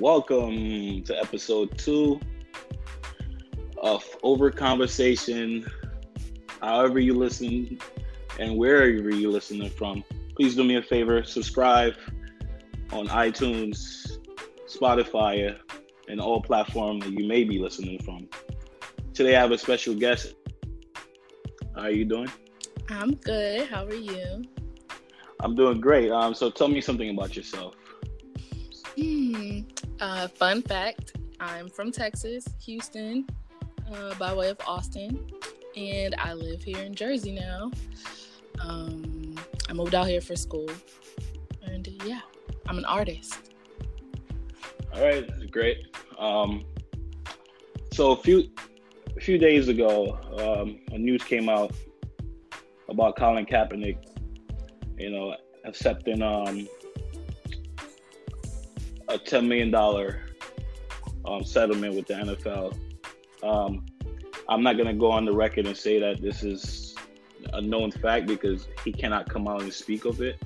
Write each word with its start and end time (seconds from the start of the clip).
Welcome 0.00 1.02
to 1.02 1.20
episode 1.20 1.76
two 1.76 2.18
of 3.76 4.02
Over 4.22 4.50
Conversation. 4.50 5.70
However, 6.62 6.98
you 6.98 7.12
listen 7.12 7.78
and 8.38 8.56
wherever 8.56 9.10
you 9.10 9.30
listening 9.30 9.68
from, 9.68 10.02
please 10.34 10.56
do 10.56 10.64
me 10.64 10.76
a 10.76 10.82
favor 10.82 11.22
subscribe 11.22 11.96
on 12.92 13.08
iTunes, 13.08 14.16
Spotify, 14.66 15.58
and 16.08 16.18
all 16.18 16.40
platforms 16.40 17.04
that 17.04 17.12
you 17.12 17.28
may 17.28 17.44
be 17.44 17.58
listening 17.58 17.98
from. 18.02 18.26
Today, 19.12 19.36
I 19.36 19.42
have 19.42 19.52
a 19.52 19.58
special 19.58 19.94
guest. 19.94 20.34
How 21.74 21.82
are 21.82 21.90
you 21.90 22.06
doing? 22.06 22.30
I'm 22.88 23.16
good. 23.16 23.68
How 23.68 23.84
are 23.84 23.94
you? 23.94 24.44
I'm 25.40 25.54
doing 25.54 25.78
great. 25.78 26.10
Um, 26.10 26.32
so 26.32 26.48
tell 26.48 26.68
me 26.68 26.80
something 26.80 27.10
about 27.10 27.36
yourself. 27.36 27.74
Hmm. 28.96 29.60
Uh, 30.00 30.28
fun 30.28 30.62
fact: 30.62 31.12
I'm 31.40 31.68
from 31.68 31.92
Texas, 31.92 32.46
Houston, 32.60 33.26
uh, 33.92 34.14
by 34.14 34.32
way 34.32 34.48
of 34.48 34.58
Austin, 34.66 35.26
and 35.76 36.14
I 36.18 36.32
live 36.32 36.62
here 36.62 36.78
in 36.78 36.94
Jersey 36.94 37.32
now. 37.32 37.70
Um, 38.60 39.34
I 39.68 39.74
moved 39.74 39.94
out 39.94 40.06
here 40.06 40.22
for 40.22 40.36
school, 40.36 40.70
and 41.62 41.86
yeah, 42.04 42.20
I'm 42.66 42.78
an 42.78 42.86
artist. 42.86 43.52
All 44.94 45.04
right, 45.04 45.50
great. 45.50 45.94
Um, 46.18 46.64
so 47.92 48.12
a 48.12 48.16
few 48.16 48.50
a 49.16 49.20
few 49.20 49.36
days 49.36 49.68
ago, 49.68 50.18
um, 50.38 50.80
a 50.92 50.98
news 50.98 51.22
came 51.22 51.50
out 51.50 51.74
about 52.88 53.16
Colin 53.16 53.44
Kaepernick, 53.44 53.98
you 54.96 55.10
know, 55.10 55.36
accepting 55.64 56.22
um, 56.22 56.66
a 59.10 59.18
ten 59.18 59.48
million 59.48 59.70
dollar 59.70 60.22
um, 61.24 61.44
settlement 61.44 61.94
with 61.94 62.06
the 62.06 62.14
NFL. 62.14 62.76
Um, 63.42 63.84
I'm 64.48 64.62
not 64.62 64.76
gonna 64.76 64.94
go 64.94 65.10
on 65.10 65.24
the 65.24 65.32
record 65.32 65.66
and 65.66 65.76
say 65.76 65.98
that 65.98 66.20
this 66.20 66.42
is 66.42 66.94
a 67.52 67.60
known 67.60 67.90
fact 67.90 68.26
because 68.26 68.68
he 68.84 68.92
cannot 68.92 69.28
come 69.28 69.48
out 69.48 69.62
and 69.62 69.72
speak 69.72 70.04
of 70.04 70.20
it. 70.20 70.40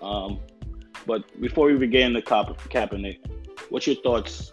Um, 0.00 0.40
but 1.06 1.24
before 1.40 1.66
we 1.66 1.76
begin 1.76 2.12
the 2.12 2.22
Ka- 2.22 2.52
Kaepernick, 2.68 3.18
what's 3.70 3.86
your 3.86 3.96
thoughts 3.96 4.52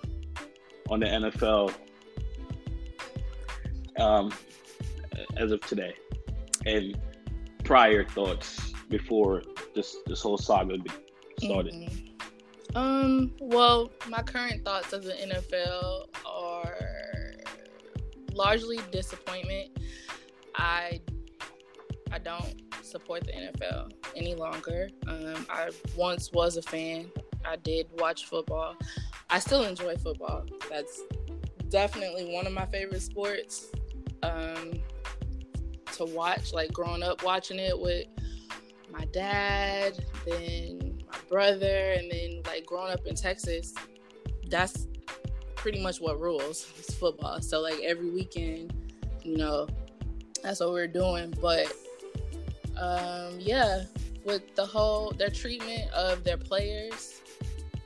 on 0.90 1.00
the 1.00 1.06
NFL 1.06 1.74
um, 4.00 4.32
as 5.38 5.52
of 5.52 5.62
today, 5.62 5.94
and 6.66 6.98
prior 7.64 8.04
thoughts 8.04 8.74
before 8.90 9.44
this 9.76 9.98
this 10.08 10.22
whole 10.22 10.38
saga 10.38 10.78
started? 11.40 11.74
Mm-hmm. 11.74 12.09
Um, 12.76 13.32
well, 13.40 13.92
my 14.08 14.22
current 14.22 14.64
thoughts 14.64 14.94
of 14.94 15.04
the 15.04 15.14
NFL 15.14 16.08
are 16.26 16.76
largely 18.34 18.80
disappointment. 18.92 19.78
I 20.56 21.02
I 22.12 22.20
don't 22.20 22.62
support 22.82 23.26
the 23.26 23.32
NFL 23.32 23.92
any 24.16 24.36
longer. 24.36 24.90
Um, 25.08 25.46
I 25.50 25.70
once 25.96 26.32
was 26.32 26.58
a 26.58 26.62
fan. 26.62 27.12
I 27.46 27.56
did 27.58 27.88
watch 27.98 28.26
football. 28.26 28.76
I 29.30 29.40
still 29.40 29.64
enjoy 29.64 29.96
football. 29.98 30.46
That's 30.70 31.02
definitely 31.70 32.34
one 32.34 32.48
of 32.48 32.54
my 32.54 32.66
favorite 32.66 33.02
sports 33.02 33.68
um, 34.24 34.74
to 35.94 36.06
watch. 36.06 36.54
Like 36.54 36.74
growing 36.74 37.04
up 37.04 37.24
watching 37.24 37.60
it 37.60 37.80
with 37.80 38.08
my 38.92 39.06
dad, 39.06 40.04
then 40.26 40.89
brother, 41.28 41.94
and 41.98 42.12
then 42.12 42.42
like 42.46 42.66
growing 42.66 42.92
up 42.92 43.06
in 43.06 43.16
Texas, 43.16 43.74
that's 44.50 44.88
pretty 45.56 45.82
much 45.82 46.00
what 46.00 46.20
rules 46.20 46.72
is 46.80 46.96
football. 46.96 47.42
So 47.42 47.62
like 47.62 47.80
every 47.84 48.10
weekend, 48.10 48.74
you 49.24 49.38
know, 49.38 49.68
that's 50.42 50.60
what 50.60 50.72
we're 50.72 50.88
doing. 50.88 51.34
But 51.42 51.72
um, 52.78 53.36
yeah, 53.40 53.84
with 54.26 54.56
the 54.56 54.66
whole 54.66 55.12
their 55.12 55.30
treatment 55.30 55.92
of 55.92 56.24
their 56.24 56.38
players 56.38 57.22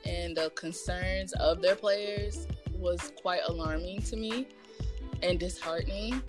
and 0.04 0.36
the 0.36 0.50
concerns 0.50 1.32
of 1.34 1.62
their 1.62 1.76
players 1.76 2.46
was 2.72 3.12
quite 3.20 3.40
alarming 3.46 4.02
to 4.02 4.16
me 4.16 4.46
and 5.22 5.40
disheartening. 5.40 6.22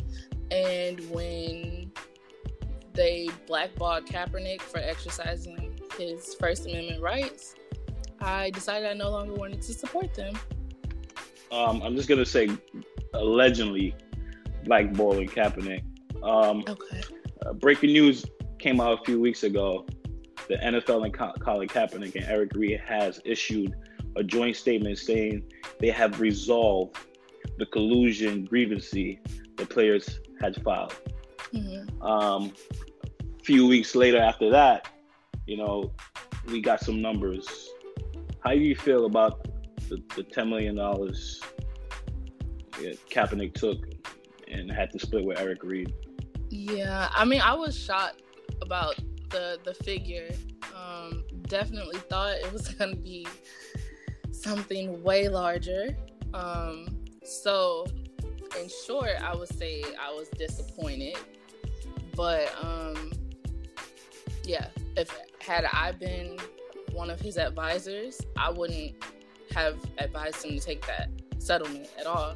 And 0.51 0.99
when 1.11 1.91
they 2.93 3.29
blackballed 3.45 4.05
Kaepernick 4.05 4.61
for 4.61 4.77
exercising 4.77 5.74
his 5.97 6.35
First 6.35 6.65
Amendment 6.65 7.01
rights, 7.01 7.55
I 8.19 8.49
decided 8.51 8.89
I 8.89 8.93
no 8.93 9.09
longer 9.09 9.33
wanted 9.33 9.61
to 9.61 9.73
support 9.73 10.13
them. 10.13 10.33
Um, 11.51 11.81
I'm 11.81 11.95
just 11.95 12.09
gonna 12.09 12.25
say, 12.25 12.49
allegedly, 13.13 13.95
blackballing 14.65 15.29
Kaepernick. 15.29 15.83
Um, 16.23 16.63
okay. 16.67 17.01
Uh, 17.45 17.53
breaking 17.53 17.91
news 17.91 18.25
came 18.59 18.81
out 18.81 18.99
a 18.99 19.05
few 19.05 19.19
weeks 19.19 19.43
ago. 19.43 19.85
The 20.47 20.55
NFL 20.57 21.05
and 21.05 21.41
Colin 21.41 21.67
Kaepernick 21.67 22.15
and 22.15 22.25
Eric 22.25 22.51
Reid 22.55 22.79
has 22.79 23.19
issued 23.25 23.75
a 24.15 24.23
joint 24.23 24.55
statement 24.55 24.97
saying 24.97 25.43
they 25.79 25.89
have 25.89 26.19
resolved 26.19 26.97
the 27.57 27.65
collusion 27.67 28.45
grievancy 28.45 29.19
the 29.57 29.65
players 29.65 30.19
had 30.41 30.61
filed. 30.63 30.95
Mm-hmm. 31.53 32.01
Um, 32.01 32.53
a 33.19 33.43
few 33.43 33.67
weeks 33.67 33.95
later 33.95 34.19
after 34.19 34.49
that, 34.51 34.89
you 35.47 35.57
know, 35.57 35.91
we 36.47 36.61
got 36.61 36.81
some 36.81 37.01
numbers. 37.01 37.69
How 38.43 38.51
do 38.51 38.59
you 38.59 38.75
feel 38.75 39.05
about 39.05 39.47
the, 39.89 40.01
the 40.15 40.23
$10 40.23 40.49
million 40.49 40.75
that 40.75 41.41
Kaepernick 43.09 43.53
took 43.53 43.85
and 44.47 44.71
had 44.71 44.91
to 44.91 44.99
split 44.99 45.25
with 45.25 45.39
Eric 45.39 45.63
Reid? 45.63 45.93
Yeah, 46.49 47.09
I 47.13 47.25
mean, 47.25 47.41
I 47.41 47.53
was 47.53 47.77
shocked 47.77 48.21
about 48.61 48.95
the 49.29 49.59
the 49.63 49.73
figure. 49.73 50.31
Um, 50.75 51.23
definitely 51.43 51.97
thought 51.97 52.35
it 52.35 52.51
was 52.53 52.69
going 52.69 52.95
to 52.95 53.01
be 53.01 53.27
something 54.31 55.01
way 55.03 55.27
larger. 55.27 55.97
Um, 56.33 56.87
so, 57.23 57.87
in 58.59 58.69
short, 58.85 59.21
I 59.21 59.35
would 59.35 59.49
say 59.49 59.83
I 59.99 60.11
was 60.11 60.29
disappointed. 60.29 61.17
But 62.15 62.53
um, 62.61 63.11
yeah, 64.45 64.67
if 64.95 65.09
had 65.45 65.65
I 65.71 65.91
been 65.91 66.37
one 66.91 67.09
of 67.09 67.19
his 67.19 67.37
advisors, 67.37 68.21
I 68.37 68.49
wouldn't 68.49 68.95
have 69.53 69.77
advised 69.97 70.43
him 70.43 70.57
to 70.57 70.59
take 70.59 70.85
that 70.87 71.09
settlement 71.37 71.89
at 71.99 72.07
all. 72.07 72.35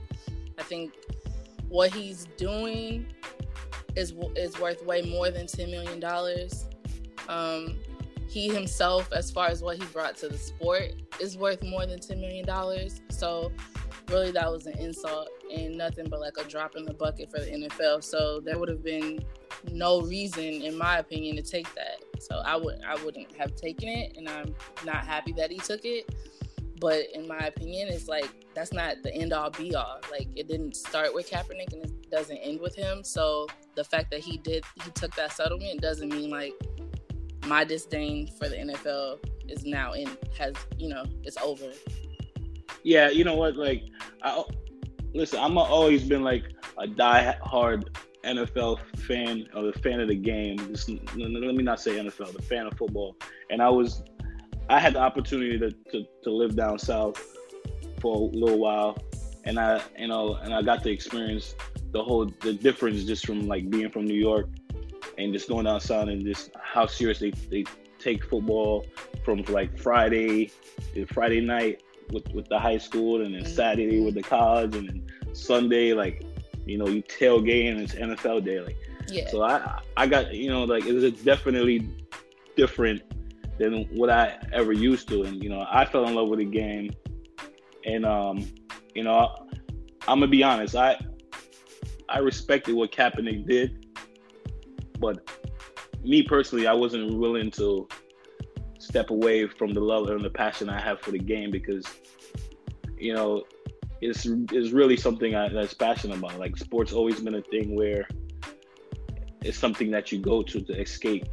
I 0.57 0.63
think 0.63 0.93
what 1.69 1.91
he's 1.91 2.27
doing 2.37 3.07
is 3.95 4.13
is 4.35 4.59
worth 4.59 4.85
way 4.85 5.01
more 5.01 5.31
than 5.31 5.47
ten 5.47 5.71
million 5.71 5.99
dollars. 5.99 6.67
Um, 7.27 7.77
he 8.27 8.53
himself, 8.53 9.11
as 9.11 9.31
far 9.31 9.47
as 9.47 9.63
what 9.63 9.77
he 9.77 9.85
brought 9.85 10.15
to 10.17 10.29
the 10.29 10.37
sport, 10.37 10.93
is 11.19 11.37
worth 11.37 11.63
more 11.63 11.85
than 11.85 11.99
ten 11.99 12.21
million 12.21 12.45
dollars. 12.45 13.01
So, 13.09 13.51
really, 14.09 14.31
that 14.31 14.51
was 14.51 14.65
an 14.65 14.77
insult 14.77 15.29
and 15.53 15.77
nothing 15.77 16.07
but 16.09 16.19
like 16.19 16.37
a 16.37 16.43
drop 16.43 16.75
in 16.75 16.85
the 16.85 16.93
bucket 16.93 17.31
for 17.31 17.39
the 17.39 17.51
NFL. 17.51 18.03
So 18.03 18.39
there 18.39 18.57
would 18.57 18.69
have 18.69 18.83
been 18.83 19.23
no 19.71 20.01
reason, 20.01 20.43
in 20.43 20.77
my 20.77 20.99
opinion, 20.99 21.35
to 21.37 21.41
take 21.41 21.73
that. 21.75 22.21
So 22.21 22.41
I 22.45 22.55
would 22.55 22.79
I 22.85 22.95
wouldn't 23.03 23.35
have 23.37 23.55
taken 23.55 23.87
it, 23.87 24.17
and 24.17 24.27
I'm 24.27 24.55
not 24.85 25.05
happy 25.05 25.31
that 25.33 25.51
he 25.51 25.57
took 25.57 25.81
it. 25.83 26.13
But 26.79 27.05
in 27.13 27.27
my 27.27 27.39
opinion, 27.39 27.89
it's 27.89 28.07
like 28.07 28.29
that's 28.53 28.73
not 28.73 29.03
the 29.03 29.13
end 29.13 29.33
all 29.33 29.49
be 29.49 29.75
all. 29.75 29.99
Like 30.11 30.27
it 30.35 30.47
didn't 30.47 30.75
start 30.75 31.13
with 31.13 31.29
Kaepernick 31.29 31.73
and 31.73 31.83
it 31.83 32.09
doesn't 32.09 32.37
end 32.37 32.59
with 32.61 32.75
him. 32.75 33.03
So 33.03 33.47
the 33.75 33.83
fact 33.83 34.11
that 34.11 34.21
he 34.21 34.37
did 34.37 34.63
he 34.83 34.91
took 34.91 35.13
that 35.15 35.33
settlement 35.33 35.81
doesn't 35.81 36.09
mean 36.09 36.29
like 36.29 36.53
my 37.45 37.63
disdain 37.63 38.27
for 38.37 38.47
the 38.47 38.55
NFL 38.55 39.19
is 39.47 39.65
now 39.65 39.93
in 39.93 40.09
has 40.37 40.53
you 40.77 40.89
know 40.89 41.05
it's 41.23 41.37
over. 41.37 41.71
Yeah, 42.83 43.09
you 43.09 43.23
know 43.23 43.35
what? 43.35 43.55
Like, 43.55 43.83
I, 44.21 44.43
listen, 45.13 45.39
I'm 45.39 45.57
always 45.57 46.03
been 46.03 46.23
like 46.23 46.43
a 46.77 46.87
die 46.87 47.37
hard 47.41 47.97
NFL 48.23 48.79
fan 48.97 49.47
or 49.55 49.71
the 49.71 49.79
fan 49.79 49.99
of 49.99 50.07
the 50.07 50.15
game. 50.15 50.57
Just, 50.57 50.89
let 50.89 51.55
me 51.55 51.63
not 51.63 51.79
say 51.79 51.91
NFL, 51.91 52.33
the 52.33 52.41
fan 52.41 52.67
of 52.67 52.77
football. 52.77 53.15
And 53.49 53.61
I 53.61 53.69
was, 53.69 54.03
I 54.69 54.79
had 54.79 54.93
the 54.93 54.99
opportunity 54.99 55.57
to, 55.59 55.71
to, 55.91 56.05
to 56.23 56.31
live 56.31 56.55
down 56.55 56.79
south 56.79 57.21
for 57.99 58.15
a 58.15 58.19
little 58.19 58.59
while, 58.59 58.97
and 59.43 59.59
I, 59.59 59.81
you 59.97 60.07
know, 60.07 60.35
and 60.35 60.53
I 60.53 60.61
got 60.61 60.83
to 60.83 60.91
experience 60.91 61.55
the 61.91 62.03
whole 62.03 62.25
the 62.41 62.53
difference 62.53 63.03
just 63.03 63.25
from 63.25 63.47
like 63.47 63.69
being 63.69 63.89
from 63.89 64.05
New 64.05 64.19
York 64.19 64.47
and 65.17 65.33
just 65.33 65.49
going 65.49 65.65
down 65.65 65.81
south 65.81 66.07
and 66.07 66.23
just 66.23 66.51
how 66.61 66.85
serious 66.85 67.19
they, 67.19 67.31
they 67.49 67.65
take 67.97 68.23
football 68.23 68.85
from 69.23 69.41
like 69.49 69.77
Friday, 69.77 70.51
to 70.93 71.05
Friday 71.07 71.41
night 71.41 71.81
with, 72.11 72.27
with 72.33 72.47
the 72.49 72.59
high 72.59 72.77
school 72.77 73.21
and 73.23 73.33
then 73.33 73.43
mm-hmm. 73.43 73.53
Saturday 73.53 74.03
with 74.03 74.15
the 74.15 74.23
college 74.23 74.75
and 74.75 74.89
then 74.89 75.07
Sunday 75.33 75.93
like 75.93 76.25
you 76.69 76.77
know, 76.77 76.87
you 76.87 77.01
tailgate 77.03 77.71
and 77.71 77.81
it's 77.81 77.95
NFL 77.95 78.45
day. 78.45 78.59
Like, 78.59 78.77
yeah. 79.07 79.27
So 79.29 79.41
I, 79.41 79.81
I 79.97 80.05
got, 80.05 80.33
you 80.33 80.49
know, 80.49 80.63
like 80.65 80.83
it's 80.85 81.23
definitely 81.23 81.89
different 82.55 83.01
than 83.57 83.85
what 83.95 84.09
I 84.09 84.37
ever 84.53 84.71
used 84.71 85.07
to. 85.09 85.23
And, 85.23 85.43
you 85.43 85.49
know, 85.49 85.65
I 85.67 85.85
fell 85.85 86.07
in 86.07 86.13
love 86.13 86.29
with 86.29 86.39
the 86.39 86.45
game 86.45 86.91
And 87.85 88.05
um, 88.05 88.47
you 88.93 89.03
know, 89.03 89.47
I'm 90.07 90.19
gonna 90.19 90.27
be 90.27 90.43
honest. 90.43 90.75
I 90.75 90.97
I 92.07 92.19
respected 92.19 92.75
what 92.75 92.91
Kaepernick 92.91 93.47
did, 93.47 93.87
but 94.99 95.27
me 96.03 96.23
personally, 96.23 96.67
I 96.67 96.73
wasn't 96.73 97.17
willing 97.17 97.51
to 97.51 97.87
step 98.79 99.11
away 99.11 99.47
from 99.47 99.73
the 99.73 99.79
love 99.79 100.09
and 100.09 100.23
the 100.23 100.29
passion 100.29 100.69
I 100.69 100.81
have 100.81 100.99
for 101.01 101.11
the 101.11 101.19
game 101.19 101.51
because, 101.51 101.85
you 102.97 103.13
know, 103.13 103.43
it's 104.01 104.25
it's 104.25 104.71
really 104.71 104.97
something 104.97 105.35
I, 105.35 105.49
that's 105.49 105.73
passionate 105.73 106.17
about. 106.17 106.39
Like 106.39 106.57
sports 106.57 106.93
always 106.93 107.19
been 107.19 107.35
a 107.35 107.41
thing 107.41 107.75
where 107.75 108.07
it's 109.41 109.57
something 109.57 109.91
that 109.91 110.11
you 110.11 110.19
go 110.19 110.41
to 110.41 110.61
to 110.61 110.79
escape 110.79 111.27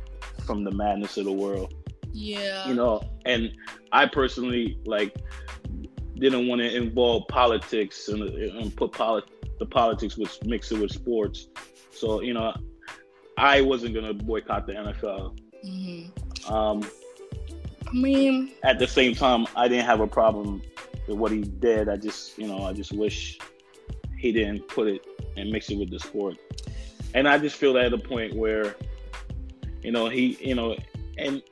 from 0.45 0.65
the 0.65 0.71
madness 0.71 1.17
of 1.17 1.25
the 1.25 1.33
world. 1.33 1.75
Yeah. 2.13 2.69
You 2.69 2.75
know, 2.75 3.03
and 3.25 3.53
I 3.93 4.07
personally 4.07 4.79
like 4.85 5.17
didn't 6.19 6.49
want 6.49 6.61
to 6.61 6.75
involve 6.75 7.29
politics 7.29 8.09
and, 8.09 8.23
and 8.23 8.75
put 8.75 8.93
polit- 8.93 9.59
the 9.59 9.67
politics 9.67 10.17
with 10.17 10.45
mix 10.45 10.73
it 10.73 10.81
with 10.81 10.91
sports. 10.91 11.49
So 11.91 12.21
you 12.21 12.35
know, 12.35 12.55
I 13.39 13.61
wasn't 13.61 13.95
gonna 13.95 14.15
boycott 14.15 14.67
the 14.67 14.73
NFL. 14.73 15.39
Mm-hmm. 15.65 16.53
Um, 16.53 16.89
I 17.87 17.93
mean, 17.93 18.53
at 18.63 18.79
the 18.79 18.87
same 18.87 19.15
time, 19.15 19.47
I 19.55 19.69
didn't 19.69 19.87
have 19.87 20.01
a 20.01 20.07
problem 20.07 20.63
with 21.07 21.17
what 21.17 21.33
he 21.33 21.43
did. 21.43 21.89
I 21.89 21.97
just, 21.97 22.37
you 22.39 22.47
know, 22.47 22.65
I 22.65 22.73
just 22.73 22.93
wish 22.93 23.39
he 24.19 24.33
didn't 24.33 24.67
put 24.69 24.89
it 24.89 25.07
and 25.37 25.51
mix 25.51 25.71
it 25.71 25.79
with 25.79 25.91
the 25.91 26.01
sport. 26.01 26.37
And 27.15 27.29
I 27.29 27.39
just 27.39 27.57
feel 27.57 27.73
that 27.75 27.87
at 27.87 27.93
a 27.93 27.99
point 27.99 28.35
where, 28.35 28.75
you 29.83 29.93
know, 29.93 30.09
he, 30.09 30.37
you 30.41 30.55
know, 30.55 30.77
and 31.17 31.43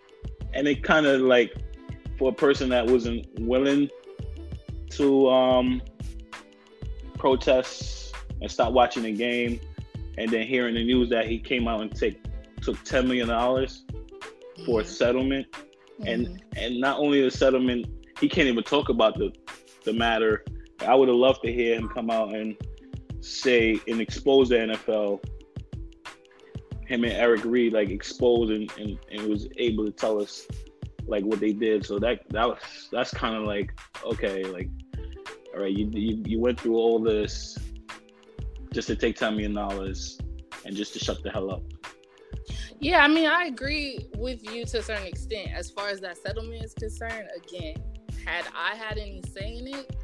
and 0.52 0.68
it 0.68 0.82
kind 0.82 1.06
of 1.06 1.20
like 1.20 1.54
for 2.18 2.30
a 2.30 2.34
person 2.34 2.68
that 2.70 2.86
wasn't 2.86 3.26
willing 3.40 3.88
to 4.90 5.28
um 5.28 5.82
protest 7.18 8.14
and 8.40 8.50
stop 8.50 8.72
watching 8.72 9.04
the 9.04 9.12
game, 9.12 9.60
and 10.18 10.30
then 10.30 10.46
hearing 10.46 10.74
the 10.74 10.84
news 10.84 11.08
that 11.10 11.26
he 11.26 11.38
came 11.38 11.68
out 11.68 11.80
and 11.80 11.94
take 11.94 12.20
took 12.60 12.82
ten 12.84 13.06
million 13.06 13.28
dollars 13.28 13.84
for 14.64 14.80
a 14.80 14.82
mm-hmm. 14.82 14.92
settlement, 14.92 15.46
mm-hmm. 16.00 16.08
and 16.08 16.42
and 16.56 16.80
not 16.80 16.98
only 16.98 17.22
the 17.22 17.30
settlement, 17.30 17.86
he 18.20 18.28
can't 18.28 18.48
even 18.48 18.64
talk 18.64 18.88
about 18.88 19.18
the 19.18 19.32
the 19.84 19.92
matter. 19.92 20.44
I 20.80 20.94
would 20.94 21.08
have 21.08 21.16
loved 21.16 21.42
to 21.42 21.52
hear 21.52 21.76
him 21.76 21.88
come 21.88 22.10
out 22.10 22.34
and 22.34 22.56
say 23.20 23.80
and 23.86 24.00
expose 24.00 24.48
the 24.48 24.56
NFL. 24.56 25.24
Him 26.86 27.04
and 27.04 27.12
Eric 27.12 27.44
Reid 27.44 27.72
like 27.72 27.88
exposed 27.88 28.50
and, 28.52 28.70
and, 28.78 28.98
and 29.10 29.28
was 29.28 29.48
able 29.56 29.86
to 29.86 29.90
tell 29.90 30.20
us 30.20 30.46
like 31.06 31.24
what 31.24 31.40
they 31.40 31.52
did. 31.52 31.84
So 31.84 31.98
that 31.98 32.28
that 32.30 32.46
was 32.46 32.88
that's 32.92 33.12
kind 33.12 33.36
of 33.36 33.44
like 33.44 33.72
okay, 34.04 34.44
like 34.44 34.68
all 35.54 35.62
right, 35.62 35.72
you, 35.72 35.88
you 35.92 36.22
you 36.26 36.40
went 36.40 36.60
through 36.60 36.76
all 36.76 36.98
this 36.98 37.58
just 38.72 38.88
to 38.88 38.96
take 38.96 39.16
ten 39.16 39.34
million 39.34 39.54
dollars 39.54 40.18
and 40.64 40.74
just 40.74 40.92
to 40.94 40.98
shut 40.98 41.22
the 41.22 41.30
hell 41.30 41.50
up. 41.50 41.62
Yeah, 42.80 43.02
I 43.02 43.08
mean, 43.08 43.26
I 43.26 43.44
agree 43.44 44.06
with 44.16 44.44
you 44.44 44.64
to 44.66 44.78
a 44.78 44.82
certain 44.82 45.06
extent 45.06 45.48
as 45.54 45.70
far 45.70 45.88
as 45.88 46.00
that 46.00 46.18
settlement 46.18 46.64
is 46.64 46.74
concerned. 46.74 47.28
Again, 47.36 47.76
had 48.24 48.44
I 48.54 48.74
had 48.74 48.98
any 48.98 49.22
say 49.32 49.56
in 49.56 49.68
it, 49.68 49.96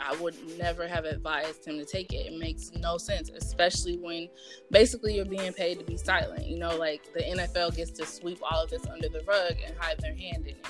I 0.00 0.16
would 0.16 0.34
never 0.58 0.88
have 0.88 1.04
advised 1.04 1.66
him 1.66 1.78
to 1.78 1.84
take 1.84 2.12
it. 2.12 2.26
It 2.26 2.38
makes 2.38 2.72
no 2.72 2.98
sense, 2.98 3.30
especially 3.30 3.98
when 3.98 4.28
basically 4.70 5.16
you're 5.16 5.24
being 5.24 5.52
paid 5.52 5.78
to 5.78 5.84
be 5.84 5.96
silent. 5.96 6.46
You 6.46 6.58
know, 6.58 6.76
like 6.76 7.12
the 7.12 7.20
NFL 7.20 7.76
gets 7.76 7.90
to 7.92 8.06
sweep 8.06 8.38
all 8.42 8.64
of 8.64 8.70
this 8.70 8.86
under 8.86 9.08
the 9.08 9.22
rug 9.26 9.54
and 9.64 9.74
hide 9.78 10.00
their 10.00 10.14
hand 10.14 10.46
in 10.46 10.56
it. 10.56 10.66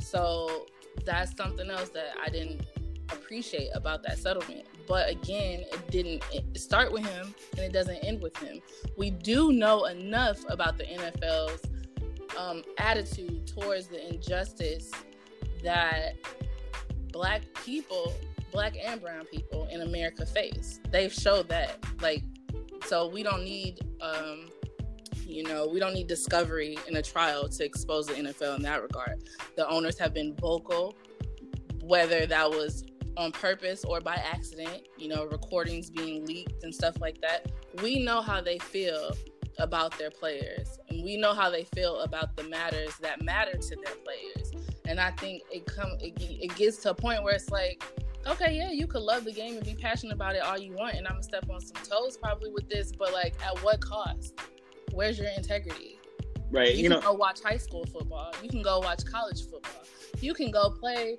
So 0.00 0.66
that's 1.04 1.36
something 1.36 1.70
else 1.70 1.88
that 1.90 2.14
I 2.22 2.28
didn't 2.28 2.66
appreciate 3.10 3.70
about 3.74 4.02
that 4.04 4.18
settlement. 4.18 4.66
But 4.86 5.10
again, 5.10 5.64
it 5.72 5.90
didn't 5.90 6.22
start 6.58 6.92
with 6.92 7.06
him 7.06 7.34
and 7.52 7.60
it 7.60 7.72
doesn't 7.72 7.96
end 7.96 8.22
with 8.22 8.36
him. 8.36 8.60
We 8.96 9.10
do 9.10 9.52
know 9.52 9.86
enough 9.86 10.38
about 10.48 10.78
the 10.78 10.84
NFL's 10.84 11.62
um, 12.36 12.62
attitude 12.78 13.46
towards 13.46 13.86
the 13.86 14.06
injustice 14.08 14.90
that 15.62 16.14
black 17.12 17.42
people, 17.64 18.12
black 18.52 18.74
and 18.82 19.00
brown 19.00 19.24
people 19.26 19.68
in 19.70 19.82
America 19.82 20.26
face. 20.26 20.80
They've 20.90 21.12
showed 21.12 21.48
that. 21.48 21.78
Like, 22.00 22.22
so 22.86 23.08
we 23.08 23.22
don't 23.22 23.44
need, 23.44 23.80
um, 24.00 24.48
you 25.26 25.44
know, 25.44 25.66
we 25.66 25.80
don't 25.80 25.94
need 25.94 26.06
discovery 26.06 26.76
in 26.86 26.96
a 26.96 27.02
trial 27.02 27.48
to 27.48 27.64
expose 27.64 28.06
the 28.06 28.14
NFL 28.14 28.56
in 28.56 28.62
that 28.62 28.82
regard. 28.82 29.24
The 29.56 29.66
owners 29.68 29.98
have 29.98 30.12
been 30.12 30.34
vocal, 30.36 30.94
whether 31.82 32.26
that 32.26 32.50
was 32.50 32.84
on 33.16 33.32
purpose 33.32 33.84
or 33.84 34.00
by 34.00 34.14
accident, 34.14 34.88
you 34.98 35.08
know, 35.08 35.24
recordings 35.24 35.90
being 35.90 36.24
leaked 36.26 36.64
and 36.64 36.74
stuff 36.74 37.00
like 37.00 37.20
that. 37.20 37.50
We 37.82 38.02
know 38.02 38.20
how 38.20 38.40
they 38.40 38.58
feel 38.58 39.12
about 39.58 39.96
their 39.98 40.10
players 40.10 40.78
and 40.88 41.04
we 41.04 41.16
know 41.16 41.32
how 41.32 41.48
they 41.48 41.64
feel 41.64 42.00
about 42.00 42.36
the 42.36 42.42
matters 42.44 42.96
that 43.00 43.22
matter 43.22 43.56
to 43.56 43.76
their 43.76 43.94
players 44.04 44.64
and 44.86 45.00
I 45.00 45.10
think 45.12 45.42
it 45.50 45.66
come 45.66 45.96
it, 46.00 46.14
it 46.18 46.54
gets 46.56 46.78
to 46.78 46.90
a 46.90 46.94
point 46.94 47.22
where 47.22 47.34
it's 47.34 47.50
like, 47.50 47.82
okay, 48.26 48.56
yeah, 48.56 48.70
you 48.70 48.86
could 48.86 49.02
love 49.02 49.24
the 49.24 49.32
game 49.32 49.56
and 49.56 49.64
be 49.64 49.74
passionate 49.74 50.14
about 50.14 50.34
it 50.34 50.42
all 50.42 50.58
you 50.58 50.72
want, 50.72 50.94
and 50.94 51.06
I'm 51.06 51.14
gonna 51.14 51.22
step 51.22 51.48
on 51.50 51.60
some 51.60 51.82
toes 51.82 52.16
probably 52.16 52.50
with 52.50 52.68
this, 52.68 52.92
but 52.92 53.12
like, 53.12 53.34
at 53.44 53.58
what 53.62 53.80
cost? 53.80 54.38
Where's 54.92 55.18
your 55.18 55.28
integrity? 55.36 55.98
Right. 56.50 56.74
You, 56.74 56.84
you 56.84 56.90
can 56.90 57.00
know, 57.00 57.06
go 57.06 57.12
watch 57.14 57.40
high 57.42 57.56
school 57.56 57.84
football. 57.86 58.32
You 58.42 58.48
can 58.48 58.62
go 58.62 58.78
watch 58.78 59.04
college 59.04 59.42
football. 59.42 59.82
You 60.20 60.34
can 60.34 60.50
go 60.50 60.70
play 60.70 61.18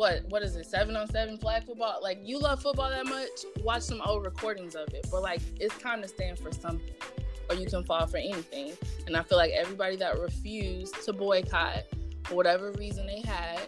what 0.00 0.24
what 0.28 0.42
is 0.42 0.56
it 0.56 0.66
seven 0.66 0.96
on 0.96 1.06
seven 1.08 1.36
flag 1.36 1.64
football 1.64 1.98
like 2.02 2.18
you 2.22 2.38
love 2.38 2.60
football 2.60 2.90
that 2.90 3.06
much 3.06 3.44
watch 3.62 3.82
some 3.82 4.00
old 4.04 4.24
recordings 4.24 4.74
of 4.74 4.88
it 4.94 5.06
but 5.10 5.22
like 5.22 5.40
it's 5.60 5.76
time 5.78 6.00
to 6.02 6.08
stand 6.08 6.38
for 6.38 6.50
something 6.52 6.94
or 7.48 7.54
you 7.56 7.66
can 7.66 7.84
fall 7.84 8.06
for 8.06 8.16
anything 8.16 8.72
and 9.06 9.16
i 9.16 9.22
feel 9.22 9.38
like 9.38 9.52
everybody 9.52 9.96
that 9.96 10.18
refused 10.18 10.94
to 11.04 11.12
boycott 11.12 11.84
for 12.30 12.36
whatever 12.36 12.70
reason 12.72 13.06
they 13.06 13.20
had, 13.20 13.60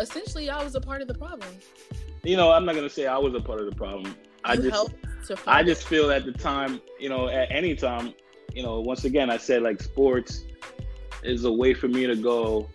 essentially 0.00 0.48
I 0.50 0.62
was 0.64 0.74
a 0.74 0.80
part 0.80 1.02
of 1.02 1.08
the 1.08 1.14
problem. 1.14 1.50
You 2.22 2.36
know, 2.36 2.50
I'm 2.50 2.64
not 2.64 2.74
gonna 2.74 2.88
say 2.88 3.06
I 3.06 3.18
was 3.18 3.34
a 3.34 3.40
part 3.40 3.60
of 3.60 3.66
the 3.66 3.76
problem. 3.76 4.16
I 4.44 4.54
you 4.54 4.70
just 4.70 4.90
I 5.46 5.62
just 5.62 5.86
feel 5.86 6.10
at 6.10 6.24
the 6.24 6.32
time, 6.32 6.80
you 6.98 7.08
know, 7.08 7.28
at 7.28 7.50
any 7.50 7.74
time, 7.76 8.14
you 8.54 8.62
know, 8.62 8.80
once 8.80 9.04
again 9.04 9.30
I 9.30 9.36
said 9.36 9.62
like 9.62 9.82
sports 9.82 10.44
is 11.22 11.44
a 11.44 11.52
way 11.52 11.74
for 11.74 11.88
me 11.88 12.06
to 12.06 12.16
go 12.16 12.68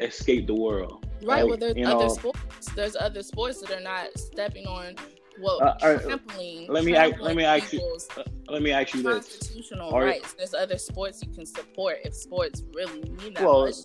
escape 0.00 0.46
the 0.46 0.54
world. 0.54 1.06
Right. 1.22 1.42
Like, 1.42 1.48
well 1.48 1.56
there's 1.56 1.72
other 1.86 2.04
know, 2.06 2.08
sports. 2.08 2.66
There's 2.74 2.96
other 2.96 3.22
sports 3.22 3.60
that 3.62 3.70
are 3.70 3.80
not 3.80 4.16
stepping 4.18 4.66
on 4.66 4.94
well 5.40 5.62
Uh, 5.62 5.74
trampling. 5.78 6.66
let 6.68 6.84
me 6.84 6.96
ask- 6.96 7.20
let 7.20 7.36
me 7.36 7.44
ask 7.44 7.72
you- 7.72 7.98
uh, 8.16 8.22
let 8.48 8.62
me 8.62 8.72
ask 8.72 8.94
you 8.94 9.02
this. 9.02 9.14
constitutional 9.26 9.90
rights. 9.92 10.32
There's 10.34 10.54
other 10.54 10.78
sports 10.78 11.22
you 11.24 11.32
can 11.32 11.46
support 11.46 11.98
if 12.04 12.14
sports 12.14 12.64
really 12.74 13.02
mean 13.02 13.34
that 13.34 13.44
Well, 13.44 13.66
much. 13.66 13.76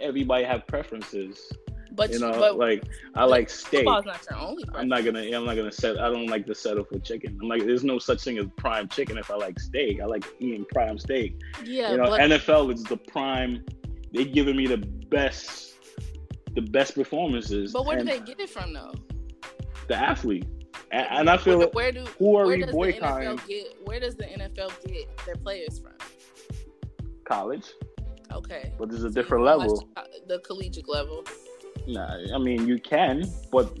Everybody 0.00 0.44
have 0.44 0.66
preferences. 0.66 1.52
But 1.92 2.10
You 2.12 2.20
know, 2.20 2.30
but 2.32 2.56
like 2.56 2.84
I 3.14 3.24
like 3.24 3.50
steak. 3.50 3.84
football's 3.84 4.04
not 4.06 4.24
your 4.30 4.38
only. 4.40 4.64
I'm 4.74 4.88
not 4.88 5.04
gonna. 5.04 5.22
I'm 5.22 5.44
not 5.44 5.56
gonna 5.56 5.72
set. 5.72 5.98
I 5.98 6.08
don't 6.08 6.28
like 6.28 6.46
to 6.46 6.54
settle 6.54 6.84
for 6.84 6.98
chicken. 7.00 7.36
I'm 7.42 7.48
like, 7.48 7.64
there's 7.66 7.82
no 7.84 7.98
such 7.98 8.22
thing 8.22 8.38
as 8.38 8.46
prime 8.56 8.88
chicken. 8.88 9.18
If 9.18 9.30
I 9.30 9.34
like 9.34 9.58
steak, 9.58 10.00
I 10.00 10.04
like 10.06 10.24
eating 10.38 10.64
prime 10.72 10.98
steak. 10.98 11.36
Yeah, 11.64 11.90
you 11.90 11.98
know, 11.98 12.04
but 12.06 12.20
NFL 12.20 12.72
is 12.72 12.84
the 12.84 12.96
prime. 12.96 13.64
They 14.14 14.24
giving 14.24 14.56
me 14.56 14.66
the 14.68 14.78
best, 14.78 15.69
the 16.54 16.62
best 16.62 16.94
performances. 16.94 17.72
but 17.72 17.86
where 17.86 17.98
do 17.98 18.04
they 18.04 18.20
get 18.20 18.40
it 18.40 18.50
from 18.50 18.72
though? 18.72 18.92
the 19.88 19.96
athlete? 19.96 20.46
And, 20.92 21.06
and 21.10 21.30
I 21.30 21.36
feel 21.36 21.58
where, 21.58 21.66
like 21.66 21.74
where 21.74 21.92
do 21.92 22.04
who 22.18 22.36
are 22.36 22.46
where 22.46 22.56
we 22.58 22.64
boycotting? 22.64 23.36
The 23.36 23.42
NFL 23.42 23.48
get, 23.48 23.66
where 23.84 24.00
does 24.00 24.16
the 24.16 24.24
NFL 24.24 24.86
get 24.86 25.26
their 25.26 25.36
players 25.36 25.78
from? 25.78 25.92
college, 27.24 27.72
Okay, 28.32 28.72
but 28.78 28.88
there's 28.88 29.04
a 29.04 29.08
So 29.08 29.14
different 29.14 29.44
level. 29.44 29.88
The 30.26 30.38
collegiate 30.40 30.88
level. 30.88 31.24
Nah, 31.86 32.16
I 32.34 32.38
mean 32.38 32.66
you 32.66 32.78
can, 32.78 33.30
but 33.50 33.76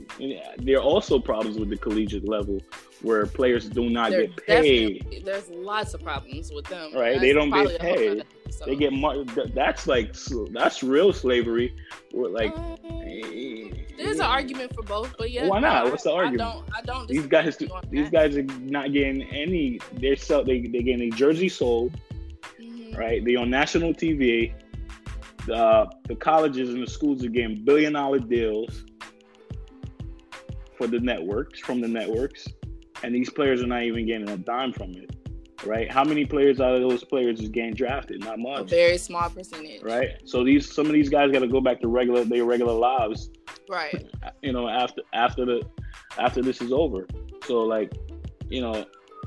there 0.58 0.78
are 0.78 0.82
also 0.82 1.18
problems 1.18 1.58
with 1.58 1.68
the 1.70 1.76
collegiate 1.76 2.28
level 2.28 2.60
where 3.02 3.24
players 3.26 3.68
do 3.68 3.88
not 3.88 4.10
There 4.10 4.26
get 4.26 4.46
paid. 4.46 5.22
There's 5.24 5.48
lots 5.50 5.94
of 5.94 6.02
problems 6.02 6.52
with 6.52 6.66
them. 6.66 6.94
Right, 6.94 7.20
they 7.20 7.32
don't 7.32 7.50
get 7.50 7.66
probably 7.70 7.76
a 7.76 7.82
whole 7.82 7.96
paid. 7.96 8.24
episode. 8.44 8.66
They 8.66 8.76
get 8.76 8.92
th- 9.34 9.54
that's 9.54 9.86
like 9.86 10.14
that's 10.52 10.82
real 10.82 11.12
slavery. 11.12 11.74
Like 12.12 12.56
Um, 12.56 12.76
there's 13.96 14.16
an 14.18 14.22
argument 14.26 14.74
for 14.74 14.82
both, 14.82 15.14
but 15.18 15.30
yeah. 15.30 15.46
Why 15.46 15.60
not? 15.60 15.90
What's 15.90 16.04
the 16.04 16.10
I 16.10 16.24
argument? 16.24 16.50
don't. 16.66 16.76
I 16.76 16.82
don't. 16.82 17.08
these 17.08 17.26
guys 17.26 17.58
with 17.58 17.62
you 17.62 17.68
on 17.74 17.82
these 17.90 18.10
guys 18.10 18.36
are 18.36 18.42
not 18.42 18.92
getting 18.92 19.22
any. 19.24 19.78
They're 19.94 20.16
sell 20.16 20.44
they 20.44 20.60
they 20.62 20.82
getting 20.82 21.12
a 21.12 21.16
jersey 21.16 21.48
sold. 21.48 21.98
Mhm. 22.60 22.96
Right, 22.98 23.24
they 23.24 23.36
on 23.36 23.50
national 23.50 23.94
TV. 23.94 24.52
The 25.46 25.90
the 26.06 26.16
colleges 26.16 26.70
and 26.70 26.82
the 26.82 26.90
schools 26.90 27.24
are 27.24 27.28
getting 27.30 27.64
billion 27.64 27.94
dollar 27.94 28.18
deals 28.18 28.84
for 30.76 30.86
the 30.86 31.00
networks 31.00 31.60
from 31.60 31.80
the 31.80 31.88
networks, 31.88 32.46
and 33.02 33.14
these 33.14 33.30
players 33.30 33.62
are 33.62 33.66
not 33.66 33.82
even 33.82 34.06
getting 34.06 34.28
a 34.28 34.36
dime 34.36 34.72
from 34.72 34.90
it. 34.92 35.10
right? 35.64 35.90
How 35.90 36.04
many 36.04 36.24
players 36.24 36.60
out 36.60 36.74
of 36.74 36.80
those 36.88 37.04
players 37.04 37.40
is 37.40 37.48
getting 37.48 37.74
drafted? 37.74 38.20
Not 38.24 38.38
much. 38.38 38.60
A 38.60 38.64
very 38.64 38.98
small 38.98 39.28
percentage. 39.30 39.82
Right. 39.82 40.10
So 40.24 40.44
these 40.44 40.72
some 40.72 40.86
of 40.86 40.92
these 40.92 41.08
guys 41.08 41.30
got 41.32 41.40
to 41.40 41.48
go 41.48 41.60
back 41.60 41.80
to 41.80 41.88
regular 41.88 42.24
their 42.24 42.44
regular 42.44 42.72
lives. 42.72 43.30
Right. 43.68 44.10
You 44.42 44.52
know, 44.52 44.68
after 44.68 45.02
after 45.12 45.44
the 45.44 45.62
after 46.18 46.42
this 46.42 46.60
is 46.60 46.72
over. 46.72 47.06
So 47.46 47.60
like, 47.62 47.92
you 48.48 48.60
know. 48.60 48.84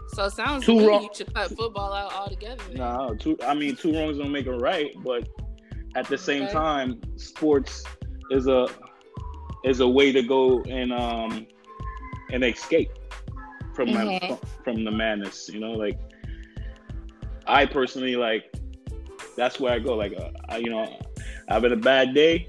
So 0.10 0.26
it 0.26 0.32
sounds 0.32 0.66
two 0.66 0.88
wrong. 0.88 1.04
You 1.04 1.10
should 1.14 1.34
cut 1.34 1.56
football 1.56 1.94
out 1.94 2.14
altogether. 2.14 2.64
No, 2.74 2.84
nah, 2.84 3.14
two. 3.14 3.38
I 3.46 3.54
mean, 3.54 3.76
two 3.76 3.94
wrongs 3.94 4.18
don't 4.18 4.32
make 4.32 4.48
a 4.48 4.54
right, 4.54 4.94
but 5.04 5.28
at 5.96 6.08
the 6.08 6.18
same 6.18 6.44
okay. 6.44 6.54
time, 6.54 7.02
sports 7.16 7.84
is 8.32 8.48
a 8.48 8.68
is 9.64 9.80
a 9.80 9.88
way 9.88 10.12
to 10.12 10.22
go 10.22 10.62
and 10.64 10.92
um 10.92 11.48
and 12.32 12.44
escape 12.44 12.92
from 13.74 13.90
mm-hmm. 13.90 14.32
my, 14.32 14.40
from 14.64 14.84
the 14.84 14.92
madness. 14.92 15.50
You 15.50 15.60
know, 15.60 15.72
like 15.72 16.00
I 17.48 17.66
personally 17.66 18.16
like 18.16 18.54
that's 19.36 19.60
where 19.60 19.74
I 19.74 19.80
go. 19.80 19.96
Like, 19.96 20.14
uh, 20.18 20.30
I, 20.50 20.58
you 20.58 20.70
know, 20.70 21.00
having 21.48 21.72
a 21.72 21.78
bad 21.78 22.14
day, 22.14 22.48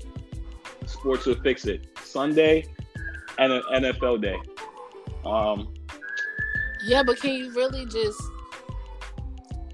sports 0.86 1.26
will 1.26 1.36
fix 1.36 1.66
it. 1.66 1.86
Sunday 2.02 2.66
and 3.38 3.52
an 3.52 3.62
NFL 3.72 4.22
day. 4.22 4.38
Um, 5.24 5.74
yeah, 6.84 7.02
but 7.02 7.18
can 7.18 7.32
you 7.32 7.52
really 7.52 7.86
just 7.86 8.20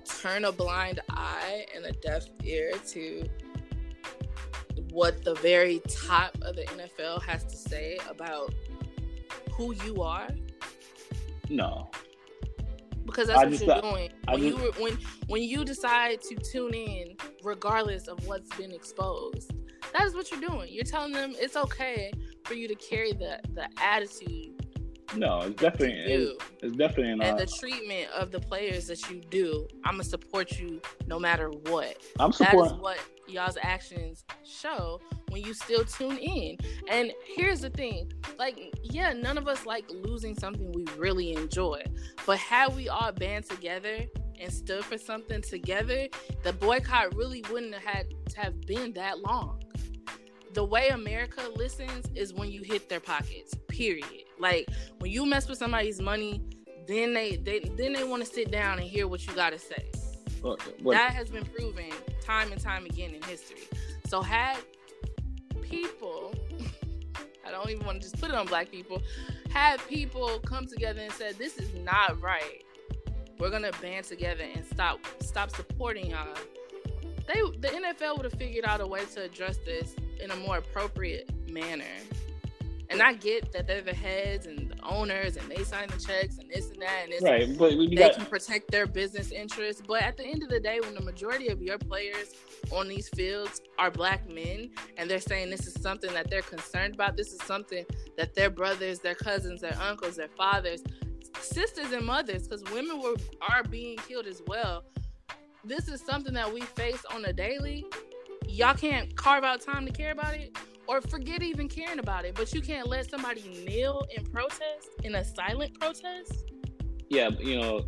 turn 0.04 0.44
a 0.44 0.52
blind 0.52 1.00
eye 1.10 1.66
and 1.74 1.84
a 1.84 1.92
deaf 1.92 2.24
ear 2.44 2.72
to 2.88 3.28
what 4.90 5.24
the 5.24 5.34
very 5.36 5.80
top 5.88 6.36
of 6.42 6.56
the 6.56 6.64
NFL 6.64 7.22
has 7.22 7.44
to 7.44 7.56
say 7.56 7.98
about 8.08 8.54
who 9.52 9.74
you 9.84 10.02
are? 10.02 10.28
No. 11.48 11.90
Because 13.04 13.28
that's 13.28 13.40
I 13.40 13.46
what 13.46 13.60
you're 13.60 13.80
doing. 13.80 14.10
When 14.28 14.40
just, 14.40 14.42
you 14.42 14.72
when 14.78 14.98
when 15.26 15.42
you 15.42 15.64
decide 15.64 16.20
to 16.22 16.36
tune 16.36 16.74
in 16.74 17.16
regardless 17.42 18.06
of 18.06 18.24
what's 18.26 18.54
been 18.56 18.72
exposed, 18.72 19.52
that 19.92 20.06
is 20.06 20.14
what 20.14 20.30
you're 20.30 20.40
doing. 20.40 20.68
You're 20.70 20.84
telling 20.84 21.12
them 21.12 21.34
it's 21.36 21.56
okay 21.56 22.12
for 22.44 22.54
you 22.54 22.68
to 22.68 22.74
carry 22.74 23.12
the 23.12 23.40
the 23.54 23.68
attitude 23.82 24.60
no, 25.16 25.40
it's 25.40 25.60
definitely 25.60 26.12
it's, 26.12 26.44
it's, 26.62 26.76
definitely 26.76 27.12
and 27.12 27.22
uh, 27.22 27.34
the 27.34 27.46
treatment 27.46 28.10
of 28.12 28.30
the 28.30 28.40
players 28.40 28.86
that 28.86 29.10
you 29.10 29.20
do. 29.30 29.66
I'm 29.84 29.94
gonna 29.94 30.04
support 30.04 30.58
you 30.58 30.80
no 31.06 31.18
matter 31.18 31.48
what. 31.48 31.96
I'm 32.18 32.32
supporting. 32.32 32.60
That 32.60 32.76
is 32.76 32.80
what 32.80 32.98
y'all's 33.30 33.58
actions 33.60 34.24
show 34.44 35.00
when 35.30 35.42
you 35.42 35.54
still 35.54 35.84
tune 35.84 36.18
in. 36.18 36.56
And 36.88 37.12
here's 37.24 37.60
the 37.60 37.70
thing, 37.70 38.12
like, 38.38 38.58
yeah, 38.82 39.12
none 39.12 39.38
of 39.38 39.48
us 39.48 39.66
like 39.66 39.84
losing 39.90 40.34
something 40.34 40.72
we 40.72 40.84
really 40.96 41.32
enjoy, 41.32 41.82
but 42.26 42.38
had 42.38 42.74
we 42.74 42.88
all 42.88 43.12
band 43.12 43.44
together 43.44 43.98
and 44.38 44.52
stood 44.52 44.84
for 44.84 44.98
something 44.98 45.42
together, 45.42 46.08
the 46.42 46.52
boycott 46.54 47.14
really 47.14 47.44
wouldn't 47.50 47.74
have 47.74 47.82
had 47.82 48.06
have 48.36 48.60
been 48.62 48.92
that 48.94 49.18
long 49.20 49.60
the 50.54 50.64
way 50.64 50.88
America 50.88 51.42
listens 51.54 52.06
is 52.14 52.34
when 52.34 52.50
you 52.50 52.62
hit 52.62 52.88
their 52.88 53.00
pockets. 53.00 53.54
Period. 53.68 54.24
Like 54.38 54.68
when 54.98 55.10
you 55.10 55.26
mess 55.26 55.48
with 55.48 55.58
somebody's 55.58 56.00
money, 56.00 56.42
then 56.86 57.14
they, 57.14 57.36
they 57.36 57.60
then 57.76 57.92
they 57.92 58.04
want 58.04 58.24
to 58.24 58.28
sit 58.28 58.50
down 58.50 58.78
and 58.78 58.86
hear 58.88 59.06
what 59.06 59.26
you 59.26 59.32
got 59.34 59.50
to 59.50 59.58
say. 59.58 59.90
Uh, 60.44 60.56
what? 60.82 60.94
That 60.94 61.12
has 61.12 61.30
been 61.30 61.44
proven 61.44 61.90
time 62.20 62.52
and 62.52 62.60
time 62.60 62.84
again 62.86 63.14
in 63.14 63.22
history. 63.22 63.62
So 64.06 64.22
had 64.22 64.56
people, 65.62 66.34
I 67.46 67.50
don't 67.50 67.70
even 67.70 67.84
want 67.86 68.00
to 68.00 68.08
just 68.08 68.20
put 68.20 68.30
it 68.30 68.36
on 68.36 68.46
black 68.46 68.70
people, 68.70 69.02
had 69.50 69.86
people 69.88 70.40
come 70.40 70.66
together 70.66 71.00
and 71.00 71.12
said 71.12 71.36
this 71.36 71.58
is 71.58 71.72
not 71.74 72.20
right. 72.20 72.64
We're 73.38 73.50
gonna 73.50 73.72
band 73.80 74.04
together 74.04 74.44
and 74.54 74.64
stop 74.66 75.00
stop 75.22 75.50
supporting 75.50 76.10
y'all. 76.10 76.26
They 77.26 77.40
the 77.58 77.68
NFL 77.68 78.16
would 78.16 78.24
have 78.24 78.38
figured 78.38 78.64
out 78.64 78.80
a 78.80 78.86
way 78.86 79.04
to 79.14 79.22
address 79.22 79.56
this 79.64 79.94
in 80.22 80.30
a 80.30 80.36
more 80.36 80.58
appropriate 80.58 81.30
manner. 81.50 81.84
And 82.90 83.00
I 83.00 83.12
get 83.12 83.52
that 83.52 83.68
they're 83.68 83.82
the 83.82 83.94
heads 83.94 84.46
and 84.46 84.70
the 84.70 84.84
owners 84.84 85.36
and 85.36 85.48
they 85.48 85.62
sign 85.62 85.86
the 85.88 85.98
checks 85.98 86.38
and 86.38 86.50
this 86.50 86.70
and 86.70 86.82
that 86.82 87.04
and 87.04 87.12
this. 87.12 87.22
Right, 87.22 87.56
but 87.56 87.70
they 87.70 87.94
got... 87.94 88.14
can 88.14 88.26
protect 88.26 88.70
their 88.72 88.86
business 88.86 89.30
interests. 89.30 89.80
But 89.86 90.02
at 90.02 90.16
the 90.16 90.26
end 90.26 90.42
of 90.42 90.48
the 90.48 90.58
day, 90.58 90.80
when 90.80 90.94
the 90.94 91.00
majority 91.00 91.48
of 91.48 91.62
your 91.62 91.78
players 91.78 92.34
on 92.72 92.88
these 92.88 93.08
fields 93.08 93.62
are 93.78 93.92
black 93.92 94.28
men 94.28 94.70
and 94.96 95.08
they're 95.08 95.20
saying 95.20 95.50
this 95.50 95.68
is 95.68 95.80
something 95.80 96.12
that 96.14 96.28
they're 96.28 96.42
concerned 96.42 96.94
about, 96.94 97.16
this 97.16 97.32
is 97.32 97.40
something 97.42 97.86
that 98.16 98.34
their 98.34 98.50
brothers, 98.50 98.98
their 98.98 99.14
cousins, 99.14 99.60
their 99.60 99.76
uncles, 99.80 100.16
their 100.16 100.28
fathers, 100.28 100.82
sisters 101.40 101.92
and 101.92 102.04
mothers, 102.04 102.48
because 102.48 102.64
women 102.72 103.00
were 103.00 103.14
are 103.40 103.62
being 103.62 103.96
killed 103.98 104.26
as 104.26 104.42
well. 104.48 104.84
This 105.64 105.88
is 105.88 106.00
something 106.00 106.34
that 106.34 106.52
we 106.52 106.62
face 106.62 107.04
on 107.14 107.24
a 107.26 107.32
daily 107.32 107.84
y'all 108.50 108.74
can't 108.74 109.14
carve 109.16 109.44
out 109.44 109.60
time 109.60 109.86
to 109.86 109.92
care 109.92 110.12
about 110.12 110.34
it 110.34 110.56
or 110.86 111.00
forget 111.00 111.42
even 111.42 111.68
caring 111.68 111.98
about 112.00 112.24
it, 112.24 112.34
but 112.34 112.52
you 112.52 112.60
can't 112.60 112.88
let 112.88 113.08
somebody 113.08 113.42
kneel 113.64 114.06
in 114.16 114.24
protest 114.26 114.88
in 115.04 115.14
a 115.14 115.24
silent 115.24 115.78
protest. 115.78 116.50
Yeah, 117.08 117.30
you 117.38 117.60
know, 117.60 117.84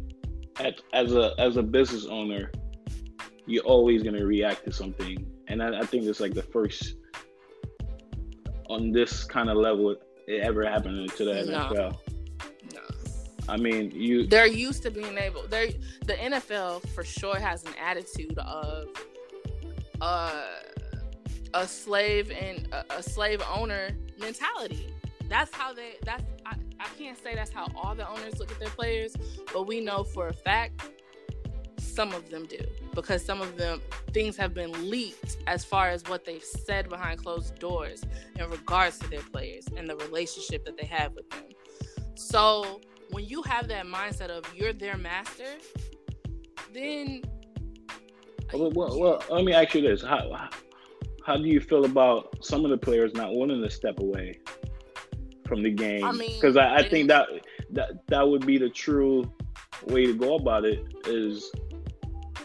as, 0.60 0.74
as 0.92 1.12
a 1.12 1.34
as 1.38 1.56
a 1.56 1.62
business 1.62 2.06
owner, 2.06 2.50
you're 3.46 3.64
always 3.64 4.02
gonna 4.02 4.24
react 4.24 4.64
to 4.66 4.72
something, 4.72 5.26
and 5.48 5.62
I, 5.62 5.80
I 5.80 5.86
think 5.86 6.04
it's 6.04 6.20
like 6.20 6.34
the 6.34 6.42
first 6.42 6.94
on 8.68 8.92
this 8.92 9.24
kind 9.24 9.50
of 9.50 9.56
level 9.56 9.96
it 10.26 10.40
ever 10.42 10.64
happened 10.64 11.10
to 11.16 11.24
the 11.24 11.34
no. 11.44 11.58
NFL. 11.58 11.98
No. 12.72 12.80
I 13.48 13.56
mean, 13.56 13.90
you. 13.90 14.26
They're 14.26 14.46
used 14.46 14.82
to 14.84 14.90
being 14.90 15.18
able. 15.18 15.46
They 15.48 15.78
the 16.06 16.14
NFL 16.14 16.88
for 16.90 17.04
sure 17.04 17.38
has 17.38 17.64
an 17.64 17.74
attitude 17.80 18.38
of 18.38 18.86
a 20.02 21.66
slave 21.66 22.30
and 22.30 22.68
a, 22.72 22.98
a 22.98 23.02
slave 23.02 23.42
owner 23.52 23.90
mentality. 24.18 24.92
That's 25.28 25.54
how 25.54 25.72
they. 25.72 25.94
That's 26.04 26.24
I, 26.46 26.54
I 26.80 26.86
can't 26.98 27.22
say 27.22 27.34
that's 27.34 27.52
how 27.52 27.68
all 27.76 27.94
the 27.94 28.08
owners 28.08 28.38
look 28.38 28.50
at 28.50 28.58
their 28.58 28.70
players, 28.70 29.14
but 29.52 29.66
we 29.66 29.80
know 29.80 30.04
for 30.04 30.28
a 30.28 30.32
fact 30.32 30.90
some 31.78 32.14
of 32.14 32.30
them 32.30 32.46
do 32.46 32.58
because 32.94 33.22
some 33.22 33.42
of 33.42 33.56
them 33.58 33.80
things 34.12 34.34
have 34.36 34.54
been 34.54 34.72
leaked 34.90 35.36
as 35.46 35.62
far 35.62 35.90
as 35.90 36.02
what 36.04 36.24
they've 36.24 36.42
said 36.42 36.88
behind 36.88 37.22
closed 37.22 37.58
doors 37.58 38.02
in 38.38 38.48
regards 38.48 38.98
to 38.98 39.10
their 39.10 39.20
players 39.20 39.66
and 39.76 39.88
the 39.88 39.96
relationship 39.96 40.64
that 40.64 40.76
they 40.78 40.86
have 40.86 41.12
with 41.14 41.28
them. 41.30 41.44
So 42.14 42.80
when 43.10 43.26
you 43.26 43.42
have 43.42 43.68
that 43.68 43.84
mindset 43.84 44.28
of 44.28 44.44
you're 44.54 44.72
their 44.72 44.96
master, 44.96 45.58
then 46.72 47.22
well, 48.52 48.70
well, 48.74 48.98
well, 49.00 49.22
let 49.30 49.44
me 49.44 49.52
ask 49.52 49.74
you 49.74 49.82
this: 49.82 50.02
how 50.02 50.48
how 51.24 51.36
do 51.36 51.44
you 51.44 51.60
feel 51.60 51.84
about 51.84 52.44
some 52.44 52.64
of 52.64 52.70
the 52.70 52.78
players 52.78 53.14
not 53.14 53.32
wanting 53.32 53.62
to 53.62 53.70
step 53.70 54.00
away 54.00 54.40
from 55.46 55.62
the 55.62 55.70
game? 55.70 56.00
Because 56.18 56.56
I, 56.56 56.64
mean, 56.64 56.72
I, 56.72 56.76
I 56.76 56.88
think 56.88 57.08
that 57.08 57.28
that 57.70 58.06
that 58.08 58.28
would 58.28 58.46
be 58.46 58.58
the 58.58 58.70
true 58.70 59.30
way 59.86 60.06
to 60.06 60.14
go 60.14 60.36
about 60.36 60.64
it. 60.64 60.84
Is 61.06 61.50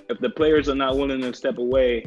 if 0.10 0.20
the 0.20 0.30
players 0.30 0.70
are 0.70 0.76
not 0.76 0.98
willing 0.98 1.22
to 1.22 1.34
step 1.34 1.58
away. 1.58 2.06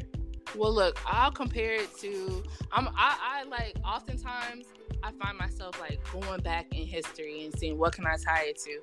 Well, 0.57 0.75
look, 0.75 0.99
I'll 1.07 1.31
compare 1.31 1.75
it 1.75 1.97
to 1.99 2.43
I'm 2.73 2.89
I, 2.97 3.41
I 3.41 3.45
like 3.45 3.77
oftentimes 3.85 4.67
I 5.03 5.13
find 5.13 5.39
myself 5.39 5.81
like 5.81 6.01
going 6.13 6.41
back 6.41 6.67
in 6.75 6.87
history 6.87 7.45
and 7.45 7.59
seeing 7.59 7.79
what 7.79 7.95
can 7.95 8.07
I 8.07 8.17
tie 8.17 8.47
it 8.47 8.59
to, 8.65 8.81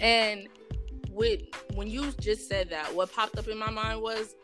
and 0.00 0.48
with 1.10 1.42
when 1.74 1.88
you 1.88 2.10
just 2.20 2.48
said 2.48 2.70
that, 2.70 2.94
what 2.94 3.12
popped 3.12 3.38
up 3.38 3.48
in 3.48 3.58
my 3.58 3.70
mind 3.70 4.02
was 4.02 4.34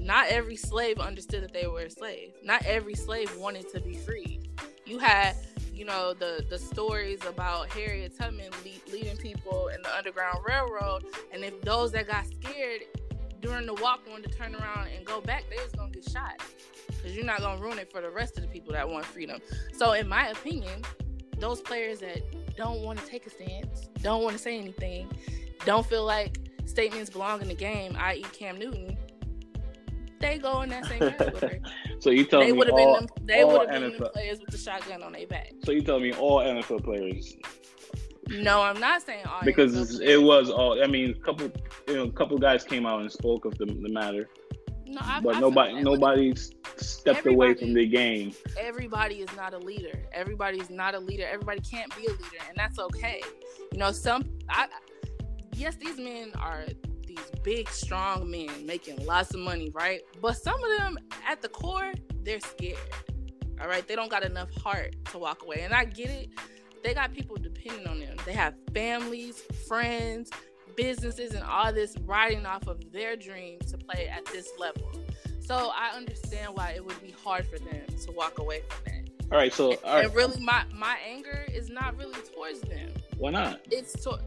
not 0.00 0.28
every 0.28 0.56
slave 0.56 0.98
understood 0.98 1.42
that 1.44 1.52
they 1.52 1.66
were 1.66 1.82
a 1.82 1.90
slave. 1.90 2.32
Not 2.42 2.64
every 2.64 2.94
slave 2.94 3.34
wanted 3.36 3.68
to 3.72 3.80
be 3.80 3.94
freed. 3.94 4.48
You 4.86 4.98
had, 4.98 5.36
you 5.72 5.84
know, 5.84 6.14
the 6.14 6.44
the 6.48 6.58
stories 6.58 7.24
about 7.26 7.68
Harriet 7.70 8.18
Tubman 8.18 8.50
lead, 8.64 8.80
leading 8.90 9.16
people 9.18 9.68
in 9.68 9.82
the 9.82 9.96
Underground 9.96 10.38
Railroad, 10.46 11.04
and 11.32 11.44
if 11.44 11.60
those 11.62 11.92
that 11.92 12.08
got 12.08 12.26
scared 12.26 12.82
during 13.40 13.66
the 13.66 13.74
walk 13.74 14.00
wanted 14.08 14.30
to 14.30 14.38
turn 14.38 14.54
around 14.54 14.88
and 14.94 15.04
go 15.04 15.20
back, 15.20 15.44
they 15.50 15.62
was 15.62 15.72
gonna 15.72 15.90
get 15.90 16.08
shot 16.08 16.42
because 16.88 17.14
you're 17.14 17.24
not 17.24 17.40
gonna 17.40 17.60
ruin 17.60 17.78
it 17.78 17.90
for 17.90 18.00
the 18.00 18.10
rest 18.10 18.36
of 18.36 18.42
the 18.42 18.48
people 18.48 18.72
that 18.72 18.88
want 18.88 19.04
freedom. 19.04 19.40
So, 19.76 19.92
in 19.92 20.08
my 20.08 20.28
opinion, 20.28 20.82
those 21.38 21.60
players 21.60 22.00
that 22.00 22.22
don't 22.56 22.82
want 22.82 22.98
to 22.98 23.06
take 23.06 23.26
a 23.26 23.30
stance, 23.30 23.88
don't 24.02 24.22
want 24.22 24.36
to 24.36 24.42
say 24.42 24.58
anything, 24.58 25.08
don't 25.64 25.86
feel 25.86 26.04
like 26.04 26.38
statements 26.66 27.10
belong 27.10 27.42
in 27.42 27.48
the 27.48 27.54
game, 27.54 27.96
i.e., 27.98 28.24
Cam 28.32 28.58
Newton, 28.58 28.96
they 30.20 30.38
go 30.38 30.62
in 30.62 30.68
that 30.68 30.86
same 30.86 31.00
category. 31.00 31.60
so 31.98 32.10
you 32.10 32.24
tell 32.24 32.40
they 32.40 32.52
me 32.52 32.58
have 32.58 32.76
been 32.76 32.92
them, 32.92 33.06
they 33.24 33.44
would 33.44 33.70
have 33.70 33.80
been 33.80 33.98
the 33.98 34.10
players 34.10 34.38
with 34.40 34.50
the 34.50 34.58
shotgun 34.58 35.02
on 35.02 35.12
their 35.12 35.26
back. 35.26 35.52
So 35.64 35.72
you 35.72 35.82
tell 35.82 35.98
me 35.98 36.12
all 36.12 36.38
NFL 36.38 36.84
players. 36.84 37.36
No, 38.28 38.62
I'm 38.62 38.78
not 38.78 39.02
saying 39.02 39.24
all 39.26 39.40
because 39.44 39.98
it 40.00 40.22
was 40.22 40.50
all. 40.50 40.82
I 40.82 40.86
mean, 40.86 41.10
a 41.10 41.24
couple, 41.24 41.50
you 41.88 41.94
know, 41.94 42.04
a 42.04 42.12
couple 42.12 42.38
guys 42.38 42.62
came 42.62 42.86
out 42.86 43.00
and 43.00 43.10
spoke 43.10 43.44
of 43.44 43.58
the, 43.58 43.66
the 43.66 43.88
matter. 43.88 44.28
No, 44.86 45.00
I, 45.02 45.20
but 45.20 45.36
I 45.36 45.40
nobody, 45.40 45.82
nobody 45.82 46.34
stepped 46.76 47.26
away 47.26 47.54
from 47.54 47.74
the 47.74 47.86
game. 47.86 48.32
Everybody 48.58 49.16
is 49.16 49.34
not 49.36 49.54
a 49.54 49.58
leader. 49.58 50.04
Everybody 50.12 50.58
is 50.58 50.70
not 50.70 50.94
a 50.94 50.98
leader. 50.98 51.26
Everybody 51.30 51.60
can't 51.60 51.94
be 51.96 52.06
a 52.06 52.10
leader, 52.10 52.44
and 52.48 52.56
that's 52.56 52.78
okay. 52.78 53.20
You 53.72 53.78
know, 53.78 53.90
some. 53.90 54.24
I, 54.48 54.68
yes, 55.54 55.76
these 55.76 55.96
men 55.96 56.32
are 56.36 56.66
these 57.20 57.40
big, 57.42 57.68
strong 57.68 58.30
men 58.30 58.64
making 58.64 59.04
lots 59.06 59.34
of 59.34 59.40
money, 59.40 59.70
right? 59.70 60.02
But 60.20 60.36
some 60.36 60.62
of 60.62 60.78
them, 60.78 60.98
at 61.28 61.42
the 61.42 61.48
core, 61.48 61.92
they're 62.22 62.40
scared. 62.40 62.78
All 63.60 63.68
right, 63.68 63.86
they 63.86 63.94
don't 63.94 64.10
got 64.10 64.24
enough 64.24 64.50
heart 64.56 64.96
to 65.12 65.18
walk 65.18 65.42
away, 65.42 65.60
and 65.62 65.74
I 65.74 65.84
get 65.84 66.10
it. 66.10 66.30
They 66.82 66.94
got 66.94 67.12
people 67.12 67.36
depending 67.36 67.86
on 67.86 68.00
them. 68.00 68.16
They 68.24 68.32
have 68.32 68.54
families, 68.72 69.42
friends, 69.68 70.30
businesses, 70.76 71.34
and 71.34 71.44
all 71.44 71.72
this 71.72 71.94
riding 72.06 72.46
off 72.46 72.66
of 72.66 72.90
their 72.92 73.16
dreams 73.16 73.70
to 73.72 73.78
play 73.78 74.08
at 74.08 74.24
this 74.26 74.50
level. 74.58 74.90
So 75.40 75.72
I 75.74 75.94
understand 75.94 76.54
why 76.54 76.70
it 76.70 76.84
would 76.84 77.00
be 77.02 77.14
hard 77.22 77.46
for 77.46 77.58
them 77.58 77.82
to 78.04 78.12
walk 78.12 78.38
away 78.38 78.62
from 78.68 78.84
that. 78.86 79.00
All 79.32 79.38
right, 79.38 79.52
so 79.52 79.74
all 79.84 79.94
right. 79.94 80.06
and 80.06 80.14
really, 80.14 80.40
my 80.40 80.64
my 80.74 80.96
anger 81.06 81.44
is 81.52 81.70
not 81.70 81.96
really 81.96 82.20
towards 82.34 82.62
them. 82.62 82.88
Why 83.18 83.30
not? 83.30 83.60
It's 83.70 83.92
to, 84.04 84.18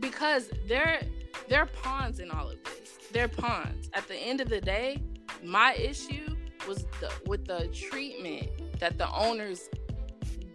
because 0.00 0.50
they're 0.66 1.02
they're 1.48 1.66
pawns 1.66 2.20
in 2.20 2.30
all 2.30 2.50
of 2.50 2.62
this. 2.64 2.98
They're 3.12 3.28
pawns. 3.28 3.90
At 3.94 4.06
the 4.08 4.16
end 4.16 4.40
of 4.40 4.48
the 4.48 4.60
day, 4.60 5.02
my 5.42 5.74
issue 5.74 6.36
was 6.66 6.84
the, 7.00 7.12
with 7.26 7.46
the 7.46 7.68
treatment 7.68 8.50
that 8.80 8.98
the 8.98 9.10
owners 9.12 9.68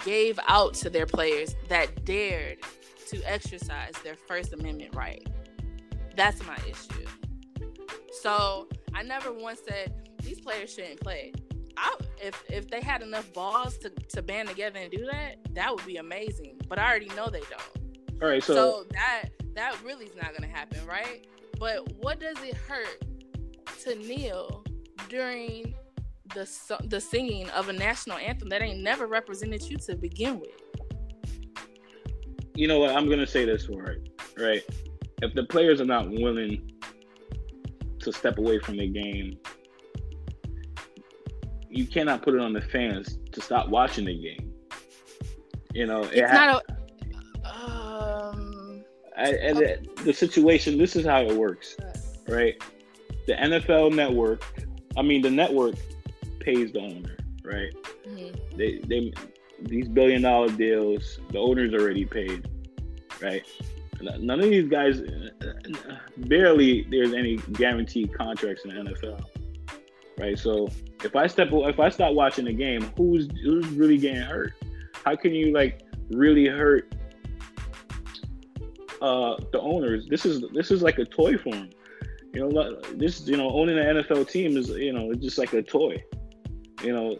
gave 0.03 0.39
out 0.47 0.73
to 0.75 0.89
their 0.89 1.05
players 1.05 1.55
that 1.69 2.05
dared 2.05 2.57
to 3.07 3.21
exercise 3.23 3.93
their 4.03 4.15
First 4.15 4.53
Amendment 4.53 4.95
right. 4.95 5.25
That's 6.15 6.45
my 6.45 6.57
issue. 6.67 7.05
So 8.21 8.67
I 8.93 9.03
never 9.03 9.31
once 9.31 9.61
said 9.67 9.93
these 10.23 10.39
players 10.39 10.73
shouldn't 10.73 10.99
play. 10.99 11.33
I, 11.77 11.95
if 12.21 12.43
if 12.49 12.69
they 12.69 12.81
had 12.81 13.01
enough 13.01 13.31
balls 13.33 13.77
to, 13.79 13.89
to 13.89 14.21
band 14.21 14.49
together 14.49 14.79
and 14.79 14.91
do 14.91 15.05
that, 15.11 15.37
that 15.53 15.73
would 15.73 15.85
be 15.85 15.97
amazing. 15.97 16.59
But 16.67 16.79
I 16.79 16.89
already 16.89 17.09
know 17.09 17.29
they 17.29 17.41
don't. 17.41 17.80
All 18.21 18.29
right, 18.29 18.43
so, 18.43 18.53
So 18.53 18.85
that 18.91 19.29
that 19.55 19.75
really 19.83 20.05
is 20.05 20.15
not 20.15 20.33
gonna 20.35 20.51
happen, 20.51 20.85
right? 20.85 21.25
But 21.59 21.91
what 21.97 22.19
does 22.19 22.37
it 22.43 22.55
hurt 22.55 23.03
to 23.83 23.95
kneel 23.95 24.63
during 25.09 25.73
the 26.33 26.47
the 26.85 27.01
singing 27.01 27.49
of 27.49 27.69
a 27.69 27.73
national 27.73 28.17
anthem 28.17 28.49
that 28.49 28.61
ain't 28.61 28.79
never 28.79 29.07
represented 29.07 29.63
you 29.63 29.77
to 29.77 29.95
begin 29.95 30.39
with? 30.39 30.51
you 32.55 32.67
know 32.67 32.79
what? 32.79 32.95
I'm 32.95 33.09
gonna 33.09 33.27
say 33.27 33.45
this 33.45 33.67
it, 33.69 34.09
right? 34.37 34.61
If 35.21 35.33
the 35.33 35.43
players 35.45 35.81
are 35.81 35.85
not 35.85 36.09
willing 36.09 36.71
to 37.99 38.11
step 38.11 38.37
away 38.37 38.59
from 38.59 38.77
the 38.77 38.87
game, 38.87 39.37
you 41.69 41.85
cannot 41.85 42.21
put 42.21 42.33
it 42.33 42.41
on 42.41 42.53
the 42.53 42.61
fans 42.61 43.19
to 43.31 43.41
stop 43.41 43.69
watching 43.69 44.05
the 44.05 44.13
game. 44.13 44.53
You 45.73 45.87
know, 45.87 46.01
it 46.03 46.17
It's 46.17 46.31
ha- 46.31 46.45
not 46.45 46.70
I, 49.17 49.29
and 49.29 49.57
the, 49.57 49.87
the 50.03 50.13
situation. 50.13 50.77
This 50.77 50.95
is 50.95 51.05
how 51.05 51.21
it 51.21 51.35
works, 51.35 51.75
right? 52.27 52.61
The 53.27 53.33
NFL 53.33 53.93
network, 53.93 54.43
I 54.97 55.01
mean, 55.01 55.21
the 55.21 55.29
network 55.29 55.75
pays 56.39 56.71
the 56.71 56.79
owner, 56.79 57.17
right? 57.43 57.71
mhm. 58.07 58.57
They 58.57 58.79
they 58.87 59.13
these 59.61 59.87
billion 59.87 60.23
dollar 60.23 60.49
deals, 60.49 61.19
the 61.31 61.39
owner's 61.39 61.73
already 61.73 62.05
paid, 62.05 62.49
right? 63.21 63.45
None 64.01 64.39
of 64.39 64.49
these 64.49 64.67
guys, 64.67 65.01
barely 66.17 66.87
there's 66.89 67.13
any 67.13 67.37
guaranteed 67.53 68.17
contracts 68.17 68.65
in 68.65 68.73
the 68.73 68.91
NFL, 68.91 69.23
right? 70.17 70.39
So 70.39 70.69
if 71.03 71.15
I 71.15 71.27
step, 71.27 71.49
if 71.51 71.79
I 71.79 71.89
stop 71.89 72.13
watching 72.13 72.45
the 72.45 72.53
game, 72.53 72.91
who's 72.97 73.27
who's 73.43 73.67
really 73.67 73.97
getting 73.97 74.21
hurt? 74.21 74.53
How 75.05 75.15
can 75.15 75.33
you 75.33 75.53
like 75.53 75.81
really 76.09 76.47
hurt 76.47 76.95
uh, 79.01 79.35
the 79.51 79.59
owners? 79.59 80.07
This 80.07 80.25
is 80.25 80.43
this 80.53 80.71
is 80.71 80.81
like 80.81 80.99
a 80.99 81.05
toy 81.05 81.37
for 81.37 81.51
them. 81.51 81.69
You 82.33 82.47
know, 82.47 82.81
this 82.93 83.27
you 83.27 83.37
know 83.37 83.49
owning 83.51 83.77
an 83.77 83.97
NFL 83.97 84.29
team 84.29 84.57
is 84.57 84.69
you 84.69 84.93
know 84.93 85.11
it's 85.11 85.23
just 85.23 85.37
like 85.37 85.53
a 85.53 85.61
toy. 85.61 86.03
You 86.83 86.93
know, 86.93 87.17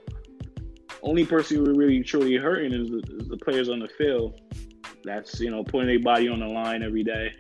only 1.04 1.26
person 1.26 1.58
who 1.58 1.74
really 1.76 2.02
truly 2.04 2.36
hurting 2.36 2.74
is 2.74 2.90
the, 2.90 3.18
is 3.20 3.28
the 3.28 3.38
players 3.38 3.70
on 3.70 3.80
the 3.80 3.90
field. 3.90 4.40
That's 5.04 5.40
you 5.40 5.52
know 5.52 5.64
putting 5.64 5.88
their 5.88 6.00
body 6.00 6.30
on 6.30 6.40
the 6.40 6.48
line 6.48 6.84
every 6.84 7.04
day. 7.04 7.34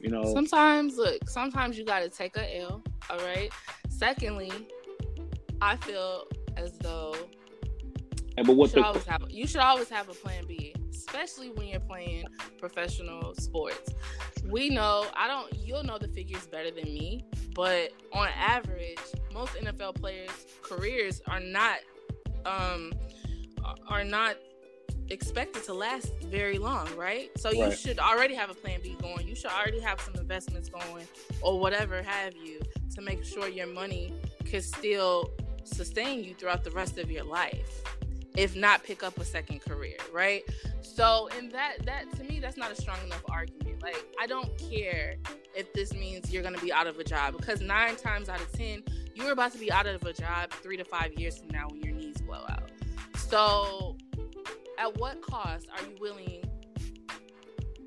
You 0.00 0.10
know, 0.10 0.32
Sometimes, 0.32 0.96
look, 0.96 1.28
sometimes 1.28 1.76
you 1.76 1.84
got 1.84 2.00
to 2.00 2.08
take 2.08 2.36
a 2.36 2.58
L, 2.60 2.84
all 3.10 3.18
right? 3.18 3.50
Secondly, 3.88 4.52
I 5.60 5.74
feel 5.74 6.22
as 6.56 6.78
though 6.78 7.16
and 8.38 8.46
but 8.46 8.56
you 8.56 8.68
should, 8.68 8.76
the 8.76 8.86
always 8.86 9.04
have, 9.06 9.22
you 9.28 9.46
should 9.46 9.60
always 9.60 9.88
have 9.90 10.08
a 10.08 10.14
plan 10.14 10.44
B, 10.46 10.72
especially 11.08 11.50
when 11.50 11.68
you're 11.68 11.80
playing 11.80 12.26
professional 12.58 13.34
sports. 13.34 13.94
We 14.44 14.68
know, 14.68 15.06
I 15.14 15.26
don't, 15.26 15.52
you'll 15.58 15.84
know 15.84 15.98
the 15.98 16.08
figures 16.08 16.46
better 16.46 16.70
than 16.70 16.84
me, 16.84 17.24
but 17.54 17.92
on 18.12 18.28
average, 18.36 18.98
most 19.32 19.54
NFL 19.54 19.96
players' 19.96 20.46
careers 20.62 21.22
are 21.26 21.40
not, 21.40 21.78
um, 22.44 22.92
are 23.88 24.04
not 24.04 24.36
expected 25.08 25.64
to 25.64 25.72
last 25.72 26.12
very 26.24 26.58
long, 26.58 26.94
right? 26.94 27.30
So 27.38 27.50
you 27.50 27.72
should 27.72 27.98
already 27.98 28.34
have 28.34 28.50
a 28.50 28.54
plan 28.54 28.80
B 28.82 28.96
going. 29.00 29.26
You 29.26 29.34
should 29.34 29.50
already 29.50 29.80
have 29.80 30.00
some 30.00 30.14
investments 30.16 30.68
going 30.68 31.08
or 31.40 31.58
whatever 31.58 32.02
have 32.02 32.34
you 32.36 32.60
to 32.94 33.00
make 33.00 33.24
sure 33.24 33.48
your 33.48 33.66
money 33.66 34.12
can 34.44 34.60
still 34.60 35.30
sustain 35.64 36.24
you 36.24 36.34
throughout 36.34 36.64
the 36.64 36.70
rest 36.70 36.98
of 36.98 37.10
your 37.10 37.24
life. 37.24 37.82
If 38.38 38.54
not 38.54 38.84
pick 38.84 39.02
up 39.02 39.18
a 39.18 39.24
second 39.24 39.62
career, 39.62 39.96
right? 40.12 40.44
So 40.80 41.28
in 41.36 41.48
that 41.48 41.84
that 41.86 42.04
to 42.16 42.22
me 42.22 42.38
that's 42.38 42.56
not 42.56 42.70
a 42.70 42.76
strong 42.76 42.98
enough 43.04 43.24
argument. 43.28 43.82
Like 43.82 43.96
I 44.20 44.28
don't 44.28 44.56
care 44.56 45.16
if 45.56 45.72
this 45.72 45.92
means 45.92 46.32
you're 46.32 46.44
gonna 46.44 46.58
be 46.58 46.72
out 46.72 46.86
of 46.86 47.00
a 47.00 47.04
job 47.04 47.36
because 47.36 47.60
nine 47.60 47.96
times 47.96 48.28
out 48.28 48.40
of 48.40 48.52
ten, 48.52 48.84
you're 49.16 49.32
about 49.32 49.50
to 49.54 49.58
be 49.58 49.72
out 49.72 49.88
of 49.88 50.04
a 50.04 50.12
job 50.12 50.52
three 50.52 50.76
to 50.76 50.84
five 50.84 51.14
years 51.14 51.38
from 51.38 51.48
now 51.48 51.66
when 51.68 51.80
your 51.82 51.92
knees 51.92 52.18
blow 52.18 52.44
out. 52.48 52.70
So 53.16 53.96
at 54.78 54.96
what 54.98 55.20
cost 55.20 55.66
are 55.76 55.82
you 55.82 55.96
willing 56.00 56.44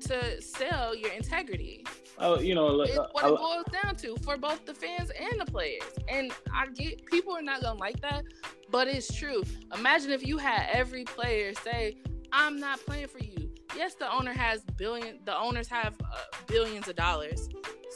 to 0.04 0.40
sell 0.42 0.94
your 0.94 1.12
integrity? 1.12 1.84
oh 2.18 2.38
you 2.38 2.54
know 2.54 2.82
It's 2.82 2.96
uh, 2.98 3.06
what 3.12 3.24
I- 3.24 3.28
it 3.28 3.36
boils 3.36 3.64
down 3.82 3.96
to 3.96 4.16
for 4.22 4.36
both 4.36 4.64
the 4.66 4.74
fans 4.74 5.10
and 5.18 5.40
the 5.40 5.46
players. 5.50 5.82
And 6.08 6.32
I 6.54 6.66
get 6.68 7.04
people 7.06 7.34
are 7.34 7.42
not 7.42 7.62
gonna 7.62 7.78
like 7.78 8.00
that, 8.02 8.24
but 8.70 8.86
it's 8.88 9.12
true. 9.12 9.42
Imagine 9.74 10.10
if 10.10 10.26
you 10.26 10.38
had 10.38 10.68
every 10.72 11.04
player 11.04 11.52
say, 11.54 11.96
"I'm 12.32 12.58
not 12.60 12.80
playing 12.86 13.08
for 13.08 13.18
you." 13.18 13.50
Yes, 13.76 13.94
the 13.94 14.12
owner 14.12 14.32
has 14.32 14.62
billion. 14.76 15.20
The 15.24 15.36
owners 15.36 15.68
have 15.68 15.94
uh, 16.04 16.16
billions 16.46 16.86
of 16.88 16.96
dollars. 16.96 17.48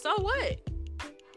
So 0.02 0.14
what? 0.20 0.58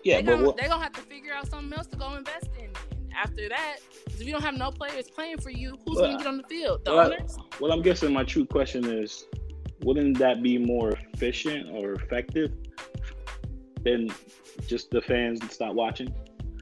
yeah, 0.03 0.17
they 0.17 0.23
but 0.23 0.31
gonna, 0.31 0.45
what, 0.47 0.57
they 0.57 0.67
gonna 0.67 0.81
have 0.81 0.93
to 0.93 1.01
figure 1.01 1.33
out 1.33 1.49
something 1.49 1.77
else 1.77 1.87
to 1.87 1.97
go 1.97 2.15
invest 2.15 2.47
in. 2.57 2.69
After 3.15 3.49
that, 3.49 3.77
if 4.07 4.23
you 4.25 4.31
don't 4.31 4.41
have 4.43 4.55
no 4.57 4.71
players 4.71 5.09
playing 5.09 5.39
for 5.39 5.49
you, 5.49 5.71
who's 5.85 5.97
Well, 5.97 6.05
gonna 6.05 6.17
get 6.19 6.27
on 6.27 6.37
the 6.37 6.43
field? 6.43 6.85
The 6.85 6.93
well, 6.95 7.07
owners. 7.13 7.37
well, 7.59 7.71
I'm 7.73 7.81
guessing 7.81 8.13
my 8.13 8.23
true 8.23 8.45
question 8.45 8.85
is, 8.85 9.25
wouldn't 9.83 10.17
that 10.19 10.43
be 10.43 10.57
more 10.57 10.91
efficient 11.13 11.69
or 11.71 11.93
effective 11.93 12.51
than 13.83 14.09
just 14.67 14.91
the 14.91 15.01
fans 15.01 15.39
stop 15.51 15.73
watching? 15.73 16.13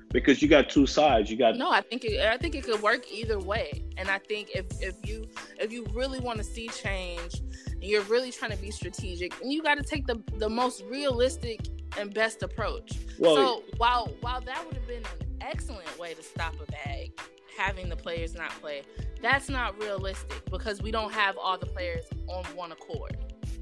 Because 0.09 0.41
you 0.41 0.47
got 0.47 0.69
two 0.69 0.87
sides. 0.87 1.29
You 1.29 1.37
got 1.37 1.57
No, 1.57 1.69
I 1.69 1.81
think 1.81 2.05
it, 2.05 2.21
I 2.21 2.37
think 2.37 2.55
it 2.55 2.63
could 2.63 2.81
work 2.81 3.11
either 3.11 3.39
way. 3.39 3.83
And 3.97 4.09
I 4.09 4.19
think 4.19 4.51
if 4.55 4.65
if 4.81 4.95
you 5.07 5.27
if 5.59 5.71
you 5.71 5.85
really 5.93 6.19
want 6.19 6.37
to 6.37 6.43
see 6.43 6.67
change, 6.69 7.41
you're 7.81 8.03
really 8.03 8.31
trying 8.31 8.51
to 8.51 8.57
be 8.57 8.71
strategic, 8.71 9.39
and 9.41 9.51
you 9.51 9.61
got 9.61 9.75
to 9.75 9.83
take 9.83 10.07
the 10.07 10.21
the 10.37 10.49
most 10.49 10.83
realistic 10.85 11.59
and 11.97 12.13
best 12.13 12.43
approach. 12.43 12.91
well, 13.19 13.35
so 13.35 13.63
while 13.77 14.07
while 14.21 14.41
that 14.41 14.65
would 14.65 14.75
have 14.75 14.87
been 14.87 15.03
an 15.19 15.37
excellent 15.41 15.97
way 15.99 16.13
to 16.13 16.21
stop 16.23 16.53
a 16.65 16.71
bag, 16.71 17.11
having 17.57 17.89
the 17.89 17.95
players 17.95 18.35
not 18.35 18.49
play, 18.61 18.83
that's 19.21 19.49
not 19.49 19.79
realistic 19.81 20.43
because 20.51 20.81
we 20.81 20.91
don't 20.91 21.11
have 21.13 21.37
all 21.37 21.57
the 21.57 21.65
players 21.65 22.05
on 22.27 22.43
one 22.55 22.71
accord. 22.71 23.17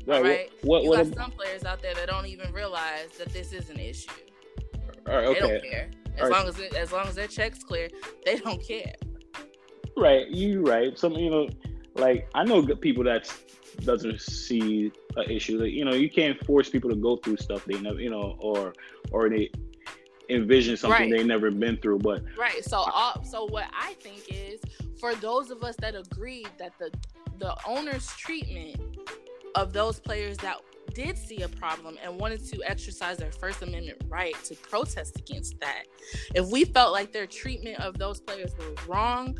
right, 0.05 0.23
right, 0.23 0.49
What? 0.63 0.83
you 0.83 0.91
got 0.91 1.05
what 1.07 1.15
some 1.15 1.31
players 1.31 1.63
out 1.63 1.81
there 1.81 1.93
that 1.95 2.07
don't 2.07 2.25
even 2.25 2.51
realize 2.51 3.09
that 3.17 3.29
this 3.29 3.53
is 3.53 3.69
an 3.69 3.79
issue. 3.79 4.09
all 5.07 5.15
right, 5.17 5.27
They 5.33 5.39
don't 5.39 5.63
care. 5.63 5.89
As 6.17 6.21
All 6.21 6.29
right. 6.29 6.37
long 6.39 6.47
as 6.47 6.59
it, 6.59 6.73
as 6.75 6.91
long 6.93 7.07
as 7.07 7.15
their 7.15 7.27
checks 7.27 7.61
clear, 7.63 7.89
they 8.25 8.37
don't 8.37 8.65
care. 8.65 8.93
Right, 9.97 10.27
you 10.29 10.61
right. 10.61 10.97
Some 10.97 11.13
you 11.13 11.29
know, 11.29 11.49
like 11.95 12.27
I 12.33 12.43
know 12.43 12.65
people 12.75 13.03
that 13.05 13.33
doesn't 13.81 14.21
see 14.21 14.91
an 15.15 15.29
issue. 15.29 15.59
Like, 15.59 15.71
you 15.71 15.85
know, 15.85 15.93
you 15.93 16.09
can't 16.09 16.43
force 16.45 16.69
people 16.69 16.89
to 16.89 16.95
go 16.95 17.17
through 17.17 17.37
stuff 17.37 17.65
they 17.65 17.79
never, 17.79 17.99
you 17.99 18.09
know, 18.09 18.37
or 18.39 18.73
or 19.11 19.29
they 19.29 19.51
envision 20.29 20.75
something 20.75 21.11
Right. 21.11 21.17
they 21.19 21.23
never 21.23 21.51
been 21.51 21.77
through. 21.77 21.99
But 21.99 22.23
Right. 22.37 22.63
So, 22.63 22.77
all, 22.77 23.23
so 23.23 23.45
what 23.45 23.65
I 23.77 23.93
think 23.93 24.23
is 24.29 24.59
for 24.99 25.15
those 25.15 25.51
of 25.51 25.63
us 25.63 25.75
that 25.77 25.95
agree 25.95 26.45
that 26.57 26.73
the 26.79 26.91
the 27.37 27.55
owner's 27.67 28.07
treatment 28.15 28.77
of 29.55 29.73
those 29.73 29.99
players 29.99 30.37
that 30.37 30.57
did 30.95 31.17
see 31.17 31.41
a 31.41 31.49
problem 31.49 31.97
and 32.01 32.17
wanted 32.17 32.43
to 32.45 32.63
exercise 32.63 33.17
their 33.17 33.31
First 33.31 33.61
Amendment 33.61 34.01
right 34.07 34.33
to 34.45 34.55
protest 34.55 35.19
against 35.19 35.59
that, 35.59 35.83
if 36.33 36.47
we 36.47 36.63
felt 36.65 36.93
like 36.93 37.11
their 37.11 37.27
treatment 37.27 37.79
of 37.79 37.99
those 37.99 38.21
players 38.21 38.53
was 38.57 38.87
wrong, 38.87 39.37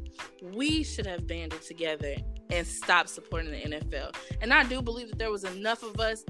we 0.53 0.83
should 0.83 1.07
have 1.07 1.25
banded 1.25 1.61
together 1.61 2.15
and 2.51 2.67
stopped 2.67 3.09
supporting 3.09 3.51
the 3.51 3.57
NFL. 3.57 4.15
And 4.41 4.53
I 4.53 4.63
do 4.65 4.81
believe 4.81 5.09
that 5.09 5.17
there 5.17 5.31
was 5.31 5.45
enough 5.45 5.81
of 5.81 5.99
us 5.99 6.23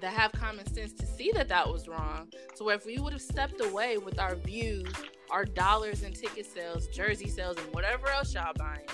that 0.00 0.12
have 0.12 0.32
common 0.32 0.66
sense 0.72 0.92
to 0.94 1.06
see 1.06 1.32
that 1.32 1.48
that 1.48 1.68
was 1.70 1.88
wrong. 1.88 2.28
So 2.54 2.70
if 2.70 2.86
we 2.86 2.98
would 2.98 3.12
have 3.12 3.22
stepped 3.22 3.60
away 3.60 3.98
with 3.98 4.18
our 4.18 4.36
views, 4.36 4.92
our 5.30 5.44
dollars 5.44 6.02
and 6.02 6.14
ticket 6.14 6.46
sales, 6.46 6.86
jersey 6.88 7.28
sales, 7.28 7.56
and 7.58 7.66
whatever 7.74 8.08
else 8.08 8.32
y'all 8.34 8.52
buying, 8.56 8.86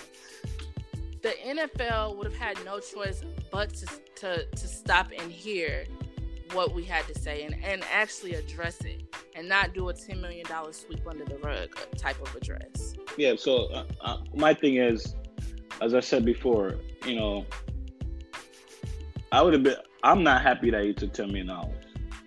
the 1.22 1.34
NFL 1.46 2.16
would 2.16 2.26
have 2.26 2.36
had 2.36 2.64
no 2.64 2.80
choice 2.80 3.22
but 3.50 3.72
to 3.74 3.86
to, 4.16 4.44
to 4.44 4.68
stop 4.68 5.10
and 5.16 5.32
hear 5.32 5.84
what 6.52 6.74
we 6.74 6.84
had 6.84 7.06
to 7.06 7.18
say 7.18 7.44
and, 7.44 7.56
and 7.64 7.82
actually 7.92 8.34
address 8.34 8.80
it 8.82 9.02
and 9.34 9.48
not 9.48 9.74
do 9.74 9.88
a 9.88 9.94
$10 9.94 10.20
million 10.20 10.46
sweep 10.70 11.06
under 11.08 11.24
the 11.24 11.38
rug 11.38 11.74
type 11.96 12.20
of 12.20 12.34
address. 12.34 12.94
Yeah, 13.16 13.34
so 13.36 13.66
uh, 13.66 13.84
uh, 14.02 14.18
my 14.34 14.54
thing 14.54 14.76
is, 14.76 15.14
as 15.80 15.94
I 15.94 16.00
said 16.00 16.24
before, 16.24 16.76
you 17.06 17.16
know, 17.16 17.46
I 19.32 19.42
would 19.42 19.54
have 19.54 19.62
been, 19.62 19.76
I'm 20.02 20.22
not 20.22 20.42
happy 20.42 20.70
that 20.70 20.84
he 20.84 20.92
took 20.92 21.12
$10 21.12 21.28
million. 21.28 21.50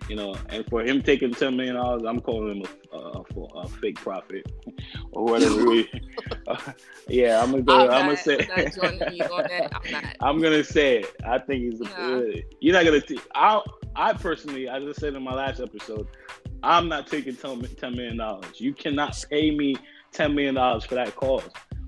You 0.09 0.15
know, 0.15 0.35
and 0.49 0.65
for 0.67 0.83
him 0.83 1.01
taking 1.01 1.33
ten 1.33 1.55
million 1.57 1.75
dollars, 1.75 2.03
I'm 2.07 2.21
calling 2.21 2.57
him 2.57 2.65
a, 2.93 2.97
a, 2.97 3.23
a 3.55 3.67
fake 3.67 3.95
prophet 3.95 4.45
or 5.11 5.25
whatever. 5.25 5.63
yeah, 7.07 7.41
I'm 7.41 7.51
gonna 7.51 7.63
go. 7.63 7.87
I'm, 7.87 7.89
I'm 7.91 8.05
gonna 8.05 8.17
say. 8.17 8.47
I'm, 8.55 10.03
I'm, 10.21 10.41
gonna 10.41 10.63
say 10.63 10.99
it. 10.99 11.15
I 11.25 11.39
think 11.39 11.63
he's. 11.63 11.81
Uh, 11.81 12.31
you're 12.59 12.73
not 12.73 12.85
gonna. 12.85 13.01
T- 13.01 13.19
I 13.33 13.61
I 13.95 14.13
personally, 14.13 14.69
I 14.69 14.79
just 14.79 14.99
said 14.99 15.15
in 15.15 15.23
my 15.23 15.33
last 15.33 15.59
episode, 15.59 16.07
I'm 16.63 16.87
not 16.87 17.07
taking 17.07 17.35
ten 17.35 17.95
million 17.95 18.17
dollars. 18.17 18.59
You 18.59 18.73
cannot 18.73 19.21
pay 19.29 19.51
me 19.51 19.75
ten 20.11 20.35
million 20.35 20.55
dollars 20.55 20.85
for 20.85 20.95
that 20.95 21.15
cause. 21.15 21.43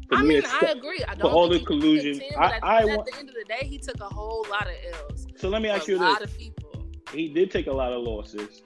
For 0.10 0.15
I 0.15 0.24
mean, 0.24 0.41
I 0.46 0.67
agree. 0.67 1.04
I 1.08 1.15
don't 1.15 1.30
for 1.30 1.36
all 1.36 1.50
the 1.50 1.60
collusion. 1.60 2.20
10, 2.20 2.30
I, 2.38 2.60
I, 2.63 2.78
at 2.84 3.06
the 3.06 3.13
end 3.20 3.28
of 3.28 3.36
the 3.36 3.43
day, 3.48 3.67
he 3.67 3.78
took 3.78 4.00
a 4.00 4.06
whole 4.06 4.46
lot 4.50 4.67
of 4.67 4.74
L's. 5.10 5.28
So 5.36 5.50
let 5.50 5.62
me 5.62 5.70
ask 5.70 5.88
you 5.88 5.96
this: 5.96 6.02
lot 6.02 6.22
of 6.22 6.38
people. 6.38 6.88
he 7.12 7.28
did 7.28 7.52
take 7.52 7.67
a 7.67 7.74
lot 7.74 7.91
of 7.91 8.04
losses. 8.04 8.63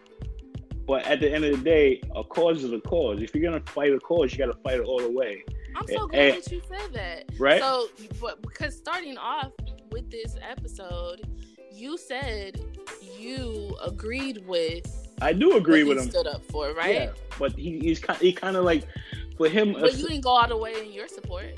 But 0.88 1.06
at 1.06 1.20
the 1.20 1.32
end 1.32 1.46
of 1.46 1.58
the 1.58 1.64
day, 1.64 2.02
a 2.16 2.24
cause 2.24 2.64
is 2.64 2.74
a 2.74 2.80
cause. 2.82 3.22
If 3.22 3.34
you're 3.34 3.44
gonna 3.44 3.64
fight 3.66 3.94
a 3.94 4.00
cause, 4.00 4.32
you 4.32 4.38
gotta 4.38 4.58
fight 4.62 4.80
it 4.80 4.86
all 4.86 5.00
the 5.00 5.12
way. 5.12 5.44
I'm 5.76 5.88
so 5.88 6.08
glad 6.08 6.22
and, 6.22 6.44
that 6.44 6.52
you 6.52 6.62
said 6.68 6.94
that. 6.94 7.26
Right. 7.40 7.62
So, 7.62 7.88
but 8.20 8.42
because 8.42 8.76
starting 8.76 9.18
off 9.18 9.52
with 9.92 10.10
this 10.10 10.36
episode, 10.48 11.22
you 11.72 11.98
said 11.98 12.62
you 13.18 13.76
agreed 13.84 14.46
with. 14.48 15.10
I 15.22 15.34
do 15.34 15.58
agree 15.58 15.84
with 15.84 16.00
him. 16.00 16.10
Stood 16.10 16.28
up 16.28 16.44
for 16.46 16.74
right. 16.74 16.96
Yeah, 16.96 17.10
but 17.38 17.54
he, 17.54 17.80
he's 17.80 18.00
kind. 18.00 18.20
He 18.20 18.34
kind 18.34 18.58
of 18.58 18.66
like 18.66 18.84
for 19.38 19.48
him. 19.48 19.74
But 19.74 19.96
you 19.98 20.08
didn't 20.08 20.22
go 20.22 20.30
all 20.32 20.48
the 20.48 20.58
way 20.58 20.74
in 20.84 20.92
your 20.92 21.08
support. 21.08 21.58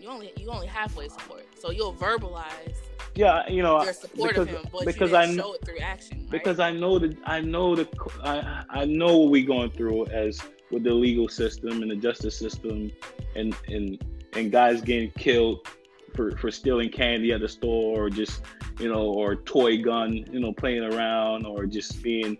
You 0.00 0.08
only 0.08 0.32
you 0.36 0.50
only 0.50 0.66
halfway 0.66 1.08
support. 1.08 1.46
So 1.58 1.70
you'll 1.70 1.94
verbalize 1.94 2.76
yeah, 3.14 3.46
you 3.48 3.62
know, 3.62 3.78
because, 3.78 4.38
of 4.38 4.48
him, 4.48 4.66
because 4.84 5.12
I 5.12 5.26
know 5.26 5.52
it 5.52 5.64
through 5.64 5.78
action. 5.78 6.20
Right? 6.20 6.30
Because 6.30 6.60
I 6.60 6.72
know 6.72 6.98
that 6.98 7.16
I 7.24 7.40
know 7.40 7.76
the 7.76 7.88
I 8.22 8.64
I 8.70 8.84
know 8.86 9.18
what 9.18 9.30
we're 9.30 9.46
going 9.46 9.70
through 9.70 10.06
as 10.06 10.40
with 10.72 10.82
the 10.82 10.92
legal 10.92 11.28
system 11.28 11.82
and 11.82 11.90
the 11.90 11.96
justice 11.96 12.36
system, 12.36 12.90
and 13.36 13.54
and 13.68 14.02
and 14.34 14.50
guys 14.50 14.80
getting 14.80 15.10
killed 15.12 15.66
for 16.14 16.36
for 16.36 16.50
stealing 16.50 16.90
candy 16.90 17.32
at 17.32 17.40
the 17.40 17.48
store 17.48 18.04
or 18.04 18.10
just 18.10 18.42
you 18.78 18.88
know 18.88 19.04
or 19.04 19.36
toy 19.36 19.80
gun 19.80 20.12
you 20.12 20.40
know 20.40 20.52
playing 20.52 20.82
around 20.82 21.46
or 21.46 21.66
just 21.66 22.02
being 22.02 22.36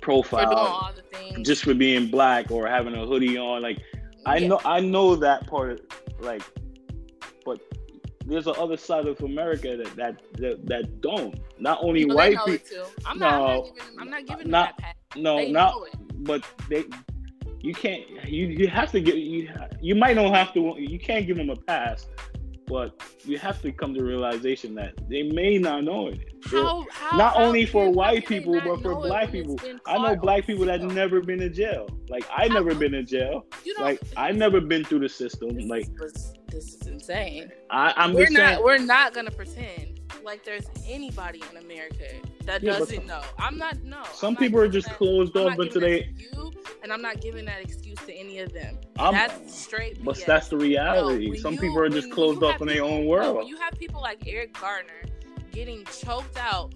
profiled 0.00 1.00
just 1.42 1.62
for 1.62 1.74
being 1.74 2.08
black 2.08 2.50
or 2.50 2.66
having 2.66 2.94
a 2.94 3.06
hoodie 3.06 3.38
on 3.38 3.62
like 3.62 3.78
I 4.26 4.38
yeah. 4.38 4.48
know 4.48 4.60
I 4.64 4.80
know 4.80 5.14
that 5.16 5.46
part 5.46 5.92
like 6.20 6.42
but 7.44 7.60
there's 8.26 8.46
a 8.46 8.52
other 8.52 8.76
side 8.76 9.06
of 9.06 9.20
America 9.22 9.76
that 9.76 9.96
that 9.96 10.22
that, 10.34 10.66
that 10.66 11.00
don't. 11.00 11.38
Not 11.58 11.78
only 11.82 12.04
white 12.04 12.38
people. 12.44 12.86
I'm, 13.06 13.18
no, 13.18 13.26
I'm 13.26 13.40
not 13.40 13.64
giving. 13.64 14.00
I'm 14.00 14.10
not 14.10 14.26
giving 14.26 14.50
not, 14.50 14.78
that. 14.78 14.96
No, 15.16 15.36
they 15.36 15.52
not. 15.52 15.74
But 16.18 16.44
they. 16.68 16.84
You 17.62 17.74
can't. 17.74 18.08
You 18.28 18.46
you 18.48 18.68
have 18.68 18.90
to 18.92 19.00
get. 19.00 19.16
You 19.16 19.48
you 19.80 19.94
might 19.94 20.16
not 20.16 20.34
have 20.34 20.52
to. 20.54 20.74
You 20.78 20.98
can't 20.98 21.26
give 21.26 21.36
them 21.36 21.50
a 21.50 21.56
pass. 21.56 22.06
But 22.66 23.02
you 23.24 23.36
have 23.38 23.60
to 23.62 23.72
come 23.72 23.92
to 23.94 24.02
realization 24.02 24.74
that 24.76 24.94
they 25.08 25.24
may 25.24 25.58
not 25.58 25.84
know 25.84 26.08
it. 26.08 26.20
How, 26.46 26.86
how, 26.90 27.16
not 27.18 27.36
how 27.36 27.42
only 27.42 27.66
for 27.66 27.90
white 27.90 28.26
people, 28.26 28.58
but 28.64 28.80
for 28.80 28.94
black 28.94 29.30
people. 29.30 29.60
I 29.86 29.98
know 29.98 30.16
black 30.16 30.46
people 30.46 30.64
that 30.66 30.80
never 30.80 31.20
been 31.20 31.42
in 31.42 31.52
jail. 31.52 31.88
Like 32.08 32.24
I 32.34 32.48
never 32.48 32.74
been 32.74 32.94
in 32.94 33.04
jail. 33.04 33.44
You 33.64 33.78
know, 33.78 33.84
like 33.84 34.00
I 34.16 34.32
never 34.32 34.60
been 34.60 34.84
through 34.84 35.00
the 35.00 35.08
system. 35.08 35.50
Like 35.68 35.88
was, 36.00 36.32
this 36.48 36.74
is 36.74 36.86
insane. 36.86 37.50
I, 37.70 37.92
am 37.96 38.14
we're 38.14 38.30
not 38.30 38.54
saying, 38.54 38.64
we're 38.64 38.78
not 38.78 39.12
gonna 39.12 39.30
pretend 39.30 40.00
like 40.24 40.44
there's 40.44 40.66
anybody 40.86 41.42
in 41.50 41.58
America 41.58 42.06
that 42.46 42.62
yeah, 42.62 42.78
doesn't 42.78 43.06
know. 43.06 43.22
I'm 43.38 43.58
not 43.58 43.82
no. 43.82 44.02
Some 44.14 44.36
people 44.36 44.60
are 44.60 44.68
just 44.68 44.88
that, 44.88 44.96
closed 44.96 45.36
off, 45.36 45.56
but 45.56 45.72
today 45.72 46.12
you 46.16 46.52
and 46.82 46.92
I'm 46.92 47.02
not 47.02 47.20
giving 47.20 47.44
that 47.44 47.60
excuse 47.60 47.98
to 48.06 48.12
any 48.12 48.40
of 48.40 48.52
them. 48.52 48.78
I'm, 48.98 49.14
that's 49.14 49.54
straight. 49.54 50.04
But 50.04 50.22
that's 50.26 50.48
the 50.48 50.56
reality. 50.56 51.30
No, 51.30 51.36
Some 51.36 51.54
you, 51.54 51.60
people 51.60 51.78
are 51.80 51.88
just 51.88 52.10
closed 52.10 52.42
off 52.42 52.60
in 52.60 52.68
their 52.68 52.82
own 52.82 53.06
world. 53.06 53.36
No, 53.36 53.42
you 53.46 53.56
have 53.56 53.78
people 53.78 54.00
like 54.00 54.26
Eric 54.26 54.58
Garner 54.60 55.02
getting 55.52 55.84
choked 55.86 56.36
out 56.36 56.74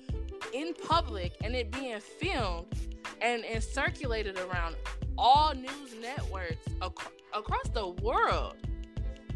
in 0.53 0.75
public 0.75 1.35
and 1.43 1.55
it 1.55 1.73
being 1.73 1.99
filmed 2.01 2.67
and, 3.21 3.45
and 3.45 3.63
circulated 3.63 4.39
around 4.39 4.77
all 5.19 5.55
news 5.55 5.95
networks 6.01 6.67
ac- 6.83 7.11
across 7.35 7.69
the 7.71 7.89
world. 8.03 8.55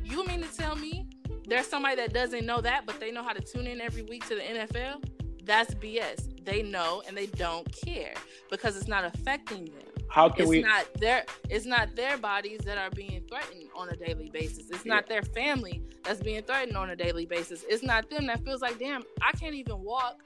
You 0.04 0.24
mean 0.26 0.42
to 0.42 0.56
tell 0.56 0.76
me 0.76 1.08
there's 1.46 1.66
somebody 1.66 1.96
that 1.96 2.12
doesn't 2.12 2.46
know 2.46 2.60
that, 2.60 2.86
but 2.86 3.00
they 3.00 3.10
know 3.10 3.22
how 3.22 3.32
to 3.32 3.40
tune 3.40 3.66
in 3.66 3.80
every 3.80 4.02
week 4.02 4.26
to 4.28 4.36
the 4.36 4.42
NFL? 4.42 5.02
That's 5.50 5.74
BS. 5.74 6.44
They 6.44 6.62
know 6.62 7.02
and 7.08 7.16
they 7.16 7.26
don't 7.26 7.66
care 7.84 8.14
because 8.52 8.76
it's 8.76 8.86
not 8.86 9.04
affecting 9.04 9.64
them. 9.64 10.06
How 10.08 10.28
can 10.28 10.42
it's 10.42 10.48
we? 10.48 10.62
Not 10.62 10.86
their. 10.94 11.24
It's 11.48 11.66
not 11.66 11.96
their 11.96 12.16
bodies 12.18 12.60
that 12.60 12.78
are 12.78 12.90
being 12.90 13.20
threatened 13.28 13.64
on 13.74 13.88
a 13.88 13.96
daily 13.96 14.30
basis. 14.30 14.70
It's 14.70 14.86
yeah. 14.86 14.94
not 14.94 15.08
their 15.08 15.22
family 15.22 15.82
that's 16.04 16.20
being 16.20 16.44
threatened 16.44 16.76
on 16.76 16.90
a 16.90 16.94
daily 16.94 17.26
basis. 17.26 17.64
It's 17.68 17.82
not 17.82 18.08
them 18.10 18.28
that 18.28 18.44
feels 18.44 18.62
like, 18.62 18.78
damn, 18.78 19.02
I 19.22 19.32
can't 19.32 19.56
even 19.56 19.82
walk 19.82 20.20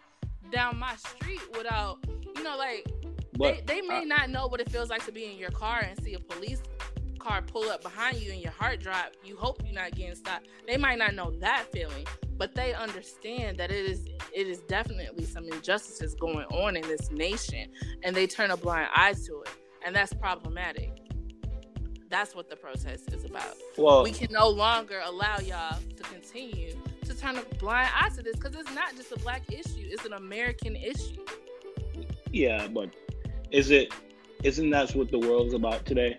down 0.52 0.78
my 0.78 0.94
street 0.96 1.40
without, 1.56 2.04
you 2.36 2.42
know, 2.42 2.58
like 2.58 2.86
but 3.38 3.66
they, 3.66 3.80
they 3.80 3.80
may 3.80 4.00
I, 4.00 4.04
not 4.04 4.28
know 4.28 4.46
what 4.46 4.60
it 4.60 4.70
feels 4.70 4.90
like 4.90 5.06
to 5.06 5.12
be 5.12 5.24
in 5.24 5.38
your 5.38 5.50
car 5.50 5.80
and 5.80 5.98
see 6.04 6.12
a 6.12 6.18
police 6.18 6.62
car 7.24 7.42
pull 7.42 7.70
up 7.70 7.82
behind 7.82 8.18
you 8.18 8.32
and 8.32 8.40
your 8.40 8.52
heart 8.52 8.80
drop. 8.80 9.12
You 9.24 9.36
hope 9.36 9.62
you're 9.64 9.74
not 9.74 9.94
getting 9.94 10.14
stopped. 10.14 10.46
They 10.66 10.76
might 10.76 10.98
not 10.98 11.14
know 11.14 11.32
that 11.40 11.66
feeling, 11.72 12.06
but 12.36 12.54
they 12.54 12.74
understand 12.74 13.58
that 13.58 13.70
it 13.70 13.86
is 13.86 14.06
it 14.34 14.46
is 14.46 14.58
definitely 14.60 15.24
some 15.24 15.44
injustices 15.44 16.14
going 16.14 16.46
on 16.46 16.76
in 16.76 16.82
this 16.82 17.10
nation, 17.10 17.70
and 18.02 18.14
they 18.14 18.26
turn 18.26 18.50
a 18.50 18.56
blind 18.56 18.88
eye 18.94 19.14
to 19.26 19.42
it 19.42 19.50
and 19.84 19.94
that's 19.94 20.12
problematic. 20.14 20.90
That's 22.08 22.34
what 22.34 22.48
the 22.48 22.56
protest 22.56 23.12
is 23.12 23.24
about. 23.24 23.54
Well, 23.76 24.02
we 24.02 24.12
can 24.12 24.32
no 24.32 24.48
longer 24.48 25.00
allow 25.04 25.38
y'all 25.38 25.78
to 25.96 26.02
continue 26.04 26.76
to 27.04 27.14
turn 27.14 27.36
a 27.36 27.42
blind 27.56 27.90
eye 27.94 28.08
to 28.10 28.22
this 28.22 28.36
because 28.36 28.54
it's 28.54 28.74
not 28.74 28.96
just 28.96 29.12
a 29.12 29.18
black 29.18 29.42
issue; 29.52 29.82
it's 29.84 30.04
an 30.04 30.12
American 30.14 30.76
issue. 30.76 31.24
Yeah, 32.30 32.66
but 32.68 32.90
is 33.50 33.70
it? 33.70 33.92
Isn't 34.42 34.70
that 34.70 34.94
what 34.94 35.10
the 35.10 35.18
world's 35.18 35.54
about 35.54 35.86
today? 35.86 36.18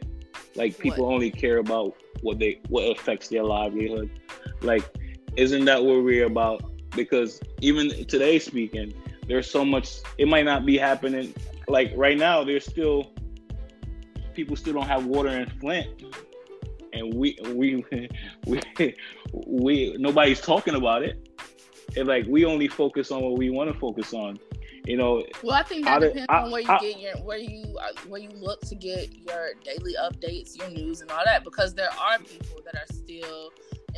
Like 0.55 0.77
people 0.77 1.05
what? 1.05 1.13
only 1.13 1.31
care 1.31 1.57
about 1.57 1.95
what 2.21 2.39
they 2.39 2.59
what 2.69 2.83
affects 2.97 3.27
their 3.27 3.43
livelihood. 3.43 4.09
Like, 4.61 4.83
isn't 5.35 5.65
that 5.65 5.83
what 5.83 6.03
we're 6.03 6.25
about? 6.25 6.63
Because 6.95 7.41
even 7.61 7.89
today, 8.05 8.39
speaking, 8.39 8.93
there's 9.27 9.49
so 9.49 9.65
much. 9.65 9.97
It 10.17 10.27
might 10.27 10.45
not 10.45 10.65
be 10.65 10.77
happening. 10.77 11.33
Like 11.67 11.91
right 11.95 12.17
now, 12.17 12.43
there's 12.43 12.65
still 12.65 13.11
people 14.33 14.55
still 14.55 14.73
don't 14.73 14.87
have 14.87 15.05
water 15.05 15.29
in 15.29 15.49
Flint, 15.59 16.03
and 16.93 17.13
we 17.13 17.37
we 17.53 17.83
we 18.45 18.61
we 19.33 19.95
nobody's 19.97 20.41
talking 20.41 20.75
about 20.75 21.03
it. 21.03 21.21
And 21.97 22.07
like 22.07 22.25
we 22.27 22.45
only 22.45 22.67
focus 22.67 23.11
on 23.11 23.21
what 23.21 23.37
we 23.37 23.49
want 23.49 23.71
to 23.71 23.79
focus 23.79 24.13
on. 24.13 24.39
You 24.85 24.97
know. 24.97 25.23
Well, 25.43 25.55
I 25.55 25.63
think 25.63 25.85
that 25.85 26.01
depends 26.01 26.27
I, 26.29 26.43
on 26.43 26.51
where 26.51 26.61
you 26.61 26.69
I, 26.69 26.79
get 26.79 26.99
your 26.99 27.13
where 27.17 27.37
you 27.37 27.77
uh, 27.79 27.99
where 28.07 28.21
you 28.21 28.29
look 28.29 28.61
to 28.61 28.75
get 28.75 29.11
your 29.13 29.49
daily 29.63 29.95
updates, 30.01 30.57
your 30.57 30.69
news, 30.69 31.01
and 31.01 31.11
all 31.11 31.23
that. 31.25 31.43
Because 31.43 31.73
there 31.73 31.89
are 31.91 32.19
people 32.19 32.61
that 32.65 32.75
are 32.75 32.93
still. 32.93 33.51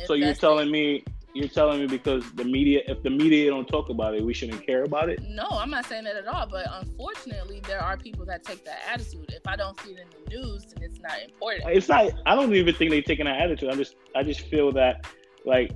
So 0.06 0.14
you're 0.14 0.34
telling 0.34 0.70
me 0.70 1.04
you're 1.34 1.48
telling 1.48 1.80
me 1.80 1.86
because 1.86 2.24
the 2.32 2.44
media, 2.44 2.80
if 2.86 3.02
the 3.02 3.10
media 3.10 3.50
don't 3.50 3.68
talk 3.68 3.90
about 3.90 4.14
it, 4.14 4.24
we 4.24 4.32
shouldn't 4.34 4.66
care 4.66 4.84
about 4.84 5.08
it? 5.08 5.22
No, 5.22 5.46
I'm 5.50 5.70
not 5.70 5.86
saying 5.86 6.04
that 6.04 6.16
at 6.16 6.26
all. 6.26 6.46
But 6.46 6.66
unfortunately, 6.70 7.60
there 7.66 7.80
are 7.80 7.96
people 7.96 8.24
that 8.26 8.42
take 8.44 8.64
that 8.64 8.78
attitude. 8.90 9.26
If 9.28 9.46
I 9.46 9.56
don't 9.56 9.78
see 9.80 9.92
it 9.92 10.00
in 10.00 10.08
the 10.24 10.36
news, 10.36 10.66
then 10.66 10.82
it's 10.82 11.00
not 11.00 11.22
important. 11.22 11.70
It's 11.70 11.88
not. 11.88 12.12
I 12.26 12.34
don't 12.34 12.54
even 12.54 12.74
think 12.74 12.90
they're 12.90 13.02
taking 13.02 13.26
that 13.26 13.40
attitude. 13.40 13.70
I 13.70 13.76
just, 13.76 13.94
I 14.16 14.22
just 14.22 14.40
feel 14.40 14.72
that, 14.72 15.06
like, 15.44 15.70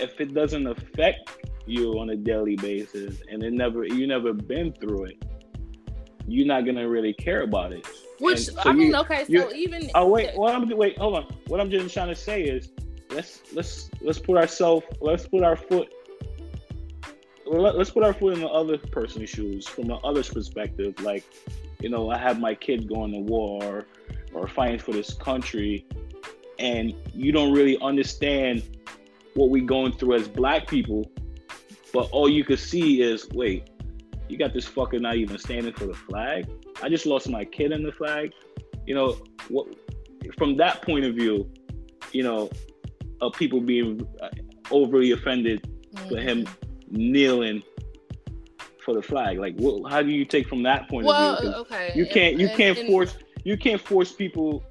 if 0.00 0.20
it 0.20 0.34
doesn't 0.34 0.66
affect 0.66 1.46
you 1.66 1.98
on 1.98 2.10
a 2.10 2.16
daily 2.16 2.56
basis, 2.56 3.20
and 3.30 3.42
it 3.42 3.52
never, 3.52 3.84
you 3.84 4.06
never 4.06 4.32
been 4.32 4.72
through 4.72 5.04
it, 5.04 5.24
you're 6.26 6.46
not 6.46 6.66
gonna 6.66 6.88
really 6.88 7.12
care 7.12 7.42
about 7.42 7.72
it. 7.72 7.86
Which 8.20 8.46
so 8.46 8.60
I 8.64 8.72
mean, 8.72 8.88
you, 8.88 8.96
okay, 8.96 9.24
so 9.24 9.52
even 9.54 9.90
oh 9.94 10.08
wait, 10.08 10.30
I'm 10.38 10.68
wait, 10.76 10.98
hold 10.98 11.16
on. 11.16 11.24
What 11.46 11.60
I'm 11.60 11.70
just 11.70 11.94
trying 11.94 12.08
to 12.08 12.16
say 12.16 12.42
is 12.42 12.70
let's 13.10 13.40
let's 13.54 13.90
let's 14.00 14.18
put 14.18 14.36
ourselves 14.36 14.84
let's 15.00 15.26
put 15.26 15.42
our 15.42 15.56
foot 15.56 15.88
let's 17.46 17.90
put 17.90 18.04
our 18.04 18.12
foot 18.12 18.34
in 18.34 18.40
the 18.40 18.48
other 18.48 18.78
person's 18.78 19.30
shoes 19.30 19.66
from 19.66 19.86
the 19.86 19.94
other's 19.96 20.28
perspective. 20.28 21.00
Like, 21.00 21.24
you 21.80 21.88
know, 21.88 22.10
I 22.10 22.18
have 22.18 22.40
my 22.40 22.54
kid 22.54 22.88
going 22.88 23.12
to 23.12 23.20
war 23.20 23.86
or 24.34 24.48
fighting 24.48 24.78
for 24.78 24.92
this 24.92 25.14
country, 25.14 25.86
and 26.58 26.94
you 27.14 27.32
don't 27.32 27.52
really 27.52 27.78
understand 27.80 28.62
what 29.34 29.50
we're 29.50 29.64
going 29.64 29.92
through 29.92 30.14
as 30.14 30.28
black 30.28 30.66
people, 30.66 31.10
but 31.92 32.08
all 32.10 32.28
you 32.28 32.44
could 32.44 32.58
see 32.58 33.02
is, 33.02 33.28
wait, 33.30 33.70
you 34.28 34.36
got 34.36 34.52
this 34.52 34.68
fucker 34.68 35.00
not 35.00 35.16
even 35.16 35.38
standing 35.38 35.72
for 35.72 35.86
the 35.86 35.94
flag. 35.94 36.48
I 36.82 36.88
just 36.88 37.06
lost 37.06 37.28
my 37.28 37.44
kid 37.44 37.72
in 37.72 37.82
the 37.82 37.92
flag. 37.92 38.32
You 38.86 38.94
know, 38.94 39.18
what 39.48 39.66
from 40.36 40.56
that 40.56 40.82
point 40.82 41.04
of 41.04 41.14
view, 41.14 41.50
you 42.12 42.22
know, 42.22 42.50
of 43.20 43.32
people 43.34 43.60
being 43.60 44.06
uh, 44.20 44.28
overly 44.70 45.12
offended 45.12 45.66
mm-hmm. 45.94 46.08
for 46.08 46.20
him 46.20 46.46
kneeling 46.90 47.62
for 48.84 48.94
the 48.94 49.02
flag. 49.02 49.38
Like, 49.38 49.56
what, 49.56 49.90
how 49.90 50.02
do 50.02 50.10
you 50.10 50.24
take 50.24 50.48
from 50.48 50.62
that 50.62 50.88
point 50.88 51.06
well, 51.06 51.36
of 51.36 51.40
view? 51.42 51.52
Okay, 51.52 51.92
you 51.94 52.06
can't 52.06 52.38
you 52.38 52.48
can't 52.48 52.78
and, 52.78 52.88
force 52.88 53.16
you 53.44 53.56
can't 53.56 53.80
force 53.80 54.12
people 54.12 54.64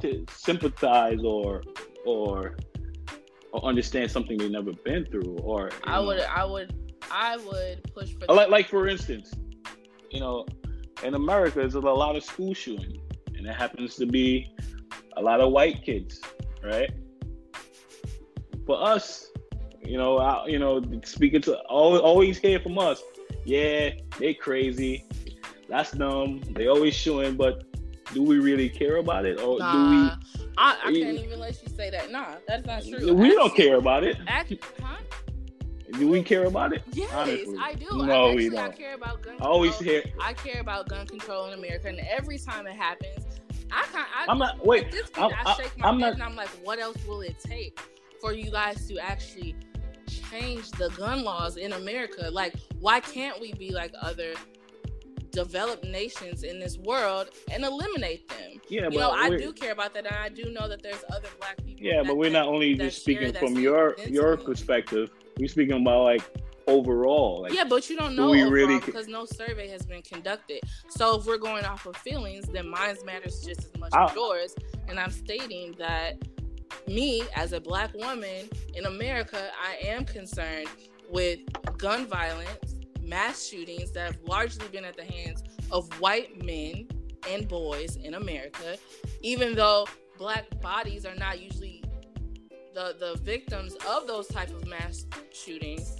to 0.00 0.24
sympathize 0.30 1.20
or 1.24 1.62
or 2.04 2.56
or 3.54 3.64
understand 3.64 4.10
something 4.10 4.36
they've 4.36 4.50
never 4.50 4.72
been 4.84 5.06
through. 5.06 5.38
Or 5.38 5.70
I 5.84 5.96
know. 5.96 6.06
would 6.06 6.20
I 6.20 6.44
would 6.44 6.74
I 7.10 7.36
would 7.36 7.94
push 7.94 8.12
for 8.14 8.34
like 8.34 8.48
like 8.48 8.68
for 8.68 8.88
instance, 8.88 9.32
you 10.10 10.20
know, 10.20 10.44
in 11.04 11.14
America 11.14 11.60
there's 11.60 11.76
a 11.76 11.80
lot 11.80 12.16
of 12.16 12.24
school 12.24 12.52
shooting, 12.52 13.00
and 13.36 13.46
it 13.46 13.54
happens 13.54 13.94
to 13.96 14.06
be 14.06 14.52
a 15.16 15.22
lot 15.22 15.40
of 15.40 15.52
white 15.52 15.84
kids, 15.84 16.20
right? 16.64 16.90
For 18.66 18.82
us, 18.82 19.30
you 19.82 19.98
know, 19.98 20.18
I, 20.18 20.46
you 20.46 20.58
know, 20.58 20.82
speaking 21.04 21.42
to 21.42 21.58
always, 21.68 22.00
always 22.00 22.38
hear 22.38 22.58
from 22.58 22.78
us, 22.78 23.00
yeah, 23.44 23.90
they 24.18 24.34
crazy, 24.34 25.04
that's 25.68 25.92
dumb. 25.92 26.40
They 26.50 26.66
always 26.66 26.94
shooting, 26.94 27.36
but 27.36 27.62
do 28.12 28.22
we 28.22 28.40
really 28.40 28.68
care 28.68 28.96
about 28.96 29.26
it, 29.26 29.40
or 29.40 29.58
nah, 29.60 29.72
do 29.72 29.90
we? 29.90 30.43
I, 30.56 30.78
I 30.84 30.92
can't 30.92 31.18
even 31.18 31.40
let 31.40 31.60
you 31.62 31.68
say 31.68 31.90
that. 31.90 32.10
Nah, 32.10 32.36
that's 32.46 32.66
not 32.66 32.82
true. 32.82 33.14
We 33.14 33.28
actually, 33.28 33.30
don't 33.30 33.56
care 33.56 33.76
about 33.76 34.04
it. 34.04 34.16
Actually, 34.26 34.60
huh? 34.80 34.96
Do 35.98 36.08
we 36.08 36.22
care 36.22 36.46
about 36.46 36.72
it? 36.72 36.82
Yes, 36.92 37.12
Honestly. 37.12 37.56
I 37.60 37.74
do. 37.74 37.86
No, 38.04 38.30
I 38.30 38.34
we 38.34 38.48
don't. 38.48 38.58
I 38.58 38.68
care 38.70 38.94
about 38.94 39.22
gun 39.22 39.34
control. 39.36 39.48
I 39.48 39.52
always 39.52 39.78
hear. 39.78 40.02
I 40.20 40.32
care 40.32 40.60
about 40.60 40.88
gun 40.88 41.06
control 41.06 41.46
in 41.46 41.58
America, 41.58 41.88
and 41.88 42.00
every 42.00 42.38
time 42.38 42.66
it 42.66 42.74
happens, 42.74 43.24
I 43.70 43.84
can't. 43.92 44.08
I, 44.16 44.30
am 44.30 44.38
not. 44.38 44.64
Wait. 44.64 44.90
Point, 44.90 45.10
I'm, 45.16 45.46
I 45.46 45.54
shake 45.54 45.78
my 45.78 45.88
I'm 45.88 46.00
head 46.00 46.06
not, 46.06 46.12
and 46.14 46.22
I'm 46.22 46.36
like, 46.36 46.48
what 46.62 46.78
else 46.78 46.96
will 47.06 47.20
it 47.20 47.38
take 47.38 47.78
for 48.20 48.32
you 48.32 48.50
guys 48.50 48.86
to 48.88 48.98
actually 48.98 49.54
change 50.08 50.70
the 50.72 50.88
gun 50.90 51.22
laws 51.22 51.56
in 51.56 51.72
America? 51.72 52.28
Like, 52.30 52.54
why 52.80 53.00
can't 53.00 53.40
we 53.40 53.52
be 53.54 53.70
like 53.70 53.92
other 54.00 54.34
developed 55.34 55.84
nations 55.84 56.44
in 56.44 56.58
this 56.58 56.78
world 56.78 57.28
and 57.50 57.64
eliminate 57.64 58.28
them. 58.28 58.60
Yeah, 58.68 58.88
you 58.90 58.98
know, 58.98 59.10
I 59.10 59.30
do 59.30 59.52
care 59.52 59.72
about 59.72 59.94
that, 59.94 60.06
and 60.06 60.14
I 60.14 60.28
do 60.28 60.50
know 60.50 60.68
that 60.68 60.82
there's 60.82 61.04
other 61.10 61.28
black 61.38 61.56
people. 61.64 61.84
Yeah, 61.84 62.02
but 62.02 62.16
we're 62.16 62.30
not 62.30 62.46
only 62.46 62.74
just 62.74 63.02
speaking 63.02 63.32
from 63.32 63.58
your 63.58 63.96
your 64.08 64.36
perspective. 64.36 65.10
We're 65.38 65.48
speaking 65.48 65.82
about 65.82 66.04
like 66.04 66.22
overall. 66.66 67.42
Like, 67.42 67.52
yeah, 67.52 67.64
but 67.64 67.90
you 67.90 67.96
don't 67.96 68.16
know 68.16 68.30
overall 68.30 68.50
really... 68.50 68.80
because 68.80 69.08
no 69.08 69.26
survey 69.26 69.68
has 69.68 69.84
been 69.84 70.02
conducted. 70.02 70.60
So 70.88 71.18
if 71.18 71.26
we're 71.26 71.38
going 71.38 71.64
off 71.64 71.84
of 71.86 71.96
feelings, 71.96 72.46
then 72.46 72.68
mine 72.68 72.96
matters 73.04 73.40
just 73.40 73.64
as 73.64 73.76
much 73.78 73.92
I... 73.92 74.04
as 74.04 74.14
yours. 74.14 74.54
And 74.88 74.98
I'm 74.98 75.10
stating 75.10 75.74
that 75.78 76.16
me 76.86 77.22
as 77.34 77.52
a 77.52 77.60
black 77.60 77.92
woman 77.94 78.48
in 78.74 78.86
America, 78.86 79.50
I 79.60 79.86
am 79.86 80.04
concerned 80.04 80.68
with 81.10 81.40
gun 81.76 82.06
violence 82.06 82.73
mass 83.04 83.46
shootings 83.46 83.90
that 83.92 84.06
have 84.06 84.22
largely 84.24 84.66
been 84.68 84.84
at 84.84 84.96
the 84.96 85.04
hands 85.04 85.42
of 85.70 85.88
white 86.00 86.44
men 86.44 86.88
and 87.28 87.48
boys 87.48 87.96
in 87.96 88.14
America, 88.14 88.76
even 89.22 89.54
though 89.54 89.86
black 90.18 90.44
bodies 90.60 91.04
are 91.04 91.14
not 91.16 91.40
usually 91.40 91.82
the, 92.74 92.96
the 92.98 93.18
victims 93.22 93.74
of 93.88 94.06
those 94.06 94.26
type 94.28 94.50
of 94.50 94.66
mass 94.66 95.06
shootings, 95.32 95.96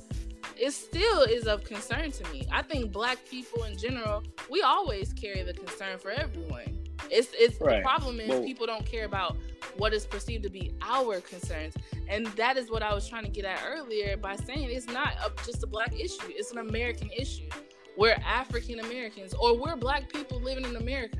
it 0.56 0.72
still 0.72 1.22
is 1.22 1.46
of 1.46 1.64
concern 1.64 2.10
to 2.12 2.32
me. 2.32 2.46
I 2.52 2.62
think 2.62 2.92
black 2.92 3.18
people 3.28 3.64
in 3.64 3.76
general, 3.76 4.22
we 4.50 4.62
always 4.62 5.12
carry 5.12 5.42
the 5.42 5.54
concern 5.54 5.98
for 5.98 6.10
everyone. 6.10 6.83
It's 7.10 7.28
it's 7.34 7.60
right. 7.60 7.78
the 7.78 7.82
problem 7.82 8.20
is 8.20 8.28
well, 8.28 8.42
people 8.42 8.66
don't 8.66 8.84
care 8.86 9.04
about 9.04 9.36
what 9.76 9.92
is 9.92 10.06
perceived 10.06 10.42
to 10.44 10.50
be 10.50 10.74
our 10.82 11.20
concerns, 11.20 11.74
and 12.08 12.26
that 12.28 12.56
is 12.56 12.70
what 12.70 12.82
I 12.82 12.94
was 12.94 13.08
trying 13.08 13.24
to 13.24 13.30
get 13.30 13.44
at 13.44 13.60
earlier 13.66 14.16
by 14.16 14.36
saying 14.36 14.70
it's 14.70 14.88
not 14.88 15.14
a, 15.24 15.32
just 15.44 15.62
a 15.62 15.66
black 15.66 15.92
issue; 15.98 16.26
it's 16.28 16.52
an 16.52 16.58
American 16.58 17.10
issue. 17.16 17.48
We're 17.96 18.16
African 18.24 18.80
Americans, 18.80 19.34
or 19.34 19.56
we're 19.56 19.76
black 19.76 20.12
people 20.12 20.40
living 20.40 20.64
in 20.64 20.76
America. 20.76 21.18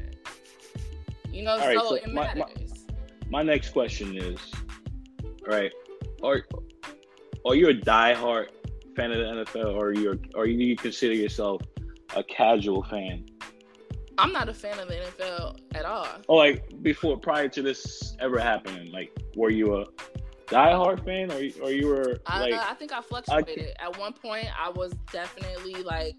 You 1.33 1.43
know, 1.43 1.59
so, 1.59 1.89
so, 1.89 1.95
it 1.95 2.13
my, 2.13 2.35
matters. 2.35 2.85
My, 3.29 3.39
my 3.39 3.43
next 3.43 3.71
question 3.71 4.17
is, 4.17 4.39
all 5.23 5.55
right, 5.55 5.73
are 6.23 6.45
are 7.47 7.55
you 7.55 7.69
a 7.69 7.75
diehard 7.75 8.49
fan 8.97 9.13
of 9.13 9.19
the 9.19 9.45
NFL, 9.45 9.75
or 9.75 9.93
you 9.93 10.21
or 10.35 10.47
you 10.47 10.77
consider 10.77 11.15
yourself 11.15 11.63
a 12.17 12.23
casual 12.25 12.83
fan? 12.85 13.27
I'm 14.19 14.33
not 14.33 14.49
a 14.49 14.55
fan 14.55 14.79
of 14.79 14.89
the 14.89 14.95
NFL 14.95 15.59
at 15.75 15.85
all. 15.85 16.09
Oh, 16.29 16.37
like 16.37 16.83
before, 16.83 17.19
prior 17.19 17.49
to 17.49 17.63
this 17.63 18.17
ever 18.21 18.39
happening, 18.39 18.93
like 18.93 19.11
were 19.37 19.51
you 19.51 19.77
a 19.77 19.87
diehard 20.47 21.05
fan, 21.05 21.31
or 21.31 21.65
or 21.65 21.71
you 21.71 21.89
were? 21.89 22.19
Like, 22.29 22.55
I, 22.55 22.71
I 22.71 22.75
think 22.75 22.93
I 22.93 23.01
fluctuated. 23.01 23.75
I, 23.81 23.87
At 23.87 23.99
one 23.99 24.13
point, 24.13 24.49
I 24.59 24.71
was 24.71 24.95
definitely 25.13 25.83
like 25.83 26.17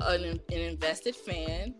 an, 0.00 0.24
an 0.24 0.40
invested 0.58 1.16
fan, 1.16 1.74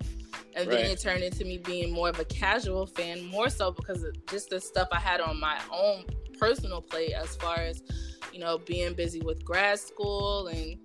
and 0.54 0.68
right. 0.68 0.70
then 0.70 0.86
it 0.86 1.00
turned 1.00 1.22
into 1.22 1.44
me 1.44 1.58
being 1.58 1.92
more 1.92 2.08
of 2.08 2.18
a 2.18 2.24
casual 2.24 2.86
fan, 2.86 3.24
more 3.26 3.48
so 3.48 3.70
because 3.70 4.02
of 4.04 4.14
just 4.26 4.50
the 4.50 4.60
stuff 4.60 4.88
I 4.92 5.00
had 5.00 5.20
on 5.20 5.38
my 5.38 5.60
own 5.72 6.04
personal 6.38 6.80
plate, 6.80 7.12
as 7.12 7.36
far 7.36 7.56
as 7.56 7.82
you 8.32 8.44
know, 8.44 8.58
being 8.58 8.94
busy 8.94 9.20
with 9.20 9.44
grad 9.44 9.78
school 9.78 10.48
and 10.48 10.78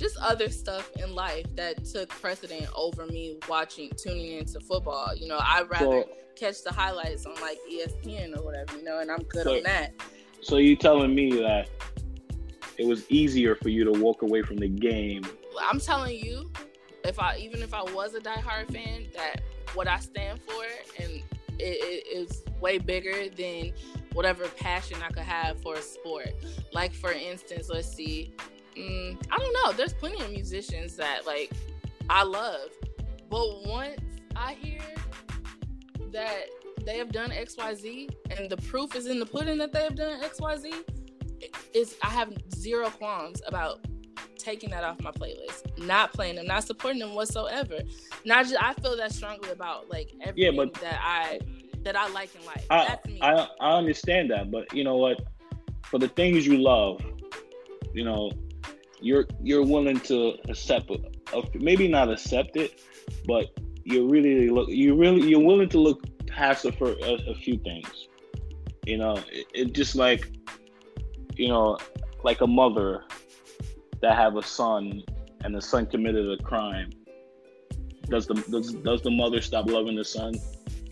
just 0.00 0.16
other 0.16 0.48
stuff 0.48 0.90
in 0.96 1.14
life 1.14 1.44
that 1.56 1.84
took 1.84 2.08
precedent 2.08 2.66
over 2.74 3.04
me 3.06 3.36
watching 3.48 3.90
tuning 4.02 4.38
into 4.38 4.58
football. 4.58 5.14
You 5.14 5.28
know, 5.28 5.38
I'd 5.38 5.68
rather 5.68 6.02
so, 6.02 6.08
catch 6.36 6.62
the 6.64 6.72
highlights 6.72 7.26
on 7.26 7.34
like 7.34 7.58
ESPN 7.70 8.36
or 8.36 8.42
whatever, 8.42 8.78
you 8.78 8.82
know, 8.82 9.00
and 9.00 9.10
I'm 9.10 9.22
good 9.24 9.44
so, 9.44 9.56
on 9.58 9.62
that. 9.64 9.92
So 10.40 10.56
you 10.56 10.74
telling 10.74 11.14
me 11.14 11.32
that 11.42 11.68
it 12.78 12.86
was 12.86 13.08
easier 13.10 13.54
for 13.54 13.68
you 13.68 13.84
to 13.84 13.92
walk 13.92 14.22
away 14.22 14.40
from 14.40 14.56
the 14.56 14.68
game? 14.68 15.22
I'm 15.60 15.78
telling 15.78 16.16
you, 16.16 16.50
if 17.04 17.20
I 17.20 17.36
even 17.36 17.62
if 17.62 17.74
I 17.74 17.82
was 17.82 18.14
a 18.14 18.20
diehard 18.20 18.72
fan, 18.72 19.06
that 19.14 19.42
what 19.74 19.86
I 19.86 19.98
stand 19.98 20.40
for 20.40 20.64
and 21.02 21.22
it, 21.58 21.62
it 21.62 22.06
is 22.16 22.42
way 22.58 22.78
bigger 22.78 23.28
than 23.28 23.74
whatever 24.14 24.48
passion 24.48 24.96
I 25.06 25.08
could 25.08 25.24
have 25.24 25.60
for 25.60 25.74
a 25.74 25.82
sport. 25.82 26.30
Like 26.72 26.94
for 26.94 27.12
instance, 27.12 27.68
let's 27.68 27.92
see, 27.94 28.32
mm, 28.76 29.16
I 29.30 29.36
don't 29.36 29.52
know. 29.64 29.72
There's 29.72 29.92
plenty 29.92 30.20
of 30.22 30.30
musicians 30.30 30.96
that 30.96 31.26
like 31.26 31.50
I 32.08 32.22
love, 32.22 32.70
but 33.28 33.66
once 33.66 34.00
I 34.36 34.54
hear 34.54 34.80
that 36.12 36.44
they 36.84 36.96
have 36.98 37.12
done 37.12 37.30
X 37.32 37.56
Y 37.56 37.74
Z 37.74 38.08
and 38.36 38.50
the 38.50 38.56
proof 38.56 38.96
is 38.96 39.06
in 39.06 39.20
the 39.20 39.26
pudding 39.26 39.58
that 39.58 39.72
they 39.72 39.82
have 39.82 39.96
done 39.96 40.22
X 40.22 40.40
Y 40.40 40.56
Z, 40.56 40.72
is 41.74 41.96
I 42.02 42.08
have 42.08 42.32
zero 42.54 42.90
qualms 42.90 43.42
about 43.46 43.80
taking 44.36 44.70
that 44.70 44.84
off 44.84 45.00
my 45.00 45.10
playlist, 45.10 45.78
not 45.78 46.12
playing 46.12 46.36
them, 46.36 46.46
not 46.46 46.64
supporting 46.64 47.00
them 47.00 47.14
whatsoever. 47.14 47.80
Not 48.24 48.46
just 48.46 48.56
I 48.62 48.74
feel 48.74 48.96
that 48.96 49.12
strongly 49.12 49.50
about 49.50 49.90
like 49.90 50.12
everything 50.20 50.54
yeah, 50.54 50.64
but, 50.64 50.74
that 50.80 51.00
I 51.02 51.40
that 51.82 51.96
I 51.96 52.08
like 52.10 52.34
in 52.34 52.44
life. 52.46 52.66
I, 52.70 52.98
I 53.20 53.48
I 53.60 53.78
understand 53.78 54.30
that, 54.30 54.50
but 54.50 54.72
you 54.74 54.84
know 54.84 54.96
what? 54.96 55.20
For 55.84 55.98
the 55.98 56.08
things 56.08 56.46
you 56.46 56.58
love, 56.58 57.02
you 57.92 58.04
know, 58.04 58.30
you're 59.00 59.26
you're 59.42 59.64
willing 59.64 60.00
to 60.00 60.34
accept 60.48 60.90
uh, 60.90 61.42
maybe 61.54 61.88
not 61.88 62.10
accept 62.10 62.56
it, 62.56 62.82
but 63.26 63.46
you're 63.84 64.08
really 64.08 64.48
look 64.48 64.68
you 64.68 64.94
really 64.94 65.28
you're 65.28 65.44
willing 65.44 65.68
to 65.68 65.78
look 65.78 66.04
past 66.26 66.66
for 66.78 66.92
a, 66.92 67.12
a 67.28 67.34
few 67.34 67.58
things. 67.58 68.08
You 68.86 68.98
know, 68.98 69.16
it, 69.30 69.46
it, 69.54 69.72
just 69.72 69.94
like 69.94 70.30
you 71.36 71.48
know, 71.48 71.78
like 72.24 72.40
a 72.40 72.46
mother 72.46 73.04
that 74.02 74.16
have 74.16 74.36
a 74.36 74.42
son 74.42 75.02
and 75.44 75.54
the 75.54 75.62
son 75.62 75.86
committed 75.86 76.30
a 76.38 76.42
crime. 76.42 76.90
Does 78.08 78.26
the 78.26 78.34
does, 78.50 78.72
does 78.72 79.02
the 79.02 79.10
mother 79.10 79.40
stop 79.40 79.66
loving 79.66 79.96
the 79.96 80.04
son? 80.04 80.34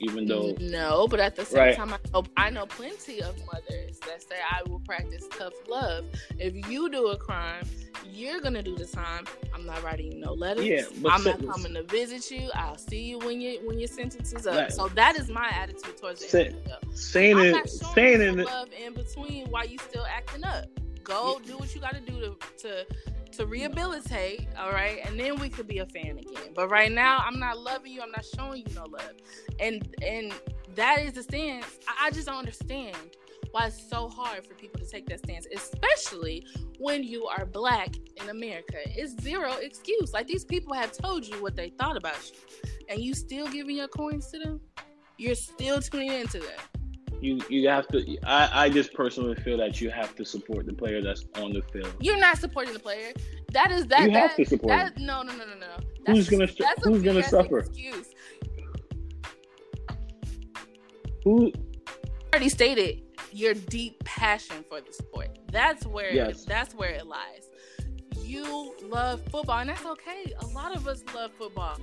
Even 0.01 0.27
though 0.27 0.55
no 0.61 1.07
but 1.09 1.21
at 1.21 1.35
the 1.37 1.45
same 1.45 1.59
right. 1.59 1.77
time 1.77 1.93
I 1.93 1.99
know, 2.13 2.25
I 2.37 2.51
know 2.51 2.67
plenty 2.67 3.21
of 3.21 3.37
mothers 3.47 3.99
that 4.01 4.23
say 4.23 4.37
i 4.51 4.63
will 4.69 4.81
practice 4.81 5.27
tough 5.37 5.55
love. 5.69 6.05
If 6.39 6.69
you 6.69 6.91
do 6.91 7.09
a 7.09 7.17
crime 7.17 7.65
you're 8.13 8.41
gonna 8.41 8.63
do 8.63 8.77
the 8.77 8.87
time. 8.87 9.25
I'm 9.55 9.65
not 9.67 9.83
writing 9.83 10.21
no 10.21 10.33
letters. 10.33 10.65
Yeah, 10.65 10.83
i'm 11.09 11.25
not 11.25 11.47
coming 11.47 11.75
to 11.75 11.83
visit 11.85 12.31
you. 12.31 12.51
I'll 12.55 12.79
see 12.79 13.03
you 13.03 13.19
when 13.19 13.41
you 13.41 13.61
when 13.65 13.79
your 13.79 13.89
sentence 13.89 14.33
is 14.33 14.47
up. 14.47 14.57
Right. 14.57 14.73
so 14.73 14.89
that 14.89 15.17
is 15.17 15.29
my 15.29 15.49
attitude 15.55 15.97
towards 15.97 16.23
it. 16.23 16.31
Say, 16.31 16.55
saying 16.95 17.39
it 17.39 17.69
saying 17.69 18.21
it 18.21 18.35
love 18.35 18.69
in 18.73 18.95
between 18.95 19.47
while 19.47 19.67
you 19.67 19.79
still 19.79 20.07
acting 20.11 20.45
up. 20.45 20.67
Go 21.05 21.41
do 21.47 21.57
what 21.57 21.75
you 21.75 21.81
got 21.81 21.95
to 21.95 22.01
do 22.01 22.21
to 22.21 22.37
to 22.59 22.87
to 23.33 23.47
rehabilitate, 23.47 24.49
all 24.59 24.71
right, 24.71 24.99
and 25.05 25.19
then 25.19 25.37
we 25.37 25.49
could 25.49 25.67
be 25.67 25.79
a 25.79 25.87
fan 25.87 26.19
again. 26.19 26.53
But 26.55 26.69
right 26.69 26.91
now, 26.91 27.19
I'm 27.19 27.39
not 27.39 27.59
loving 27.59 27.93
you. 27.93 28.03
I'm 28.03 28.11
not 28.11 28.25
showing 28.25 28.65
you 28.67 28.75
no 28.75 28.85
love, 28.85 29.13
and 29.61 29.95
and 30.05 30.33
that 30.75 31.01
is 31.01 31.13
the 31.13 31.23
stance. 31.23 31.79
I, 31.87 32.07
I 32.07 32.11
just 32.11 32.27
don't 32.27 32.39
understand 32.39 32.97
why 33.51 33.67
it's 33.67 33.89
so 33.89 34.09
hard 34.09 34.47
for 34.47 34.55
people 34.55 34.81
to 34.81 34.87
take 34.87 35.07
that 35.07 35.21
stance, 35.21 35.47
especially 35.55 36.47
when 36.79 37.03
you 37.03 37.27
are 37.27 37.47
black 37.47 37.95
in 38.21 38.29
America. 38.29 38.77
It's 38.85 39.21
zero 39.23 39.53
excuse. 39.55 40.13
Like 40.13 40.27
these 40.27 40.45
people 40.45 40.75
have 40.75 40.93
told 40.93 41.27
you 41.27 41.43
what 41.43 41.57
they 41.57 41.71
thought 41.71 41.97
about 41.97 42.31
you, 42.31 42.71
and 42.89 43.01
you 43.01 43.15
still 43.15 43.47
giving 43.47 43.77
your 43.77 43.89
coins 43.89 44.31
to 44.33 44.39
them. 44.39 44.61
You're 45.17 45.35
still 45.35 45.81
tuning 45.81 46.13
into 46.13 46.39
them. 46.39 46.78
You 47.21 47.41
you 47.49 47.69
have 47.69 47.89
to. 47.89 48.19
I 48.25 48.67
I 48.67 48.69
just 48.69 48.93
personally 48.95 49.35
feel 49.37 49.59
that 49.59 49.81
you 49.81 49.91
have 49.91 50.15
to 50.17 50.25
support 50.25 50.67
the 50.67 50.73
player 50.73 51.03
that's 51.03 51.25
on 51.37 51.53
the 51.53 51.63
field. 51.73 51.93
You're 52.01 52.19
not 52.19 52.39
supporting 52.39 52.73
the 52.73 52.81
player. 52.81 53.13
That 53.53 53.71
is 53.71 53.87
that. 53.87 54.03
You 54.03 54.13
that, 54.13 54.31
have 54.31 54.37
to 54.37 54.45
support. 54.45 54.69
That, 54.69 54.99
no 54.99 55.23
no 55.23 55.33
no 55.33 55.45
no 55.45 55.55
no. 55.55 55.67
That's, 56.05 56.19
who's 56.19 56.29
gonna 56.29 56.47
that's 56.47 56.85
Who's 56.85 57.03
gonna 57.03 57.23
suffer? 57.23 57.59
Excuse. 57.59 58.15
Who 61.25 61.53
already 62.33 62.49
stated 62.49 63.03
your 63.33 63.55
deep 63.55 64.03
passion 64.05 64.65
for 64.69 64.81
the 64.81 64.93
sport. 64.93 65.39
That's 65.51 65.87
where 65.87 66.13
Yes. 66.13 66.45
that's 66.45 66.75
where 66.75 66.91
it 66.91 67.07
lies. 67.07 67.51
You 68.23 68.75
love 68.83 69.23
football, 69.31 69.59
and 69.59 69.71
that's 69.71 69.85
okay. 69.87 70.33
A 70.41 70.47
lot 70.47 70.77
of 70.77 70.87
us 70.87 71.03
love 71.15 71.33
football. 71.39 71.79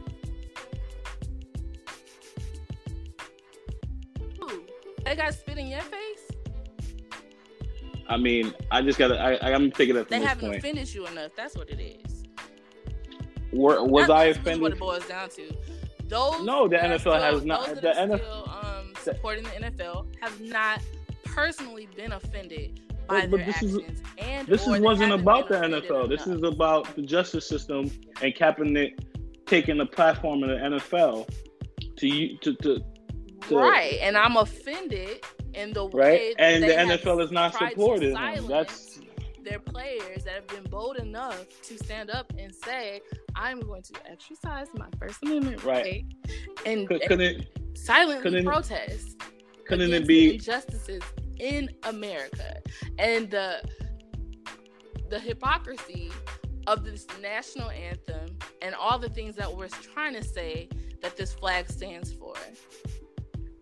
They 5.05 5.15
got 5.15 5.33
spit 5.33 5.57
in 5.57 5.67
your 5.67 5.81
face. 5.81 6.31
I 8.07 8.17
mean, 8.17 8.53
I 8.71 8.81
just 8.81 8.99
gotta. 8.99 9.19
I, 9.19 9.51
I'm 9.53 9.71
thinking 9.71 9.95
it 9.95 10.09
They 10.09 10.19
haven't 10.21 10.49
point. 10.49 10.57
offended 10.59 10.93
you 10.93 11.07
enough. 11.07 11.31
That's 11.35 11.55
what 11.55 11.69
it 11.69 11.79
is. 11.79 12.23
Were, 13.51 13.83
was 13.83 14.07
That- 14.07 14.13
I 14.15 14.33
that's 14.33 14.45
really 14.45 14.59
What 14.61 14.71
offended? 14.73 14.73
it 14.73 14.79
boils 14.79 15.07
down 15.07 15.29
to. 15.29 15.55
Those 16.07 16.43
No, 16.45 16.67
the 16.67 16.77
that 16.77 17.01
NFL 17.01 17.19
has 17.19 17.43
not- 17.45 17.65
that 17.67 17.81
the 17.81 17.89
are 17.99 18.07
NF 18.07 18.19
still 18.19 18.49
um, 18.63 18.93
supporting 19.01 19.43
the 19.45 19.49
NFL 19.71 20.07
have 20.21 20.39
not 20.41 20.81
personally 21.23 21.87
been 21.95 22.11
offended 22.11 22.79
by 23.07 23.21
But- 23.21 23.31
but 23.31 23.37
their 23.37 23.45
this 23.47 23.63
is- 23.63 23.79
and 24.19 24.47
This 24.47 24.67
is, 24.67 24.79
wasn't 24.81 25.13
about 25.13 25.47
the 25.49 25.57
offended 25.57 25.83
NFL. 25.85 26.07
This 26.09 26.25
enough. 26.27 26.37
is 26.37 26.43
about 26.43 26.95
the 26.95 27.01
justice 27.01 27.47
system 27.47 27.89
and 28.21 28.35
Kaepernick 28.35 28.99
taking 29.47 29.77
the 29.77 29.85
platform 29.87 30.43
in 30.43 30.49
the 30.49 30.57
NFL 30.79 31.27
to 31.97 32.07
you 32.07 32.37
to, 32.39 32.53
to 32.55 32.81
to- 33.49 33.57
right, 33.57 33.97
and 34.01 34.17
I'm 34.17 34.37
offended 34.37 35.23
in 35.53 35.73
the 35.73 35.85
way 35.85 36.01
right, 36.01 36.35
and 36.39 36.63
the 36.63 36.67
NFL 36.67 37.23
is 37.23 37.31
not 37.31 37.53
supporting 37.53 38.13
them. 38.13 38.47
That's 38.47 38.99
their 39.43 39.59
players 39.59 40.23
that 40.23 40.33
have 40.33 40.47
been 40.47 40.63
bold 40.71 40.97
enough 40.97 41.45
to 41.63 41.77
stand 41.77 42.09
up 42.09 42.33
and 42.37 42.53
say, 42.53 43.01
"I'm 43.35 43.59
going 43.61 43.83
to 43.83 43.93
exercise 44.09 44.67
my 44.75 44.87
First 44.99 45.19
Amendment 45.23 45.63
Right. 45.63 45.83
right, 45.85 46.05
and, 46.65 46.87
could, 46.87 47.01
and 47.01 47.09
couldn't 47.09 47.47
silently 47.77 48.23
couldn't- 48.23 48.45
protest." 48.45 49.21
couldn't 49.67 49.93
it 49.93 50.05
be 50.07 50.35
injustices 50.35 51.01
in 51.39 51.67
America 51.83 52.61
and 52.99 53.31
the 53.31 53.59
the 55.09 55.19
hypocrisy 55.19 56.11
of 56.67 56.83
this 56.83 57.05
national 57.21 57.69
anthem 57.71 58.27
and 58.61 58.73
all 58.75 58.97
the 58.97 59.09
things 59.09 59.35
that 59.35 59.51
we're 59.55 59.67
trying 59.67 60.13
to 60.13 60.23
say 60.23 60.67
that 61.01 61.15
this 61.15 61.33
flag 61.33 61.69
stands 61.69 62.11
for. 62.13 62.33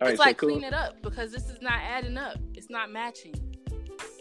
Right? 0.03 0.11
it's 0.13 0.21
so 0.21 0.25
like 0.25 0.37
cool. 0.37 0.49
clean 0.49 0.63
it 0.63 0.73
up 0.73 1.01
because 1.01 1.31
this 1.31 1.49
is 1.49 1.61
not 1.61 1.79
adding 1.81 2.17
up. 2.17 2.37
It's 2.53 2.69
not 2.69 2.91
matching. 2.91 3.35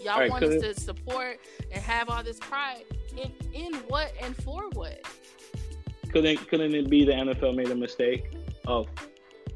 Y'all 0.02 0.14
All 0.14 0.20
right, 0.20 0.30
want 0.30 0.44
us 0.44 0.60
to 0.62 0.78
support 0.78 1.38
and 1.70 1.82
have 1.82 2.08
all 2.08 2.22
this 2.22 2.38
pride 2.38 2.84
in 3.16 3.32
in 3.52 3.74
what 3.88 4.12
and 4.20 4.36
for 4.42 4.68
what? 4.74 5.00
couldn't 6.10 6.46
couldn't 6.48 6.74
it 6.74 6.90
be 6.90 7.04
the 7.04 7.12
NFL 7.12 7.54
made 7.56 7.70
a 7.70 7.74
mistake 7.74 8.34
Oh, 8.66 8.86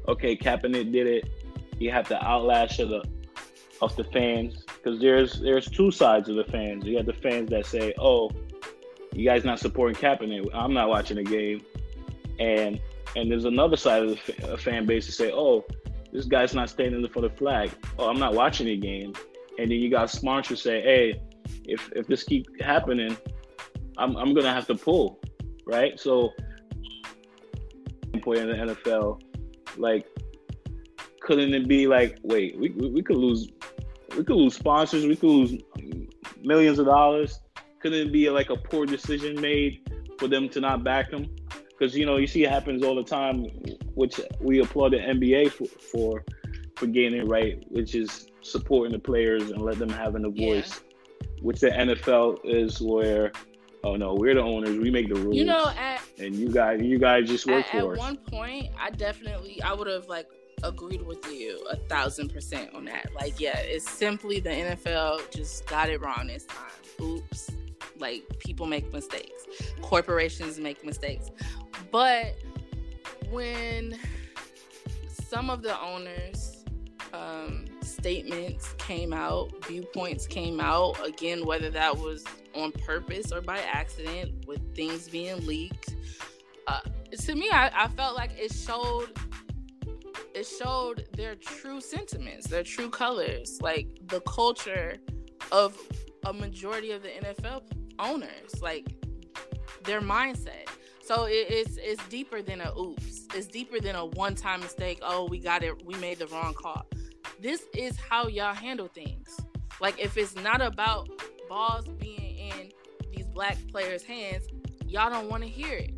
okay, 0.07 0.35
Kaepernick 0.35 0.91
did 0.91 1.07
it. 1.07 1.29
You 1.79 1.91
have 1.91 2.07
the 2.07 2.15
outlash 2.15 2.79
of 2.79 2.89
the 2.89 3.03
of 3.81 3.95
the 3.95 4.03
fans 4.05 4.63
because 4.65 4.99
there's 4.99 5.39
there's 5.39 5.69
two 5.69 5.91
sides 5.91 6.29
of 6.29 6.35
the 6.35 6.43
fans. 6.45 6.85
You 6.85 6.97
have 6.97 7.05
the 7.05 7.13
fans 7.13 7.49
that 7.51 7.65
say, 7.65 7.93
"Oh, 7.99 8.31
you 9.13 9.23
guys 9.23 9.45
not 9.45 9.59
supporting 9.59 9.95
Kaepernick. 9.95 10.49
I'm 10.53 10.73
not 10.73 10.89
watching 10.89 11.17
the 11.17 11.23
game," 11.23 11.61
and 12.39 12.79
and 13.15 13.31
there's 13.31 13.45
another 13.45 13.77
side 13.77 14.03
of 14.03 14.09
the 14.09 14.17
fa- 14.17 14.57
fan 14.57 14.85
base 14.85 15.05
to 15.05 15.11
say, 15.11 15.31
"Oh, 15.31 15.65
this 16.11 16.25
guy's 16.25 16.53
not 16.53 16.69
standing 16.69 17.03
in 17.03 17.09
for 17.09 17.21
the 17.21 17.29
flag. 17.29 17.71
Oh, 17.99 18.09
I'm 18.09 18.19
not 18.19 18.33
watching 18.33 18.67
the 18.67 18.77
game." 18.77 19.13
And 19.59 19.71
then 19.71 19.79
you 19.79 19.89
got 19.89 20.09
sponsors 20.09 20.61
say, 20.61 20.81
"Hey, 20.81 21.21
if 21.65 21.91
if 21.95 22.07
this 22.07 22.23
keep 22.23 22.45
happening, 22.61 23.17
I'm 23.97 24.15
I'm 24.15 24.33
gonna 24.33 24.53
have 24.53 24.67
to 24.67 24.75
pull." 24.75 25.19
Right? 25.65 25.99
So 25.99 26.33
point 28.27 28.39
in 28.39 28.47
the 28.49 28.73
NFL, 28.73 29.21
like, 29.77 30.05
couldn't 31.21 31.53
it 31.53 31.65
be 31.65 31.87
like, 31.87 32.17
wait, 32.23 32.59
we, 32.59 32.71
we, 32.71 32.89
we 32.89 33.01
could 33.01 33.15
lose, 33.15 33.49
we 34.17 34.23
could 34.25 34.35
lose 34.35 34.53
sponsors, 34.53 35.05
we 35.05 35.15
could 35.15 35.29
lose 35.29 35.61
millions 36.43 36.77
of 36.77 36.87
dollars. 36.87 37.39
Couldn't 37.79 38.07
it 38.07 38.11
be 38.11 38.29
like 38.29 38.49
a 38.49 38.57
poor 38.57 38.85
decision 38.85 39.39
made 39.39 39.89
for 40.19 40.27
them 40.27 40.49
to 40.49 40.59
not 40.59 40.83
back 40.83 41.11
them? 41.11 41.33
Because 41.77 41.95
you 41.95 42.05
know 42.05 42.17
you 42.17 42.27
see 42.27 42.43
it 42.43 42.49
happens 42.49 42.83
all 42.83 42.95
the 42.95 43.03
time, 43.03 43.43
which 43.93 44.19
we 44.41 44.59
applaud 44.61 44.93
the 44.93 44.97
NBA 44.97 45.51
for 45.51 45.65
for, 45.65 46.23
for 46.75 46.87
getting 46.87 47.19
it 47.19 47.27
right, 47.27 47.63
which 47.69 47.93
is 47.95 48.27
supporting 48.41 48.93
the 48.93 48.99
players 48.99 49.51
and 49.51 49.61
let 49.61 49.77
them 49.77 49.89
having 49.89 50.25
a 50.25 50.29
Yeah. 50.29 50.47
voice. 50.55 50.81
Which 51.41 51.59
the 51.59 51.69
NFL 51.69 52.39
is 52.45 52.81
where, 52.81 53.31
oh 53.83 53.95
no, 53.95 54.15
we're 54.15 54.33
the 54.33 54.41
owners, 54.41 54.75
we 54.77 54.89
make 54.89 55.07
the 55.07 55.15
rules 55.19 55.35
You 55.35 55.45
know, 55.45 55.69
at 55.77 56.01
and 56.19 56.35
you 56.35 56.49
guys 56.49 56.81
you 56.81 56.97
guys 56.97 57.27
just 57.27 57.45
work 57.45 57.65
at, 57.65 57.71
for 57.71 57.77
at 57.77 57.85
us. 57.93 57.97
one 57.99 58.17
point 58.17 58.69
i 58.79 58.89
definitely 58.89 59.61
i 59.61 59.71
would 59.71 59.85
have 59.87 60.07
like 60.07 60.27
agreed 60.63 61.03
with 61.03 61.23
you 61.31 61.63
a 61.69 61.75
thousand 61.75 62.33
percent 62.33 62.73
on 62.73 62.85
that 62.85 63.07
like 63.13 63.39
yeah 63.39 63.55
it's 63.59 63.87
simply 63.87 64.39
the 64.39 64.49
nfl 64.49 65.19
just 65.29 65.67
got 65.67 65.89
it 65.89 66.01
wrong 66.01 66.25
this 66.25 66.45
time 66.45 66.71
oops 66.99 67.51
like 67.99 68.23
people 68.39 68.65
make 68.65 68.91
mistakes 68.91 69.45
corporations 69.83 70.59
make 70.59 70.83
mistakes 70.83 71.29
but 71.97 72.35
when 73.31 73.97
some 75.09 75.49
of 75.49 75.63
the 75.63 75.81
owners 75.81 76.63
um, 77.11 77.65
statements 77.81 78.75
came 78.77 79.11
out 79.11 79.49
viewpoints 79.65 80.27
came 80.27 80.59
out 80.59 80.95
again 81.03 81.43
whether 81.43 81.71
that 81.71 81.97
was 81.97 82.23
on 82.53 82.71
purpose 82.85 83.31
or 83.31 83.41
by 83.41 83.57
accident 83.61 84.45
with 84.45 84.61
things 84.75 85.09
being 85.09 85.43
leaked 85.47 85.95
uh, 86.67 86.81
to 87.19 87.33
me 87.33 87.49
I, 87.51 87.71
I 87.73 87.87
felt 87.87 88.15
like 88.15 88.29
it 88.37 88.53
showed 88.53 89.07
it 90.35 90.45
showed 90.45 91.07
their 91.13 91.33
true 91.33 91.81
sentiments 91.81 92.45
their 92.45 92.61
true 92.61 92.91
colors 92.91 93.57
like 93.59 93.87
the 94.05 94.19
culture 94.21 94.97
of 95.51 95.75
a 96.27 96.31
majority 96.33 96.91
of 96.91 97.01
the 97.01 97.09
nfl 97.09 97.63
owners 97.97 98.61
like 98.61 98.85
their 99.83 99.99
mindset 99.99 100.67
so 101.07 101.25
it, 101.25 101.47
it's 101.49 101.77
it's 101.77 102.05
deeper 102.07 102.41
than 102.41 102.61
a 102.61 102.73
oops 102.77 103.27
it's 103.33 103.47
deeper 103.47 103.79
than 103.79 103.95
a 103.95 104.05
one-time 104.05 104.59
mistake 104.59 104.99
oh 105.01 105.25
we 105.25 105.39
got 105.39 105.63
it 105.63 105.85
we 105.85 105.95
made 105.95 106.19
the 106.19 106.27
wrong 106.27 106.53
call 106.53 106.85
this 107.41 107.63
is 107.73 107.97
how 107.97 108.27
y'all 108.27 108.53
handle 108.53 108.87
things 108.87 109.39
like 109.79 109.97
if 109.99 110.17
it's 110.17 110.35
not 110.35 110.61
about 110.61 111.07
balls 111.47 111.87
being 111.99 112.37
in 112.37 112.71
these 113.15 113.27
black 113.27 113.57
players 113.71 114.03
hands 114.03 114.45
y'all 114.85 115.09
don't 115.09 115.29
want 115.29 115.43
to 115.43 115.49
hear 115.49 115.73
it 115.73 115.93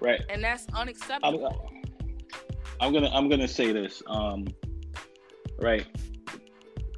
Right. 0.00 0.22
and 0.30 0.42
that's 0.42 0.66
I'm, 0.72 0.88
unacceptable. 0.88 1.70
I'm 2.80 2.92
gonna 2.92 3.10
I'm 3.10 3.28
gonna 3.28 3.46
say 3.46 3.72
this. 3.72 4.02
Um, 4.06 4.48
right. 5.58 5.86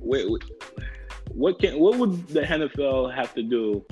Wait, 0.01 0.31
wait, 0.31 0.45
what 1.35 1.59
can 1.59 1.79
what 1.81 1.99
would 1.99 2.29
the 2.29 2.43
NFL 2.43 3.13
have 3.15 3.35
to 3.35 3.43
do 3.43 3.85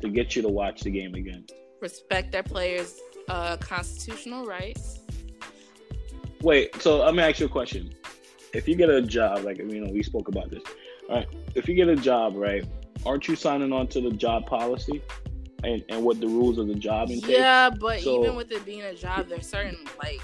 to 0.00 0.08
get 0.08 0.36
you 0.36 0.42
to 0.42 0.48
watch 0.48 0.82
the 0.82 0.90
game 0.90 1.14
again? 1.14 1.44
Respect 1.82 2.30
their 2.30 2.44
players' 2.44 3.00
uh, 3.28 3.56
constitutional 3.56 4.46
rights. 4.46 5.00
Wait. 6.40 6.80
So 6.80 7.04
let 7.04 7.12
me 7.14 7.22
ask 7.24 7.40
you 7.40 7.46
a 7.46 7.48
question. 7.48 7.92
If 8.54 8.68
you 8.68 8.76
get 8.76 8.88
a 8.88 9.02
job, 9.02 9.42
like 9.44 9.58
you 9.58 9.84
know, 9.84 9.92
we 9.92 10.04
spoke 10.04 10.28
about 10.28 10.48
this. 10.48 10.62
All 11.08 11.16
right. 11.16 11.28
If 11.56 11.68
you 11.68 11.74
get 11.74 11.88
a 11.88 11.96
job, 11.96 12.36
right, 12.36 12.64
aren't 13.04 13.26
you 13.26 13.34
signing 13.34 13.72
on 13.72 13.88
to 13.88 14.00
the 14.00 14.12
job 14.12 14.46
policy 14.46 15.02
and 15.64 15.84
and 15.88 16.04
what 16.04 16.20
the 16.20 16.28
rules 16.28 16.58
of 16.58 16.68
the 16.68 16.74
job 16.76 17.10
entail? 17.10 17.30
Yeah, 17.30 17.70
but 17.70 18.00
So- 18.00 18.22
even 18.22 18.36
with 18.36 18.52
it 18.52 18.64
being 18.64 18.82
a 18.82 18.94
job, 18.94 19.28
there's 19.28 19.48
certain 19.48 19.84
like 20.00 20.20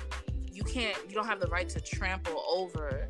you 0.52 0.62
can't, 0.62 0.96
you 1.08 1.14
don't 1.14 1.26
have 1.26 1.40
the 1.40 1.48
right 1.48 1.68
to 1.68 1.80
trample 1.80 2.44
over. 2.48 3.08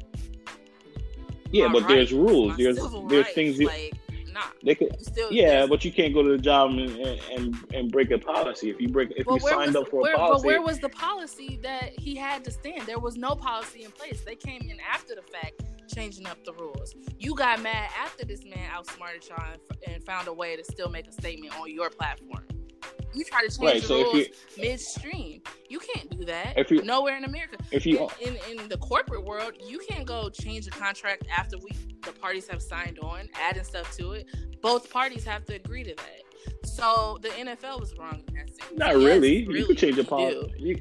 Yeah, 1.50 1.68
but 1.68 1.86
there's 1.86 2.12
rules. 2.12 2.56
There's 2.56 2.76
there's 2.76 2.92
rights. 2.94 3.32
things 3.34 3.58
you 3.58 3.66
like 3.66 3.94
nah. 4.38 4.46
they 4.62 4.74
could. 4.74 4.94
Still 5.04 5.32
Yeah, 5.32 5.66
but 5.66 5.84
you 5.84 5.92
can't 5.92 6.14
go 6.14 6.22
to 6.22 6.30
the 6.30 6.38
job 6.38 6.70
and 6.70 6.80
and, 6.80 7.56
and 7.72 7.90
break 7.90 8.10
a 8.10 8.18
policy. 8.18 8.70
If 8.70 8.80
you 8.80 8.88
break, 8.88 9.12
if 9.16 9.26
you 9.26 9.40
signed 9.40 9.74
was, 9.74 9.76
up 9.76 9.88
for 9.88 10.02
where, 10.02 10.14
a 10.14 10.18
policy. 10.18 10.42
but 10.42 10.46
where 10.46 10.62
was 10.62 10.78
the 10.78 10.88
policy 10.88 11.58
that 11.62 11.98
he 11.98 12.14
had 12.14 12.44
to 12.44 12.50
stand? 12.50 12.82
There 12.82 12.98
was 12.98 13.16
no 13.16 13.34
policy 13.34 13.84
in 13.84 13.90
place. 13.90 14.22
They 14.22 14.36
came 14.36 14.62
in 14.62 14.78
after 14.80 15.14
the 15.14 15.22
fact, 15.22 15.62
changing 15.94 16.26
up 16.26 16.44
the 16.44 16.52
rules. 16.54 16.94
You 17.18 17.34
got 17.34 17.62
mad 17.62 17.90
after 18.00 18.24
this 18.24 18.44
man 18.44 18.70
outsmarted 18.70 19.26
y'all 19.28 19.52
and, 19.52 19.94
and 19.94 20.04
found 20.04 20.28
a 20.28 20.32
way 20.32 20.56
to 20.56 20.64
still 20.64 20.90
make 20.90 21.08
a 21.08 21.12
statement 21.12 21.58
on 21.58 21.70
your 21.72 21.90
platform. 21.90 22.44
You 23.18 23.24
try 23.24 23.40
to 23.40 23.48
change 23.48 23.60
right, 23.60 23.80
the 23.80 23.88
so 23.88 24.12
rules 24.12 24.26
midstream. 24.56 25.42
You 25.68 25.80
can't 25.80 26.08
do 26.08 26.24
that. 26.26 26.56
If 26.56 26.70
you, 26.70 26.82
Nowhere 26.82 27.16
in 27.16 27.24
America. 27.24 27.56
If 27.72 27.84
you 27.84 28.08
in, 28.20 28.36
in, 28.48 28.60
in 28.60 28.68
the 28.68 28.78
corporate 28.78 29.24
world, 29.24 29.54
you 29.66 29.80
can't 29.88 30.06
go 30.06 30.30
change 30.30 30.66
the 30.66 30.70
contract 30.70 31.26
after 31.36 31.58
we 31.58 31.72
the 32.02 32.12
parties 32.12 32.46
have 32.46 32.62
signed 32.62 33.00
on, 33.00 33.28
adding 33.34 33.64
stuff 33.64 33.92
to 33.96 34.12
it. 34.12 34.26
Both 34.62 34.88
parties 34.92 35.24
have 35.24 35.44
to 35.46 35.54
agree 35.56 35.82
to 35.82 35.96
that. 35.96 36.68
So 36.68 37.18
the 37.20 37.30
NFL 37.30 37.80
was 37.80 37.92
wrong 37.98 38.22
in 38.28 38.34
that 38.36 38.48
sense. 38.50 38.78
Not 38.78 38.90
yes, 38.90 38.96
really. 38.96 39.46
really. 39.46 39.58
You 39.58 39.66
can 39.66 39.76
change 39.76 39.96
the 39.96 40.04
policy 40.04 40.80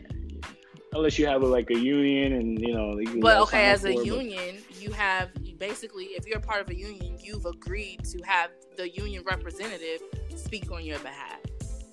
unless 0.94 1.18
you 1.18 1.26
have 1.28 1.42
a, 1.42 1.46
like 1.46 1.70
a 1.72 1.78
union 1.78 2.34
and 2.34 2.60
you 2.60 2.74
know. 2.74 3.00
You 3.00 3.20
but 3.20 3.38
okay, 3.38 3.66
as 3.66 3.84
a 3.84 3.96
union, 3.96 4.58
you 4.80 4.92
have 4.92 5.30
basically 5.58 6.06
if 6.06 6.28
you're 6.28 6.40
part 6.40 6.62
of 6.62 6.70
a 6.70 6.76
union, 6.76 7.18
you've 7.20 7.48
agreed 7.48 8.04
to 8.06 8.22
have 8.26 8.52
the 8.76 8.90
union 8.90 9.24
representative 9.26 10.02
speak 10.36 10.72
on 10.72 10.84
your 10.84 11.00
behalf. 11.00 11.37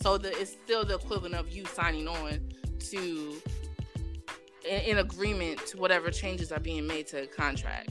So 0.05 0.19
the, 0.19 0.39
it's 0.39 0.53
still 0.53 0.85
the 0.85 0.97
equivalent 0.97 1.35
of 1.35 1.49
you 1.49 1.65
signing 1.65 2.07
on 2.07 2.39
to 2.91 3.41
in, 4.69 4.81
in 4.83 4.99
agreement 4.99 5.65
to 5.69 5.79
whatever 5.79 6.11
changes 6.11 6.53
are 6.53 6.61
being 6.61 6.87
made 6.87 7.07
to 7.07 7.23
a 7.23 7.27
contract. 7.27 7.89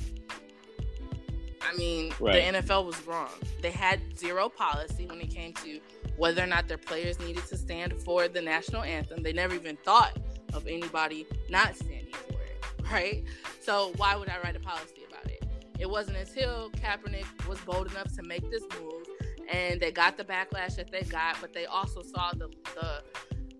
I 1.60 1.76
mean, 1.76 2.14
right. 2.20 2.54
the 2.54 2.60
NFL 2.60 2.86
was 2.86 3.02
wrong. 3.08 3.32
They 3.64 3.72
had 3.72 4.00
zero 4.16 4.48
policy 4.48 5.08
when 5.08 5.22
it 5.22 5.32
came 5.32 5.54
to 5.54 5.80
whether 6.16 6.44
or 6.44 6.46
not 6.46 6.68
their 6.68 6.78
players 6.78 7.20
needed 7.20 7.48
to 7.48 7.58
stand 7.58 8.00
for 8.04 8.28
the 8.28 8.44
national 8.44 8.84
anthem. 8.84 9.24
They 9.24 9.34
never 9.34 9.56
even 9.56 9.76
thought 9.78 10.16
of 10.54 10.68
anybody 10.68 11.26
not 11.50 11.76
standing 11.76 12.14
for 12.14 12.34
it, 12.34 12.64
right? 12.92 13.24
So 13.60 13.92
why 13.98 14.16
would 14.16 14.30
I 14.30 14.38
write 14.44 14.56
a 14.56 14.60
policy 14.60 15.02
about 15.10 15.26
it? 15.32 15.44
It 15.80 15.90
wasn't 15.90 16.18
until 16.18 16.70
Kaepernick 16.74 17.48
was 17.48 17.60
bold 17.62 17.90
enough 17.90 18.16
to 18.18 18.22
make 18.22 18.52
this 18.52 18.62
move 18.80 19.03
and 19.52 19.80
they 19.80 19.92
got 19.92 20.18
the 20.18 20.24
backlash 20.24 20.76
that 20.76 20.92
they 20.92 21.02
got, 21.04 21.40
but 21.42 21.54
they 21.54 21.66
also 21.66 22.02
saw 22.02 22.32
the, 22.32 22.50
the 22.76 23.04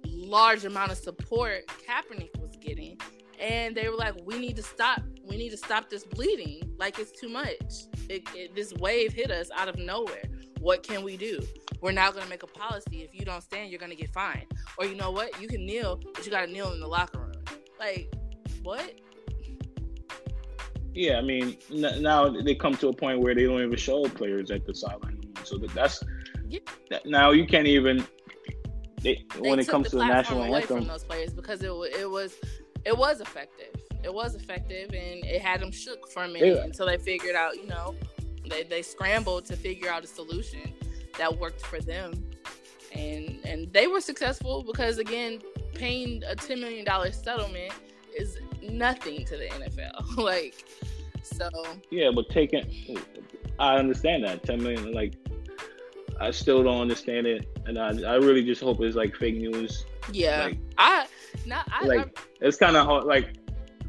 large 0.06 0.66
amount 0.66 0.92
of 0.92 0.98
support 0.98 1.68
Kaepernick 1.68 2.40
was 2.40 2.56
getting. 2.62 2.98
And 3.40 3.76
they 3.76 3.90
were 3.90 3.96
like, 3.96 4.16
we 4.26 4.40
need 4.40 4.56
to 4.56 4.64
stop. 4.64 5.02
We 5.26 5.38
need 5.38 5.50
to 5.50 5.58
stop 5.58 5.90
this 5.90 6.04
bleeding. 6.04 6.74
Like 6.78 7.00
it's 7.00 7.12
too 7.12 7.30
much. 7.30 7.88
It, 8.10 8.24
it, 8.34 8.56
this 8.56 8.74
wave 8.74 9.14
hit 9.14 9.32
us 9.32 9.50
out 9.56 9.68
of 9.68 9.78
nowhere. 9.78 10.24
What 10.60 10.84
can 10.84 11.04
we 11.04 11.18
do? 11.18 11.42
We're 11.82 11.92
now 11.92 12.12
going 12.12 12.24
to 12.24 12.30
make 12.30 12.44
a 12.44 12.48
policy. 12.48 13.02
If 13.04 13.14
you 13.14 13.26
don't 13.26 13.42
stand, 13.42 13.70
you're 13.70 13.80
going 13.80 13.92
to 13.92 13.98
get 13.98 14.14
fined. 14.14 14.46
Or 14.78 14.86
you 14.86 14.96
know 14.96 15.12
what? 15.12 15.42
You 15.42 15.48
can 15.48 15.66
kneel, 15.66 16.00
but 16.14 16.26
you 16.26 16.32
got 16.32 16.46
to 16.46 16.52
kneel 16.52 16.72
in 16.72 16.80
the 16.80 16.88
locker 16.88 17.20
room. 17.20 17.44
Like, 17.78 18.14
what? 18.62 18.94
Yeah, 20.94 21.18
I 21.18 21.22
mean, 21.22 21.58
now 21.70 22.30
they 22.30 22.56
come 22.56 22.76
to 22.78 22.90
a 22.90 22.94
point 22.94 23.20
where 23.20 23.36
they 23.36 23.44
don't 23.44 23.62
even 23.62 23.76
show 23.76 24.04
players 24.06 24.52
at 24.52 24.66
the 24.66 24.74
sideline 24.74 25.13
so 25.44 25.58
that, 25.58 25.74
that's 25.74 26.04
yeah. 26.48 26.60
that, 26.90 27.06
now 27.06 27.32
you 27.32 27.46
can't 27.46 27.68
even. 27.68 28.06
They, 29.02 29.26
they 29.36 29.50
when 29.50 29.60
it 29.60 29.68
comes 29.68 29.86
the 29.86 29.90
to 29.92 29.96
the 29.98 30.06
national 30.06 30.44
away 30.44 30.62
anthem, 30.62 30.80
from 30.80 30.88
those 30.88 31.04
players 31.04 31.34
because 31.34 31.62
it 31.62 31.72
it 32.00 32.10
was 32.10 32.36
it 32.86 32.98
was 32.98 33.22
effective. 33.22 33.76
It 34.04 34.14
was 34.14 34.36
effective, 34.36 34.90
and 34.90 35.24
it 35.26 35.42
had 35.42 35.62
them 35.62 35.72
shook 35.72 36.10
for 36.10 36.24
a 36.24 36.28
minute 36.28 36.56
yeah. 36.56 36.64
until 36.64 36.88
they 36.88 36.98
figured 36.98 37.36
out. 37.36 37.56
You 37.56 37.68
know, 37.68 37.96
they 38.50 38.64
they 38.64 38.82
scrambled 38.82 39.46
to 39.46 39.56
figure 39.56 39.90
out 39.90 40.04
a 40.04 40.08
solution 40.08 40.74
that 41.18 41.38
worked 41.38 41.66
for 41.66 41.80
them, 41.80 42.14
and 42.94 43.40
and 43.46 43.72
they 43.74 43.88
were 43.88 44.02
successful 44.02 44.64
because 44.64 44.98
again, 44.98 45.42
paying 45.74 46.24
a 46.28 46.36
ten 46.36 46.60
million 46.60 46.86
dollar 46.86 47.12
settlement 47.12 47.74
is 48.18 48.38
nothing 48.62 49.26
to 49.26 49.38
the 49.38 49.48
NFL. 49.48 50.18
like, 50.18 50.66
so 51.24 51.50
yeah, 51.90 52.12
but 52.14 52.30
taking, 52.30 52.98
I 53.60 53.78
understand 53.78 54.24
that 54.26 54.44
ten 54.44 54.62
million, 54.62 54.92
like 54.92 55.14
I 56.20 56.32
still 56.32 56.64
don't 56.64 56.82
understand 56.82 57.28
it, 57.28 57.48
and 57.66 57.78
I, 57.78 57.90
I 58.04 58.16
really 58.16 58.44
just 58.44 58.62
hope 58.62 58.82
it's 58.82 58.96
like 58.96 59.16
fake 59.16 59.36
news. 59.36 59.86
Yeah, 60.12 60.46
like, 60.46 60.58
I 60.78 61.06
not 61.46 61.68
I, 61.72 61.86
like 61.86 62.20
I, 62.20 62.48
it's 62.48 62.58
kind 62.58 62.76
of 62.76 62.86
hard. 62.86 63.06
Like 63.06 63.36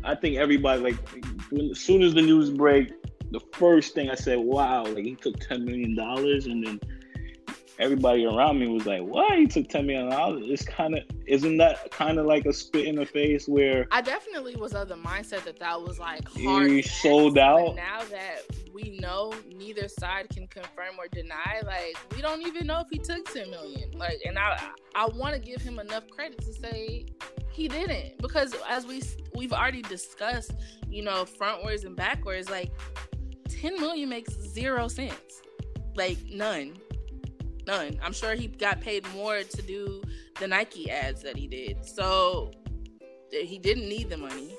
I 0.04 0.14
think 0.14 0.36
everybody 0.36 0.80
like 0.80 1.08
when, 1.50 1.70
as 1.70 1.80
soon 1.80 2.02
as 2.02 2.14
the 2.14 2.22
news 2.22 2.50
break, 2.50 2.92
the 3.30 3.40
first 3.52 3.94
thing 3.94 4.10
I 4.10 4.14
said, 4.14 4.38
"Wow!" 4.38 4.84
Like 4.84 5.04
he 5.04 5.14
took 5.14 5.38
ten 5.40 5.64
million 5.64 5.94
dollars, 5.94 6.46
and 6.46 6.66
then 6.66 6.80
everybody 7.78 8.24
around 8.24 8.60
me 8.60 8.68
was 8.68 8.86
like, 8.86 9.02
"What? 9.02 9.38
He 9.38 9.46
took 9.46 9.68
ten 9.68 9.86
million 9.86 10.10
dollars?" 10.10 10.44
It's 10.46 10.64
kind 10.64 10.96
of 10.96 11.04
isn't 11.26 11.56
that 11.58 11.90
kind 11.90 12.18
of 12.18 12.26
like 12.26 12.46
a 12.46 12.52
spit 12.52 12.86
in 12.86 12.96
the 12.96 13.06
face 13.06 13.48
where 13.48 13.86
I 13.90 14.00
definitely 14.00 14.56
was 14.56 14.74
of 14.74 14.88
the 14.88 14.96
mindset 14.96 15.44
that 15.44 15.58
that 15.58 15.80
was 15.80 15.98
like 15.98 16.28
hard. 16.28 16.70
You 16.70 16.82
sold 16.82 17.38
out. 17.38 17.76
now 17.76 18.02
that 18.10 18.42
we 18.72 18.98
know 19.00 19.32
neither 19.48 19.88
side 19.88 20.28
can 20.30 20.46
confirm 20.48 20.98
or 20.98 21.08
deny, 21.08 21.60
like 21.64 21.96
we 22.14 22.22
don't 22.22 22.42
even 22.42 22.66
know 22.66 22.80
if 22.80 22.88
he 22.90 22.98
took 22.98 23.32
ten 23.32 23.50
million. 23.50 23.90
Like, 23.92 24.20
and 24.24 24.38
I 24.38 24.70
I 24.94 25.06
want 25.06 25.34
to 25.34 25.40
give 25.40 25.60
him 25.60 25.78
enough 25.78 26.08
credit 26.10 26.40
to 26.42 26.52
say 26.52 27.06
he 27.50 27.68
didn't 27.68 28.18
because 28.18 28.54
as 28.68 28.86
we 28.86 29.02
we've 29.34 29.52
already 29.52 29.82
discussed, 29.82 30.52
you 30.88 31.02
know, 31.02 31.24
frontwards 31.24 31.84
and 31.84 31.96
backwards, 31.96 32.50
like 32.50 32.70
ten 33.48 33.74
million 33.80 34.08
makes 34.08 34.32
zero 34.34 34.88
sense, 34.88 35.42
like 35.94 36.18
none 36.30 36.74
None. 37.66 37.98
I'm 38.02 38.12
sure 38.12 38.34
he 38.34 38.48
got 38.48 38.80
paid 38.80 39.06
more 39.14 39.42
to 39.42 39.62
do 39.62 40.02
the 40.38 40.46
Nike 40.46 40.90
ads 40.90 41.22
that 41.22 41.36
he 41.36 41.46
did. 41.46 41.84
So 41.84 42.50
he 43.30 43.58
didn't 43.58 43.88
need 43.88 44.10
the 44.10 44.16
money. 44.16 44.54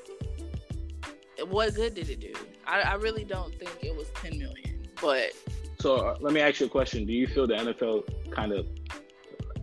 What 1.48 1.76
good 1.76 1.94
did 1.94 2.10
it 2.10 2.20
do? 2.20 2.34
I, 2.66 2.82
I 2.82 2.94
really 2.96 3.24
don't 3.24 3.54
think 3.56 3.72
it 3.82 3.96
was 3.96 4.08
10 4.16 4.40
million. 4.40 4.88
But 5.02 5.32
so 5.80 5.98
uh, 5.98 6.18
let 6.20 6.34
me 6.34 6.42
ask 6.42 6.60
you 6.60 6.66
a 6.66 6.70
question. 6.70 7.06
Do 7.06 7.14
you 7.14 7.28
feel 7.28 7.46
the 7.46 7.56
NFL 7.56 8.32
kind 8.32 8.52
of 8.52 8.66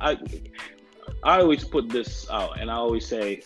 I 0.01 0.19
I 1.25 1.41
always 1.41 1.65
put 1.65 1.89
this 1.89 2.29
out 2.31 2.61
and 2.61 2.71
I 2.71 2.75
always 2.75 3.07
say 3.07 3.43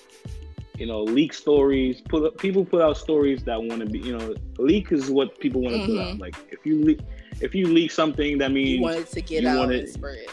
you 0.79 0.87
know, 0.87 1.03
leak 1.03 1.33
stories. 1.33 2.01
Put 2.03 2.37
people 2.39 2.65
put 2.65 2.83
out 2.83 2.97
stories 2.97 3.43
that 3.45 3.61
want 3.63 3.81
to 3.81 3.87
be, 3.87 3.99
you 3.99 4.17
know, 4.17 4.35
leak 4.59 4.93
is 4.93 5.11
what 5.11 5.39
people 5.39 5.63
want 5.63 5.75
to 5.75 5.81
mm-hmm. 5.81 5.93
put 5.93 6.01
out. 6.01 6.13
Mm-hmm. 6.13 6.21
Like 6.21 6.37
if 6.51 6.67
you 6.67 6.83
leak, 6.83 7.01
if 7.41 7.55
you 7.55 7.67
leak 7.67 7.91
something, 7.91 8.39
that 8.39 8.53
means 8.53 8.71
you 8.71 8.81
wanted 8.81 9.09
to 9.09 9.21
get 9.21 9.45
out 9.45 9.59
wanted, 9.59 9.81
and 9.81 9.89
spread. 9.89 10.27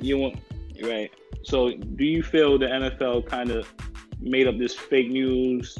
You 0.00 0.18
want 0.18 0.38
right. 0.82 1.10
So, 1.42 1.70
do 1.70 2.04
you 2.04 2.22
feel 2.22 2.58
the 2.58 2.66
NFL 2.66 3.26
kind 3.26 3.50
of 3.50 3.72
made 4.20 4.46
up 4.46 4.58
this 4.58 4.74
fake 4.74 5.10
news 5.10 5.78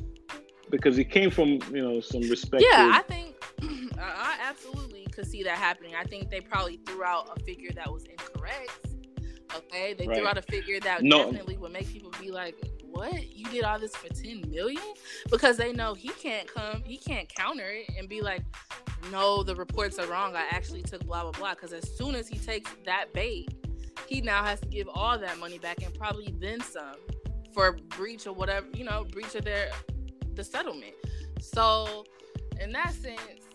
because 0.70 0.98
it 0.98 1.10
came 1.10 1.30
from 1.30 1.58
you 1.72 1.82
know 1.82 2.00
some 2.00 2.22
respect? 2.22 2.64
Yeah, 2.66 2.92
I 2.94 3.02
think 3.02 3.36
I 3.98 4.38
absolutely 4.42 5.06
could 5.12 5.26
see 5.26 5.42
that 5.42 5.58
happening. 5.58 5.94
I 5.94 6.04
think 6.04 6.30
they 6.30 6.40
probably 6.40 6.80
threw 6.86 7.04
out 7.04 7.30
a 7.36 7.40
figure 7.44 7.70
that 7.74 7.92
was 7.92 8.04
incorrect. 8.04 8.86
Okay, 9.56 9.94
they 9.94 10.06
right. 10.06 10.16
threw 10.16 10.28
out 10.28 10.38
a 10.38 10.42
figure 10.42 10.78
that 10.80 11.02
no. 11.02 11.24
definitely 11.24 11.56
would 11.56 11.72
make 11.72 11.92
people 11.92 12.12
be 12.20 12.30
like, 12.30 12.56
"What? 12.90 13.28
You 13.28 13.46
did 13.46 13.64
all 13.64 13.78
this 13.78 13.94
for 13.94 14.08
ten 14.08 14.42
million? 14.50 14.82
Because 15.30 15.56
they 15.56 15.72
know 15.72 15.94
he 15.94 16.08
can't 16.08 16.52
come, 16.52 16.82
he 16.84 16.96
can't 16.96 17.28
counter 17.34 17.68
it 17.68 17.90
and 17.98 18.08
be 18.08 18.20
like, 18.20 18.42
no, 19.10 19.42
the 19.42 19.54
reports 19.54 19.98
are 19.98 20.06
wrong. 20.06 20.36
I 20.36 20.46
actually 20.50 20.82
took 20.82 21.04
blah 21.04 21.22
blah 21.22 21.32
blah. 21.32 21.54
Because 21.54 21.72
as 21.72 21.96
soon 21.96 22.14
as 22.14 22.28
he 22.28 22.38
takes 22.38 22.70
that 22.84 23.12
bait, 23.12 23.48
he 24.06 24.20
now 24.20 24.44
has 24.44 24.60
to 24.60 24.66
give 24.66 24.88
all 24.88 25.18
that 25.18 25.38
money 25.38 25.58
back 25.58 25.82
and 25.82 25.92
probably 25.94 26.34
then 26.38 26.60
some 26.60 26.96
for 27.52 27.72
breach 27.88 28.26
or 28.26 28.32
whatever, 28.32 28.66
you 28.74 28.84
know, 28.84 29.04
breach 29.04 29.34
of 29.34 29.44
their 29.44 29.70
the 30.34 30.44
settlement. 30.44 30.94
So 31.40 32.04
in 32.60 32.72
that 32.72 32.92
sense, 32.92 33.48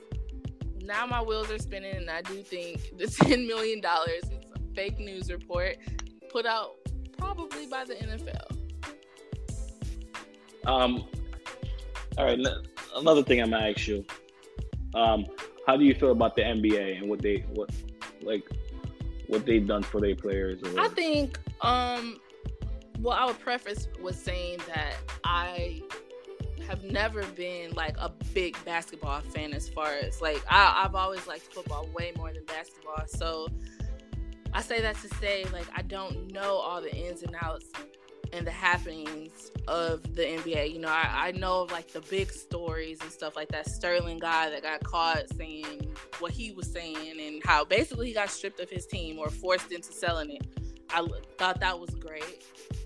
now 0.82 1.06
my 1.06 1.22
wheels 1.22 1.50
are 1.52 1.60
spinning, 1.60 1.96
and 1.96 2.10
I 2.10 2.22
do 2.22 2.42
think 2.44 2.82
the 2.98 3.08
ten 3.08 3.48
million 3.48 3.82
dollars 3.82 4.24
is 4.24 4.30
a 4.56 4.76
fake 4.76 5.00
news 5.00 5.32
report 5.32 5.78
put 6.30 6.46
out 6.46 6.72
probably 7.18 7.66
by 7.68 7.86
the 7.86 7.96
NFL. 7.96 8.55
Um. 10.66 11.06
All 12.18 12.26
right. 12.26 12.40
Another 12.96 13.24
thing 13.24 13.42
I'm 13.42 13.52
gonna 13.52 13.70
ask 13.70 13.88
you. 13.88 14.06
Um, 14.94 15.26
how 15.68 15.76
do 15.76 15.84
you 15.84 15.94
feel 15.94 16.12
about 16.12 16.36
the 16.36 16.44
NBA 16.44 17.00
and 17.00 17.10
what 17.10 17.22
they 17.22 17.46
what 17.54 17.70
like 18.22 18.48
what 19.28 19.46
they've 19.46 19.66
done 19.66 19.84
for 19.84 20.00
their 20.00 20.16
players? 20.16 20.60
I 20.78 20.88
think 20.90 21.40
um, 21.62 22.20
well, 23.00 23.18
I 23.18 23.26
would 23.26 23.40
preface 23.40 23.88
with 24.02 24.18
saying 24.18 24.60
that 24.68 24.96
I 25.24 25.82
have 26.68 26.84
never 26.84 27.24
been 27.28 27.72
like 27.74 27.96
a 28.00 28.10
big 28.34 28.58
basketball 28.66 29.22
fan 29.22 29.54
as 29.54 29.70
far 29.70 29.94
as 29.94 30.22
like 30.22 30.44
I, 30.50 30.84
I've 30.84 30.96
always 30.96 31.28
liked 31.28 31.54
football 31.54 31.88
way 31.94 32.14
more 32.18 32.32
than 32.34 32.44
basketball. 32.46 33.04
So 33.08 33.48
I 34.54 34.62
say 34.62 34.82
that 34.82 34.96
to 35.02 35.08
say 35.16 35.46
like 35.52 35.68
I 35.76 35.82
don't 35.82 36.32
know 36.32 36.56
all 36.56 36.82
the 36.82 36.94
ins 36.96 37.24
and 37.24 37.36
outs 37.42 37.72
and 38.36 38.46
the 38.46 38.52
happenings 38.52 39.52
of 39.68 40.04
the 40.16 40.24
NBA. 40.24 40.74
You 40.74 40.80
know, 40.80 40.90
I, 40.90 41.28
I 41.28 41.32
know 41.32 41.62
of 41.62 41.72
like 41.72 41.92
the 41.92 42.02
big 42.02 42.32
stories 42.32 43.02
and 43.02 43.12
stuff 43.12 43.36
like 43.36 43.50
that. 43.50 43.70
Sterling 43.70 44.20
guy 44.20 44.50
that 44.50 44.64
got 44.64 44.84
caught 44.84 45.30
saying 45.36 45.96
what 46.20 46.32
he 46.32 46.52
was 46.52 46.72
saying 46.72 47.20
and 47.20 47.42
how 47.44 47.66
basically 47.66 48.08
he 48.08 48.14
got 48.14 48.30
stripped 48.30 48.60
of 48.60 48.70
his 48.70 48.86
team 48.86 49.18
or 49.18 49.30
forced 49.30 49.72
into 49.72 49.92
selling 49.92 50.32
it. 50.32 50.46
I 50.90 51.06
thought 51.38 51.60
that 51.62 51.80
was 51.80 51.90
great. 51.96 52.44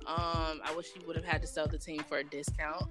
Um, 0.07 0.61
I 0.63 0.73
wish 0.75 0.87
he 0.93 1.05
would 1.05 1.15
have 1.15 1.25
had 1.25 1.41
to 1.41 1.47
sell 1.47 1.67
the 1.67 1.77
team 1.77 2.01
for 2.07 2.19
a 2.19 2.23
discount. 2.23 2.85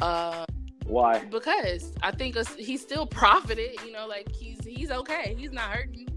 Uh, 0.00 0.44
Why? 0.84 1.24
Because 1.24 1.92
I 2.02 2.10
think 2.10 2.36
he's 2.58 2.82
still 2.82 3.06
profited. 3.06 3.80
You 3.84 3.92
know, 3.92 4.06
like 4.06 4.32
he's 4.34 4.58
he's 4.64 4.90
okay. 4.90 5.34
He's 5.38 5.52
not 5.52 5.70
hurting. 5.70 6.08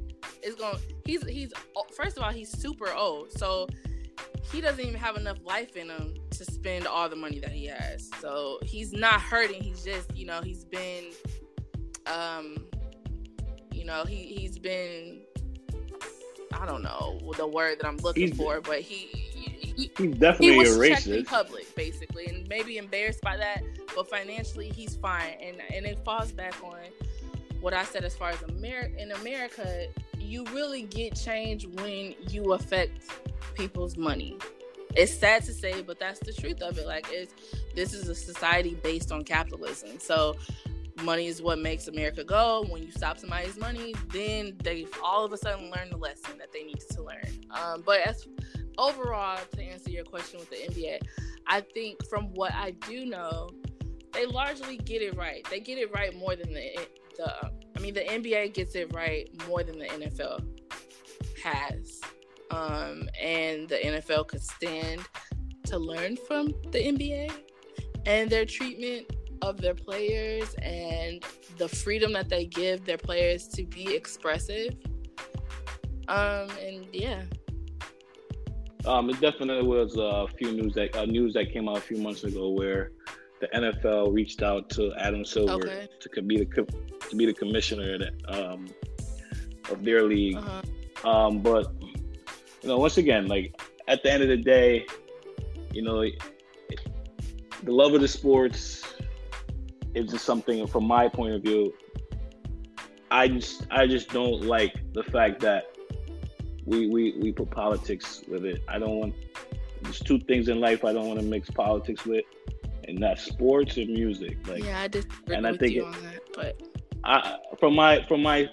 It's 0.43 0.55
going. 0.55 0.77
He's 1.05 1.25
he's 1.27 1.53
first 1.95 2.17
of 2.17 2.23
all 2.23 2.31
he's 2.31 2.49
super 2.49 2.91
old, 2.91 3.31
so 3.31 3.67
he 4.51 4.61
doesn't 4.61 4.83
even 4.83 4.99
have 4.99 5.17
enough 5.17 5.37
life 5.43 5.75
in 5.75 5.89
him 5.89 6.15
to 6.31 6.45
spend 6.45 6.87
all 6.87 7.09
the 7.09 7.15
money 7.15 7.39
that 7.39 7.51
he 7.51 7.65
has. 7.65 8.09
So 8.19 8.59
he's 8.63 8.93
not 8.93 9.21
hurting. 9.21 9.61
He's 9.61 9.83
just 9.83 10.15
you 10.15 10.25
know 10.25 10.41
he's 10.41 10.65
been, 10.65 11.11
um, 12.05 12.57
you 13.71 13.85
know 13.85 14.03
he 14.05 14.17
he's 14.17 14.57
been. 14.57 15.21
I 16.53 16.65
don't 16.65 16.83
know 16.83 17.19
the 17.37 17.47
word 17.47 17.79
that 17.79 17.87
I'm 17.87 17.97
looking 17.97 18.29
he's, 18.29 18.37
for, 18.37 18.61
but 18.61 18.81
he 18.81 19.07
he, 19.75 19.91
he's 19.97 20.15
definitely 20.17 20.53
he 20.53 20.57
was 20.57 20.77
a 20.77 20.79
racist. 20.79 21.17
in 21.17 21.25
public, 21.25 21.75
basically, 21.75 22.27
and 22.27 22.47
maybe 22.47 22.77
embarrassed 22.77 23.21
by 23.21 23.37
that. 23.37 23.61
But 23.95 24.09
financially, 24.09 24.69
he's 24.69 24.95
fine, 24.95 25.33
and 25.41 25.57
and 25.73 25.85
it 25.85 26.03
falls 26.05 26.31
back 26.31 26.55
on 26.63 26.77
what 27.61 27.73
I 27.73 27.83
said 27.83 28.05
as 28.05 28.15
far 28.15 28.29
as 28.29 28.41
America. 28.43 29.01
In 29.01 29.11
America, 29.11 29.87
you 30.25 30.43
really 30.45 30.83
get 30.83 31.15
change 31.15 31.65
when 31.67 32.15
you 32.29 32.53
affect 32.53 33.11
people's 33.55 33.97
money. 33.97 34.37
It's 34.95 35.13
sad 35.13 35.43
to 35.45 35.53
say, 35.53 35.81
but 35.81 35.99
that's 35.99 36.19
the 36.19 36.33
truth 36.33 36.61
of 36.61 36.77
it. 36.77 36.87
Like, 36.87 37.07
it's 37.11 37.33
this 37.75 37.93
is 37.93 38.07
a 38.07 38.15
society 38.15 38.77
based 38.81 39.11
on 39.11 39.23
capitalism, 39.23 39.99
so 39.99 40.37
money 41.03 41.27
is 41.27 41.41
what 41.41 41.59
makes 41.59 41.87
America 41.87 42.23
go. 42.23 42.65
When 42.69 42.83
you 42.83 42.91
stop 42.91 43.17
somebody's 43.17 43.57
money, 43.57 43.93
then 44.11 44.55
they 44.63 44.87
all 45.03 45.25
of 45.25 45.33
a 45.33 45.37
sudden 45.37 45.71
learn 45.71 45.89
the 45.89 45.97
lesson 45.97 46.37
that 46.37 46.51
they 46.53 46.63
need 46.63 46.79
to 46.91 47.03
learn. 47.03 47.45
Um, 47.51 47.83
but 47.85 48.01
as 48.01 48.27
overall, 48.77 49.39
to 49.55 49.61
answer 49.61 49.89
your 49.89 50.05
question 50.05 50.39
with 50.39 50.49
the 50.49 50.57
NBA, 50.57 50.99
I 51.47 51.61
think 51.61 52.05
from 52.07 52.33
what 52.33 52.53
I 52.53 52.71
do 52.71 53.05
know, 53.05 53.49
they 54.13 54.25
largely 54.25 54.77
get 54.77 55.01
it 55.01 55.15
right. 55.17 55.45
They 55.49 55.59
get 55.59 55.77
it 55.77 55.93
right 55.93 56.15
more 56.15 56.35
than 56.35 56.53
the 56.53 56.87
the. 57.17 57.51
I 57.75 57.79
mean, 57.79 57.93
the 57.93 58.01
NBA 58.01 58.53
gets 58.53 58.75
it 58.75 58.93
right 58.93 59.29
more 59.47 59.63
than 59.63 59.79
the 59.79 59.85
NFL 59.85 60.45
has, 61.43 62.01
um, 62.51 63.09
and 63.21 63.67
the 63.67 63.77
NFL 63.77 64.27
could 64.27 64.43
stand 64.43 65.01
to 65.65 65.77
learn 65.77 66.15
from 66.15 66.47
the 66.71 66.79
NBA 66.79 67.31
and 68.05 68.29
their 68.29 68.45
treatment 68.45 69.11
of 69.41 69.59
their 69.59 69.73
players 69.73 70.53
and 70.55 71.23
the 71.57 71.67
freedom 71.67 72.13
that 72.13 72.29
they 72.29 72.45
give 72.45 72.85
their 72.85 72.97
players 72.97 73.47
to 73.49 73.63
be 73.65 73.93
expressive. 73.93 74.75
Um, 76.07 76.49
and 76.61 76.87
yeah, 76.93 77.23
um, 78.85 79.09
it 79.09 79.19
definitely 79.19 79.67
was 79.67 79.95
a 79.97 80.27
few 80.37 80.51
news 80.51 80.73
that 80.75 80.95
uh, 80.95 81.05
news 81.05 81.33
that 81.33 81.51
came 81.51 81.67
out 81.67 81.77
a 81.77 81.81
few 81.81 81.97
months 81.97 82.23
ago 82.23 82.49
where 82.49 82.91
the 83.41 83.47
NFL 83.47 84.13
reached 84.13 84.41
out 84.41 84.69
to 84.71 84.93
Adam 84.97 85.25
Silver 85.25 85.53
okay. 85.53 85.87
to 85.99 86.21
be 86.21 86.37
the 86.37 86.45
to 87.09 87.15
be 87.15 87.25
the 87.25 87.33
commissioner 87.33 87.97
that, 87.97 88.13
um, 88.27 88.67
of 89.69 89.83
their 89.83 90.03
league. 90.03 90.37
Uh-huh. 90.37 91.09
Um, 91.09 91.39
but 91.41 91.71
you 92.61 92.69
know, 92.69 92.77
once 92.77 92.97
again, 92.97 93.27
like 93.27 93.59
at 93.87 94.01
the 94.03 94.11
end 94.11 94.23
of 94.23 94.29
the 94.29 94.37
day, 94.37 94.85
you 95.71 95.81
know, 95.81 96.03
the 97.63 97.71
love 97.71 97.93
of 97.93 98.01
the 98.01 98.07
sports 98.07 98.95
is 99.93 100.11
just 100.11 100.25
something 100.25 100.65
from 100.67 100.85
my 100.85 101.07
point 101.07 101.33
of 101.33 101.41
view. 101.41 101.73
I 103.11 103.27
just 103.27 103.67
I 103.71 103.87
just 103.87 104.09
don't 104.09 104.43
like 104.43 104.73
the 104.93 105.03
fact 105.03 105.39
that 105.41 105.65
we 106.65 106.87
we 106.87 107.17
we 107.21 107.31
put 107.31 107.51
politics 107.51 108.23
with 108.27 108.45
it. 108.45 108.63
I 108.67 108.79
don't 108.79 108.99
want. 108.99 109.15
There's 109.81 109.99
two 109.99 110.19
things 110.19 110.49
in 110.49 110.59
life 110.59 110.83
I 110.83 110.93
don't 110.93 111.07
want 111.07 111.19
to 111.19 111.25
mix 111.25 111.49
politics 111.51 112.05
with, 112.05 112.25
and 112.87 113.01
that's 113.01 113.23
sports 113.23 113.77
and 113.77 113.89
music. 113.89 114.37
Like 114.47 114.63
yeah, 114.63 114.81
I 114.81 114.87
disagree 114.87 115.35
and 115.35 115.47
I 115.47 115.57
think 115.57 115.75
it, 115.75 115.83
that, 115.83 116.21
but 116.33 116.61
I 117.03 117.37
from 117.59 117.75
my 117.75 118.03
from 118.07 118.21
my, 118.21 118.49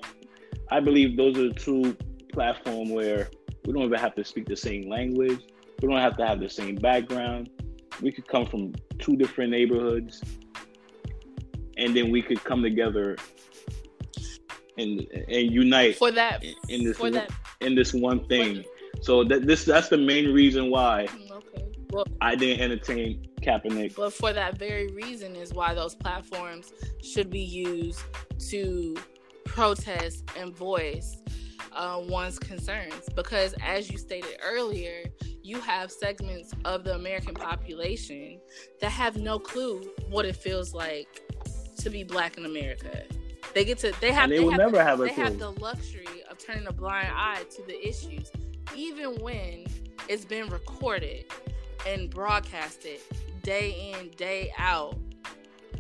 I 0.71 0.81
believe 0.81 1.17
those 1.17 1.39
are 1.39 1.49
the 1.49 1.55
two 1.55 1.97
platform 2.33 2.91
where 2.91 3.31
we 3.65 3.73
don't 3.73 3.83
even 3.83 3.99
have 3.99 4.15
to 4.17 4.25
speak 4.25 4.47
the 4.47 4.57
same 4.57 4.89
language. 4.89 5.41
We 5.81 5.89
don't 5.89 6.01
have 6.01 6.17
to 6.19 6.27
have 6.27 6.41
the 6.41 6.49
same 6.49 6.77
background. 6.77 7.51
We 8.01 8.13
could 8.13 8.27
come 8.27 8.47
from 8.47 8.75
two 8.99 9.17
different 9.17 9.51
neighborhoods, 9.51 10.23
and 11.77 11.97
then 11.97 12.11
we 12.11 12.23
could 12.23 12.43
come 12.43 12.63
together 12.63 13.17
and 14.79 15.01
and 15.01 15.51
unite 15.51 15.97
for 15.97 16.11
that 16.11 16.43
in 16.69 16.85
this 16.85 16.97
for 16.97 17.11
that 17.11 17.31
in 17.61 17.75
this 17.75 17.93
one 17.93 18.27
thing. 18.27 18.65
So 19.01 19.25
that 19.25 19.47
this 19.47 19.65
that's 19.65 19.89
the 19.89 19.99
main 19.99 20.33
reason 20.33 20.71
why 20.71 21.09
mm, 21.11 21.31
okay. 21.33 21.65
well, 21.91 22.07
I 22.21 22.37
didn't 22.37 22.61
entertain 22.61 23.27
Kaepernick. 23.43 23.97
But 23.97 24.13
for 24.13 24.33
that 24.33 24.59
very 24.59 24.89
reason 24.89 25.37
is 25.37 25.53
why 25.53 25.75
those 25.75 25.95
platforms 25.95 26.73
should 27.03 27.31
be 27.31 27.41
used 27.41 28.01
to 28.51 28.97
protest 29.45 30.25
and 30.39 30.57
voice 30.57 31.19
uh, 31.73 32.01
one's 32.03 32.39
concerns. 32.39 33.09
Because 33.15 33.55
as 33.63 33.91
you 33.91 33.99
stated 33.99 34.37
earlier, 34.43 35.05
you 35.43 35.61
have 35.61 35.91
segments 35.91 36.53
of 36.65 36.85
the 36.85 36.95
American 36.95 37.35
population 37.35 38.41
that 38.81 38.91
have 38.91 39.17
no 39.17 39.39
clue 39.39 39.83
what 40.09 40.25
it 40.25 40.37
feels 40.37 40.73
like 40.73 41.21
to 41.79 41.91
be 41.91 42.05
black 42.05 42.39
in 42.39 42.47
America. 42.47 43.03
They 43.55 43.65
get 43.65 43.79
to 43.79 43.93
they 44.01 44.13
have 44.13 44.25
and 44.25 44.33
they, 44.33 44.39
they 44.39 44.45
will 44.45 44.51
have 44.53 44.59
never 44.61 44.77
the, 44.77 44.85
have 44.85 45.01
a 45.01 45.05
they 45.05 45.11
clue. 45.11 45.25
have 45.25 45.39
the 45.39 45.51
luxury 45.51 46.07
of 46.31 46.39
turning 46.39 46.67
a 46.67 46.73
blind 46.73 47.09
eye 47.13 47.43
to 47.57 47.63
the 47.67 47.87
issues, 47.87 48.31
even 48.75 49.17
when 49.17 49.67
it's 50.09 50.25
been 50.25 50.49
recorded 50.49 51.27
and 51.87 52.09
broadcasted 52.09 53.01
day 53.43 53.95
in 53.95 54.11
day 54.11 54.53
out 54.57 54.97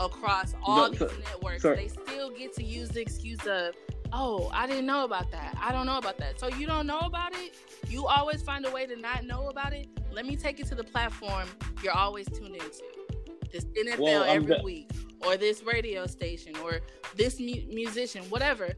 across 0.00 0.54
all 0.62 0.90
no, 0.90 0.90
these 0.90 1.18
networks. 1.24 1.62
They 1.62 1.88
still 1.88 2.30
get 2.30 2.54
to 2.54 2.64
use 2.64 2.90
the 2.90 3.00
excuse 3.00 3.44
of 3.46 3.74
oh, 4.12 4.50
I 4.52 4.66
didn't 4.66 4.86
know 4.86 5.04
about 5.04 5.30
that. 5.30 5.56
I 5.60 5.72
don't 5.72 5.86
know 5.86 5.98
about 5.98 6.18
that. 6.18 6.38
So 6.38 6.48
you 6.48 6.66
don't 6.66 6.86
know 6.86 7.00
about 7.00 7.34
it? 7.34 7.54
You 7.88 8.06
always 8.06 8.42
find 8.42 8.66
a 8.66 8.70
way 8.70 8.86
to 8.86 8.96
not 8.96 9.24
know 9.24 9.48
about 9.48 9.72
it? 9.72 9.88
Let 10.10 10.26
me 10.26 10.36
take 10.36 10.60
it 10.60 10.66
to 10.66 10.74
the 10.74 10.84
platform 10.84 11.48
you're 11.82 11.96
always 11.96 12.28
tuned 12.28 12.54
into. 12.54 12.82
This 13.50 13.64
NFL 13.64 13.98
well, 13.98 14.24
every 14.24 14.60
week 14.62 14.90
or 15.26 15.36
this 15.36 15.62
radio 15.62 16.06
station 16.06 16.56
or 16.56 16.80
this 17.16 17.38
mu- 17.38 17.66
musician, 17.68 18.24
whatever. 18.24 18.74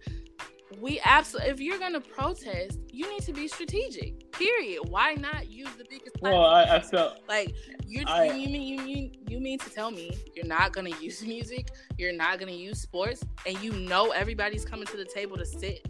We 0.80 1.00
absolutely, 1.04 1.50
if 1.50 1.60
you're 1.60 1.78
gonna 1.78 2.00
protest, 2.00 2.78
you 2.90 3.10
need 3.10 3.22
to 3.22 3.32
be 3.32 3.48
strategic. 3.48 4.30
Period. 4.32 4.88
Why 4.88 5.14
not 5.14 5.50
use 5.50 5.68
the 5.76 5.84
biggest? 5.88 6.16
Well, 6.20 6.44
I, 6.44 6.76
I 6.76 6.80
felt 6.80 7.20
like 7.28 7.54
you 7.86 8.00
you 8.00 8.48
mean 8.48 8.62
you 8.62 8.80
mean 8.80 9.12
you 9.28 9.40
mean 9.40 9.58
to 9.60 9.70
tell 9.70 9.90
me 9.90 10.16
you're 10.34 10.46
not 10.46 10.72
gonna 10.72 10.96
use 11.00 11.22
music, 11.22 11.68
you're 11.98 12.12
not 12.12 12.38
gonna 12.38 12.52
use 12.52 12.80
sports, 12.80 13.22
and 13.46 13.58
you 13.62 13.72
know 13.72 14.10
everybody's 14.10 14.64
coming 14.64 14.86
to 14.86 14.96
the 14.96 15.04
table 15.04 15.36
to 15.36 15.46
sit 15.46 15.86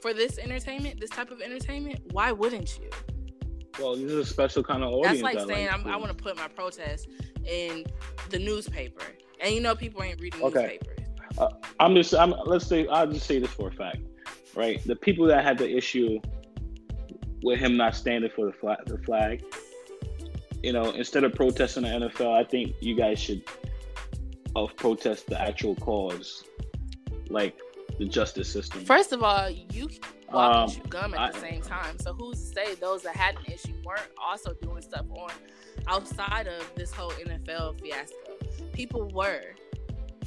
for 0.00 0.14
this 0.14 0.38
entertainment, 0.38 1.00
this 1.00 1.10
type 1.10 1.30
of 1.30 1.40
entertainment. 1.40 2.00
Why 2.12 2.32
wouldn't 2.32 2.78
you? 2.78 2.90
Well, 3.78 3.94
this 3.94 4.10
is 4.10 4.14
a 4.14 4.24
special 4.24 4.62
kind 4.62 4.82
of 4.82 4.92
audience. 4.92 5.20
That's 5.20 5.36
like 5.36 5.46
saying 5.46 5.66
like 5.66 5.86
i 5.86 5.96
want 5.96 6.16
to 6.16 6.22
put 6.22 6.36
my 6.36 6.48
protest 6.48 7.08
in 7.44 7.84
the 8.30 8.38
newspaper 8.38 9.04
and 9.40 9.54
you 9.54 9.60
know 9.60 9.74
people 9.74 10.02
ain't 10.02 10.20
reading 10.20 10.42
okay. 10.42 10.78
newspapers. 10.82 11.06
Uh, 11.38 11.48
I'm 11.80 11.94
just 11.94 12.14
I'm 12.14 12.34
let's 12.46 12.66
say 12.66 12.86
I'll 12.88 13.06
just 13.06 13.26
say 13.26 13.38
this 13.38 13.50
for 13.50 13.68
a 13.68 13.72
fact, 13.72 13.98
right? 14.56 14.82
The 14.84 14.96
people 14.96 15.26
that 15.26 15.44
had 15.44 15.58
the 15.58 15.68
issue 15.68 16.20
with 17.42 17.58
him 17.58 17.76
not 17.76 17.94
standing 17.94 18.30
for 18.34 18.46
the 18.46 18.52
flag, 18.52 18.78
the 18.86 18.98
flag, 18.98 19.44
you 20.62 20.72
know, 20.72 20.90
instead 20.90 21.24
of 21.24 21.34
protesting 21.34 21.84
the 21.84 21.90
NFL, 21.90 22.34
I 22.34 22.44
think 22.44 22.74
you 22.80 22.96
guys 22.96 23.18
should 23.18 23.42
of 24.54 24.74
protest 24.76 25.26
the 25.26 25.40
actual 25.40 25.76
cause, 25.76 26.44
like 27.28 27.58
the 27.98 28.06
justice 28.06 28.50
system. 28.50 28.84
First 28.84 29.12
of 29.12 29.22
all, 29.22 29.50
you 29.50 29.88
walk 30.32 30.70
um, 30.70 30.82
gum 30.88 31.14
at 31.14 31.20
I, 31.20 31.30
the 31.32 31.38
same 31.38 31.60
time. 31.60 31.98
So 31.98 32.14
who's 32.14 32.40
to 32.40 32.46
say 32.54 32.74
those 32.76 33.02
that 33.02 33.14
had 33.14 33.36
an 33.36 33.52
issue 33.52 33.74
weren't 33.84 34.08
also 34.20 34.54
doing 34.54 34.82
stuff 34.82 35.06
on 35.10 35.30
outside 35.86 36.48
of 36.48 36.68
this 36.74 36.90
whole 36.90 37.10
NFL 37.10 37.80
fiasco? 37.80 38.36
people 38.76 39.08
were 39.08 39.42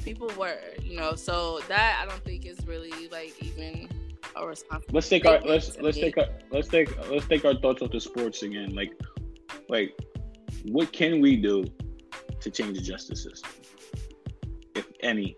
people 0.04 0.30
were 0.36 0.58
you 0.82 0.96
know 0.96 1.14
so 1.14 1.60
that 1.68 2.00
i 2.02 2.08
don't 2.08 2.24
think 2.24 2.46
is 2.46 2.58
really 2.66 3.08
like 3.08 3.34
even 3.42 3.88
a 4.36 4.46
responsibility 4.46 4.94
let's 4.94 5.08
take 5.08 5.26
our 5.26 5.40
let's 5.42 5.78
let's 5.80 5.98
take 5.98 6.16
our 6.18 6.26
let's 6.50 6.68
take 6.68 7.10
let's 7.10 7.26
take 7.26 7.44
our 7.44 7.54
thoughts 7.54 7.82
off 7.82 7.90
the 7.90 8.00
sports 8.00 8.42
again 8.42 8.74
like 8.74 8.92
like 9.68 9.92
what 10.66 10.92
can 10.92 11.20
we 11.20 11.36
do 11.36 11.64
to 12.40 12.50
change 12.50 12.76
the 12.76 12.82
justice 12.82 13.22
system 13.22 13.50
if 14.74 14.86
anything 15.00 15.36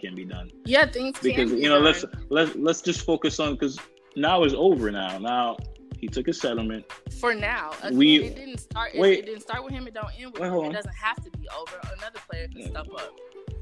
can 0.00 0.14
be 0.14 0.24
done 0.24 0.50
yeah 0.64 0.86
things 0.86 1.18
because 1.20 1.52
be 1.52 1.58
you 1.58 1.68
know 1.68 1.76
done. 1.76 1.84
let's 1.84 2.04
let's 2.30 2.54
let's 2.56 2.80
just 2.80 3.04
focus 3.04 3.38
on 3.40 3.52
because 3.52 3.78
now 4.16 4.42
it's 4.42 4.54
over 4.54 4.90
now 4.90 5.18
now 5.18 5.56
he 5.98 6.08
took 6.08 6.28
a 6.28 6.32
settlement. 6.32 6.84
For 7.20 7.34
now, 7.34 7.72
Again, 7.82 7.98
we 7.98 8.24
it 8.24 8.36
didn't 8.36 8.58
start. 8.58 8.92
Wait, 8.94 9.20
it, 9.20 9.26
didn't 9.26 9.42
start 9.42 9.64
with 9.64 9.72
him. 9.72 9.86
It 9.86 9.94
don't 9.94 10.10
end 10.18 10.32
with 10.32 10.40
wait, 10.40 10.48
him. 10.48 10.70
It 10.70 10.74
doesn't 10.74 10.94
have 10.94 11.16
to 11.24 11.30
be 11.30 11.48
over. 11.58 11.80
Another 11.96 12.20
player 12.30 12.48
can 12.48 12.70
step 12.70 12.86
up. 12.94 13.12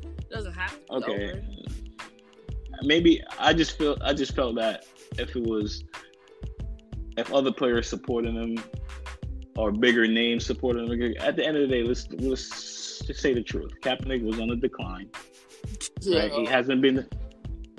It 0.03 0.31
doesn't 0.31 0.53
have 0.53 0.73
to 0.73 0.79
be 0.79 0.95
okay. 0.95 1.31
over. 1.31 1.43
Maybe 2.83 3.23
I 3.39 3.53
just 3.53 3.79
feel 3.79 3.97
I 4.03 4.13
just 4.13 4.35
felt 4.35 4.57
that 4.57 4.87
if 5.19 5.35
it 5.37 5.43
was 5.43 5.85
if 7.17 7.33
other 7.33 7.53
players 7.53 7.89
supporting 7.89 8.35
him 8.35 8.63
or 9.57 9.71
bigger 9.71 10.07
names 10.07 10.45
supporting 10.45 10.87
him, 10.87 11.15
at 11.21 11.37
the 11.37 11.47
end 11.47 11.57
of 11.57 11.69
the 11.69 11.69
day, 11.69 11.83
let's 11.83 12.11
let's 12.13 12.99
just 13.01 13.21
say 13.21 13.35
the 13.35 13.43
truth. 13.43 13.73
Kaepernick 13.81 14.23
was 14.25 14.41
on 14.41 14.51
a 14.51 14.57
decline. 14.57 15.09
Yeah. 16.01 16.21
Right? 16.21 16.33
He 16.33 16.45
hasn't 16.45 16.83
been. 16.83 17.07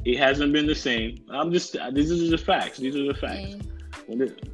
He 0.03 0.15
hasn't 0.15 0.53
been 0.53 0.67
the 0.67 0.75
same. 0.75 1.25
I'm 1.29 1.51
just. 1.51 1.75
These 1.93 2.11
are 2.11 2.29
the 2.29 2.37
facts. 2.37 2.77
These 2.77 2.95
are 2.95 3.05
the 3.05 3.13
facts. 3.15 3.55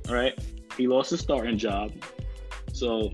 All 0.10 0.16
right. 0.16 0.38
He 0.78 0.88
lost 0.88 1.10
his 1.10 1.20
starting 1.20 1.58
job, 1.58 1.92
so 2.72 3.12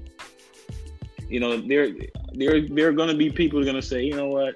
you 1.28 1.40
know 1.40 1.60
there 1.60 1.90
there 2.34 2.62
there 2.68 2.88
are 2.88 2.94
going 2.94 3.10
to 3.10 3.16
be 3.16 3.32
people 3.32 3.58
who 3.58 3.64
are 3.64 3.66
going 3.66 3.82
to 3.82 3.88
say, 3.88 4.04
you 4.04 4.16
know 4.16 4.28
what, 4.28 4.56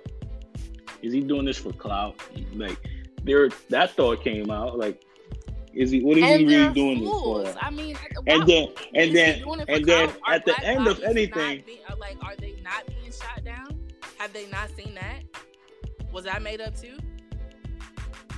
is 1.01 1.13
he 1.13 1.21
doing 1.21 1.45
this 1.45 1.57
for 1.57 1.71
clout? 1.73 2.15
Like 2.53 2.77
there, 3.23 3.49
that 3.69 3.91
thought 3.91 4.23
came 4.23 4.49
out. 4.51 4.77
Like, 4.77 5.03
is 5.73 5.91
he? 5.91 6.01
What 6.01 6.17
is 6.17 6.23
he 6.25 6.45
really 6.45 6.73
doing 6.73 6.99
fools. 6.99 7.45
this 7.45 7.53
for? 7.55 7.63
I 7.63 7.69
mean, 7.69 7.97
And 8.27 8.47
then 8.47 8.67
and 8.95 9.15
then 9.15 9.39
doing 9.41 9.59
it 9.61 9.65
for 9.67 9.71
and 9.73 9.85
then 9.85 10.09
clout? 10.09 10.33
At 10.35 10.45
the 10.45 10.63
end 10.65 10.87
of 10.87 11.01
anything, 11.03 11.63
be- 11.65 11.81
uh, 11.89 11.95
like, 11.97 12.17
are 12.23 12.35
they 12.35 12.55
not 12.63 12.85
being 12.87 13.11
shot 13.11 13.43
down? 13.43 13.79
Have 14.17 14.33
they 14.33 14.47
not 14.47 14.69
seen 14.75 14.93
that? 14.95 15.23
Was 16.11 16.25
that 16.25 16.41
made 16.41 16.61
up 16.61 16.75
too? 16.75 16.97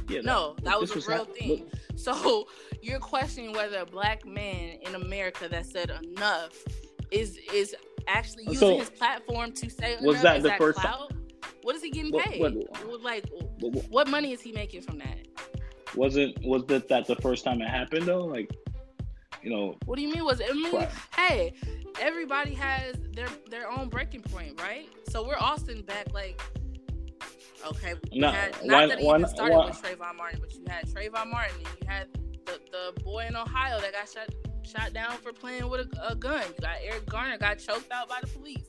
yeah, 0.09 0.21
No, 0.21 0.55
that 0.63 0.79
was 0.79 0.91
this 0.93 1.07
a 1.07 1.09
real 1.11 1.25
hap- 1.25 1.35
thing. 1.35 1.69
So 1.95 2.47
you're 2.81 2.99
questioning 2.99 3.53
whether 3.53 3.79
a 3.79 3.85
black 3.85 4.25
man 4.25 4.77
in 4.81 4.95
America 4.95 5.47
that 5.49 5.65
said 5.65 5.91
enough 6.03 6.51
is 7.11 7.39
is 7.53 7.75
actually 8.07 8.43
using 8.43 8.57
So, 8.59 8.77
his 8.79 8.89
platform 8.89 9.53
to 9.53 9.69
say 9.69 9.97
was 10.01 10.21
that 10.21 10.43
the 10.43 10.51
first 10.57 10.77
time- 10.79 10.93
clout? 10.93 11.13
What 11.63 11.75
is 11.75 11.81
he 11.81 11.89
getting 11.89 12.11
paid? 12.17 12.41
what- 12.41 13.01
like, 13.01 13.25
But 13.59 13.69
what 13.89 14.07
money 14.07 14.31
is 14.33 14.41
he 14.41 14.51
making 14.51 14.81
from 14.83 14.99
that? 14.99 15.17
wasn't 15.95 16.35
was 16.43 16.65
that 16.65 16.87
that 16.89 17.05
the 17.07 17.15
first 17.17 17.43
time 17.43 17.61
it 17.61 17.69
happened 17.69 18.05
though? 18.07 18.25
Like, 18.25 18.49
you 19.43 19.49
know, 19.51 19.75
What 19.85 19.95
do 19.97 20.01
you 20.01 20.11
mean? 20.11 20.23
Was 20.25 20.41
I 20.41 20.51
mean, 20.53 20.87
hey, 21.15 21.53
everybody 21.99 22.53
has 22.55 22.95
their 23.13 23.27
their 23.49 23.69
own 23.71 23.89
breaking 23.89 24.21
point, 24.21 24.59
right? 24.61 24.89
So 25.09 25.25
we're 25.25 25.37
all 25.37 25.57
sitting 25.57 25.83
back 25.83 26.11
like, 26.13 26.41
okay, 27.67 27.93
No, 28.13 28.29
had, 28.31 28.51
not 28.65 28.81
why- 28.81 28.87
that 28.87 28.99
it 28.99 29.05
why 29.05 29.17
even 29.17 29.29
started 29.29 29.55
why- 29.55 29.65
with 29.67 29.81
Trayvon 29.81 30.15
Martin, 30.15 30.39
but 30.41 30.53
you 30.55 30.63
had 30.67 30.85
Trayvon 30.87 31.29
Martin, 31.29 31.55
and 31.57 31.67
you 31.81 31.87
had 31.87 32.07
the, 32.45 32.59
the 32.71 33.01
boy 33.03 33.25
in 33.27 33.35
Ohio 33.35 33.79
that 33.79 33.93
got 33.93 34.09
shot 34.09 34.29
shot 34.65 34.93
down 34.93 35.17
for 35.17 35.33
playing 35.33 35.69
with 35.69 35.81
a, 35.81 36.11
a 36.11 36.15
gun. 36.15 36.43
You 36.55 36.61
got 36.61 36.77
Eric 36.83 37.05
Garner 37.07 37.37
got 37.37 37.59
choked 37.59 37.91
out 37.91 38.09
by 38.09 38.19
the 38.21 38.27
police. 38.27 38.65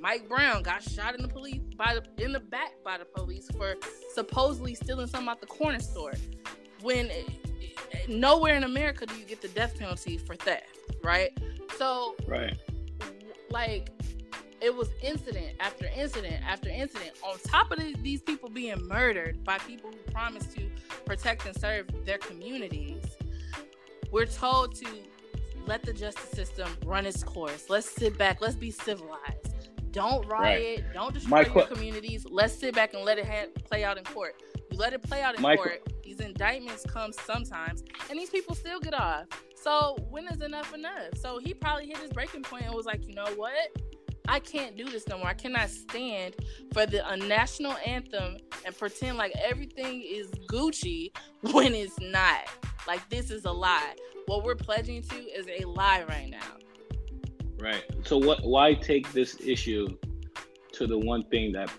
Mike 0.00 0.28
Brown 0.28 0.62
got 0.62 0.82
shot 0.82 1.14
in 1.14 1.22
the 1.22 1.28
police 1.28 1.60
by 1.76 1.98
the 1.98 2.24
in 2.24 2.32
the 2.32 2.40
back 2.40 2.72
by 2.84 2.98
the 2.98 3.04
police 3.04 3.48
for 3.56 3.76
supposedly 4.14 4.74
stealing 4.74 5.06
something 5.06 5.28
out 5.28 5.40
the 5.40 5.46
corner 5.46 5.80
store. 5.80 6.14
When 6.82 7.10
eh, 7.10 7.22
nowhere 8.08 8.54
in 8.54 8.64
America 8.64 9.06
do 9.06 9.14
you 9.16 9.24
get 9.24 9.40
the 9.40 9.48
death 9.48 9.78
penalty 9.78 10.18
for 10.18 10.36
theft, 10.36 10.66
right? 11.02 11.30
So 11.78 12.14
right? 12.26 12.56
like 13.50 13.90
it 14.60 14.74
was 14.74 14.88
incident 15.02 15.54
after 15.60 15.86
incident 15.94 16.42
after 16.46 16.68
incident 16.68 17.12
on 17.22 17.38
top 17.46 17.70
of 17.70 17.78
these 18.02 18.22
people 18.22 18.48
being 18.48 18.86
murdered 18.86 19.44
by 19.44 19.58
people 19.58 19.90
who 19.90 20.12
promised 20.12 20.56
to 20.56 20.68
protect 21.04 21.46
and 21.46 21.54
serve 21.58 21.86
their 22.04 22.18
communities 22.18 23.02
we're 24.10 24.26
told 24.26 24.74
to 24.74 24.86
let 25.66 25.82
the 25.82 25.92
justice 25.92 26.30
system 26.30 26.68
run 26.84 27.06
its 27.06 27.22
course. 27.22 27.68
Let's 27.68 27.88
sit 27.88 28.16
back. 28.16 28.40
Let's 28.40 28.56
be 28.56 28.70
civilized. 28.70 29.56
Don't 29.90 30.26
riot. 30.26 30.84
Don't 30.92 31.14
destroy 31.14 31.40
your 31.54 31.66
communities. 31.66 32.26
Let's 32.28 32.54
sit 32.54 32.74
back 32.74 32.92
and 32.92 33.02
let 33.02 33.18
it 33.18 33.26
ha- 33.26 33.46
play 33.64 33.82
out 33.82 33.96
in 33.96 34.04
court. 34.04 34.42
You 34.70 34.78
let 34.78 34.92
it 34.92 35.02
play 35.02 35.22
out 35.22 35.36
in 35.36 35.42
court. 35.42 35.82
These 36.02 36.20
indictments 36.20 36.84
come 36.86 37.12
sometimes 37.12 37.82
and 38.10 38.18
these 38.18 38.30
people 38.30 38.54
still 38.54 38.78
get 38.78 38.94
off. 38.94 39.26
So 39.54 39.96
when 40.10 40.28
is 40.28 40.42
enough 40.42 40.74
enough? 40.74 41.16
So 41.16 41.38
he 41.38 41.54
probably 41.54 41.86
hit 41.86 41.96
his 41.98 42.10
breaking 42.10 42.42
point 42.42 42.64
and 42.64 42.74
was 42.74 42.86
like, 42.86 43.06
you 43.08 43.14
know 43.14 43.26
what? 43.36 43.54
I 44.28 44.40
can't 44.40 44.76
do 44.76 44.84
this 44.84 45.06
no 45.08 45.18
more. 45.18 45.28
I 45.28 45.34
cannot 45.34 45.70
stand 45.70 46.34
for 46.72 46.84
the 46.84 47.08
a 47.08 47.16
national 47.16 47.74
anthem 47.86 48.38
and 48.64 48.76
pretend 48.76 49.16
like 49.16 49.32
everything 49.36 50.02
is 50.02 50.30
Gucci 50.50 51.10
when 51.52 51.74
it's 51.74 51.98
not. 52.00 52.48
Like 52.86 53.08
this 53.10 53.30
is 53.30 53.44
a 53.44 53.52
lie. 53.52 53.94
What 54.26 54.44
we're 54.44 54.54
pledging 54.56 55.02
to 55.02 55.16
is 55.16 55.46
a 55.48 55.64
lie 55.68 56.04
right 56.08 56.30
now. 56.30 56.56
Right. 57.58 57.84
So 58.04 58.18
what? 58.18 58.42
Why 58.44 58.74
take 58.74 59.12
this 59.12 59.40
issue 59.40 59.88
to 60.72 60.86
the 60.86 60.98
one 60.98 61.24
thing 61.24 61.52
that 61.52 61.70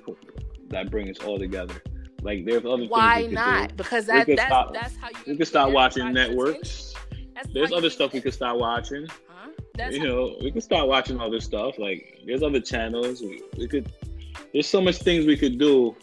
that 0.69 0.89
brings 0.91 1.17
us 1.19 1.25
all 1.25 1.37
together? 1.37 1.75
Like 2.21 2.45
there's 2.45 2.65
other 2.65 2.85
Why 2.87 3.17
things 3.21 3.29
we 3.29 3.35
not? 3.35 3.69
could 3.69 3.77
Because 3.77 4.05
that, 4.07 4.27
that's 4.27 4.41
stop- 4.41 4.73
that's 4.73 4.95
how 4.97 5.09
you 5.09 5.15
do. 5.25 5.31
We 5.31 5.37
could 5.37 5.47
start 5.47 5.71
watching 5.71 6.11
networks. 6.13 6.93
There's 7.53 7.71
other 7.71 7.89
stuff 7.91 8.13
we 8.13 8.21
could 8.21 8.33
start 8.33 8.57
watching. 8.57 9.07
Huh? 9.27 9.49
That's 9.75 9.95
you 9.95 9.99
how- 10.01 10.05
know, 10.07 10.37
we 10.41 10.51
could 10.51 10.63
start 10.63 10.87
watching 10.87 11.19
other 11.19 11.39
stuff. 11.39 11.77
Like 11.77 12.21
there's 12.25 12.41
other 12.43 12.59
channels. 12.59 13.21
We, 13.21 13.43
we 13.57 13.67
could. 13.67 13.91
There's 14.51 14.67
so 14.67 14.81
much 14.81 14.97
things 14.97 15.25
we 15.25 15.37
could 15.37 15.57
do. 15.59 15.95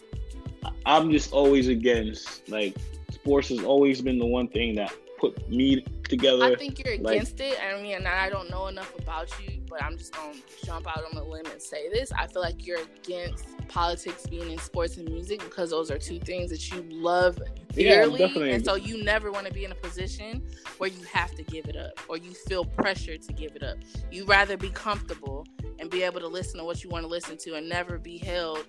I'm 0.87 1.11
just 1.11 1.33
always 1.33 1.69
against 1.69 2.49
like 2.49 2.77
sports 3.25 3.49
has 3.49 3.61
always 3.65 4.03
been 4.03 4.19
the 4.19 4.27
one 4.27 4.49
thing 4.49 4.75
that 4.75 4.93
put 5.19 5.49
me 5.49 5.83
together. 6.09 6.45
I 6.45 6.55
think 6.57 6.85
you're 6.85 6.99
like- 6.99 7.15
against 7.17 7.41
it. 7.41 7.59
I 7.63 7.81
mean, 7.81 7.95
and 7.97 8.07
I 8.07 8.29
don't 8.29 8.51
know 8.51 8.67
enough 8.67 8.93
about 8.99 9.31
you, 9.41 9.63
but 9.67 9.83
I'm 9.83 9.97
just 9.97 10.13
gonna 10.15 10.35
jump 10.63 10.87
out 10.87 11.03
on 11.11 11.17
a 11.17 11.25
limb 11.25 11.47
and 11.47 11.63
say 11.63 11.89
this. 11.89 12.13
I 12.13 12.27
feel 12.27 12.43
like 12.43 12.67
you're 12.67 12.81
against 12.83 13.47
politics 13.69 14.27
being 14.27 14.51
in 14.51 14.59
sports 14.59 14.99
and 14.99 15.09
music 15.09 15.41
because 15.41 15.71
those 15.71 15.91
are 15.91 15.99
two 15.99 16.19
things 16.21 16.51
that 16.51 16.71
you 16.71 16.85
love 16.91 17.39
dearly, 17.73 18.19
definitely. 18.19 18.51
and 18.53 18.63
so 18.63 18.75
you 18.75 19.03
never 19.03 19.33
want 19.33 19.47
to 19.47 19.53
be 19.55 19.65
in 19.65 19.73
a 19.73 19.77
position 19.77 20.47
where 20.77 20.91
you 20.91 21.03
have 21.11 21.35
to 21.37 21.43
give 21.45 21.65
it 21.67 21.77
up 21.77 21.99
or 22.09 22.19
you 22.19 22.33
feel 22.47 22.67
pressured 22.67 23.23
to 23.23 23.33
give 23.33 23.57
it 23.57 23.63
up. 23.63 23.79
You 24.13 24.27
rather 24.27 24.59
be 24.59 24.69
comfortable 24.69 25.47
and 25.79 25.89
be 25.91 26.03
able 26.03 26.21
to 26.21 26.29
listen 26.29 26.59
to 26.59 26.65
what 26.65 26.85
you 26.85 26.91
want 26.91 27.05
to 27.05 27.09
listen 27.09 27.39
to 27.39 27.55
and 27.55 27.67
never 27.69 27.99
be 27.99 28.19
held 28.19 28.67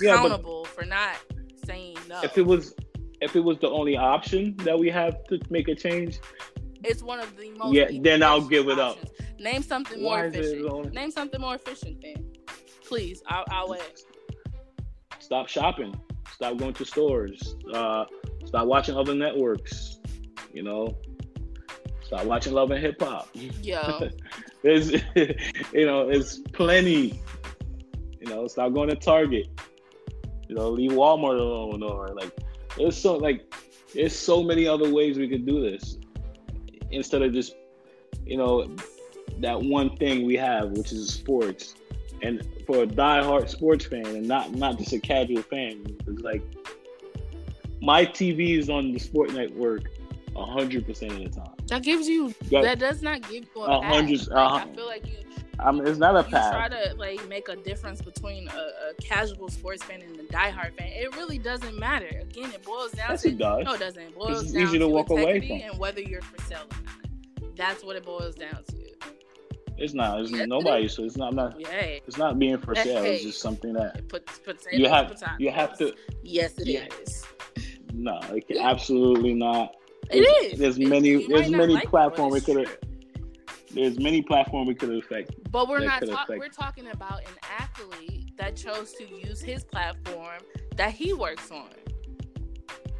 Yeah, 0.00 0.14
accountable 0.14 0.64
for 0.64 0.84
not 0.84 1.14
saying 1.64 1.96
no. 2.08 2.20
if 2.22 2.36
it 2.36 2.42
was, 2.44 2.74
if 3.22 3.36
it 3.36 3.40
was 3.40 3.58
the 3.58 3.70
only 3.70 3.96
option 3.96 4.56
that 4.58 4.78
we 4.78 4.88
have 4.90 5.24
to 5.24 5.38
make 5.50 5.68
a 5.68 5.74
change, 5.74 6.18
It's 6.84 7.02
one 7.02 7.20
of 7.20 7.36
the 7.36 7.50
most 7.52 7.72
Yeah, 7.74 7.86
then 8.00 8.22
I'll 8.24 8.40
give 8.40 8.68
it 8.68 8.78
up. 8.80 8.98
Name 9.38 9.62
something 9.62 10.02
Why 10.02 10.16
more 10.16 10.26
efficient. 10.26 10.68
only- 10.70 10.90
Name 10.90 11.10
something 11.12 11.40
more 11.40 11.54
efficient 11.54 12.00
then. 12.02 12.26
Please, 12.84 13.22
I'll, 13.28 13.44
I'll 13.50 13.68
wait. 13.68 14.04
stop 15.20 15.48
shopping, 15.48 15.94
stop 16.34 16.56
going 16.58 16.74
to 16.74 16.84
stores, 16.84 17.54
uh, 17.72 18.04
stop 18.44 18.66
watching 18.66 18.96
other 18.96 19.14
networks. 19.14 20.00
You 20.52 20.64
know, 20.64 20.96
stop 22.04 22.24
watching 22.24 22.52
Love 22.52 22.70
and 22.72 22.80
Hip 22.82 23.00
Hop. 23.00 23.28
There's, 24.62 24.90
you 25.72 25.86
know, 25.86 26.08
it's 26.10 26.38
plenty. 26.52 27.20
You 28.20 28.26
know, 28.28 28.46
stop 28.48 28.72
going 28.74 28.90
to 28.90 28.96
Target. 28.96 29.46
You 30.48 30.56
know, 30.56 30.68
leave 30.68 30.90
Walmart 30.92 31.38
alone, 31.40 31.82
or 31.82 32.08
like, 32.08 32.30
there's 32.76 32.96
so 32.96 33.16
like, 33.16 33.52
there's 33.94 34.16
so 34.16 34.42
many 34.42 34.66
other 34.66 34.90
ways 34.92 35.18
we 35.18 35.28
could 35.28 35.46
do 35.46 35.60
this 35.62 35.98
instead 36.90 37.22
of 37.22 37.32
just, 37.32 37.54
you 38.26 38.36
know, 38.36 38.74
that 39.40 39.60
one 39.60 39.96
thing 39.96 40.26
we 40.26 40.36
have, 40.36 40.70
which 40.72 40.92
is 40.92 41.12
sports. 41.12 41.74
And 42.22 42.46
for 42.66 42.84
a 42.84 42.86
diehard 42.86 43.48
sports 43.48 43.84
fan, 43.86 44.06
and 44.06 44.28
not 44.28 44.52
not 44.52 44.78
just 44.78 44.92
a 44.92 45.00
casual 45.00 45.42
fan, 45.42 45.84
it's 46.06 46.22
like 46.22 46.42
my 47.80 48.06
TV 48.06 48.56
is 48.58 48.70
on 48.70 48.92
the 48.92 48.98
Sport 49.00 49.32
Network 49.32 49.82
hundred 50.36 50.86
percent 50.86 51.12
of 51.12 51.18
the 51.18 51.28
time. 51.40 51.52
that 51.68 51.82
gives 51.82 52.08
you. 52.08 52.32
Yeah. 52.48 52.62
That 52.62 52.78
does 52.78 53.02
not 53.02 53.22
give 53.28 53.44
you 53.54 53.62
a, 53.62 53.82
hundred- 53.82 54.20
Like, 54.28 54.30
a 54.30 54.40
I 54.40 54.58
hun- 54.60 54.74
feel 54.74 54.86
like 54.86 55.06
you 55.06 55.14
Mean, 55.58 55.86
it's 55.86 55.98
not 55.98 56.16
a 56.16 56.24
you 56.24 56.30
try 56.30 56.68
to 56.68 56.94
like 56.96 57.26
make 57.28 57.48
a 57.48 57.56
difference 57.56 58.00
between 58.02 58.48
a, 58.48 58.52
a 58.90 58.94
casual 59.02 59.48
sports 59.48 59.82
fan 59.82 60.02
and 60.02 60.16
a 60.18 60.24
diehard 60.24 60.76
fan. 60.76 60.88
It 60.88 61.14
really 61.16 61.38
doesn't 61.38 61.78
matter. 61.78 62.06
Again, 62.06 62.50
it 62.52 62.62
boils 62.64 62.92
down 62.92 63.10
Yes, 63.10 63.22
to 63.22 63.28
it 63.28 63.38
does. 63.38 63.64
no, 63.64 63.74
it 63.74 63.80
doesn't. 63.80 64.02
It 64.02 64.14
boils 64.14 64.42
It's 64.42 64.52
down 64.52 64.62
easy 64.62 64.78
to 64.78 64.84
to 64.84 64.88
walk 64.88 65.10
away 65.10 65.40
from. 65.46 65.60
and 65.70 65.78
whether 65.78 66.00
you're 66.00 66.22
for 66.22 66.42
sale 66.44 66.62
or 66.70 66.76
not. 66.84 67.56
That's 67.56 67.84
what 67.84 67.96
it 67.96 68.04
boils 68.04 68.34
down 68.34 68.64
to. 68.64 68.76
It's 69.78 69.94
not. 69.94 70.20
It's 70.20 70.30
Yes, 70.30 70.40
it 70.42 70.48
nobody. 70.48 70.88
So 70.88 71.04
it's 71.04 71.16
not. 71.16 71.34
not 71.34 71.60
Hey, 71.66 72.00
it's 72.06 72.16
not 72.18 72.38
being 72.38 72.58
for 72.58 72.74
sale. 72.74 73.04
It's 73.04 73.22
just 73.24 73.40
something 73.40 73.72
that 73.74 73.96
it 73.96 74.08
puts 74.08 74.40
you 74.72 74.88
have. 74.88 75.08
potatoes. 75.08 75.36
You 75.38 75.50
have 75.50 75.76
to. 75.78 75.94
Yes, 76.22 76.54
it 76.58 76.68
is. 76.68 77.24
Yeah. 77.56 77.62
No, 77.94 78.20
it 78.34 78.46
can, 78.46 78.56
Yeah. 78.56 78.68
absolutely 78.70 79.34
not. 79.34 79.74
It 80.10 80.22
There's- 80.52 80.76
is. 80.76 80.78
Many. 80.78 81.26
There's 81.26 81.50
many 81.50 81.74
like 81.74 81.88
platforms 81.88 82.32
we 82.34 82.40
could 82.40 82.66
have. 82.66 82.76
There's 83.74 83.98
many 83.98 84.22
platforms 84.22 84.68
we 84.68 84.74
could 84.74 84.90
affect. 84.94 85.30
But 85.50 85.68
we're 85.68 85.80
not 85.80 86.02
affect- 86.02 86.28
We're 86.30 86.48
talking 86.48 86.88
about 86.88 87.20
an 87.20 87.34
athlete 87.58 88.36
that 88.38 88.56
chose 88.56 88.92
to 88.94 89.04
use 89.04 89.40
his 89.40 89.64
platform 89.64 90.38
that 90.76 90.92
he 90.92 91.12
works 91.12 91.50
on. 91.50 91.70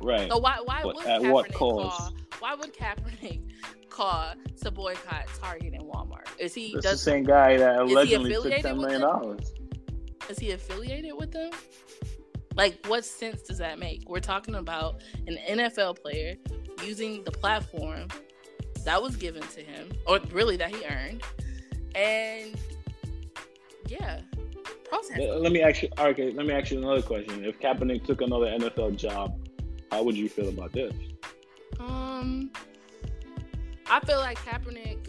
Right. 0.01 0.31
So 0.31 0.39
why 0.39 0.59
why 0.64 0.81
But 0.83 0.97
would 0.97 1.07
at 1.07 1.20
Kaepernick 1.23 1.33
what 1.33 1.53
cost? 1.53 1.99
call? 1.99 2.14
Why 2.41 2.55
would 2.55 2.75
Kaepernick 2.75 3.41
call 3.89 4.35
to 4.62 4.70
boycott 4.70 5.27
Target 5.41 5.75
and 5.75 5.83
Walmart? 5.85 6.27
Is 6.39 6.55
he 6.55 6.73
That's 6.75 6.91
the 6.91 6.97
same 6.99 7.25
guy 7.25 7.57
that 7.59 7.79
allegedly 7.81 8.33
took 8.33 8.53
ten 8.62 8.79
million 8.79 9.01
dollars. 9.03 9.53
is 10.29 10.39
he 10.39 10.51
affiliated 10.53 11.12
with 11.16 11.31
them? 11.33 11.51
Like, 12.55 12.85
what 12.87 13.05
sense 13.05 13.43
does 13.43 13.59
that 13.59 13.79
make? 13.79 14.09
We're 14.09 14.20
talking 14.20 14.57
about 14.57 15.03
an 15.27 15.39
NFL 15.49 16.03
player 16.03 16.35
using 16.85 17.23
the 17.25 17.31
platform 17.31 18.09
that 18.85 19.03
was 19.03 19.16
given 19.16 19.43
to 19.43 19.61
him, 19.61 19.93
or 20.07 20.20
really 20.30 20.57
that 20.57 20.74
he 20.74 20.85
earned, 20.87 21.22
and 21.95 22.57
yeah, 23.89 24.20
Let 25.16 25.53
me 25.53 25.62
ask 25.62 25.83
you. 25.83 25.89
Okay, 25.99 26.30
let 26.33 26.47
me 26.47 26.53
ask 26.53 26.70
you 26.70 26.78
another 26.78 27.03
question. 27.03 27.45
If 27.45 27.59
Kaepernick 27.61 28.05
took 28.05 28.20
another 28.20 28.47
NFL 28.47 28.97
job, 28.97 29.39
how 29.91 30.03
would 30.03 30.16
you 30.16 30.28
feel 30.28 30.49
about 30.49 30.72
this? 30.72 30.95
Um, 31.80 32.51
I 33.91 34.01
feel 34.01 34.18
like 34.18 34.39
Kaepernick. 34.39 35.09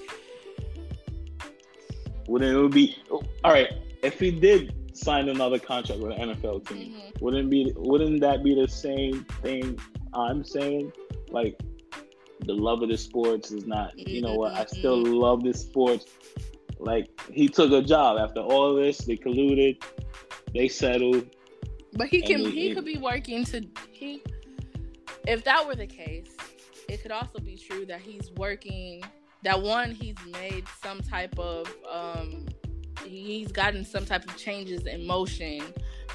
Wouldn't 2.27 2.65
it 2.65 2.71
be 2.71 2.97
all 3.43 3.51
right 3.51 3.69
if 4.01 4.19
he 4.19 4.31
did 4.31 4.73
sign 4.95 5.27
another 5.29 5.59
contract 5.59 6.01
with 6.01 6.17
an 6.17 6.29
NFL 6.29 6.67
team? 6.67 6.93
Mm-hmm. 6.93 7.23
Wouldn't 7.25 7.49
be? 7.49 7.73
Wouldn't 7.75 8.21
that 8.21 8.43
be 8.43 8.55
the 8.55 8.67
same 8.67 9.25
thing 9.41 9.79
I'm 10.13 10.43
saying? 10.43 10.91
Like 11.29 11.59
the 12.45 12.53
love 12.53 12.81
of 12.81 12.89
the 12.89 12.97
sports 12.97 13.51
is 13.51 13.65
not. 13.65 13.97
You 13.97 14.21
know 14.21 14.35
what? 14.35 14.53
I 14.53 14.65
still 14.65 15.03
mm-hmm. 15.03 15.13
love 15.13 15.43
this 15.43 15.61
sports. 15.61 16.05
Like 16.79 17.09
he 17.31 17.47
took 17.47 17.71
a 17.71 17.81
job 17.81 18.19
after 18.19 18.41
all 18.41 18.75
this. 18.75 18.99
They 18.99 19.17
colluded. 19.17 19.81
They 20.53 20.67
settled. 20.67 21.27
But 21.93 22.07
he 22.07 22.21
can. 22.21 22.39
he 22.45 22.73
could 22.73 22.85
be 22.85 22.97
working 22.97 23.45
to 23.45 23.63
he. 23.91 24.21
If 25.27 25.43
that 25.45 25.65
were 25.65 25.75
the 25.75 25.87
case, 25.87 26.35
it 26.89 27.01
could 27.01 27.11
also 27.11 27.39
be 27.39 27.57
true 27.57 27.85
that 27.85 28.01
he's 28.01 28.31
working 28.31 29.03
that 29.43 29.61
one 29.61 29.91
he's 29.91 30.15
made 30.31 30.65
some 30.81 31.01
type 31.01 31.37
of 31.37 31.67
um 31.91 32.45
he's 33.05 33.51
gotten 33.51 33.83
some 33.83 34.05
type 34.05 34.23
of 34.27 34.35
changes 34.37 34.85
in 34.85 35.05
motion 35.05 35.61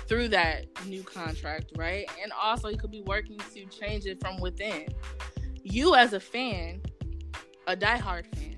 through 0.06 0.28
that 0.28 0.66
new 0.86 1.02
contract 1.02 1.72
right 1.76 2.08
and 2.22 2.32
also 2.32 2.68
he 2.68 2.76
could 2.76 2.90
be 2.90 3.02
working 3.02 3.38
to 3.52 3.66
change 3.66 4.06
it 4.06 4.18
from 4.20 4.40
within 4.40 4.86
you 5.72 5.94
as 5.94 6.12
a 6.12 6.20
fan 6.20 6.80
a 7.66 7.76
diehard 7.76 8.26
fan 8.34 8.48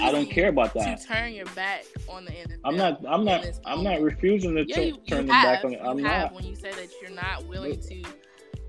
I 0.00 0.12
don't 0.12 0.30
care 0.30 0.48
about 0.48 0.74
that. 0.74 1.00
To 1.00 1.06
turn 1.06 1.32
your 1.32 1.46
back 1.46 1.84
on 2.08 2.24
the 2.24 2.30
NFL. 2.30 2.60
I'm 2.64 2.76
not. 2.76 3.00
I'm 3.08 3.24
not. 3.24 3.44
I'm 3.64 3.82
not 3.82 4.00
refusing 4.00 4.54
to 4.54 4.64
yeah, 4.66 4.80
you, 4.80 4.96
turn 5.08 5.26
you 5.26 5.32
back 5.32 5.64
on 5.64 5.74
it. 5.74 5.80
I'm 5.82 6.00
not. 6.00 6.32
When 6.34 6.44
you 6.44 6.54
say 6.54 6.70
that 6.70 6.88
you're 7.00 7.10
not 7.10 7.46
willing 7.46 7.80
to, 7.80 8.04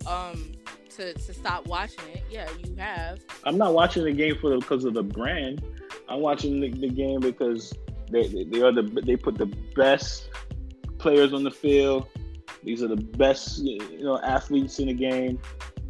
um, 0.10 0.52
to, 0.96 1.14
to 1.14 1.34
stop 1.34 1.68
watching 1.68 2.08
it. 2.14 2.24
Yeah, 2.30 2.48
you 2.64 2.76
have. 2.76 3.20
I'm 3.44 3.58
not 3.58 3.74
watching 3.74 4.04
the 4.04 4.12
game 4.12 4.38
for 4.40 4.50
the, 4.50 4.58
because 4.58 4.86
of 4.86 4.94
the 4.94 5.04
brand. 5.04 5.64
I'm 6.10 6.22
watching 6.22 6.60
the, 6.60 6.70
the 6.70 6.90
game 6.90 7.20
because 7.20 7.74
they, 8.10 8.28
they, 8.28 8.44
they 8.46 8.62
are 8.62 8.72
the 8.72 8.84
they 9.06 9.16
put 9.16 9.38
the 9.38 9.48
best 9.76 10.30
players 10.98 11.34
on 11.34 11.44
the 11.44 11.52
field. 11.52 12.08
These 12.64 12.82
are 12.82 12.88
the 12.88 12.96
best 12.96 13.60
you 13.60 14.04
know 14.04 14.20
athletes 14.20 14.80
in 14.80 14.88
the 14.88 14.94
game, 14.94 15.40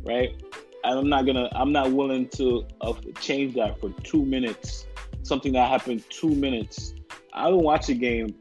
right? 0.04 0.42
And 0.88 1.00
I'm 1.00 1.10
not 1.10 1.26
gonna 1.26 1.50
I'm 1.54 1.74
not 1.74 1.92
willing 1.92 2.30
to 2.30 2.66
uh, 2.80 2.94
change 3.20 3.56
that 3.56 3.80
for 3.80 3.90
two 4.04 4.26
minutes. 4.26 4.88
Something 5.24 5.52
that 5.54 5.70
happened 5.70 6.04
two 6.10 6.30
minutes. 6.30 6.94
I 7.34 7.50
don't 7.50 7.64
watch 7.64 7.90
a 7.90 7.94
game 7.94 8.34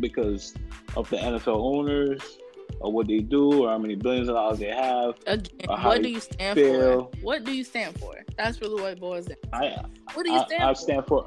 because 0.00 0.54
of 0.96 1.08
the 1.10 1.16
NFL 1.16 1.58
owners 1.58 2.38
or 2.80 2.92
what 2.92 3.06
they 3.06 3.20
do 3.20 3.64
or 3.64 3.70
how 3.70 3.78
many 3.78 3.94
billions 3.94 4.28
of 4.28 4.34
dollars 4.34 4.58
they 4.58 4.70
have. 4.70 5.14
Again, 5.26 5.68
what 5.68 6.02
do 6.02 6.08
you 6.08 6.18
stand 6.20 6.58
feel. 6.58 7.04
for? 7.04 7.18
What 7.20 7.44
do 7.44 7.52
you 7.52 7.62
stand 7.62 7.98
for? 8.00 8.14
That's 8.36 8.60
really 8.60 8.82
what 8.82 8.92
it 8.92 9.00
boils 9.00 9.26
down. 9.26 9.36
I, 9.52 9.84
what 10.14 10.26
do 10.26 10.32
you 10.32 10.42
stand 10.46 10.64
I, 10.64 10.70
I 10.70 10.74
for? 10.74 10.80
stand 10.80 11.06
for? 11.06 11.26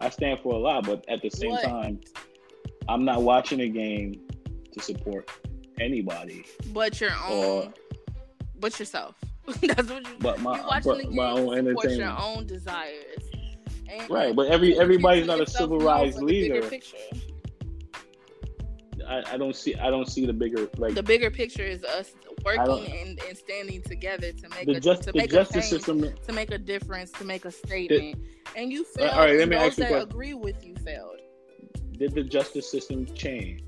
I 0.00 0.10
stand 0.10 0.40
for 0.40 0.54
a 0.54 0.58
lot, 0.58 0.86
but 0.86 1.04
at 1.08 1.22
the 1.22 1.30
same 1.30 1.50
what? 1.50 1.64
time, 1.64 2.00
I'm 2.88 3.04
not 3.04 3.22
watching 3.22 3.60
a 3.60 3.68
game 3.68 4.20
to 4.72 4.80
support 4.80 5.28
anybody. 5.80 6.44
But 6.72 7.00
your 7.00 7.10
own, 7.26 7.44
or, 7.44 7.72
but 8.60 8.78
yourself. 8.78 9.16
That's 9.62 9.90
what 9.90 10.06
you. 10.06 10.16
But 10.20 10.40
my, 10.40 10.56
you're 10.56 10.66
watching 10.66 10.92
but 10.92 10.98
the 10.98 11.04
game 11.04 11.16
my 11.16 11.30
own 11.30 11.58
entertainment. 11.58 11.98
your 11.98 12.18
own 12.18 12.46
desires. 12.46 13.22
And 13.90 14.10
right, 14.10 14.34
but 14.34 14.48
every 14.48 14.78
everybody's 14.78 15.26
not 15.26 15.40
a 15.40 15.46
civilized 15.46 16.20
leader. 16.20 16.68
I, 19.06 19.22
I, 19.32 19.36
don't 19.36 19.54
see 19.54 19.74
I 19.74 19.90
don't 19.90 20.08
see 20.08 20.24
the 20.24 20.32
bigger 20.32 20.68
like 20.78 20.94
the 20.94 21.02
bigger 21.02 21.30
picture 21.30 21.62
is 21.62 21.84
us 21.84 22.14
working 22.44 22.90
and, 22.90 23.20
and 23.28 23.36
standing 23.36 23.82
together 23.82 24.32
to 24.32 24.48
make 24.48 24.68
a 24.68 24.80
just, 24.80 25.02
to 25.02 25.12
make 25.14 25.32
a 25.32 25.44
change, 25.44 25.64
system, 25.64 26.02
to 26.26 26.32
make 26.32 26.50
a 26.50 26.58
difference, 26.58 27.10
to 27.12 27.24
make 27.24 27.44
a 27.44 27.50
statement. 27.50 28.16
The, 28.54 28.60
and 28.60 28.72
you 28.72 28.84
failed. 28.84 29.10
All 29.10 29.20
right, 29.20 29.36
let 29.36 29.48
me 29.48 29.56
ask 29.56 29.78
you 29.78 29.84
that 29.84 30.02
agree 30.02 30.34
with 30.34 30.64
you 30.64 30.74
failed. 30.76 31.20
Did 31.92 32.14
the 32.14 32.22
justice 32.22 32.70
system 32.70 33.06
change? 33.14 33.62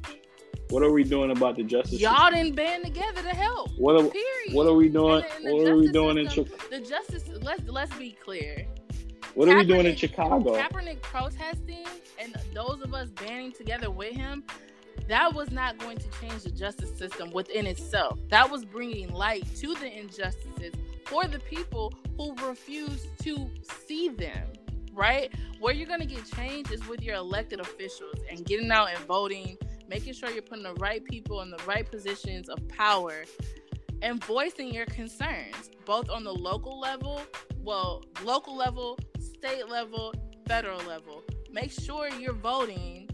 What 0.71 0.83
are 0.83 0.91
we 0.91 1.05
doing 1.05 1.31
about 1.31 1.57
the 1.57 1.63
justice? 1.63 2.01
Y'all 2.01 2.17
system? 2.17 2.35
didn't 2.35 2.57
band 2.57 2.85
together 2.85 3.23
to 3.23 3.29
help. 3.29 3.71
What 3.77 3.97
are, 3.97 4.09
period. 4.09 4.53
What 4.53 4.67
are 4.67 4.75
we 4.75 4.89
doing? 4.89 5.25
And, 5.37 5.45
and 5.45 5.55
what 5.55 5.69
are 5.69 5.77
we 5.77 5.91
doing 5.91 6.17
system, 6.27 6.45
in 6.45 6.51
Chicago? 6.51 6.69
The 6.71 6.81
justice. 6.81 7.31
Let's 7.41 7.63
let's 7.69 7.95
be 7.97 8.13
clear. 8.13 8.67
What 9.35 9.49
Kaepernick, 9.49 9.53
are 9.53 9.59
we 9.59 9.65
doing 9.65 9.87
in 9.87 9.97
Chicago? 9.97 10.61
Kaepernick 10.61 11.03
protesting 11.03 11.87
and 12.19 12.35
those 12.55 12.81
of 12.83 12.95
us 12.95 13.11
banding 13.11 13.53
together 13.53 13.91
with 13.91 14.15
him 14.15 14.43
that 15.09 15.33
was 15.33 15.51
not 15.51 15.79
going 15.79 15.99
to 15.99 16.07
change 16.21 16.43
the 16.43 16.51
justice 16.51 16.97
system 16.97 17.31
within 17.31 17.67
itself. 17.67 18.19
That 18.29 18.51
was 18.51 18.65
bringing 18.65 19.13
light 19.13 19.45
to 19.57 19.75
the 19.75 19.87
injustices 19.87 20.75
for 21.05 21.25
the 21.25 21.39
people 21.39 21.95
who 22.17 22.35
refuse 22.45 23.07
to 23.23 23.49
see 23.87 24.09
them, 24.09 24.49
right? 24.93 25.33
Where 25.61 25.73
you're 25.73 25.87
going 25.87 26.01
to 26.01 26.07
get 26.07 26.25
change 26.35 26.73
is 26.73 26.87
with 26.89 27.03
your 27.03 27.15
elected 27.15 27.61
officials 27.61 28.17
and 28.29 28.45
getting 28.45 28.73
out 28.73 28.89
and 28.89 28.99
voting, 29.07 29.57
making 29.89 30.15
sure 30.15 30.31
you're 30.31 30.43
putting 30.43 30.65
the 30.65 30.75
right 30.75 31.05
people 31.05 31.43
in 31.43 31.51
the 31.51 31.63
right 31.67 31.89
positions 31.91 32.49
of 32.49 32.67
power 32.69 33.25
and 34.03 34.23
voicing 34.25 34.73
your 34.73 34.87
concerns, 34.87 35.71
both 35.85 36.11
on 36.11 36.25
the 36.25 36.33
local 36.33 36.79
level, 36.79 37.21
well, 37.63 38.05
local 38.23 38.57
level, 38.57 38.99
state 39.19 39.69
level, 39.69 40.15
federal 40.47 40.83
level. 40.85 41.23
Make 41.51 41.73
sure 41.73 42.09
you're 42.09 42.33
voting 42.33 43.09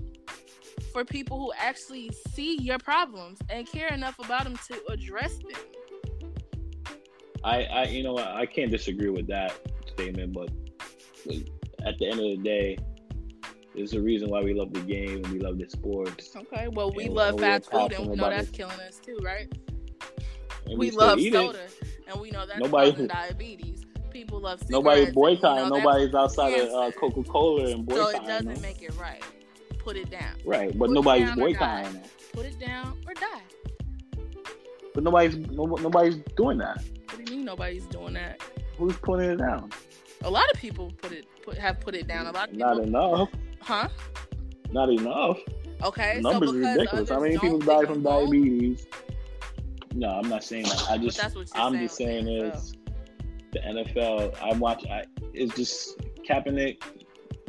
for 0.93 1.05
people 1.05 1.39
who 1.39 1.53
actually 1.57 2.11
see 2.35 2.61
your 2.61 2.79
problems 2.79 3.39
and 3.49 3.66
care 3.66 3.89
enough 3.89 4.18
about 4.18 4.45
them 4.45 4.59
to 4.68 4.81
address 4.91 5.39
them. 5.39 6.95
I, 7.45 7.64
I 7.64 7.85
you 7.85 8.03
know, 8.03 8.18
I 8.18 8.47
can't 8.47 8.70
disagree 8.70 9.11
with 9.11 9.27
that 9.29 9.59
statement, 9.87 10.33
but 10.33 10.51
at 11.85 11.99
the 11.99 12.07
end 12.07 12.20
of 12.20 12.27
the 12.27 12.41
day, 12.43 12.79
there's 13.75 13.93
the 13.93 14.01
reason 14.01 14.31
why 14.31 14.43
we 14.43 14.55
love 14.55 14.73
the 14.73 14.81
game 14.81 15.25
and 15.25 15.29
we 15.29 15.39
love 15.39 15.59
the 15.59 15.68
sports. 15.68 16.35
Okay, 16.37 16.68
well, 16.68 16.93
we 16.93 17.09
love 17.09 17.41
fast 17.41 17.70
food 17.70 17.93
and 17.93 18.11
we 18.11 18.16
know 18.16 18.31
that's 18.31 18.51
killing 18.51 18.79
us 18.81 18.99
too, 18.99 19.18
right? 19.23 19.53
We, 20.66 20.77
we 20.77 20.91
love 20.91 21.20
soda 21.20 21.59
it. 21.59 21.83
and 22.07 22.20
we 22.20 22.31
know 22.31 22.47
that's 22.47 22.61
nobody 22.61 22.91
causing 22.93 23.07
diabetes. 23.09 23.85
People 24.11 24.41
love 24.41 24.62
nobody's 24.68 25.12
boycotting. 25.12 25.70
Nobody's 25.70 26.14
outside 26.14 26.61
of 26.61 26.68
uh, 26.68 26.91
Coca 26.93 27.23
Cola 27.25 27.70
and 27.73 27.87
boycotting. 27.87 28.20
So 28.20 28.23
it 28.23 28.27
doesn't 28.27 28.62
make 28.62 28.83
it 28.83 28.95
right 29.01 29.23
put 29.83 29.97
it 29.97 30.11
down. 30.11 30.35
Right, 30.45 30.77
but 30.79 30.87
put 30.87 30.95
nobody's 30.95 31.31
boycotting 31.33 31.97
it. 31.97 32.11
Put 32.33 32.47
it 32.47 32.59
down 32.59 32.99
or 33.07 33.14
die. 33.14 33.43
But 34.95 35.05
nobody's 35.05 35.37
no, 35.37 35.64
nobody's 35.64 36.16
doing 36.37 36.59
that. 36.59 36.83
What 37.07 37.25
do 37.25 37.33
you 37.33 37.39
mean 37.39 37.45
nobody's 37.45 37.87
doing 37.87 38.14
that? 38.14 38.41
Who's 38.79 38.97
putting 38.97 39.31
it 39.31 39.37
down? 39.37 39.70
A 40.23 40.31
lot 40.31 40.51
of 40.53 40.59
people 40.59 40.93
put 41.01 41.12
it 41.12 41.27
put 41.43 41.59
have 41.59 41.81
put 41.81 41.95
it 41.95 42.07
down. 42.07 42.27
A 42.27 42.33
lot 42.33 42.49
of 42.49 42.55
people, 42.55 42.75
not 42.75 42.83
enough. 42.83 43.29
Huh? 43.63 43.89
Not 44.71 44.91
enough. 44.91 45.39
Okay, 45.83 46.21
numbers 46.21 46.51
so 46.51 46.57
are 46.57 46.59
ridiculous. 46.59 47.09
How 47.09 47.21
many 47.21 47.39
people 47.39 47.59
die 47.59 47.85
from 47.85 48.03
diabetes? 48.03 48.87
No, 49.95 50.09
I'm 50.09 50.29
not 50.29 50.45
saying 50.45 50.65
that. 50.65 50.87
I 50.89 50.99
just 50.99 51.21
I'm 51.55 51.79
just 51.79 51.97
saying 51.97 52.29
is 52.29 52.75
the 53.53 53.59
NFL. 53.61 54.37
I 54.41 54.57
watch. 54.57 54.85
I 54.87 55.05
it's 55.35 55.55
just 55.55 55.99
Kaepernick. 56.29 56.83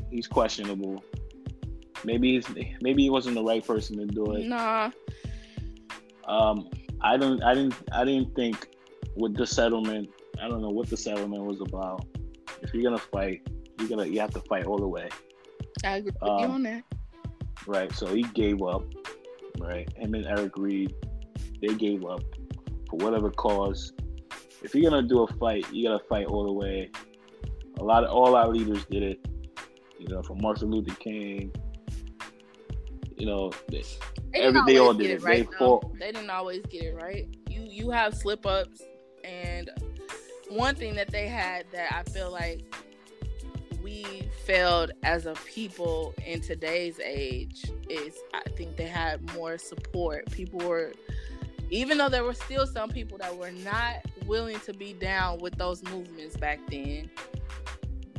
He's 0.09 0.27
questionable. 0.27 1.03
Maybe 2.05 2.33
he's, 2.33 2.45
maybe 2.81 3.03
he 3.03 3.09
wasn't 3.09 3.35
the 3.35 3.43
right 3.43 3.65
person 3.65 3.97
to 3.97 4.05
do 4.05 4.33
it. 4.33 4.45
Nah. 4.45 4.91
Um, 6.27 6.69
I 7.01 7.17
don't. 7.17 7.41
I 7.43 7.53
didn't. 7.53 7.75
I 7.91 8.03
didn't 8.03 8.35
think 8.35 8.67
with 9.15 9.35
the 9.35 9.45
settlement. 9.45 10.09
I 10.41 10.49
don't 10.49 10.61
know 10.61 10.69
what 10.69 10.89
the 10.89 10.97
settlement 10.97 11.43
was 11.43 11.61
about. 11.61 12.05
If 12.61 12.73
you're 12.73 12.83
gonna 12.83 12.97
fight, 12.97 13.47
you're 13.79 13.89
gonna 13.89 14.05
you 14.05 14.19
have 14.19 14.31
to 14.31 14.41
fight 14.41 14.65
all 14.65 14.77
the 14.77 14.87
way. 14.87 15.09
I 15.83 15.97
agree 15.97 16.11
with 16.21 16.29
um, 16.29 16.39
you 16.39 16.45
on 16.45 16.63
that. 16.63 16.83
Right. 17.67 17.91
So 17.93 18.07
he 18.07 18.23
gave 18.23 18.61
up. 18.61 18.83
Right. 19.59 19.87
Him 19.97 20.15
and 20.15 20.25
Eric 20.25 20.57
Reid, 20.57 20.93
they 21.61 21.75
gave 21.75 22.05
up 22.05 22.23
for 22.89 22.97
whatever 22.97 23.29
cause. 23.31 23.93
If 24.61 24.73
you're 24.73 24.89
gonna 24.89 25.07
do 25.07 25.23
a 25.23 25.27
fight, 25.35 25.71
you 25.71 25.87
gotta 25.87 26.03
fight 26.05 26.25
all 26.25 26.45
the 26.45 26.53
way. 26.53 26.89
A 27.79 27.83
lot 27.83 28.03
of 28.03 28.11
all 28.11 28.35
our 28.35 28.47
leaders 28.47 28.85
did 28.85 29.03
it. 29.03 29.27
You 29.99 30.07
know, 30.07 30.21
from 30.21 30.39
Martin 30.41 30.69
Luther 30.69 30.95
King 30.95 31.51
you 33.23 33.29
know, 33.29 33.51
they, 33.69 33.83
every 34.33 34.61
they 34.65 34.79
all 34.79 34.93
did 34.93 35.09
it. 35.09 35.13
it 35.13 35.23
right, 35.23 35.49
they 35.49 35.57
fought. 35.57 35.97
They 35.97 36.11
didn't 36.11 36.29
always 36.29 36.61
get 36.69 36.83
it 36.83 36.95
right. 36.95 37.25
You 37.47 37.61
you 37.61 37.89
have 37.89 38.13
slip 38.13 38.45
ups, 38.45 38.81
and 39.23 39.69
one 40.49 40.75
thing 40.75 40.95
that 40.95 41.09
they 41.09 41.27
had 41.27 41.65
that 41.71 41.93
I 41.93 42.03
feel 42.09 42.31
like 42.31 42.65
we 44.03 44.21
failed 44.45 44.91
as 45.03 45.25
a 45.25 45.33
people 45.45 46.13
in 46.25 46.41
today's 46.41 46.99
age 46.99 47.65
is 47.89 48.15
I 48.33 48.49
think 48.55 48.75
they 48.75 48.87
had 48.87 49.21
more 49.33 49.57
support. 49.57 50.29
People 50.31 50.59
were 50.67 50.93
even 51.69 51.97
though 51.97 52.09
there 52.09 52.23
were 52.23 52.33
still 52.33 52.67
some 52.67 52.89
people 52.89 53.17
that 53.17 53.35
were 53.35 53.51
not 53.51 53.95
willing 54.25 54.59
to 54.61 54.73
be 54.73 54.93
down 54.93 55.39
with 55.39 55.57
those 55.57 55.83
movements 55.83 56.37
back 56.37 56.59
then, 56.69 57.09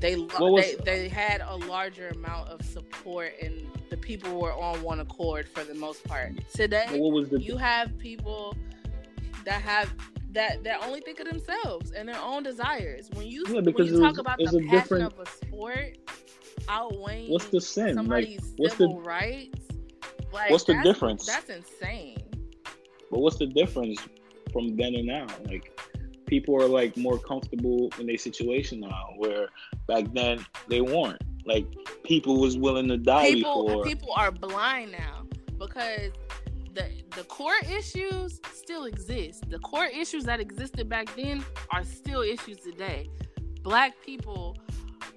they 0.01 0.16
was, 0.16 0.76
they, 0.78 0.85
they 0.85 1.09
had 1.09 1.41
a 1.41 1.57
larger 1.57 2.09
amount 2.09 2.49
of 2.49 2.64
support 2.64 3.32
and 3.41 3.66
the 3.91 3.97
people 3.97 4.41
were 4.41 4.53
on 4.53 4.82
one 4.82 5.01
accord 5.01 5.49
for 5.49 5.62
the 5.62 5.74
most 5.74 6.03
part. 6.05 6.32
Today, 6.53 6.87
the 6.89 7.39
you 7.41 7.57
have 7.57 7.97
people 7.99 8.57
that 9.45 9.61
have 9.62 9.93
that 10.35 10.62
that 10.64 10.82
only 10.85 11.01
think 11.01 11.20
of 11.20 11.26
themselves 11.28 11.93
and 11.93 12.09
their 12.09 12.20
own 12.20 12.43
desires. 12.43 13.09
When 13.14 13.26
you 13.26 13.45
Yeah, 13.49 13.61
when 13.61 13.87
you 13.87 13.99
talk 14.01 14.11
was- 14.12 14.18
about 14.18 14.39
the 14.39 14.45
passion 14.47 14.68
different- 14.70 15.12
of 15.12 15.18
a 15.20 15.26
sport 15.26 15.99
outweighing 16.68 17.30
what's 17.30 17.47
the 17.47 17.61
sin? 17.61 17.87
Like 17.87 17.95
somebody's 17.95 18.55
what's 18.57 18.74
the 18.74 18.85
civil 18.85 19.01
rights, 19.03 19.61
like 20.32 20.51
what's 20.51 20.64
the 20.64 20.80
difference? 20.82 21.26
That's 21.26 21.51
insane. 21.51 22.18
but 23.11 23.20
what's 23.20 23.37
the 23.39 23.47
difference 23.47 24.01
from 24.53 24.76
then 24.76 24.95
and 24.95 25.07
now? 25.07 25.26
Like 25.47 25.78
people 26.26 26.61
are 26.62 26.66
like 26.68 26.97
more 26.97 27.18
comfortable 27.18 27.91
in 28.01 28.07
their 28.07 28.18
situation 28.18 28.80
now, 28.80 29.11
where 29.18 29.49
back 29.87 30.07
then 30.14 30.45
they 30.68 30.80
weren't. 30.80 31.22
Like 31.47 31.66
people 32.05 32.41
was 32.41 32.57
willing 32.57 32.89
to 32.89 32.97
die 32.97 33.30
People 33.32 33.66
before. 33.66 33.85
people 33.85 34.12
are 34.16 34.32
blind 34.32 34.93
now 34.93 35.26
because 35.59 36.12
the 37.16 37.24
core 37.24 37.54
issues 37.70 38.40
still 38.52 38.84
exist. 38.84 39.48
The 39.48 39.58
core 39.60 39.86
issues 39.86 40.24
that 40.24 40.40
existed 40.40 40.88
back 40.88 41.14
then 41.16 41.44
are 41.70 41.84
still 41.84 42.22
issues 42.22 42.58
today. 42.58 43.08
Black 43.62 43.94
people 44.04 44.56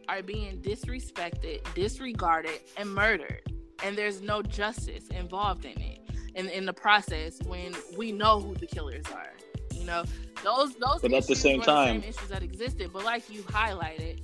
are 0.08 0.22
being 0.22 0.60
disrespected, 0.62 1.62
disregarded, 1.74 2.60
and 2.78 2.90
murdered. 2.94 3.42
And 3.84 3.98
there's 3.98 4.22
no 4.22 4.42
justice 4.42 5.08
involved 5.10 5.66
in 5.66 5.80
it. 5.82 6.00
In 6.36 6.50
in 6.50 6.66
the 6.66 6.74
process 6.74 7.40
when 7.48 7.76
we 7.98 8.12
know 8.12 8.40
who 8.40 8.54
the 8.54 8.68
killers 8.68 9.06
are. 9.14 9.34
You 9.74 9.86
know, 9.86 10.04
those 10.44 10.76
those 10.76 11.02
But 11.02 11.14
at 11.14 11.26
the 11.28 11.36
same 11.36 11.62
time- 11.62 11.98
the 11.98 12.02
same 12.04 12.10
issues 12.10 12.30
that 12.30 12.44
existed. 12.44 12.92
But 12.94 13.04
like 13.06 13.30
you 13.30 13.42
highlighted, 13.44 14.22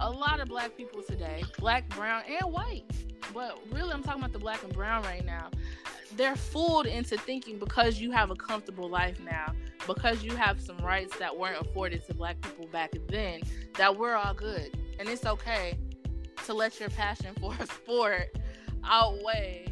a 0.00 0.10
lot 0.10 0.40
of 0.40 0.48
black 0.48 0.76
people 0.76 1.02
today, 1.02 1.44
black, 1.58 1.88
brown, 1.90 2.22
and 2.28 2.52
white, 2.52 2.84
but 3.32 3.58
really 3.70 3.92
I'm 3.92 4.02
talking 4.02 4.20
about 4.20 4.32
the 4.32 4.38
black 4.38 4.62
and 4.62 4.72
brown 4.72 5.02
right 5.04 5.24
now. 5.24 5.50
They're 6.16 6.36
fooled 6.36 6.86
into 6.86 7.18
thinking 7.18 7.58
because 7.58 8.00
you 8.00 8.10
have 8.10 8.30
a 8.30 8.36
comfortable 8.36 8.88
life 8.88 9.18
now, 9.20 9.52
because 9.86 10.22
you 10.22 10.34
have 10.36 10.60
some 10.60 10.78
rights 10.78 11.16
that 11.18 11.36
weren't 11.36 11.60
afforded 11.60 12.06
to 12.06 12.14
black 12.14 12.40
people 12.40 12.66
back 12.68 12.92
then, 13.08 13.40
that 13.76 13.96
we're 13.96 14.14
all 14.14 14.34
good. 14.34 14.78
And 14.98 15.08
it's 15.08 15.26
okay 15.26 15.78
to 16.46 16.54
let 16.54 16.78
your 16.80 16.88
passion 16.90 17.34
for 17.40 17.54
a 17.58 17.66
sport 17.66 18.36
outweigh 18.84 19.66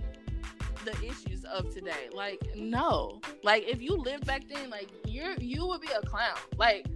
the 0.84 0.92
issues 1.04 1.44
of 1.44 1.72
today. 1.72 2.08
Like, 2.12 2.40
no. 2.54 3.20
Like 3.42 3.64
if 3.66 3.80
you 3.80 3.96
lived 3.96 4.26
back 4.26 4.42
then, 4.48 4.70
like 4.70 4.90
you're 5.06 5.34
you 5.34 5.66
would 5.66 5.80
be 5.80 5.88
a 5.88 6.04
clown. 6.06 6.36
Like 6.58 6.86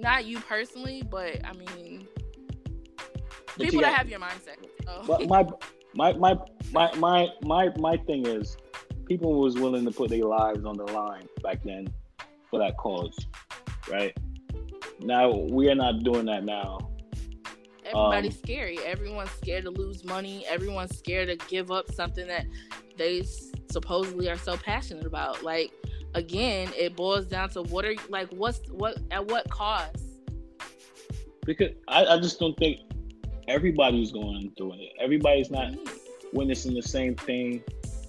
not 0.00 0.24
you 0.24 0.40
personally, 0.40 1.02
but 1.08 1.44
I 1.44 1.52
mean 1.52 2.08
But 3.56 3.66
people 3.66 3.80
that 3.82 3.94
have 3.94 4.08
your 4.08 4.20
mindset. 4.20 4.56
So. 4.84 5.02
But 5.06 5.28
my 5.28 5.46
my 5.94 6.12
my 6.14 6.34
my 6.72 6.94
my 6.96 7.28
my 7.42 7.68
my 7.78 7.96
thing 7.98 8.26
is, 8.26 8.56
people 9.06 9.40
was 9.40 9.56
willing 9.56 9.84
to 9.84 9.90
put 9.90 10.10
their 10.10 10.24
lives 10.24 10.64
on 10.64 10.76
the 10.76 10.84
line 10.84 11.28
back 11.42 11.62
then 11.64 11.88
for 12.48 12.58
that 12.58 12.76
cause, 12.76 13.16
right? 13.90 14.16
Now 15.00 15.34
we 15.34 15.68
are 15.70 15.74
not 15.74 16.02
doing 16.02 16.26
that 16.26 16.44
now. 16.44 16.78
Everybody's 17.84 18.34
Um, 18.34 18.38
scary. 18.44 18.78
Everyone's 18.80 19.30
scared 19.32 19.64
to 19.64 19.70
lose 19.70 20.04
money. 20.04 20.46
Everyone's 20.46 20.96
scared 20.96 21.28
to 21.28 21.46
give 21.48 21.72
up 21.72 21.90
something 21.90 22.26
that 22.28 22.46
they 22.96 23.24
supposedly 23.70 24.28
are 24.28 24.36
so 24.36 24.56
passionate 24.56 25.06
about. 25.06 25.42
Like 25.42 25.72
again, 26.14 26.70
it 26.76 26.96
boils 26.96 27.26
down 27.26 27.50
to 27.50 27.62
what 27.62 27.84
are 27.84 27.94
like 28.08 28.28
what's 28.30 28.60
what 28.70 28.98
at 29.10 29.26
what 29.26 29.48
cost? 29.50 29.96
Because 31.44 31.72
I, 31.88 32.04
I 32.04 32.18
just 32.18 32.38
don't 32.38 32.56
think 32.58 32.80
everybody's 33.48 34.12
going 34.12 34.52
through 34.56 34.74
it. 34.74 34.92
Everybody's 35.00 35.50
not 35.50 35.72
witnessing 36.32 36.74
the 36.74 36.82
same 36.82 37.16
thing. 37.16 37.62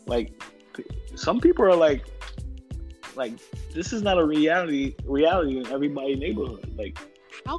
Like 0.05 0.41
some 1.15 1.39
people 1.39 1.65
are 1.65 1.75
like, 1.75 2.05
like 3.15 3.33
this 3.73 3.93
is 3.93 4.01
not 4.01 4.17
a 4.17 4.25
reality 4.25 4.95
reality 5.05 5.57
in 5.59 5.67
everybody's 5.67 6.17
neighborhood. 6.17 6.73
Like 6.77 6.97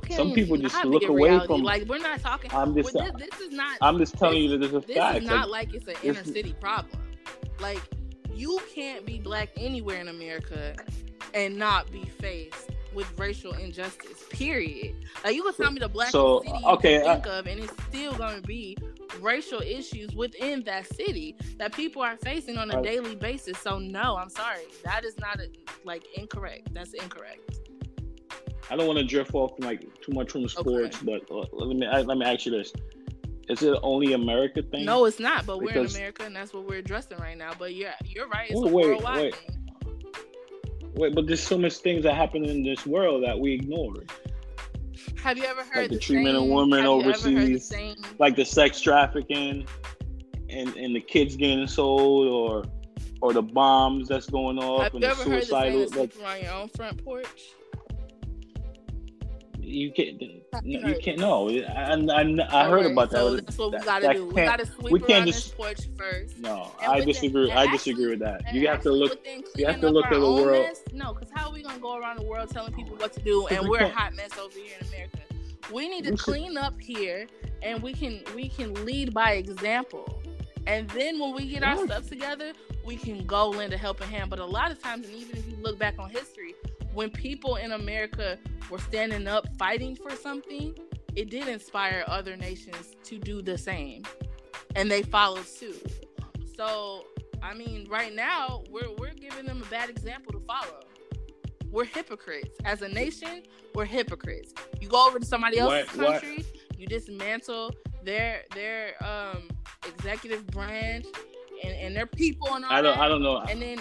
can 0.03 0.17
Some 0.17 0.33
people 0.33 0.57
just 0.57 0.85
look 0.85 1.05
away 1.05 1.31
reality? 1.31 1.47
from- 1.47 1.63
like 1.63 1.89
we're 1.89 1.99
not 1.99 2.21
talking. 2.21 2.51
I'm 2.53 2.75
just 2.75 2.93
this, 2.93 3.11
this 3.19 3.41
is 3.41 3.53
not. 3.53 3.79
I'm 3.81 3.99
just 3.99 4.17
telling 4.17 4.43
you 4.43 4.49
that 4.51 4.59
there's 4.59 4.75
a 4.75 4.87
this 4.87 4.97
fact. 4.97 5.19
is 5.19 5.25
not 5.25 5.51
Like, 5.51 5.69
like 5.69 5.75
it's 5.75 5.89
an 5.89 5.97
inner 6.03 6.25
city 6.25 6.55
problem. 6.61 7.01
Like 7.61 7.81
you 8.35 8.59
can't 8.75 9.05
be 9.07 9.19
black 9.19 9.51
anywhere 9.57 10.01
in 10.01 10.09
America 10.09 10.75
and 11.35 11.57
not 11.57 11.91
be 11.91 12.05
faced 12.05 12.71
with 12.95 13.11
racial 13.19 13.55
injustice. 13.55 14.25
Period. 14.31 14.95
Like 15.25 15.35
you 15.35 15.43
can 15.43 15.55
tell 15.55 15.71
me 15.71 15.81
the 15.81 15.89
blackest 15.89 16.13
So, 16.13 16.43
city 16.43 16.59
you 16.61 16.69
okay, 16.71 16.99
can 17.01 17.09
I- 17.09 17.15
think 17.15 17.27
of, 17.27 17.47
and 17.47 17.61
it's 17.61 17.73
still 17.89 18.13
going 18.15 18.37
to 18.37 18.47
be 18.47 18.77
racial 19.21 19.61
issues 19.61 20.15
within 20.15 20.63
that 20.65 20.87
city 20.95 21.37
that 21.59 21.73
people 21.75 22.03
are 22.03 22.17
facing 22.19 22.59
on 22.59 22.71
a 22.71 22.79
Uh, 22.79 22.83
daily 22.83 23.15
basis. 23.15 23.59
So 23.59 23.79
no, 23.79 24.17
I'm 24.17 24.31
sorry, 24.31 24.65
that 24.85 25.05
is 25.05 25.19
not 25.19 25.39
a, 25.41 25.49
like 25.85 26.03
incorrect. 26.17 26.73
That's 26.75 26.93
incorrect. 26.95 27.59
I 28.71 28.77
don't 28.77 28.87
want 28.87 28.99
to 28.99 29.05
drift 29.05 29.35
off 29.35 29.53
like 29.59 29.81
too 30.01 30.13
much 30.13 30.31
from 30.31 30.49
sports, 30.49 30.99
but 31.03 31.23
uh, 31.31 31.45
let 31.53 31.77
me 31.77 31.87
I, 31.87 32.03
let 32.03 32.17
me 32.17 32.25
ask 32.25 32.47
you 32.47 32.53
this: 32.53 32.73
Is 33.49 33.63
it 33.63 33.77
only 33.83 34.13
America 34.13 34.63
thing? 34.63 34.85
No, 34.85 35.05
it's 35.05 35.19
not. 35.19 35.47
But 35.47 35.61
we're 35.61 35.73
in 35.73 35.87
America, 35.87 36.25
and 36.25 36.35
that's 36.35 36.53
what 36.55 36.67
we're 36.69 36.79
addressing 36.79 37.19
right 37.19 37.37
now. 37.37 37.53
But 37.59 37.75
yeah, 37.75 37.95
you're 38.05 38.29
right. 38.29 38.51
It's 38.51 38.61
Wait, 38.61 38.71
a 38.71 38.75
wait, 38.75 38.87
worldwide 38.87 39.23
wait. 39.23 39.35
thing. 39.35 39.59
Wait, 40.95 41.15
but 41.15 41.27
there's 41.27 41.43
so 41.43 41.59
much 41.59 41.75
things 41.79 42.03
that 42.05 42.15
happen 42.15 42.45
in 42.45 42.63
this 42.63 42.87
world 42.87 43.25
that 43.25 43.39
we 43.39 43.53
ignore, 43.55 43.95
Have 45.23 45.39
you 45.39 45.45
ever 45.45 45.63
heard 45.63 45.91
the 45.91 45.95
the, 45.95 46.01
treatment 46.01 46.37
of 46.37 46.45
women 46.45 46.81
have 46.81 46.87
you 46.87 47.01
ever 47.01 47.13
heard 47.13 47.23
the 47.23 47.37
overseas, 47.55 48.05
like 48.19 48.37
the 48.37 48.45
sex 48.45 48.81
trafficking, 48.81 49.67
and 50.51 50.69
and 50.77 50.95
the 50.95 51.01
kids 51.01 51.35
getting 51.37 51.67
sold, 51.67 52.29
or 52.29 52.65
or 53.23 53.33
the 53.33 53.43
bombs 53.43 54.09
that's 54.09 54.29
going 54.29 54.59
off, 54.59 54.83
Have 54.83 54.95
and 54.95 55.03
you 55.03 55.09
the 55.09 55.21
ever 55.21 55.31
heard 55.31 55.43
the 55.43 55.47
saying, 55.47 55.89
suicidal. 55.89 56.23
Like 56.23 56.37
on 56.39 56.45
your 56.45 56.53
own 56.53 56.69
front 56.69 57.05
porch"? 57.05 57.27
You 59.73 59.91
can't, 59.93 60.21
you 60.65 60.97
can't. 61.03 61.19
No, 61.19 61.49
I 61.49 61.95
I, 61.95 62.65
I 62.65 62.69
heard 62.69 62.87
about 62.87 63.11
that. 63.11 63.19
So 63.19 63.37
that's 63.37 63.57
what 63.59 63.73
we 63.73 63.79
gotta 63.79 64.13
do. 64.15 64.27
We 64.27 64.35
can't- 64.35 64.51
gotta 64.51 64.67
sweep 64.67 64.93
we 64.93 64.99
can't 65.01 65.11
around 65.11 65.27
just- 65.27 65.45
this 65.49 65.55
porch 65.55 65.81
first. 65.97 66.39
No, 66.39 66.71
And 66.83 66.93
I 66.93 66.97
within- 66.97 67.09
disagree. 67.09 67.51
and 67.51 67.59
I 67.59 67.63
actually- 67.63 67.79
disagree 67.79 68.07
with 68.11 68.19
that. 68.21 68.55
You 68.55 68.69
have 68.69 68.83
to 68.83 68.93
look. 68.93 69.19
you 69.57 69.67
have 69.67 69.81
to 69.81 69.91
look 69.91 70.07
at 70.07 70.13
the 70.13 70.21
world- 70.21 70.67
Mess, 70.67 70.83
no, 70.93 71.15
because 71.15 71.31
how 71.35 71.49
are 71.49 71.53
we 71.53 71.63
gonna 71.63 71.79
go 71.79 71.97
around 71.97 72.19
the 72.19 72.25
world 72.25 72.51
telling 72.51 72.73
people 72.75 72.97
what 72.97 73.13
to 73.15 73.21
do, 73.21 73.47
and 73.49 73.63
we 73.63 73.71
we're 73.71 73.79
a 73.85 73.89
hot 73.89 74.15
mess 74.15 74.37
over 74.39 74.55
here 74.59 74.77
in 74.81 74.87
America? 74.89 75.19
We 75.73 75.89
need 75.89 76.05
to 76.05 76.17
clean 76.17 76.57
up 76.59 76.79
here, 76.81 77.27
and 77.63 77.83
we 77.83 77.93
can 77.95 78.23
we 78.35 78.49
can 78.49 78.75
lead 78.85 79.15
by 79.15 79.33
example. 79.33 80.19
And 80.67 80.89
then 80.91 81.19
when 81.19 81.35
we 81.35 81.47
get 81.49 81.65
our 81.65 81.77
stuff 81.87 82.09
together, 82.09 82.53
we 82.85 82.95
can 82.97 83.25
go 83.27 83.49
lend 83.49 83.73
a 83.73 83.77
helping 83.77 84.07
hand. 84.09 84.31
But 84.31 84.39
a 84.39 84.45
lot 84.45 84.71
of 84.71 84.81
times, 84.81 85.07
and 85.09 85.17
even 85.17 85.37
if 85.37 85.49
you 85.49 85.57
look 85.61 85.77
back 85.79 85.95
on 85.99 86.09
history, 86.11 86.55
when 86.95 87.11
people 87.11 87.57
in 87.57 87.73
America 87.73 88.39
were 88.71 88.79
standing 88.79 89.27
up 89.27 89.47
fighting 89.59 89.97
for 89.97 90.11
something, 90.17 90.75
it 91.15 91.31
did 91.31 91.49
inspire 91.49 92.05
other 92.07 92.37
nations 92.37 92.95
to 93.05 93.19
do 93.19 93.43
the 93.43 93.57
same. 93.59 94.03
And 94.77 94.91
they 94.91 95.03
followed 95.03 95.47
suit. 95.47 96.07
So, 96.57 97.05
I 97.43 97.55
mean, 97.55 97.87
right 97.91 98.15
now, 98.15 98.63
we're, 98.71 98.91
we're 98.99 99.15
giving 99.15 99.47
them 99.47 99.63
a 99.63 99.71
bad 99.71 99.91
example 99.91 100.33
to 100.33 100.41
follow. 100.41 100.81
We're 101.71 101.85
hypocrites. 101.87 102.57
As 102.65 102.83
a 102.83 102.89
nation, 102.89 103.43
we're 103.75 103.87
hypocrites. 103.87 104.53
You 104.81 104.89
go 104.89 105.07
over 105.07 105.19
to 105.19 105.25
somebody 105.27 105.59
else's 105.59 105.89
What- 105.97 106.05
what- 106.13 106.23
country, 106.23 106.45
you 106.79 106.87
dismantle 106.87 107.73
their 108.05 108.43
their 108.55 108.95
um 109.05 109.49
executive 109.87 110.45
branch 110.49 111.07
and, 111.63 111.73
and 111.73 111.95
their 111.97 112.07
people 112.07 112.53
and 112.55 112.65
all 112.65 112.73
I 112.73 112.83
don't. 112.83 112.97
that. 112.97 113.05
I 113.05 113.09
don't 113.09 113.23
know. 113.23 113.39
and 113.39 113.63
then 113.63 113.79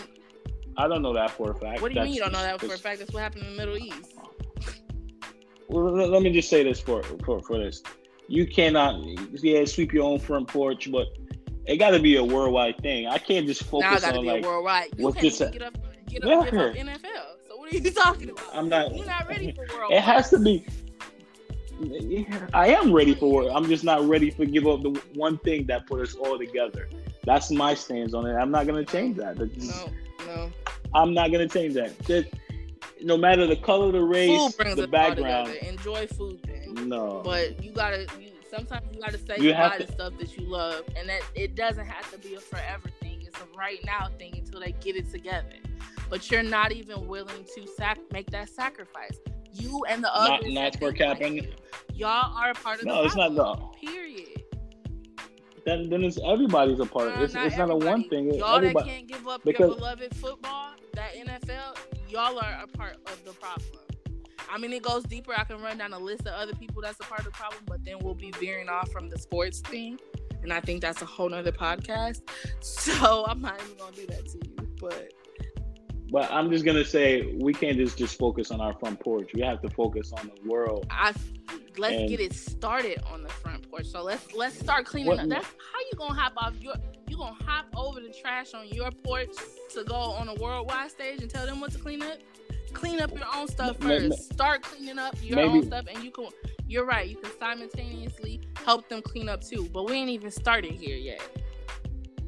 I 0.78 0.88
don't 0.88 1.02
know 1.02 1.14
that 1.14 1.32
for 1.32 1.52
a 1.52 1.56
fact. 1.56 1.82
what 1.82 1.92
do 1.92 1.96
you 2.00 2.02
mean 2.02 2.10
That's 2.12 2.16
you 2.16 2.22
don't 2.22 2.32
know 2.32 2.42
that 2.42 2.60
for 2.60 2.74
a 2.74 2.78
fact? 2.78 3.00
That's 3.00 3.12
what 3.12 3.22
happened 3.22 3.44
in 3.44 3.52
the 3.52 3.58
Middle 3.58 3.78
East. 3.78 4.16
Well, 5.68 5.92
let 6.10 6.22
me 6.22 6.32
just 6.32 6.50
say 6.50 6.64
this 6.64 6.80
for 6.80 7.04
for, 7.26 7.42
for 7.42 7.58
this. 7.58 7.82
You 8.28 8.48
cannot, 8.48 9.04
yeah, 9.44 9.66
sweep 9.66 9.92
your 9.94 10.06
own 10.06 10.20
front 10.20 10.48
porch, 10.48 10.90
but 10.92 11.08
it 11.66 11.78
got 11.78 11.92
to 11.92 12.00
be 12.00 12.16
a 12.16 12.24
worldwide 12.24 12.78
thing. 12.82 13.08
I 13.08 13.18
can't 13.18 13.46
just 13.46 13.64
focus 13.64 14.04
on 14.04 14.14
be 14.14 14.20
like 14.20 14.44
worldwide. 14.44 14.90
You 14.98 15.12
this- 15.12 15.40
get 15.40 15.62
up, 15.62 15.78
get 16.08 16.24
Yeah. 16.24 16.40
up, 16.40 16.46
give 16.50 16.60
up 16.60 16.76
NFL. 16.76 17.02
So 17.48 17.58
what 17.58 17.72
are 17.74 17.78
you 17.78 17.92
talking 17.92 18.30
about? 18.30 18.46
I'm 18.54 18.70
not. 18.70 18.96
You're 18.96 19.06
not 19.06 19.28
ready 19.28 19.52
for 19.52 19.66
worldwide. 19.70 19.98
It 19.98 20.02
has 20.02 20.30
to 20.32 20.40
be. 20.40 20.66
I 22.54 22.68
am 22.68 22.94
ready 22.94 23.16
for 23.16 23.44
it. 23.44 23.52
I'm 23.52 23.66
just 23.66 23.84
not 23.84 24.08
ready 24.08 24.30
for 24.30 24.46
give 24.46 24.68
up 24.68 24.84
the 24.84 24.92
one 25.16 25.38
thing 25.40 25.66
that 25.68 25.88
put 25.88 26.02
us 26.02 26.16
all 26.16 26.38
together. 26.38 26.88
That's 27.24 27.52
my 27.52 27.74
stance 27.74 28.14
on 28.14 28.26
it. 28.28 28.34
I'm 28.36 28.52
not 28.52 28.68
gonna 28.68 28.86
change 28.86 29.18
that. 29.18 29.38
That's 29.38 29.56
No, 29.68 29.90
no. 30.36 30.52
I'm 30.94 31.14
not 31.14 31.32
gonna 31.32 31.48
change 31.48 31.74
that. 31.76 32.00
Just- 32.06 32.28
no 33.04 33.18
matter 33.18 33.48
the 33.48 33.56
color, 33.56 33.92
the 33.92 34.02
race, 34.02 34.54
Food 34.56 34.76
the 34.78 34.88
background. 34.88 35.50
Enjoy 35.64 36.06
food, 36.08 36.40
then. 36.44 36.88
No, 36.88 37.22
But 37.24 37.64
you 37.64 37.72
gotta. 37.72 38.06
You, 38.20 38.30
sometimes 38.50 38.86
you 38.94 39.02
gotta 39.02 39.18
say 39.18 39.36
You 39.40 39.54
to, 39.54 39.86
to- 39.86 39.92
stuff 39.92 40.14
that 40.20 40.38
you 40.38 40.44
love, 40.46 40.84
and 40.96 41.10
that 41.10 41.22
it 41.34 41.56
doesn't 41.56 41.86
have 41.86 42.12
to 42.12 42.20
be 42.20 42.36
a 42.36 42.40
forever 42.40 42.90
thing. 43.02 43.24
It's 43.26 43.38
a 43.40 43.58
right 43.58 43.80
now 43.86 44.10
thing 44.20 44.36
until 44.38 44.60
they 44.60 44.74
get 44.74 44.96
it 44.96 45.12
together. 45.12 45.48
But 46.10 46.30
you're 46.30 46.44
not 46.44 46.72
even 46.74 47.08
willing 47.08 47.46
to 47.56 47.68
sac- 47.78 47.98
make 48.12 48.30
that 48.32 48.50
sacrifice. 48.50 49.18
You 49.54 49.84
and 49.90 50.04
the 50.04 50.10
not 50.10 50.42
others. 50.42 50.54
not 50.54 50.74
that 50.74 50.80
for 50.80 50.88
like 50.90 50.98
capping. 50.98 51.36
you. 51.38 51.48
Y'all 51.96 52.36
are 52.38 52.52
a 52.52 52.54
part 52.54 52.80
of 52.80 52.86
No, 52.86 53.02
the 53.02 53.06
it's 53.08 53.16
not 53.16 53.34
the. 53.34 53.56
Period. 53.88 54.41
Then 55.66 55.90
then 55.90 56.04
it's 56.04 56.20
everybody's 56.26 56.80
a 56.80 56.86
part. 56.86 57.18
It's 57.20 57.34
not 57.34 57.48
it's 57.48 57.58
not 57.58 57.70
a 57.70 57.76
one 57.76 58.04
thing. 58.10 58.28
It's 58.30 58.38
Y'all 58.38 58.52
that 58.54 58.58
everybody. 58.68 58.90
can't 58.90 59.08
give 59.08 59.28
up 59.28 59.44
because- 59.44 59.68
your 59.70 59.76
beloved 59.76 60.16
football, 60.16 60.72
that 60.94 61.14
NFL, 61.16 61.78
y'all 62.10 62.38
are 62.40 62.60
a 62.64 62.68
part 62.68 62.98
of 63.08 63.24
the 63.26 63.32
problem. 63.34 63.80
I 64.50 64.58
mean, 64.58 64.74
it 64.74 64.84
goes 64.84 65.04
deeper. 65.04 65.34
I 65.38 65.44
can 65.46 65.62
run 65.62 65.78
down 65.78 65.94
a 65.94 66.00
list 66.00 66.22
of 66.28 66.34
other 66.34 66.54
people 66.54 66.82
that's 66.82 67.00
a 67.00 67.04
part 67.04 67.20
of 67.22 67.26
the 67.28 67.32
problem, 67.32 67.64
but 67.68 67.86
then 67.86 68.00
we'll 68.02 68.16
be 68.16 68.32
veering 68.32 68.68
off 68.70 68.92
from 68.92 69.10
the 69.10 69.18
sports 69.18 69.62
thing, 69.62 69.98
and 70.44 70.52
I 70.52 70.60
think 70.60 70.82
that's 70.82 71.02
a 71.02 71.06
whole 71.06 71.30
nother 71.30 71.52
podcast. 71.52 72.22
So 72.62 73.26
I'm 73.28 73.42
not 73.42 73.62
even 73.64 73.78
gonna 73.78 73.96
do 73.96 74.08
that 74.08 74.26
to 74.30 74.38
you. 74.44 74.68
But 74.80 75.14
But 76.12 76.30
I'm 76.30 76.52
just 76.52 76.66
gonna 76.66 76.84
say 76.84 77.34
we 77.40 77.54
can't 77.54 77.78
just 77.78 77.98
just 77.98 78.20
focus 78.20 78.52
on 78.52 78.60
our 78.60 78.74
front 78.74 79.00
porch. 79.00 79.32
We 79.34 79.42
have 79.42 79.62
to 79.62 79.70
focus 79.70 80.12
on 80.12 80.30
the 80.36 80.50
world. 80.50 80.86
I 80.92 81.14
let's 81.78 81.96
And- 81.96 82.10
get 82.10 82.20
it 82.20 82.34
started 82.34 83.02
on 83.10 83.24
the 83.24 83.30
front 83.30 83.70
porch. 83.72 83.86
So 83.88 84.04
let's 84.04 84.34
let's 84.34 84.60
start 84.60 84.86
cleaning 84.86 85.08
What- 85.08 85.20
up. 85.20 85.30
That's 85.30 85.46
how 85.46 85.80
you 85.90 85.98
gonna 85.98 86.20
hop 86.20 86.34
off 86.36 86.54
your 86.60 86.74
you 87.08 87.16
gonna 87.16 87.38
hop 87.46 87.68
over 87.76 88.02
the 88.02 88.10
trash 88.22 88.54
on 88.54 88.68
your 88.68 88.92
porch 88.92 89.30
to 89.74 89.84
go 89.86 89.96
on 89.96 90.28
a 90.28 90.36
worldwide 90.36 90.92
stage 90.92 91.22
and 91.22 91.30
tell 91.30 91.46
them 91.46 91.62
what 91.62 91.72
to 91.72 91.80
clean 91.80 92.02
up. 92.04 92.18
Clean 92.74 93.00
up 93.02 93.12
your 93.18 93.28
own 93.36 93.48
stuff 93.48 93.78
first. 93.80 94.34
Start 94.34 94.64
cleaning 94.64 95.00
up 95.00 95.16
your 95.22 95.38
maybe- 95.38 95.50
own 95.60 95.64
stuff, 95.66 95.86
and 95.94 96.04
you 96.04 96.12
can. 96.12 96.28
You're 96.68 96.86
right. 96.86 97.10
You 97.10 97.18
can 97.18 97.32
simultaneously 97.38 98.40
help 98.66 98.88
them 98.90 99.02
clean 99.02 99.28
up 99.30 99.42
too. 99.44 99.70
But 99.74 99.86
we 99.90 99.94
ain't 99.94 100.10
even 100.10 100.32
started 100.32 100.72
here 100.74 100.96
yet. 100.98 101.22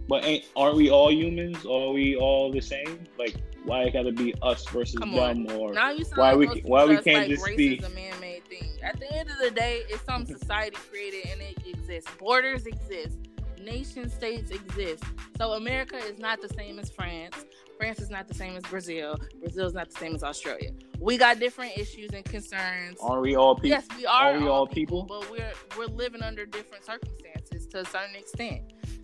But 0.08 0.26
ain't 0.26 0.46
aren't 0.56 0.76
we 0.78 0.90
all 0.90 1.12
humans? 1.12 1.66
Are 1.66 1.92
we 1.92 2.16
all 2.18 2.52
the 2.52 2.60
same? 2.62 3.04
Like 3.18 3.36
why 3.66 3.84
it 3.84 3.94
gotta 3.94 4.12
be 4.12 4.34
us 4.42 4.66
versus 4.68 4.98
Come 4.98 5.12
them 5.14 5.48
on. 5.48 5.52
or 5.52 5.74
Now 5.74 5.92
you 5.92 6.04
sound 6.04 6.18
Why 6.18 6.36
we 6.36 6.48
why 6.66 6.86
we 6.86 6.98
can't 6.98 7.20
like 7.20 7.30
just 7.30 7.46
race 7.46 7.58
be- 7.58 7.76
is 7.76 7.86
a 7.86 7.90
man-made 7.90 8.46
thing. 8.46 8.70
At 8.84 9.00
the 9.00 9.12
end 9.14 9.30
of 9.30 9.38
the 9.40 9.52
day, 9.52 9.84
it's 9.90 10.04
some 10.04 10.26
society 10.26 10.76
created 10.90 11.28
and 11.32 11.42
it 11.42 11.58
exists. 11.66 12.10
Borders 12.20 12.66
exist. 12.66 13.18
Nation 13.62 14.10
states 14.10 14.52
exist. 14.52 15.04
So 15.38 15.54
America 15.54 15.96
is 15.96 16.20
not 16.20 16.42
the 16.42 16.50
same 16.50 16.80
as 16.80 16.90
France. 16.90 17.46
France 17.78 18.00
is 18.00 18.10
not 18.10 18.28
the 18.28 18.34
same 18.34 18.56
as 18.58 18.64
Brazil. 18.64 19.18
Brazil 19.40 19.66
is 19.66 19.74
not 19.74 19.90
the 19.90 19.96
same 19.98 20.16
as 20.16 20.24
Australia. 20.24 20.72
We 21.00 21.18
got 21.18 21.40
different 21.40 21.78
issues 21.78 22.12
and 22.14 22.24
concerns. 22.26 22.98
aren't 23.02 23.22
we 23.22 23.36
all 23.36 23.56
people? 23.56 23.70
Yes, 23.70 23.88
we 23.98 24.06
are, 24.06 24.34
are 24.34 24.38
we 24.40 24.48
all 24.48 24.52
all 24.54 24.68
people, 24.68 25.04
people? 25.04 25.22
but 25.22 25.32
we're 25.32 25.54
we're 25.78 25.94
living 25.94 26.22
under 26.22 26.46
different 26.46 26.86
circumstances 26.86 27.66
to 27.68 27.80
a 27.80 27.86
certain 27.86 28.16
extent. 28.16 28.64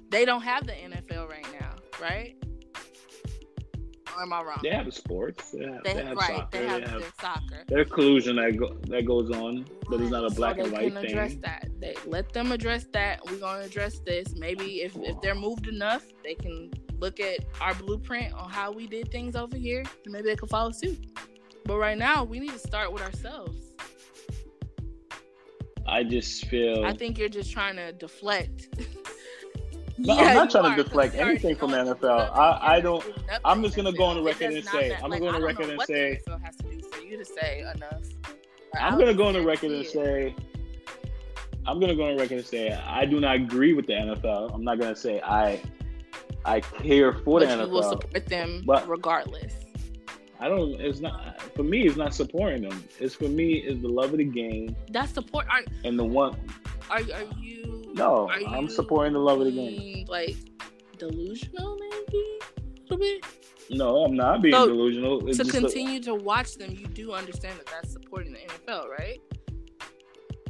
They 0.10 0.26
don't 0.26 0.42
have 0.42 0.66
the 0.68 0.74
NFL 0.74 1.30
right 1.30 1.48
now, 1.60 1.76
right? 2.02 2.36
Or 4.16 4.24
am 4.24 4.34
I 4.34 4.42
wrong? 4.44 4.60
They 4.64 4.70
have 4.70 4.94
sports. 4.94 5.52
They 5.52 5.66
have, 5.66 5.84
They, 5.84 5.94
they 5.94 6.04
have 6.06 6.18
right, 6.18 6.28
soccer. 6.28 6.48
they 6.60 6.68
have, 6.68 6.82
they 6.86 6.90
have 6.90 7.14
soccer. 7.22 7.64
their 7.68 7.86
collusion 7.86 8.36
that 8.38 8.58
go, 8.58 8.76
that 8.88 9.06
goes 9.06 9.30
on, 9.32 9.66
but 9.90 10.02
it's 10.02 10.12
not 10.12 10.26
a 10.26 10.34
black 10.34 10.58
so 10.58 10.64
and 10.64 10.72
white 10.74 10.94
can 10.94 10.98
address 11.06 11.32
thing. 11.32 11.42
that. 11.42 11.70
They 11.80 11.96
let 12.06 12.34
them 12.34 12.52
address 12.52 12.86
that. 12.94 13.20
We're 13.26 13.38
gonna 13.38 13.64
address 13.64 14.00
this. 14.00 14.34
Maybe 14.36 14.82
if, 14.82 14.96
if 14.98 15.20
they're 15.22 15.36
moved 15.36 15.68
enough, 15.68 16.04
they 16.24 16.36
can 16.36 16.72
look 16.98 17.20
at 17.20 17.46
our 17.62 17.74
blueprint 17.76 18.34
on 18.34 18.50
how 18.50 18.72
we 18.72 18.88
did 18.88 19.12
things 19.12 19.36
over 19.36 19.56
here, 19.58 19.84
and 20.04 20.14
maybe 20.14 20.28
they 20.30 20.36
can 20.36 20.48
follow 20.50 20.72
suit. 20.72 21.00
But 21.66 21.78
right 21.78 21.98
now, 21.98 22.24
we 22.24 22.40
need 22.40 22.52
to 22.52 22.60
start 22.60 22.92
with 22.92 23.02
ourselves. 23.02 23.58
I 25.88 26.04
just 26.04 26.46
feel 26.46 26.86
I 26.86 26.94
think 26.94 27.18
you're 27.18 27.30
just 27.30 27.52
trying 27.52 27.76
to 27.78 27.92
deflect. 27.94 28.70
No, 30.00 30.14
I'm 30.18 30.34
not 30.36 30.50
trying 30.52 30.76
to 30.76 30.84
deflect 30.84 31.16
anything 31.16 31.56
from 31.56 31.72
the 31.72 31.78
NFL. 31.78 32.18
nothing 32.18 32.34
I- 32.40 32.76
I 32.76 32.80
don't- 32.82 33.04
I'm 33.44 33.62
just 33.64 33.76
gonna 33.76 33.92
go 33.92 34.06
on 34.06 34.16
the 34.18 34.24
record 34.24 34.54
and 34.54 34.64
say- 34.66 34.94
I'm 34.96 35.10
gonna 35.10 35.20
go 35.20 35.28
on 35.28 35.42
the 35.42 35.46
record 35.48 35.68
and 35.70 35.78
what 35.78 35.88
say- 35.88 36.20
NFL 36.26 36.40
has 36.44 36.56
to 36.58 36.64
do 36.64 36.80
for 36.90 37.02
you 37.04 37.18
to 37.18 37.26
say 37.26 37.62
enough. 37.76 38.02
I'm 38.80 38.98
gonna 38.98 39.14
go 39.14 39.26
on 39.26 39.34
the 39.34 39.42
record 39.42 39.72
and 39.72 39.86
say 39.86 40.36
I'm 41.68 41.80
gonna 41.80 41.96
go 41.96 42.04
on 42.06 42.16
the 42.16 42.22
record 42.22 42.38
and 42.38 42.46
say 42.46 42.72
I 42.72 43.06
do 43.06 43.20
not 43.20 43.36
agree 43.36 43.74
with 43.74 43.88
the 43.88 43.94
NFL. 43.94 44.52
I'm 44.54 44.64
not 44.64 44.80
gonna 44.80 44.96
say 44.96 45.22
I 45.22 45.60
I 46.46 46.62
care 46.62 47.12
for 47.14 47.40
but 47.42 47.50
the 47.50 47.64
you 47.66 47.70
will 47.70 47.84
support 47.84 48.26
them 48.28 48.64
But- 48.66 48.88
regardless. 48.88 49.54
I 50.40 50.48
don't. 50.48 50.80
It's 50.80 51.02
not 51.02 51.42
for 51.54 51.64
me. 51.64 51.86
It's 51.86 51.98
not 51.98 52.14
supporting 52.14 52.62
them. 52.70 52.82
It's 52.98 53.14
for 53.14 53.26
me. 53.28 53.56
Is 53.56 53.82
the 53.82 53.90
love 53.90 54.12
of 54.14 54.20
the 54.20 54.24
game 54.24 54.74
That's 54.90 55.12
support. 55.14 55.46
Are 55.50 55.62
and 55.84 56.00
the 56.00 56.06
one. 56.06 56.38
Are, 56.90 56.98
are 56.98 57.24
you? 57.42 57.92
No, 57.94 58.30
are 58.30 58.40
I'm 58.48 58.64
you 58.64 58.70
supporting 58.70 59.14
the 59.14 59.20
love 59.20 59.40
of 59.40 59.46
the 59.46 59.52
game. 59.52 60.06
Like 60.08 60.36
delusional, 60.98 61.78
maybe 61.80 62.24
a 62.58 62.82
little 62.84 62.98
bit. 62.98 63.26
No, 63.72 64.04
I'm 64.04 64.16
not 64.16 64.42
being 64.42 64.54
So, 64.56 64.68
delusional. 64.68 65.28
It's 65.28 65.38
to 65.38 65.44
just 65.44 65.56
a- 65.56 65.62
continue 65.62 66.00
to 66.02 66.16
watch 66.16 66.56
them, 66.56 66.72
you 66.72 66.88
do 66.88 67.14
understand 67.14 67.58
that 67.60 67.68
that's 67.68 67.92
supporting 67.92 68.34
the 68.34 68.40
NFL, 68.40 68.88
right? 68.90 69.20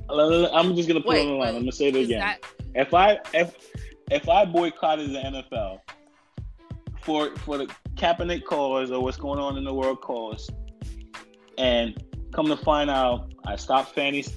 I'm 0.09 0.75
just 0.75 0.87
gonna 0.87 1.01
put 1.01 1.09
Wait, 1.09 1.19
it 1.21 1.27
on 1.27 1.33
the 1.33 1.39
line. 1.39 1.49
I'm 1.55 1.61
gonna 1.61 1.71
say 1.71 1.87
it 1.89 1.95
again. 1.95 2.19
that 2.19 2.39
if 2.75 2.93
I 2.93 3.19
if 3.33 3.55
if 4.09 4.27
I 4.27 4.45
boycotted 4.45 5.11
the 5.11 5.19
NFL 5.19 5.81
for 7.01 7.35
for 7.37 7.57
the 7.59 7.67
Kaepernick 7.95 8.43
cause 8.45 8.91
or 8.91 9.01
what's 9.03 9.17
going 9.17 9.39
on 9.39 9.57
in 9.57 9.63
the 9.63 9.73
world 9.73 10.01
cause, 10.01 10.49
and 11.57 12.01
come 12.33 12.47
to 12.47 12.57
find 12.57 12.89
out, 12.89 13.31
I 13.45 13.55
stopped 13.55 13.93
fantasy, 13.93 14.33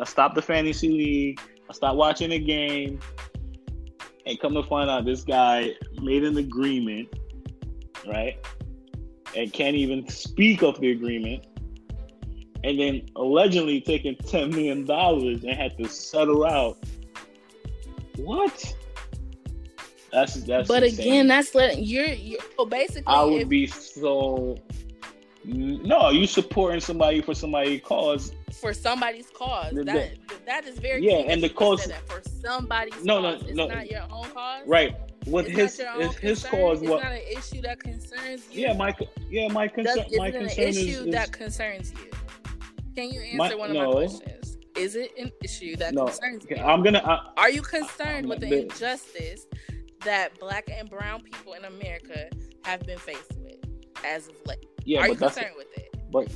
I 0.00 0.04
stopped 0.04 0.34
the 0.34 0.42
fantasy 0.42 0.88
league, 0.88 1.40
I 1.68 1.72
stopped 1.72 1.96
watching 1.96 2.30
the 2.30 2.38
game, 2.38 3.00
and 4.26 4.40
come 4.40 4.54
to 4.54 4.62
find 4.62 4.90
out 4.90 5.04
this 5.04 5.22
guy 5.22 5.74
made 6.00 6.24
an 6.24 6.36
agreement, 6.36 7.08
right, 8.06 8.36
and 9.36 9.52
can't 9.52 9.76
even 9.76 10.08
speak 10.08 10.62
of 10.62 10.80
the 10.80 10.90
agreement. 10.90 11.46
And 12.64 12.80
then 12.80 13.02
allegedly 13.14 13.80
taking 13.80 14.16
ten 14.16 14.50
million 14.50 14.84
dollars 14.84 15.44
and 15.44 15.52
had 15.52 15.76
to 15.78 15.88
settle 15.88 16.44
out 16.44 16.78
what? 18.16 18.74
That's 20.12 20.34
that's. 20.34 20.68
but 20.68 20.82
insane. 20.82 21.06
again, 21.06 21.26
that's 21.26 21.54
letting 21.54 21.84
you're, 21.84 22.06
you're 22.06 22.40
well, 22.56 22.66
basically. 22.66 23.04
I 23.06 23.22
would 23.24 23.42
if, 23.42 23.48
be 23.48 23.66
so. 23.66 24.56
No, 25.44 26.10
you 26.10 26.26
supporting 26.26 26.80
somebody 26.80 27.20
for 27.22 27.34
somebody's 27.34 27.82
cause. 27.82 28.32
For 28.60 28.72
somebody's 28.74 29.28
cause. 29.30 29.72
The- 29.74 29.84
that 29.84 30.10
that 30.46 30.64
is 30.66 30.78
very 30.78 31.04
Yeah, 31.04 31.18
and 31.32 31.42
the 31.42 31.48
cause- 31.48 31.90
for 32.06 32.22
somebody's 32.40 33.04
No, 33.04 33.20
no. 33.20 33.30
It's 33.34 33.44
no. 33.54 33.66
not 33.66 33.90
your 33.90 34.02
own 34.10 34.24
cause. 34.30 34.62
Right. 34.66 34.94
With 35.26 35.46
It's 35.48 35.56
his 35.56 35.78
not 35.80 35.84
your 35.98 36.04
own 36.08 36.14
his 36.14 36.42
concern. 36.42 36.50
cause? 36.50 36.82
It's 36.82 36.90
What? 36.90 37.02
not 37.02 37.12
an 37.12 37.22
issue 37.36 37.60
that 37.62 37.80
concerns 37.80 38.42
you. 38.52 38.62
Yeah, 38.62 38.72
my 38.74 38.94
yeah 39.28 39.48
my 39.48 39.68
concern. 39.68 40.04
is 40.10 40.18
My 40.18 40.26
an 40.28 40.32
concern 40.32 40.64
is, 40.68 40.76
issue 40.78 41.02
is 41.06 41.12
that 41.12 41.32
concerns 41.32 41.92
you? 41.92 42.10
Can 42.94 43.10
you 43.10 43.20
answer 43.20 43.36
My- 43.36 43.54
one 43.54 43.70
of 43.70 43.76
no. 43.76 43.86
my 43.86 43.92
questions? 44.06 44.56
Is 44.76 44.94
it 44.94 45.10
an 45.18 45.32
issue 45.42 45.74
that 45.76 45.94
no. 45.94 46.04
concerns 46.04 46.44
you? 46.48 46.56
I'm 46.56 46.82
gonna. 46.82 47.02
I, 47.04 47.42
Are 47.42 47.50
you 47.50 47.62
concerned 47.62 48.28
with 48.28 48.40
the 48.40 48.48
bit- 48.50 48.64
injustice 48.64 49.46
that 50.04 50.38
black 50.38 50.68
and 50.70 50.88
brown 50.88 51.22
people 51.22 51.54
in 51.54 51.64
America 51.64 52.28
have 52.64 52.82
been 52.84 52.98
faced 52.98 53.32
with 53.38 53.56
as 54.04 54.28
of 54.28 54.34
late? 54.46 54.66
yeah, 54.84 55.00
Are 55.00 55.08
you 55.08 55.14
concerned 55.16 55.54
with 55.56 55.66
it? 55.76 55.88
but 56.12 56.28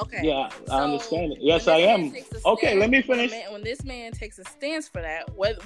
Okay. 0.00 0.20
yeah, 0.22 0.48
So, 0.66 0.74
I 0.74 0.82
understand 0.84 1.32
it. 1.32 1.38
Yes, 1.40 1.68
I 1.68 1.78
am. 1.78 2.14
Okay, 2.44 2.74
let 2.78 2.90
me 2.90 3.02
when 3.06 3.18
finish. 3.18 3.30
man- 3.30 3.52
When 3.52 3.62
this 3.62 3.84
man 3.84 4.12
takes 4.12 4.38
a 4.38 4.44
stance 4.44 4.88
for 4.88 5.00
that, 5.00 5.34
what, 5.34 5.62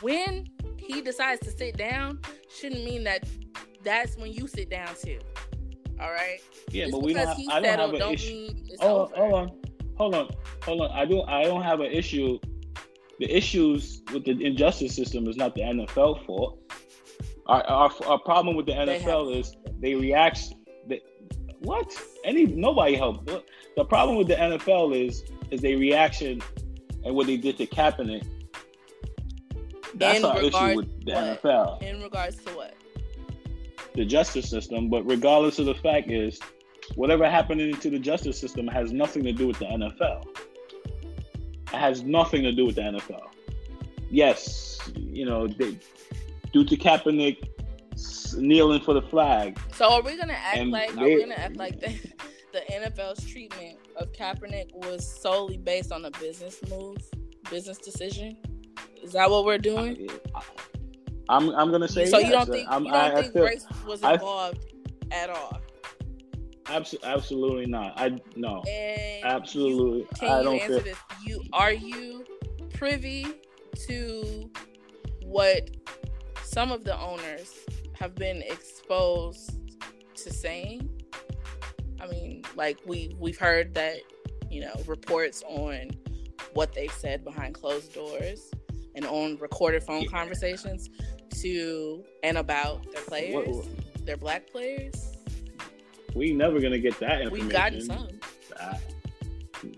when 0.00 0.46
he 0.76 1.00
decides 1.00 1.40
to 1.40 1.50
sit 1.50 1.76
down, 1.76 2.20
shouldn't 2.54 2.84
mean 2.84 3.04
that 3.04 3.24
that's 3.82 4.16
when 4.16 4.32
you 4.32 4.46
sit 4.46 4.70
down 4.70 4.88
too. 5.02 5.18
All 6.00 6.10
right. 6.10 6.38
Yeah, 6.70 6.84
Just 6.84 6.92
but 6.92 7.02
we 7.02 7.12
don't. 7.12 7.26
Have, 7.26 7.38
I 7.50 7.60
don't 7.60 7.78
have 7.78 7.90
an 7.94 7.98
don't 7.98 8.14
issue. 8.14 8.50
Oh, 8.80 9.02
over. 9.02 9.16
hold 9.16 9.34
on, 9.34 9.50
hold 9.96 10.14
on, 10.14 10.30
hold 10.64 10.80
on. 10.82 10.90
I 10.92 11.04
don't. 11.04 11.28
I 11.28 11.42
don't 11.44 11.62
have 11.62 11.80
an 11.80 11.90
issue. 11.92 12.38
The 13.18 13.34
issues 13.36 14.00
with 14.12 14.24
the 14.24 14.30
injustice 14.42 14.96
system 14.96 15.28
is 15.28 15.36
not 15.36 15.54
the 15.54 15.60
NFL 15.62 16.24
fault. 16.24 16.58
Our 17.46 17.62
our, 17.64 17.90
our 18.06 18.18
problem 18.20 18.56
with 18.56 18.66
the 18.66 18.72
They 18.74 19.00
NFL 19.00 19.36
is 19.38 19.54
they 19.78 19.94
react. 19.94 20.54
What? 21.60 21.94
Any 22.24 22.46
nobody 22.46 22.96
helped. 22.96 23.30
The 23.76 23.84
problem 23.84 24.16
with 24.16 24.28
the 24.28 24.34
NFL 24.34 24.96
is 25.06 25.24
is 25.50 25.60
they 25.60 25.76
reaction 25.76 26.40
and 27.04 27.14
what 27.14 27.26
they 27.26 27.36
did 27.36 27.56
to 27.58 27.66
Kaepernick. 27.66 28.26
That's 29.94 30.18
In 30.18 30.24
our 30.24 30.40
issue 30.40 30.76
with 30.76 31.04
the 31.04 31.12
what? 31.12 31.42
NFL, 31.42 31.82
In 31.82 32.02
regards 32.02 32.36
to 32.44 32.52
what? 32.52 32.74
the 33.94 34.04
justice 34.04 34.48
system. 34.48 34.88
But 34.88 35.02
regardless 35.04 35.58
of 35.58 35.66
the 35.66 35.74
fact 35.74 36.10
is, 36.10 36.38
whatever 36.94 37.28
happening 37.28 37.74
to 37.74 37.90
the 37.90 37.98
justice 37.98 38.38
system 38.38 38.66
has 38.68 38.92
nothing 38.92 39.24
to 39.24 39.32
do 39.32 39.46
with 39.46 39.58
the 39.58 39.66
NFL. 39.66 40.26
It 41.72 41.76
has 41.76 42.02
nothing 42.02 42.42
to 42.42 42.52
do 42.52 42.66
with 42.66 42.76
the 42.76 42.82
NFL. 42.82 43.28
Yes, 44.10 44.80
you 44.96 45.24
know, 45.24 45.46
they, 45.46 45.78
due 46.52 46.64
to 46.64 46.76
Kaepernick 46.76 47.49
kneeling 48.36 48.80
for 48.80 48.94
the 48.94 49.02
flag, 49.02 49.58
So 49.74 49.90
are 49.92 50.02
we 50.02 50.16
gonna 50.16 50.32
act 50.34 50.56
And 50.58 50.70
like 50.70 50.96
are 50.96 51.04
we 51.04 51.20
gonna 51.20 51.34
act 51.34 51.56
like 51.56 51.80
the, 51.80 51.88
the 52.52 52.60
NFL's 52.72 53.24
treatment 53.26 53.78
of 53.96 54.12
Kaepernick 54.12 54.72
was 54.74 55.06
solely 55.20 55.56
based 55.56 55.92
on 55.92 56.04
a 56.04 56.10
business 56.12 56.60
move, 56.68 56.98
business 57.50 57.78
decision? 57.78 58.36
Is 59.02 59.12
that 59.12 59.30
what 59.30 59.44
we're 59.44 59.58
doing? 59.58 60.08
I'm 61.28 61.50
I'm 61.50 61.70
gonna 61.70 61.88
say 61.88 62.06
so 62.06 62.18
yes. 62.18 62.26
you 62.26 62.32
don't 62.32 62.48
think 62.50 62.68
I'm, 62.70 62.84
you 62.84 62.90
don't 62.92 63.00
I, 63.00 63.12
I 63.12 63.20
think 63.22 63.32
feel, 63.32 63.44
race 63.44 63.66
was 63.86 64.02
I- 64.02 64.14
involved 64.14 64.66
at 65.12 65.30
all? 65.30 65.60
abso- 66.64 67.02
absolutely 67.02 67.66
not. 67.66 67.92
I 68.00 68.16
no, 68.36 68.62
And 68.68 69.24
absolutely. 69.24 70.06
you- 70.22 70.28
I 70.28 70.42
don't 70.42 70.54
answer 70.60 70.74
feel. 70.80 70.82
this? 70.82 70.98
You 71.26 71.42
are 71.52 71.72
you 71.72 72.24
privy 72.74 73.26
to 73.88 74.50
what 75.24 75.70
some 76.42 76.72
of 76.72 76.84
the 76.84 76.98
owners 76.98 77.54
have 78.00 78.14
been 78.14 78.42
exposed 78.42 79.58
to 80.14 80.32
saying. 80.32 80.90
I 82.00 82.06
mean, 82.06 82.42
like 82.56 82.78
we 82.86 83.14
we've 83.18 83.38
heard 83.38 83.74
that 83.74 83.96
you 84.50 84.62
know 84.62 84.74
reports 84.86 85.42
on 85.46 85.90
what 86.54 86.72
they've 86.72 86.92
said 86.92 87.24
behind 87.24 87.54
closed 87.54 87.94
doors 87.94 88.50
and 88.94 89.04
on 89.04 89.36
recorded 89.36 89.82
phone 89.82 90.02
yeah. 90.02 90.10
conversations 90.10 90.88
to 91.42 92.02
and 92.22 92.38
about 92.38 92.90
their 92.92 93.02
players, 93.02 93.68
their 94.04 94.16
black 94.16 94.50
players. 94.50 95.16
We 96.14 96.32
never 96.32 96.58
gonna 96.58 96.78
get 96.78 96.98
that 97.00 97.20
information. 97.20 97.46
We've 97.46 97.52
gotten 97.52 97.80
some. 97.82 98.08
Uh, 98.58 98.74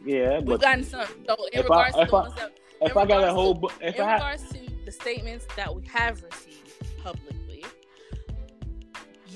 yeah, 0.05 0.39
we've 0.39 0.61
gotten 0.61 0.85
some. 0.85 1.07
So 1.27 1.37
in 1.53 1.63
regards 1.63 1.97
I, 1.97 2.05
to 2.05 2.17
I, 2.17 2.29
that, 2.37 2.53
if 2.83 2.97
I 2.97 3.05
got 3.05 3.25
a 3.25 3.33
whole, 3.33 3.69
if 3.81 3.97
in 3.97 4.01
I 4.01 4.15
regards 4.15 4.49
to 4.51 4.61
the 4.85 4.93
statements 4.93 5.47
that 5.57 5.75
we 5.75 5.85
have 5.89 6.23
received 6.23 7.03
publicly, 7.03 7.42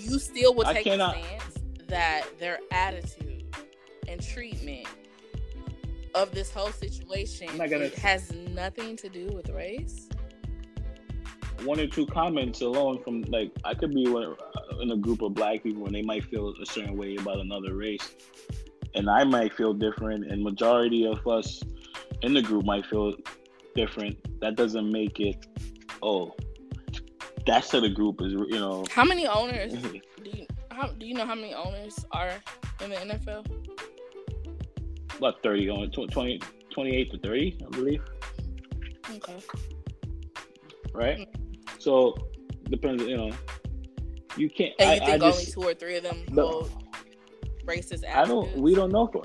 you 0.07 0.19
still 0.19 0.55
would 0.55 0.67
take 0.69 0.85
the 0.85 1.11
stance 1.11 1.59
that 1.89 2.27
their 2.39 2.59
attitude 2.71 3.45
and 4.09 4.23
treatment 4.23 4.87
of 6.15 6.33
this 6.33 6.51
whole 6.51 6.71
situation 6.71 7.49
gonna... 7.59 7.89
has 7.97 8.33
nothing 8.33 8.97
to 8.97 9.09
do 9.09 9.27
with 9.29 9.51
race. 9.51 10.09
One 11.65 11.81
or 11.81 11.87
two 11.87 12.07
comments 12.07 12.61
alone 12.61 13.03
from 13.03 13.23
like 13.23 13.51
I 13.65 13.75
could 13.75 13.95
be 13.95 14.07
uh, 14.07 14.81
in 14.81 14.91
a 14.91 14.97
group 14.97 15.23
of 15.23 15.35
black 15.35 15.63
people 15.63 15.87
and 15.87 15.95
they 15.95 16.03
might 16.03 16.25
feel 16.25 16.55
a 16.61 16.67
certain 16.67 16.97
way 16.97 17.17
about 17.17 17.39
another 17.39 17.75
race, 17.75 18.15
and 18.95 19.09
I 19.09 19.25
might 19.25 19.55
feel 19.55 19.73
different, 19.73 20.31
and 20.31 20.43
majority 20.43 21.07
of 21.07 21.27
us 21.27 21.63
in 22.23 22.35
the 22.35 22.43
group 22.43 22.65
might 22.65 22.87
feel 22.87 23.15
different. 23.75 24.17
That 24.41 24.57
doesn't 24.57 24.91
make 24.91 25.19
it. 25.21 25.47
Oh, 26.03 26.35
that's 27.47 27.71
how 27.73 27.81
the 27.81 27.89
group 27.89 28.21
is. 28.21 28.33
You 28.33 28.59
know. 28.59 28.85
How 28.91 29.05
many 29.05 29.27
owners 29.27 29.73
do 29.73 30.01
you? 30.25 30.47
How, 30.71 30.89
do 30.89 31.07
you 31.07 31.15
know 31.15 31.25
how 31.25 31.35
many 31.35 31.55
owners 31.55 32.05
are 32.13 32.33
in 32.83 32.91
the 32.91 32.97
NFL? 32.97 33.47
about 35.19 35.43
30 35.43 35.67
going 35.67 35.91
20, 35.91 36.41
28 36.73 37.11
to 37.13 37.19
30, 37.19 37.59
I 37.61 37.71
believe. 37.71 38.03
Okay. 39.11 39.39
Right? 40.93 41.19
Mm-hmm. 41.19 41.79
So, 41.79 42.17
depends, 42.71 43.03
you 43.03 43.17
know. 43.17 43.33
You 44.37 44.51
can't. 44.51 44.75
And 44.79 44.91
you 44.91 44.97
I, 44.97 44.99
think 44.99 45.23
I 45.23 45.27
only 45.27 45.45
just, 45.45 45.55
two 45.55 45.63
or 45.63 45.75
three 45.75 45.97
of 45.97 46.03
them 46.03 46.25
no, 46.31 46.47
hold 46.47 46.85
racist 47.65 48.05
attitudes? 48.05 48.07
I 48.15 48.25
don't. 48.27 48.57
We 48.59 48.75
don't 48.75 48.93
know. 48.93 49.07
For, 49.07 49.23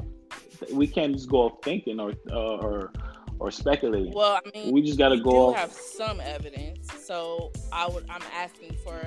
we 0.74 0.88
can't 0.88 1.14
just 1.14 1.30
go 1.30 1.40
off 1.40 1.64
thinking 1.64 2.00
or 2.00 2.14
uh, 2.32 2.58
or 2.58 2.94
or 3.42 3.50
speculating. 3.50 4.14
Well, 4.14 4.40
I 4.46 4.50
mean, 4.54 4.72
we 4.72 4.84
just 4.84 5.00
got 5.00 5.10
to 5.10 5.20
go. 5.20 5.52
Have 5.54 5.72
some 5.72 6.22
evidence, 6.22 6.88
so 7.04 7.52
I 7.74 7.88
would. 7.88 8.06
I'm 8.08 8.22
asking 8.36 8.78
for 8.84 9.02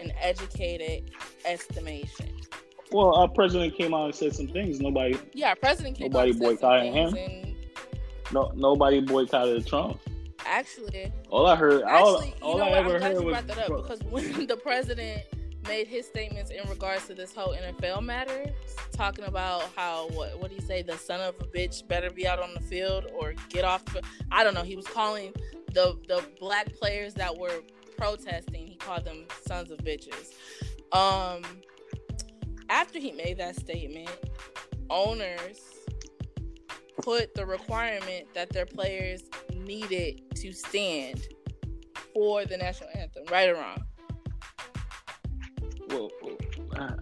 an 0.00 0.12
educated 0.20 1.12
estimation. 1.44 2.26
Well, 2.90 3.14
our 3.14 3.28
president 3.28 3.76
came 3.76 3.94
out 3.94 4.06
and 4.06 4.14
said 4.14 4.34
some 4.34 4.48
things. 4.48 4.80
Nobody. 4.80 5.16
Yeah, 5.32 5.54
president 5.54 5.96
came 5.96 6.10
nobody 6.10 6.32
boycotted 6.32 6.92
him. 6.92 7.14
And... 7.14 7.54
No, 8.32 8.50
nobody 8.56 9.00
boycotted 9.00 9.64
Trump. 9.64 10.00
Actually, 10.44 11.12
all 11.30 11.46
I 11.46 11.54
heard, 11.54 11.82
actually, 11.82 12.34
all, 12.42 12.60
all 12.60 12.62
I 12.62 12.70
ever 12.70 12.98
heard 12.98 13.14
was 13.14 13.24
brought 13.24 13.46
that 13.46 13.58
up 13.58 13.82
because 13.82 14.02
when 14.04 14.46
the 14.46 14.56
president 14.56 15.22
made 15.66 15.86
his 15.86 16.06
statements 16.06 16.50
in 16.50 16.68
regards 16.68 17.06
to 17.06 17.14
this 17.14 17.34
whole 17.34 17.54
NFL 17.54 18.02
matter, 18.02 18.46
talking 18.92 19.24
about 19.24 19.64
how 19.76 20.08
what 20.08 20.38
what 20.40 20.52
you 20.52 20.60
say, 20.60 20.82
the 20.82 20.96
son 20.96 21.20
of 21.20 21.34
a 21.40 21.44
bitch 21.44 21.86
better 21.88 22.10
be 22.10 22.26
out 22.26 22.40
on 22.40 22.54
the 22.54 22.60
field 22.60 23.06
or 23.18 23.34
get 23.48 23.64
off. 23.64 23.84
The, 23.86 24.02
I 24.30 24.44
don't 24.44 24.54
know. 24.54 24.62
He 24.62 24.76
was 24.76 24.86
calling 24.86 25.32
the 25.72 25.98
the 26.08 26.24
black 26.40 26.74
players 26.76 27.14
that 27.14 27.36
were 27.36 27.62
protesting. 27.96 28.66
He 28.66 28.76
called 28.76 29.04
them 29.04 29.26
sons 29.46 29.70
of 29.70 29.78
bitches. 29.78 30.32
Um, 30.92 31.42
after 32.70 32.98
he 32.98 33.12
made 33.12 33.38
that 33.38 33.56
statement, 33.56 34.10
owners 34.90 35.60
put 37.02 37.34
the 37.34 37.46
requirement 37.46 38.26
that 38.34 38.50
their 38.50 38.66
players 38.66 39.22
needed 39.54 40.22
to 40.36 40.52
stand 40.52 41.26
for 42.12 42.44
the 42.44 42.56
national 42.56 42.90
anthem, 42.94 43.24
right 43.30 43.48
or 43.48 43.54
wrong? 43.54 43.82
Well, 45.88 46.10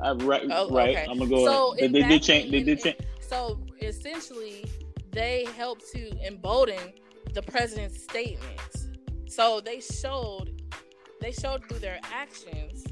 I, 0.02 0.12
right, 0.12 0.42
oh, 0.50 0.70
right. 0.70 0.96
Okay. 0.96 1.06
I'm 1.08 1.18
gonna 1.18 1.30
go. 1.30 1.44
So 1.44 1.74
they, 1.78 1.88
they 1.88 2.02
did 2.02 2.22
change. 2.22 2.50
They 2.50 2.62
did 2.62 2.80
change. 2.80 2.96
So 3.20 3.60
essentially, 3.80 4.64
they 5.10 5.46
helped 5.56 5.90
to 5.92 6.26
embolden 6.26 6.92
the 7.34 7.42
president's 7.42 8.02
statements. 8.02 8.88
So 9.26 9.60
they 9.60 9.80
showed, 9.80 10.62
they 11.20 11.32
showed 11.32 11.68
through 11.68 11.80
their 11.80 11.98
actions 12.12 12.86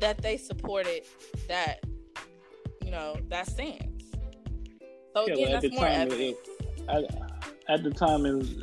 that 0.00 0.18
they 0.18 0.36
supported 0.36 1.02
that, 1.48 1.84
you 2.84 2.90
know, 2.90 3.16
that 3.28 3.48
stance. 3.48 4.04
So 5.14 5.26
yeah, 5.26 5.34
again, 5.34 5.52
that's 5.52 5.70
more 5.72 5.86
time, 5.86 6.00
evidence. 6.00 6.38
It, 6.46 6.88
at, 6.88 7.30
at, 7.68 7.84
the 7.84 7.90
time, 7.90 8.26
it 8.26 8.34
was, 8.34 8.54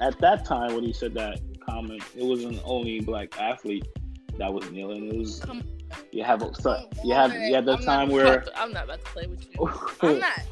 at 0.00 0.18
that 0.18 0.44
time 0.44 0.74
when 0.74 0.84
he 0.84 0.92
said 0.92 1.14
that 1.14 1.40
comment, 1.60 2.02
it 2.16 2.24
wasn't 2.24 2.60
only 2.64 3.00
black 3.00 3.40
athlete 3.40 3.86
that 4.38 4.52
was 4.52 4.70
kneeling. 4.70 5.08
It 5.08 5.18
was 5.18 5.40
Come 5.40 5.62
you 6.12 6.24
have 6.24 6.42
so, 6.60 6.88
you 7.04 7.14
have 7.14 7.32
you 7.34 7.54
had 7.54 7.64
the 7.64 7.74
I'm 7.74 7.82
time 7.82 8.10
where 8.10 8.40
to, 8.40 8.60
I'm 8.60 8.72
not 8.72 8.84
about 8.84 9.04
to 9.04 9.10
play 9.10 9.26
with 9.26 9.46
you. 9.50 9.70
I'm 10.02 10.18
not. 10.18 10.42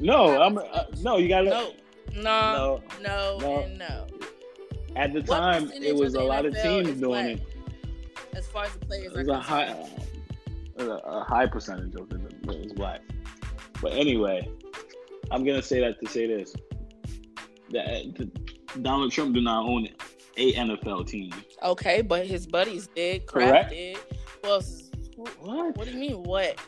No, 0.00 0.40
I'm, 0.40 0.58
I'm 0.58 0.68
uh, 0.72 0.84
no. 1.00 1.16
You 1.16 1.28
gotta 1.28 1.50
no, 1.50 1.72
no, 2.14 2.82
no, 3.00 3.38
no, 3.38 3.66
no. 3.68 4.06
At 4.94 5.12
the 5.12 5.22
time, 5.22 5.70
it 5.72 5.94
was 5.94 6.14
a 6.14 6.22
lot 6.22 6.46
of 6.46 6.54
teams 6.54 7.00
doing 7.00 7.26
it 7.26 7.42
as 8.34 8.46
far 8.46 8.64
as 8.64 8.72
the 8.72 8.84
players 8.84 9.14
are 9.16 9.30
a 9.30 9.38
high, 9.38 9.74
uh, 10.78 10.84
a 10.84 11.24
high 11.24 11.46
percentage 11.46 11.94
of 11.94 12.10
it 12.12 12.56
is 12.66 12.72
black. 12.72 13.00
But 13.80 13.92
anyway, 13.92 14.48
I'm 15.30 15.44
gonna 15.44 15.62
say 15.62 15.80
that 15.80 16.00
to 16.00 16.08
say 16.08 16.26
this: 16.26 16.54
that 17.70 18.82
Donald 18.82 19.12
Trump 19.12 19.34
do 19.34 19.40
not 19.40 19.64
own 19.64 19.88
a 20.36 20.52
NFL 20.54 21.06
team. 21.06 21.32
Okay, 21.62 22.02
but 22.02 22.26
his 22.26 22.46
buddies 22.46 22.88
did. 22.88 23.26
Kraft 23.26 23.50
Correct. 23.50 23.70
did. 23.70 23.98
Well, 24.42 24.62
what? 25.40 25.76
What 25.76 25.86
do 25.86 25.92
you 25.92 25.98
mean? 25.98 26.22
What? 26.22 26.60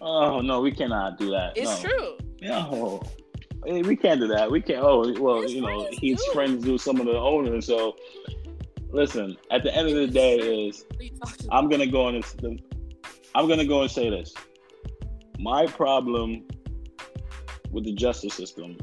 Oh 0.00 0.40
no, 0.40 0.60
we 0.60 0.70
cannot 0.70 1.18
do 1.18 1.30
that. 1.30 1.56
It's 1.56 1.82
no. 1.82 1.88
true. 1.88 2.18
No, 2.42 3.02
we 3.64 3.96
can't 3.96 4.20
do 4.20 4.28
that. 4.28 4.50
We 4.50 4.60
can't. 4.60 4.82
Oh 4.82 5.12
well, 5.20 5.42
his 5.42 5.54
you 5.54 5.62
know, 5.62 5.88
he's 5.90 6.22
do. 6.22 6.32
friends 6.32 6.66
with 6.66 6.80
some 6.80 7.00
of 7.00 7.06
the 7.06 7.16
owners, 7.16 7.66
so 7.66 7.96
listen, 8.90 9.36
at 9.50 9.62
the 9.62 9.74
end 9.74 9.88
of 9.88 9.94
the 9.94 10.06
day, 10.06 10.66
is 10.68 10.84
I'm 11.50 11.68
gonna 11.68 11.86
go 11.86 12.06
on 12.06 12.14
this. 12.14 12.36
I'm 13.34 13.48
gonna 13.48 13.66
go 13.66 13.82
and 13.82 13.90
say 13.90 14.10
this. 14.10 14.34
My 15.38 15.66
problem 15.66 16.44
with 17.70 17.84
the 17.84 17.92
justice 17.92 18.34
system 18.34 18.76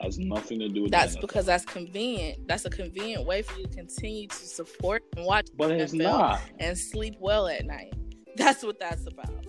has 0.00 0.18
nothing 0.18 0.58
to 0.60 0.68
do 0.68 0.82
with 0.82 0.90
that's 0.90 1.16
because 1.16 1.46
that's 1.46 1.64
convenient. 1.64 2.46
That's 2.46 2.64
a 2.64 2.70
convenient 2.70 3.26
way 3.26 3.42
for 3.42 3.58
you 3.58 3.66
to 3.66 3.74
continue 3.74 4.28
to 4.28 4.34
support 4.34 5.04
and 5.16 5.26
watch. 5.26 5.48
But 5.56 5.72
it's 5.72 5.92
not. 5.92 6.40
And 6.58 6.76
sleep 6.76 7.16
well 7.20 7.48
at 7.48 7.66
night. 7.66 7.94
That's 8.36 8.62
what 8.62 8.78
that's 8.78 9.06
about. 9.06 9.46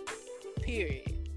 Period. 0.61 1.29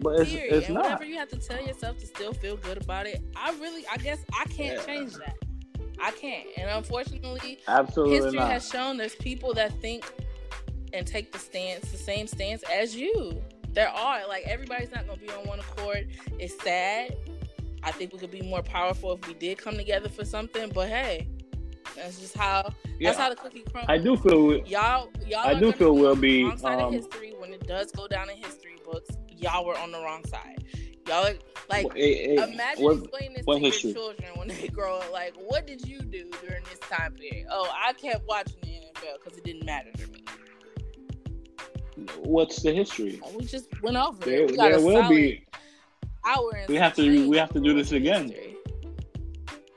But 0.00 0.20
it's, 0.20 0.30
Period. 0.30 0.54
it's 0.54 0.66
and 0.66 0.74
not. 0.74 0.84
Whatever 0.84 1.04
you 1.04 1.16
have 1.18 1.28
to 1.28 1.36
tell 1.36 1.60
yourself 1.60 1.98
to 1.98 2.06
still 2.06 2.32
feel 2.32 2.56
good 2.56 2.82
about 2.82 3.06
it, 3.06 3.22
I 3.36 3.52
really, 3.60 3.86
I 3.90 3.96
guess, 3.98 4.18
I 4.32 4.44
can't 4.44 4.78
yeah. 4.78 4.84
change 4.84 5.14
that. 5.14 5.36
I 6.02 6.10
can't. 6.10 6.46
And 6.56 6.70
unfortunately, 6.70 7.58
absolutely 7.68 8.16
history 8.16 8.38
not. 8.38 8.50
has 8.50 8.68
shown 8.68 8.96
there's 8.96 9.14
people 9.14 9.54
that 9.54 9.72
think 9.80 10.04
and 10.92 11.06
take 11.06 11.32
the 11.32 11.38
stance, 11.38 11.90
the 11.90 11.98
same 11.98 12.26
stance 12.26 12.62
as 12.72 12.96
you. 12.96 13.42
There 13.72 13.88
are 13.88 14.26
like 14.28 14.44
everybody's 14.46 14.92
not 14.92 15.06
gonna 15.06 15.18
be 15.18 15.28
on 15.30 15.46
one 15.46 15.60
accord. 15.60 16.08
It's 16.38 16.60
sad. 16.62 17.16
I 17.84 17.92
think 17.92 18.12
we 18.12 18.18
could 18.18 18.30
be 18.30 18.42
more 18.42 18.62
powerful 18.62 19.12
if 19.12 19.26
we 19.26 19.34
did 19.34 19.58
come 19.58 19.76
together 19.76 20.08
for 20.08 20.24
something. 20.24 20.70
But 20.74 20.88
hey, 20.88 21.28
that's 21.94 22.18
just 22.18 22.36
how 22.36 22.72
yeah. 22.98 23.10
that's 23.10 23.18
how 23.18 23.28
the 23.28 23.36
cookie 23.36 23.64
crumbles. 23.70 23.86
I 23.88 23.98
do 23.98 24.16
feel 24.16 24.56
y'all 24.66 25.10
y'all. 25.26 25.46
I 25.46 25.54
do 25.54 25.72
feel 25.72 25.94
we'll 25.94 26.16
be 26.16 26.44
wrong 26.44 26.56
side 26.58 26.80
um, 26.80 26.88
of 26.88 26.92
history 26.94 27.34
when 27.38 27.52
it 27.52 27.66
does 27.66 27.90
go 27.92 28.08
down 28.08 28.30
in 28.30 28.36
history 28.36 28.76
books. 28.84 29.10
Y'all 29.36 29.64
were 29.66 29.78
on 29.78 29.92
the 29.92 29.98
wrong 29.98 30.24
side. 30.26 30.64
Y'all 31.06 31.30
like 31.68 31.86
it, 31.94 32.00
it, 32.00 32.52
imagine 32.52 32.84
what, 32.84 32.98
explaining 32.98 33.34
this 33.34 33.46
to 33.46 33.58
history? 33.58 33.90
your 33.90 33.98
children 33.98 34.30
when 34.36 34.48
they 34.48 34.68
grow 34.68 34.98
up. 34.98 35.12
Like, 35.12 35.34
what 35.36 35.66
did 35.66 35.86
you 35.86 36.00
do 36.00 36.30
during 36.46 36.64
this 36.64 36.78
time 36.80 37.12
period? 37.12 37.46
Oh, 37.50 37.70
I 37.74 37.92
kept 37.92 38.26
watching 38.26 38.56
the 38.62 38.68
NFL 38.68 39.22
because 39.22 39.38
it 39.38 39.44
didn't 39.44 39.66
matter 39.66 39.90
to 39.92 40.06
me. 40.08 40.24
What's 42.18 42.62
the 42.62 42.72
history? 42.72 43.20
We 43.36 43.44
just 43.44 43.68
went 43.82 43.96
over 43.96 44.18
there, 44.24 44.42
it. 44.44 44.50
We 44.52 44.56
there 44.56 44.80
will 44.80 45.08
be. 45.08 45.44
Hour 46.26 46.64
we 46.68 46.76
have 46.76 46.94
to. 46.94 47.28
We 47.28 47.36
have 47.36 47.52
to 47.52 47.60
do 47.60 47.74
this 47.74 47.92
again. 47.92 48.28
History 48.28 48.54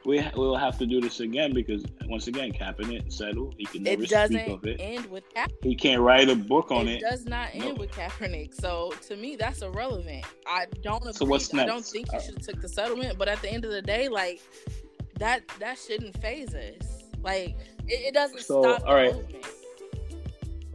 we 0.08 0.20
ha- 0.20 0.32
we'll 0.38 0.56
have 0.56 0.78
to 0.78 0.86
do 0.86 1.02
this 1.02 1.20
again 1.20 1.54
because 1.54 1.84
once 2.08 2.28
again, 2.28 2.54
Kaepernick 2.54 3.12
settled. 3.12 3.56
He 3.58 3.66
can 3.66 3.84
never 3.84 4.04
it 4.04 4.10
doesn't 4.10 4.40
speak 4.40 4.48
of 4.48 4.66
it. 4.66 4.78
End 4.80 5.06
with 5.08 5.26
Kaepernick. 5.36 5.64
He 5.64 5.76
can't 5.76 6.02
write 6.02 6.30
a 6.30 6.36
book 6.36 6.72
on 6.72 6.88
it. 6.88 6.96
It 6.96 7.02
does 7.02 7.26
not 7.26 7.50
end 7.54 7.66
no. 7.66 7.74
with 7.74 7.92
Kaepernick. 7.92 8.54
So 8.54 8.94
to 9.10 9.18
me, 9.18 9.36
that's 9.36 9.62
irrelevant. 9.62 10.26
I 10.48 10.66
don't 10.82 11.02
agree. 11.02 11.12
So 11.12 11.26
what's 11.26 11.52
next? 11.52 11.64
I 11.66 11.68
don't 11.68 11.86
think 11.86 12.10
you 12.14 12.18
uh, 12.18 12.22
should 12.22 12.36
have 12.36 12.44
took 12.44 12.62
the 12.62 12.70
settlement. 12.70 13.20
But 13.20 13.28
at 13.28 13.42
the 13.42 13.52
end 13.52 13.66
of 13.66 13.72
the 13.72 13.82
day, 13.82 14.08
like 14.08 14.42
that 15.20 15.42
that 15.60 15.78
shouldn't 15.78 16.20
phase 16.22 16.56
us. 16.56 17.04
Like 17.22 17.58
it, 17.86 18.08
it 18.08 18.14
doesn't 18.14 18.40
So, 18.40 18.62
stop 18.62 18.80
the 18.80 18.88
all 18.88 18.96
right. 18.96 19.14
movement. 19.14 19.46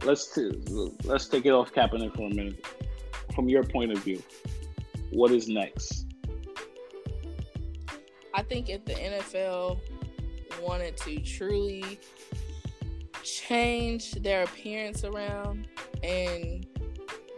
let's 0.03 0.31
t- 0.35 0.95
let's 1.05 1.25
take 1.25 1.47
it 1.47 1.51
off 1.51 1.73
Kaepernick 1.73 2.15
for 2.15 2.27
a 2.27 2.33
minute. 2.35 2.63
From 3.33 3.49
your 3.49 3.63
point 3.63 3.91
of 3.91 3.97
view, 3.97 4.21
what 5.13 5.31
is 5.31 5.47
next? 5.47 6.05
I 8.33 8.41
think 8.41 8.69
if 8.69 8.83
the 8.85 8.93
NFL 8.93 9.79
wanted 10.61 10.97
to 10.97 11.19
truly 11.19 11.99
change 13.23 14.11
their 14.13 14.43
appearance 14.43 15.03
around 15.03 15.67
and 16.01 16.65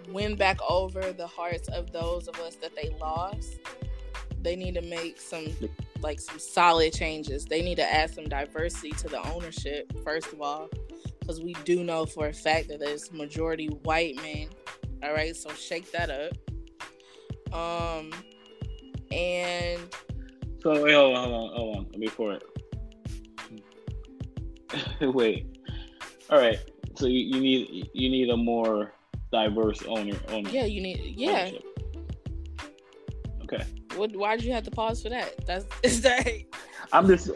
win 0.09 0.35
back 0.35 0.57
over 0.67 1.11
the 1.11 1.27
hearts 1.27 1.67
of 1.69 1.91
those 1.91 2.27
of 2.27 2.39
us 2.39 2.55
that 2.55 2.75
they 2.75 2.95
lost, 2.99 3.59
they 4.41 4.55
need 4.55 4.75
to 4.75 4.81
make 4.81 5.19
some 5.19 5.47
like 6.01 6.19
some 6.19 6.39
solid 6.39 6.93
changes. 6.93 7.45
They 7.45 7.61
need 7.61 7.75
to 7.75 7.93
add 7.93 8.13
some 8.13 8.25
diversity 8.25 8.91
to 8.91 9.07
the 9.07 9.21
ownership 9.33 9.91
first 10.03 10.31
of 10.31 10.41
all, 10.41 10.69
because 11.19 11.41
we 11.41 11.53
do 11.65 11.83
know 11.83 12.05
for 12.05 12.27
a 12.27 12.33
fact 12.33 12.69
that 12.69 12.79
there's 12.79 13.11
majority 13.11 13.67
white 13.67 14.15
men. 14.17 14.47
All 15.03 15.13
right, 15.13 15.35
so 15.35 15.51
shake 15.51 15.91
that 15.91 16.09
up. 16.09 16.33
Um, 17.55 18.11
and 19.11 19.79
So 20.61 20.83
wait, 20.83 20.93
hold 20.93 21.15
on, 21.15 21.29
hold 21.29 21.51
on, 21.51 21.57
hold 21.57 21.77
on. 21.77 21.99
Before 21.99 22.33
it, 22.33 22.43
wait. 25.13 25.57
All 26.29 26.39
right. 26.39 26.59
So 26.95 27.07
you, 27.07 27.19
you 27.19 27.39
need 27.39 27.89
you 27.93 28.09
need 28.09 28.29
a 28.29 28.37
more 28.37 28.93
diverse 29.31 29.83
owner 29.83 30.17
owner. 30.29 30.49
yeah, 30.49 30.65
you 30.65 30.81
need 30.81 31.15
yeah. 31.17 31.29
ownership. 31.29 31.63
Okay. 33.43 33.63
What? 33.95 34.15
Why 34.15 34.35
did 34.35 34.45
you 34.45 34.53
have 34.53 34.63
to 34.63 34.71
pause 34.71 35.01
for 35.01 35.09
that? 35.09 35.45
That's 35.45 35.65
is 35.83 36.01
that. 36.01 36.27
I'm 36.91 37.07
just 37.07 37.29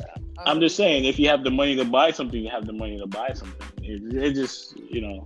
I'm 0.45 0.57
um, 0.57 0.59
just 0.59 0.75
saying 0.75 1.05
if 1.05 1.19
you 1.19 1.27
have 1.29 1.43
the 1.43 1.51
money 1.51 1.75
to 1.75 1.85
buy 1.85 2.11
something, 2.11 2.41
you 2.41 2.49
have 2.49 2.65
the 2.65 2.73
money 2.73 2.97
to 2.97 3.07
buy 3.07 3.33
something. 3.33 3.67
It, 3.81 4.13
it 4.15 4.33
just 4.33 4.77
you 4.77 5.01
know. 5.01 5.23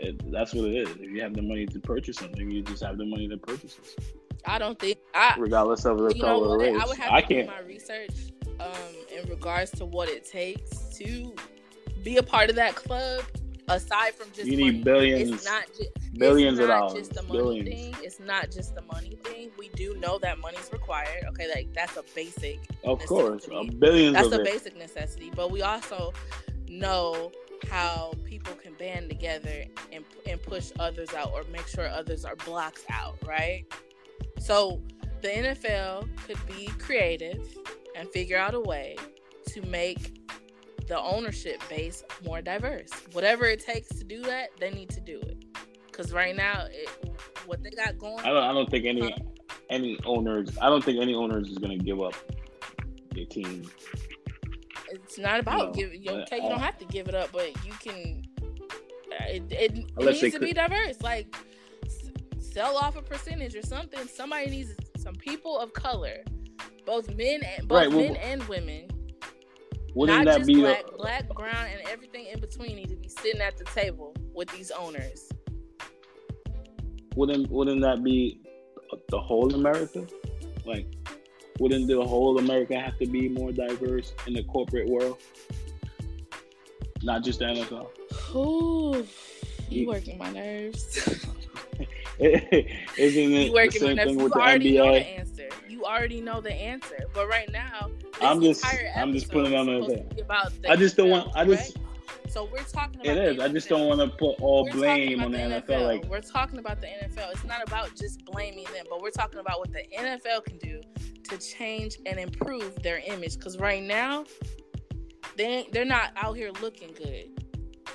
It, 0.00 0.30
that's 0.30 0.54
what 0.54 0.66
it 0.66 0.76
is. 0.76 0.90
If 0.90 1.10
you 1.10 1.20
have 1.22 1.34
the 1.34 1.42
money 1.42 1.66
to 1.66 1.80
purchase 1.80 2.16
something, 2.18 2.50
you 2.50 2.62
just 2.62 2.82
have 2.84 2.98
the 2.98 3.04
money 3.04 3.28
to 3.28 3.36
purchase 3.36 3.76
it, 3.96 4.04
I 4.44 4.58
don't 4.58 4.78
think 4.78 4.98
I. 5.14 5.34
regardless 5.38 5.84
of 5.84 5.98
the 5.98 6.14
color 6.14 6.48
what? 6.48 6.54
or 6.54 6.58
race. 6.60 6.80
I 6.80 6.86
would 6.86 6.96
have 6.98 7.12
I 7.12 7.20
to 7.22 7.26
do 7.28 7.34
can't. 7.34 7.46
my 7.48 7.60
research 7.60 8.10
um, 8.60 8.70
in 9.14 9.28
regards 9.28 9.70
to 9.72 9.84
what 9.86 10.08
it 10.08 10.24
takes 10.24 10.96
to 10.98 11.34
be 12.04 12.16
a 12.18 12.22
part 12.22 12.48
of 12.50 12.56
that 12.56 12.74
club. 12.74 13.22
Aside 13.70 14.14
from 14.14 14.28
just 14.32 14.46
You 14.46 14.56
money. 14.56 14.70
need 14.72 14.84
billions, 14.84 15.30
It's 15.30 15.44
not 15.44 15.66
just 15.76 15.90
billions 16.14 16.58
it's 16.58 16.62
of 16.64 16.68
dollars, 16.68 16.92
just 16.94 17.12
the 17.12 17.22
money 17.24 17.38
billions. 17.38 17.68
thing. 17.68 17.96
It's 18.02 18.18
not 18.18 18.50
just 18.50 18.74
the 18.74 18.80
money 18.80 19.18
thing. 19.24 19.50
We 19.58 19.68
do 19.74 19.94
know 20.00 20.18
that 20.20 20.38
money's 20.38 20.70
required. 20.72 21.24
Okay, 21.28 21.50
like 21.54 21.74
that's 21.74 21.94
a 21.98 22.04
basic. 22.14 22.60
Of 22.84 23.04
course, 23.04 23.46
a 23.52 23.64
billions 23.70 24.14
That's 24.14 24.28
of 24.28 24.32
a 24.32 24.40
it. 24.40 24.44
basic 24.46 24.74
necessity. 24.78 25.30
But 25.36 25.50
we 25.50 25.60
also 25.60 26.14
know 26.66 27.30
how 27.70 28.12
people 28.24 28.54
can 28.54 28.74
band 28.74 29.08
together 29.08 29.64
and 29.92 30.04
and 30.26 30.42
push 30.42 30.70
others 30.78 31.12
out 31.14 31.32
or 31.32 31.44
make 31.50 31.66
sure 31.66 31.88
others 31.88 32.24
are 32.24 32.36
blocked 32.36 32.84
out, 32.90 33.16
right? 33.26 33.64
So 34.38 34.80
the 35.20 35.28
NFL 35.28 36.08
could 36.26 36.38
be 36.46 36.66
creative 36.78 37.56
and 37.96 38.08
figure 38.10 38.38
out 38.38 38.54
a 38.54 38.60
way 38.60 38.96
to 39.46 39.62
make 39.62 40.20
the 40.86 40.98
ownership 40.98 41.60
base 41.68 42.02
more 42.24 42.40
diverse. 42.40 42.90
Whatever 43.12 43.44
it 43.46 43.60
takes 43.60 43.88
to 43.88 44.04
do 44.04 44.22
that, 44.22 44.48
they 44.58 44.70
need 44.70 44.88
to 44.90 45.00
do 45.00 45.20
it. 45.20 45.44
Because 45.86 46.12
right 46.12 46.34
now, 46.34 46.66
it, 46.70 46.88
what 47.46 47.62
they 47.62 47.70
got 47.70 47.98
going, 47.98 48.20
I 48.20 48.28
don't. 48.30 48.44
I 48.44 48.52
don't 48.52 48.70
think 48.70 48.86
any 48.86 49.10
Huh? 49.10 49.18
any 49.70 49.98
owners. 50.04 50.56
I 50.60 50.68
don't 50.68 50.82
think 50.82 51.00
any 51.00 51.14
owners 51.14 51.48
is 51.48 51.58
going 51.58 51.76
to 51.78 51.84
give 51.84 52.00
up 52.00 52.14
their 53.14 53.24
team. 53.26 53.68
It's 55.08 55.18
not 55.18 55.40
about 55.40 55.58
No, 55.68 55.72
giving. 55.72 56.02
but, 56.04 56.14
Okay, 56.22 56.36
you 56.36 56.48
don't 56.48 56.60
have 56.60 56.78
to 56.78 56.84
give 56.86 57.08
it 57.08 57.14
up, 57.14 57.30
but 57.32 57.48
you 57.64 57.72
can. 57.80 58.22
It, 59.20 59.42
it, 59.50 59.72
it 59.72 59.96
needs 59.98 60.20
to 60.20 60.30
could- 60.32 60.40
be 60.42 60.52
diverse. 60.52 61.00
Like 61.02 61.34
sell 62.38 62.76
off 62.76 62.96
a 62.96 63.02
percentage 63.02 63.54
or 63.56 63.62
something. 63.62 64.06
Somebody 64.06 64.50
needs 64.50 64.72
some 64.98 65.14
people 65.14 65.58
of 65.58 65.72
color, 65.72 66.22
both 66.86 67.08
men 67.14 67.40
and 67.42 67.66
both 67.68 67.78
Right, 67.78 67.88
well, 67.90 68.00
men 68.00 68.16
and 68.16 68.42
women. 68.44 68.88
Wouldn't 69.94 70.18
not 70.18 70.26
that 70.26 70.36
just 70.38 70.46
be 70.48 70.56
black, 70.60 70.86
the, 70.86 70.96
black, 70.98 71.28
brown, 71.30 71.66
and 71.66 71.80
everything 71.88 72.26
in 72.26 72.40
between 72.40 72.76
need 72.76 72.90
to 72.90 72.96
be 72.96 73.08
sitting 73.08 73.40
at 73.40 73.56
the 73.56 73.64
table 73.64 74.14
with 74.34 74.48
these 74.50 74.70
owners. 74.70 75.28
wouldn't 77.16 77.50
wouldn't 77.50 77.80
that 77.80 78.02
be 78.04 78.40
the 79.08 79.18
whole 79.20 79.52
America? 79.54 80.06
Like, 80.64 80.86
wouldn't 81.58 81.88
the 81.88 82.04
whole 82.04 82.38
America 82.38 82.78
have 82.78 82.98
to 82.98 83.06
be 83.06 83.28
more 83.28 83.52
diverse 83.52 84.12
in 84.26 84.32
the 84.34 84.42
corporate 84.44 84.88
world? 84.88 85.18
Not 87.02 87.22
just 87.24 87.38
the 87.40 87.46
NFL. 87.46 87.88
Ooh, 88.34 89.06
you 89.70 89.82
You- 89.82 89.88
working 89.88 90.18
my 90.18 90.30
nerves. 90.30 90.96
Isn't 92.18 93.32
it 93.32 93.46
you 93.46 93.52
working 93.52 93.80
the 93.80 93.94
my 93.94 93.94
same 93.94 93.96
nerves. 93.96 94.10
thing 94.10 94.18
You 94.18 94.24
with 94.24 94.32
the 94.32 94.38
already 94.40 94.72
know 94.76 94.92
the 94.92 95.06
answer. 95.06 95.48
You 95.68 95.84
already 95.84 96.20
know 96.20 96.40
the 96.40 96.52
answer. 96.52 96.98
But 97.14 97.28
right 97.28 97.48
now, 97.52 97.90
I'm 98.20 98.40
just- 98.42 98.64
entire 98.64 98.90
I'm 98.96 99.12
just 99.12 99.30
putting 99.30 99.52
it 99.52 99.56
on 99.56 99.68
is 99.68 99.86
the 99.86 99.92
supposed 99.92 100.10
to 100.10 100.14
be 100.16 100.20
about 100.22 100.62
the 100.62 100.70
I 100.70 100.76
just 100.76 100.96
don't 100.96 101.10
want. 101.10 101.30
I 101.36 101.44
just. 101.44 101.76
right? 101.76 101.84
So 102.30 102.46
we're 102.52 102.58
talking 102.64 103.00
It 103.04 103.12
about. 103.12 103.24
is. 103.24 103.36
the 103.38 103.44
I 103.44 103.48
just 103.48 103.68
don't 103.68 103.86
want 103.86 104.00
to 104.00 104.08
put 104.08 104.40
all 104.42 104.64
We're 104.64 104.72
blame 104.72 105.22
on 105.22 105.30
the 105.32 105.38
the 105.38 105.44
NFL. 105.62 105.84
Like, 105.86 106.04
we're 106.10 106.20
talking 106.20 106.58
about 106.58 106.80
the 106.80 106.88
NFL. 106.88 107.30
It's 107.32 107.44
not 107.44 107.62
about 107.66 107.94
just 107.94 108.22
blaming 108.26 108.64
them, 108.74 108.84
but 108.90 109.00
we're 109.00 109.10
talking 109.10 109.38
about 109.38 109.60
what 109.60 109.72
the 109.72 109.84
NFL 109.96 110.44
can 110.44 110.58
do 110.58 110.80
to 111.28 111.38
change 111.38 111.98
and 112.06 112.18
improve 112.18 112.82
their 112.82 112.98
image. 113.06 113.34
Because 113.36 113.58
right 113.58 113.82
now, 113.82 114.24
they 115.36 115.68
they're 115.72 115.84
not 115.84 116.12
out 116.16 116.36
here 116.36 116.50
looking 116.60 116.92
good. 116.92 117.30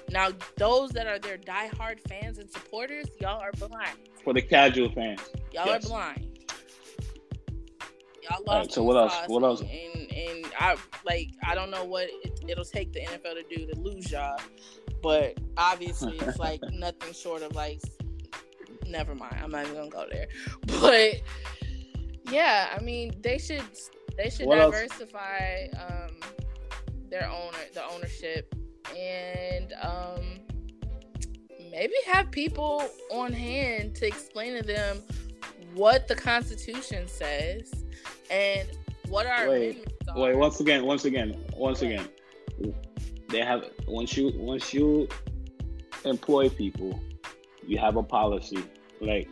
Now, 0.10 0.30
those 0.58 0.92
that 0.92 1.08
are 1.08 1.20
their 1.20 1.38
diehard 1.38 2.00
fans 2.08 2.38
and 2.38 2.50
supporters, 2.50 3.08
y'all 3.20 3.40
are 3.42 3.52
blind. 3.54 3.98
for 4.24 4.34
the 4.34 4.42
casual 4.42 4.90
fans. 4.92 5.20
Y'all 5.54 5.66
Yes. 5.66 5.86
are 5.86 5.90
blind. 5.90 6.28
Y'all 8.22 8.38
All 8.38 8.44
lost. 8.46 8.68
right, 8.68 8.72
so 8.74 8.84
what 8.84 8.96
else? 8.96 9.14
What 9.28 9.44
else? 9.44 9.62
And 9.62 10.12
and 10.12 10.46
I 10.58 10.78
like 11.06 11.32
I 11.46 11.56
don't 11.56 11.70
know 11.72 11.84
what 11.84 12.08
it, 12.24 12.40
it'll 12.48 12.64
take 12.64 12.94
the 12.94 13.02
NFL 13.02 13.34
to 13.36 13.44
do 13.56 13.66
to 13.72 13.80
lose 13.80 14.10
y'all, 14.12 14.40
but 15.02 15.38
obviously 15.58 16.18
it's 16.20 16.40
like 16.40 16.62
nothing 16.72 17.14
short 17.14 17.42
of 17.42 17.54
like. 17.56 17.82
Never 18.88 19.16
mind. 19.16 19.36
I'm 19.42 19.50
not 19.52 19.64
even 19.64 19.76
gonna 19.76 19.90
go 19.90 20.06
there. 20.12 20.28
But 20.82 21.22
yeah, 22.30 22.76
I 22.76 22.82
mean 22.82 23.14
they 23.22 23.38
should 23.38 23.64
they 24.18 24.30
should 24.30 24.48
What 24.48 24.58
diversify 24.58 25.68
um, 25.80 26.12
their 27.10 27.30
owner 27.30 27.58
the 27.74 27.84
ownership 27.86 28.54
and 28.98 29.74
um, 29.82 30.40
maybe 31.72 31.94
have 32.12 32.32
people 32.32 32.84
on 33.12 33.34
hand 33.34 33.96
to 33.96 34.08
explain 34.08 34.56
to 34.56 34.64
them 34.64 35.02
what 35.74 36.08
the 36.08 36.16
Constitution 36.16 37.08
says 37.08 37.72
and 38.30 38.68
what 39.08 39.26
our 39.26 39.50
Wait. 39.50 39.88
Wait, 40.16 40.36
once 40.36 40.60
again, 40.60 40.86
once 40.86 41.06
again, 41.06 41.36
once 41.56 41.82
again. 41.82 42.08
They 43.30 43.40
have 43.40 43.64
once 43.88 44.16
you 44.16 44.32
once 44.36 44.74
you 44.74 45.08
employ 46.06 46.50
people, 46.50 47.00
you 47.66 47.78
have 47.80 47.96
a 47.96 48.04
policy. 48.04 48.64
Like 49.02 49.28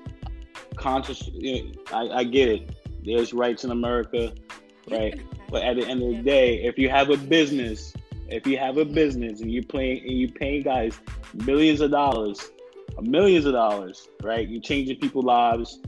conscious, 0.76 1.28
you 1.34 1.66
know, 1.66 1.72
I, 1.94 2.20
I 2.20 2.24
get 2.24 2.50
it. 2.50 2.76
There's 3.04 3.34
rights 3.34 3.64
in 3.64 3.72
America, 3.72 4.34
right? 4.90 5.22
But 5.52 5.64
at 5.64 5.76
the 5.76 5.86
end 5.86 6.02
of 6.02 6.16
the 6.16 6.22
day, 6.22 6.64
if 6.64 6.78
you 6.78 6.88
have 6.88 7.10
a 7.10 7.18
business, 7.18 7.94
if 8.30 8.48
you 8.48 8.58
have 8.58 8.78
a 8.78 8.86
business 8.86 9.42
and 9.42 9.52
you 9.52 9.62
paying 9.62 10.00
and 10.00 10.18
you 10.18 10.32
paying 10.32 10.62
guys 10.62 10.98
millions 11.34 11.82
of 11.82 11.92
dollars, 11.92 12.52
millions 13.02 13.46
of 13.46 13.52
dollars, 13.52 14.08
right? 14.24 14.48
You're 14.48 14.62
changing 14.62 14.98
people's 15.00 15.26
lives, 15.26 15.82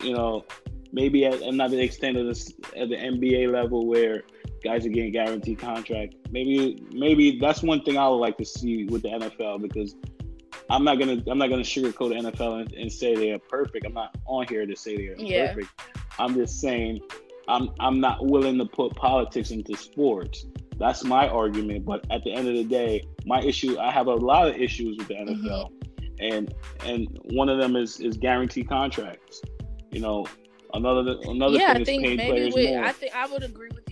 you 0.00 0.12
know, 0.14 0.44
maybe 0.92 1.24
at 1.26 1.42
another 1.42 1.80
extent 1.80 2.16
of 2.16 2.26
this 2.26 2.52
at 2.76 2.88
the 2.88 2.96
NBA 2.96 3.52
level 3.52 3.86
where 3.86 4.22
guys 4.62 4.86
are 4.86 4.90
getting 4.90 5.12
guaranteed 5.12 5.58
contract. 5.58 6.14
Maybe 6.30 6.82
maybe 6.92 7.38
that's 7.38 7.62
one 7.62 7.82
thing 7.82 7.98
I 7.98 8.08
would 8.08 8.16
like 8.16 8.38
to 8.38 8.44
see 8.44 8.84
with 8.84 9.02
the 9.02 9.08
NFL 9.08 9.62
because 9.62 9.96
I'm 10.70 10.84
not 10.84 10.98
gonna 10.98 11.22
I'm 11.26 11.38
not 11.38 11.48
gonna 11.48 11.62
sugarcoat 11.62 12.10
the 12.10 12.30
NFL 12.30 12.60
and, 12.60 12.72
and 12.72 12.92
say 12.92 13.14
they 13.14 13.32
are 13.32 13.38
perfect. 13.38 13.86
I'm 13.86 13.94
not 13.94 14.16
on 14.26 14.46
here 14.46 14.66
to 14.66 14.76
say 14.76 14.96
they 14.96 15.08
are 15.08 15.16
Yeah. 15.16 15.54
perfect. 15.54 15.80
I'm 16.18 16.34
just 16.34 16.60
saying 16.60 17.00
I'm 17.48 17.70
I'm 17.80 18.00
not 18.00 18.26
willing 18.26 18.58
to 18.58 18.66
put 18.66 18.94
politics 18.94 19.50
into 19.50 19.76
sports. 19.76 20.46
That's 20.78 21.04
my 21.04 21.28
argument. 21.28 21.84
But 21.84 22.04
at 22.10 22.22
the 22.24 22.32
end 22.32 22.48
of 22.48 22.54
the 22.54 22.64
day, 22.64 23.02
my 23.24 23.40
issue 23.40 23.78
I 23.78 23.90
have 23.90 24.06
a 24.06 24.14
lot 24.14 24.48
of 24.48 24.56
issues 24.56 24.98
with 24.98 25.08
the 25.08 25.14
NFL, 25.14 25.70
mm-hmm. 25.70 26.14
and 26.20 26.54
and 26.84 27.18
one 27.32 27.48
of 27.48 27.58
them 27.58 27.74
is 27.74 28.00
is 28.00 28.16
guaranteed 28.16 28.68
contracts. 28.68 29.40
You 29.90 30.00
know, 30.00 30.26
another 30.74 31.16
another 31.24 31.56
yeah, 31.56 31.72
thing 31.72 31.76
I 31.76 31.80
is 31.80 31.86
think 31.86 32.04
paying 32.04 32.16
maybe 32.18 32.30
players 32.30 32.54
with 32.54 32.68
more. 32.68 32.84
I 32.84 32.92
think 32.92 33.14
I 33.14 33.26
would 33.26 33.42
agree 33.42 33.70
with 33.74 33.78
you 33.78 33.78
with 33.78 33.86
the 33.86 33.87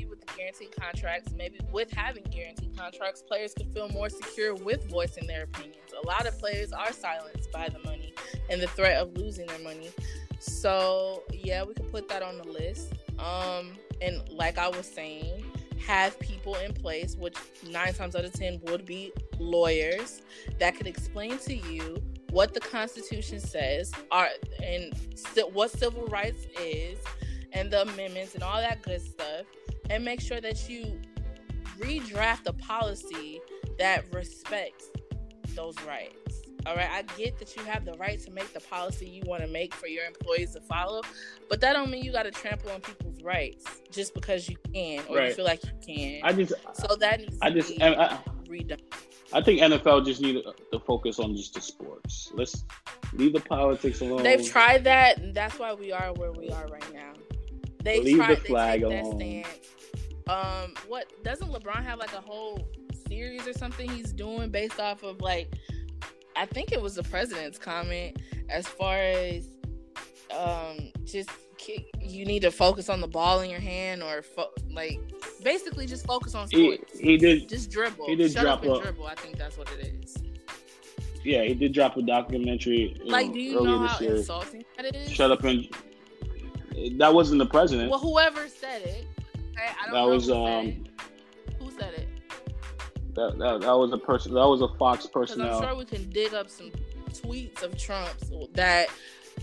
guaranteed 0.46 0.80
contracts. 0.80 1.32
Maybe 1.36 1.58
with 1.72 1.90
having 1.90 2.24
guaranteed 2.24 2.76
contracts, 2.76 3.22
players 3.22 3.52
could 3.54 3.72
feel 3.72 3.88
more 3.88 4.08
secure 4.08 4.54
with 4.54 4.88
voicing 4.88 5.26
their 5.26 5.44
opinions. 5.44 5.92
A 6.02 6.06
lot 6.06 6.26
of 6.26 6.38
players 6.38 6.72
are 6.72 6.92
silenced 6.92 7.50
by 7.52 7.68
the 7.68 7.78
money 7.80 8.14
and 8.48 8.60
the 8.60 8.68
threat 8.68 9.00
of 9.00 9.16
losing 9.16 9.46
their 9.46 9.58
money. 9.58 9.90
So 10.38 11.24
yeah, 11.32 11.64
we 11.64 11.74
can 11.74 11.86
put 11.86 12.08
that 12.08 12.22
on 12.22 12.38
the 12.38 12.44
list. 12.44 12.92
Um, 13.18 13.72
and 14.00 14.22
like 14.30 14.58
I 14.58 14.68
was 14.68 14.86
saying, 14.86 15.44
have 15.84 16.18
people 16.20 16.54
in 16.56 16.72
place, 16.72 17.16
which 17.16 17.36
nine 17.68 17.92
times 17.94 18.14
out 18.14 18.24
of 18.24 18.32
ten 18.32 18.60
would 18.64 18.86
be 18.86 19.12
lawyers, 19.38 20.22
that 20.58 20.76
could 20.76 20.86
explain 20.86 21.38
to 21.38 21.54
you 21.54 22.00
what 22.30 22.54
the 22.54 22.60
Constitution 22.60 23.40
says 23.40 23.92
are 24.10 24.28
and 24.62 24.92
what 25.52 25.70
civil 25.70 26.04
rights 26.06 26.46
is, 26.60 26.98
and 27.56 27.70
the 27.70 27.82
amendments 27.82 28.34
and 28.34 28.42
all 28.42 28.60
that 28.60 28.82
good 28.82 29.00
stuff, 29.00 29.46
and 29.90 30.04
make 30.04 30.20
sure 30.20 30.40
that 30.40 30.68
you 30.68 31.00
redraft 31.78 32.46
a 32.46 32.52
policy 32.52 33.40
that 33.78 34.12
respects 34.12 34.90
those 35.54 35.74
rights. 35.86 36.42
All 36.66 36.74
right, 36.74 36.90
I 36.90 37.02
get 37.16 37.38
that 37.38 37.54
you 37.56 37.62
have 37.62 37.84
the 37.84 37.92
right 37.92 38.20
to 38.24 38.30
make 38.32 38.52
the 38.52 38.60
policy 38.60 39.08
you 39.08 39.22
want 39.24 39.42
to 39.42 39.48
make 39.48 39.72
for 39.72 39.86
your 39.86 40.04
employees 40.04 40.52
to 40.54 40.60
follow, 40.60 41.00
but 41.48 41.60
that 41.60 41.74
don't 41.74 41.90
mean 41.90 42.02
you 42.04 42.10
got 42.10 42.24
to 42.24 42.32
trample 42.32 42.72
on 42.72 42.80
people's 42.80 43.22
rights 43.22 43.64
just 43.90 44.14
because 44.14 44.48
you 44.48 44.56
can 44.74 45.04
or 45.08 45.16
right. 45.16 45.28
you 45.28 45.34
feel 45.34 45.44
like 45.44 45.62
you 45.62 45.70
can. 45.86 46.20
I 46.24 46.32
just 46.32 46.54
so 46.74 46.96
that 46.96 47.20
needs 47.20 47.38
I 47.40 47.50
just 47.50 47.80
I, 47.80 48.18
redone. 48.48 48.80
I 49.32 49.42
think 49.42 49.60
NFL 49.60 50.04
just 50.04 50.20
need 50.20 50.42
to 50.72 50.80
focus 50.80 51.20
on 51.20 51.36
just 51.36 51.54
the 51.54 51.60
sports. 51.60 52.32
Let's 52.34 52.64
leave 53.12 53.32
the 53.32 53.40
politics 53.40 54.00
alone. 54.00 54.24
They've 54.24 54.44
tried 54.44 54.84
that, 54.84 55.18
and 55.18 55.34
that's 55.34 55.58
why 55.58 55.72
we 55.72 55.92
are 55.92 56.12
where 56.14 56.32
we 56.32 56.48
are 56.50 56.66
right 56.66 56.94
now. 56.94 57.12
They 57.86 58.00
leave 58.00 58.16
tried 58.16 58.36
the 58.38 58.40
flag 58.42 58.80
they 58.82 58.88
take 58.88 59.02
alone. 59.02 59.18
that 59.18 59.46
stand. 59.46 59.46
Um, 60.28 60.74
what 60.88 61.06
doesn't 61.22 61.52
LeBron 61.52 61.84
have 61.84 61.98
like 61.98 62.12
a 62.12 62.20
whole 62.20 62.68
series 63.08 63.46
or 63.46 63.52
something 63.52 63.88
he's 63.88 64.12
doing 64.12 64.50
based 64.50 64.80
off 64.80 65.04
of 65.04 65.20
like 65.20 65.54
I 66.34 66.46
think 66.46 66.72
it 66.72 66.82
was 66.82 66.96
the 66.96 67.04
president's 67.04 67.58
comment 67.58 68.18
as 68.50 68.66
far 68.66 68.96
as 68.98 69.48
um, 70.36 70.92
just 71.04 71.30
you 72.00 72.26
need 72.26 72.42
to 72.42 72.50
focus 72.50 72.88
on 72.88 73.00
the 73.00 73.08
ball 73.08 73.40
in 73.40 73.50
your 73.50 73.60
hand 73.60 74.02
or 74.02 74.22
fo- 74.22 74.52
like 74.70 75.00
basically 75.42 75.86
just 75.86 76.06
focus 76.06 76.34
on 76.34 76.48
sports. 76.48 76.98
He, 76.98 77.12
he 77.12 77.16
did 77.16 77.48
just 77.48 77.70
dribble. 77.70 78.06
He 78.06 78.16
did 78.16 78.32
Shut 78.32 78.42
drop 78.42 78.58
up 78.58 78.64
and 78.64 78.76
a, 78.76 78.80
dribble. 78.82 79.06
I 79.06 79.14
think 79.14 79.38
that's 79.38 79.56
what 79.56 79.70
it 79.72 79.94
is. 80.04 80.16
Yeah, 81.24 81.42
he 81.42 81.54
did 81.54 81.72
drop 81.72 81.96
a 81.96 82.02
documentary. 82.02 83.00
like, 83.04 83.28
know, 83.28 83.32
do 83.32 83.40
you 83.40 83.62
know 83.62 83.86
how 83.86 83.98
year. 83.98 84.16
insulting 84.16 84.64
that 84.76 84.94
is? 84.94 85.10
Shut 85.10 85.32
up 85.32 85.42
and 85.44 85.68
that 86.98 87.12
wasn't 87.12 87.38
the 87.38 87.46
president. 87.46 87.90
Well, 87.90 87.98
whoever 87.98 88.48
said 88.48 88.82
it. 88.82 89.06
Okay? 89.52 89.66
I 89.66 89.84
don't 89.84 89.94
that 89.94 90.00
know 90.00 90.08
was 90.08 90.26
who 90.26 90.34
um. 90.34 90.66
Said 90.66 90.88
who 91.60 91.70
said 91.70 91.94
it? 91.94 92.08
That, 93.14 93.38
that, 93.38 93.60
that 93.62 93.72
was 93.72 93.92
a 93.92 93.98
person. 93.98 94.34
That 94.34 94.46
was 94.46 94.60
a 94.60 94.68
Fox 94.76 95.06
person. 95.06 95.40
I'm 95.40 95.62
sure 95.62 95.74
we 95.74 95.86
can 95.86 96.08
dig 96.10 96.34
up 96.34 96.50
some 96.50 96.70
tweets 97.12 97.62
of 97.62 97.76
Trump's 97.78 98.30
that 98.52 98.88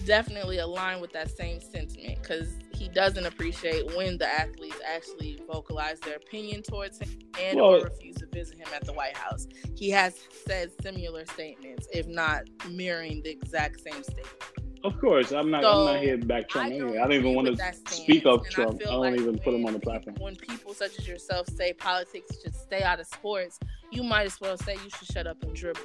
definitely 0.06 0.60
align 0.60 1.00
with 1.00 1.12
that 1.14 1.36
same 1.36 1.60
sentiment 1.60 2.22
because 2.22 2.50
he 2.74 2.90
doesn't 2.90 3.26
appreciate 3.26 3.96
when 3.96 4.18
the 4.18 4.28
athletes 4.28 4.80
actually 4.86 5.40
vocalize 5.52 6.00
their 6.02 6.18
opinion 6.18 6.62
towards 6.62 7.00
him 7.00 7.10
and 7.40 7.58
well, 7.58 7.76
or 7.76 7.84
refuse 7.84 8.16
to 8.18 8.26
visit 8.28 8.58
him 8.58 8.68
at 8.76 8.86
the 8.86 8.94
White 8.94 9.16
House. 9.16 9.48
He 9.76 9.90
has 9.92 10.20
said 10.46 10.72
similar 10.82 11.26
statements, 11.26 11.88
if 11.94 12.08
not 12.08 12.44
mirroring 12.70 13.22
the 13.24 13.30
exact 13.30 13.82
same 13.82 14.04
statement. 14.04 14.44
Of 14.84 15.00
course, 15.00 15.32
I'm 15.32 15.50
not. 15.50 15.64
So, 15.64 15.70
I'm 15.70 15.94
not 15.94 16.04
here 16.04 16.18
to 16.18 16.26
back 16.26 16.50
Trump 16.50 16.68
I 16.68 16.76
anyway. 16.76 16.98
I 16.98 17.04
don't 17.04 17.14
even 17.14 17.36
want 17.36 17.48
to 17.48 17.74
speak 17.86 18.26
of 18.26 18.46
Trump. 18.50 18.82
I, 18.82 18.90
I 18.90 18.92
don't 18.92 19.00
like 19.00 19.20
even 19.20 19.40
put 19.40 19.54
him 19.54 19.66
on 19.66 19.72
the 19.72 19.80
platform. 19.80 20.18
When 20.20 20.36
people 20.36 20.74
such 20.74 21.00
as 21.00 21.08
yourself 21.08 21.48
say 21.56 21.72
politics 21.72 22.42
should 22.42 22.54
stay 22.54 22.84
out 22.84 23.00
of 23.00 23.08
sports, 23.08 23.60
you 23.92 24.04
might 24.04 24.26
as 24.26 24.42
well 24.42 24.58
say 24.58 24.74
you 24.74 24.90
should 24.90 25.08
shut 25.08 25.26
up 25.26 25.42
and 25.42 25.56
dribble. 25.56 25.82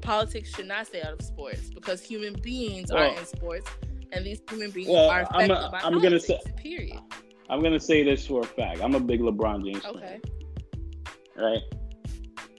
Politics 0.00 0.54
should 0.54 0.66
not 0.66 0.86
stay 0.86 1.02
out 1.02 1.12
of 1.12 1.22
sports 1.22 1.70
because 1.70 2.02
human 2.02 2.34
beings 2.34 2.90
well, 2.92 3.10
are 3.10 3.18
in 3.18 3.26
sports, 3.26 3.70
and 4.12 4.24
these 4.24 4.40
human 4.48 4.70
beings 4.70 4.88
well, 4.88 5.10
are 5.10 5.22
affected 5.22 5.50
I'm 5.50 5.64
a, 5.64 5.70
by 5.70 5.78
I'm 5.78 5.92
politics. 6.00 6.26
Gonna 6.26 6.40
say, 6.42 6.52
period. 6.56 7.00
I'm 7.48 7.62
gonna 7.62 7.80
say 7.80 8.02
this 8.02 8.26
for 8.26 8.42
a 8.42 8.46
fact. 8.46 8.82
I'm 8.82 8.94
a 8.94 9.00
big 9.00 9.20
LeBron 9.20 9.64
James 9.64 9.84
okay. 9.84 10.20
fan. 10.20 10.20
Right, 11.36 11.62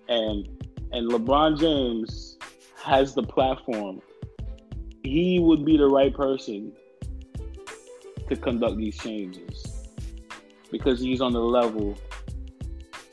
and 0.07 0.47
and 0.91 1.11
LeBron 1.11 1.59
James 1.59 2.37
has 2.83 3.13
the 3.13 3.23
platform 3.23 4.01
he 5.03 5.39
would 5.39 5.65
be 5.65 5.77
the 5.77 5.87
right 5.87 6.13
person 6.13 6.71
to 8.29 8.35
conduct 8.35 8.77
these 8.77 8.97
changes 8.97 9.87
because 10.71 10.99
he's 10.99 11.21
on 11.21 11.33
the 11.33 11.39
level 11.39 11.97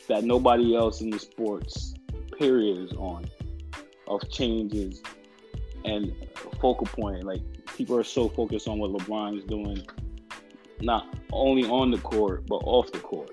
that 0.07 0.25
nobody 0.25 0.77
else 0.77 1.01
in 1.01 1.11
the 1.11 1.19
sports 1.19 1.95
period 2.39 2.79
is 2.79 2.93
on 2.93 3.29
of 4.09 4.28
changes 4.30 5.02
and 5.85 6.12
focal 6.60 6.86
point. 6.86 7.24
Like 7.24 7.43
people 7.76 7.97
are 7.97 8.05
so 8.05 8.28
focused 8.28 8.68
on 8.68 8.78
what 8.78 8.90
LeBron 8.90 9.39
is 9.39 9.44
doing 9.44 9.85
not 10.80 11.06
only 11.32 11.68
on 11.68 11.90
the 11.90 11.98
court 11.98 12.47
but 12.47 12.56
off 12.56 12.90
the 12.93 12.98
court. 12.98 13.30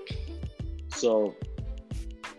So 0.89 1.35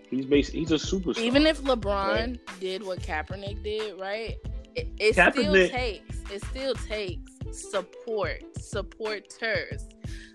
he's 0.09 0.27
basically 0.27 0.61
he's 0.61 0.73
a 0.73 0.75
superstar. 0.75 1.19
Even 1.19 1.47
if 1.47 1.63
LeBron 1.63 2.15
right? 2.15 2.41
did 2.61 2.85
what 2.85 3.01
Kaepernick 3.01 3.63
did 3.63 3.99
right 4.01 4.37
it, 4.75 4.89
it 4.99 5.13
still 5.15 5.69
takes 5.69 6.21
it 6.31 6.45
still 6.45 6.75
takes 6.75 7.33
support 7.53 8.43
supporters. 8.59 9.89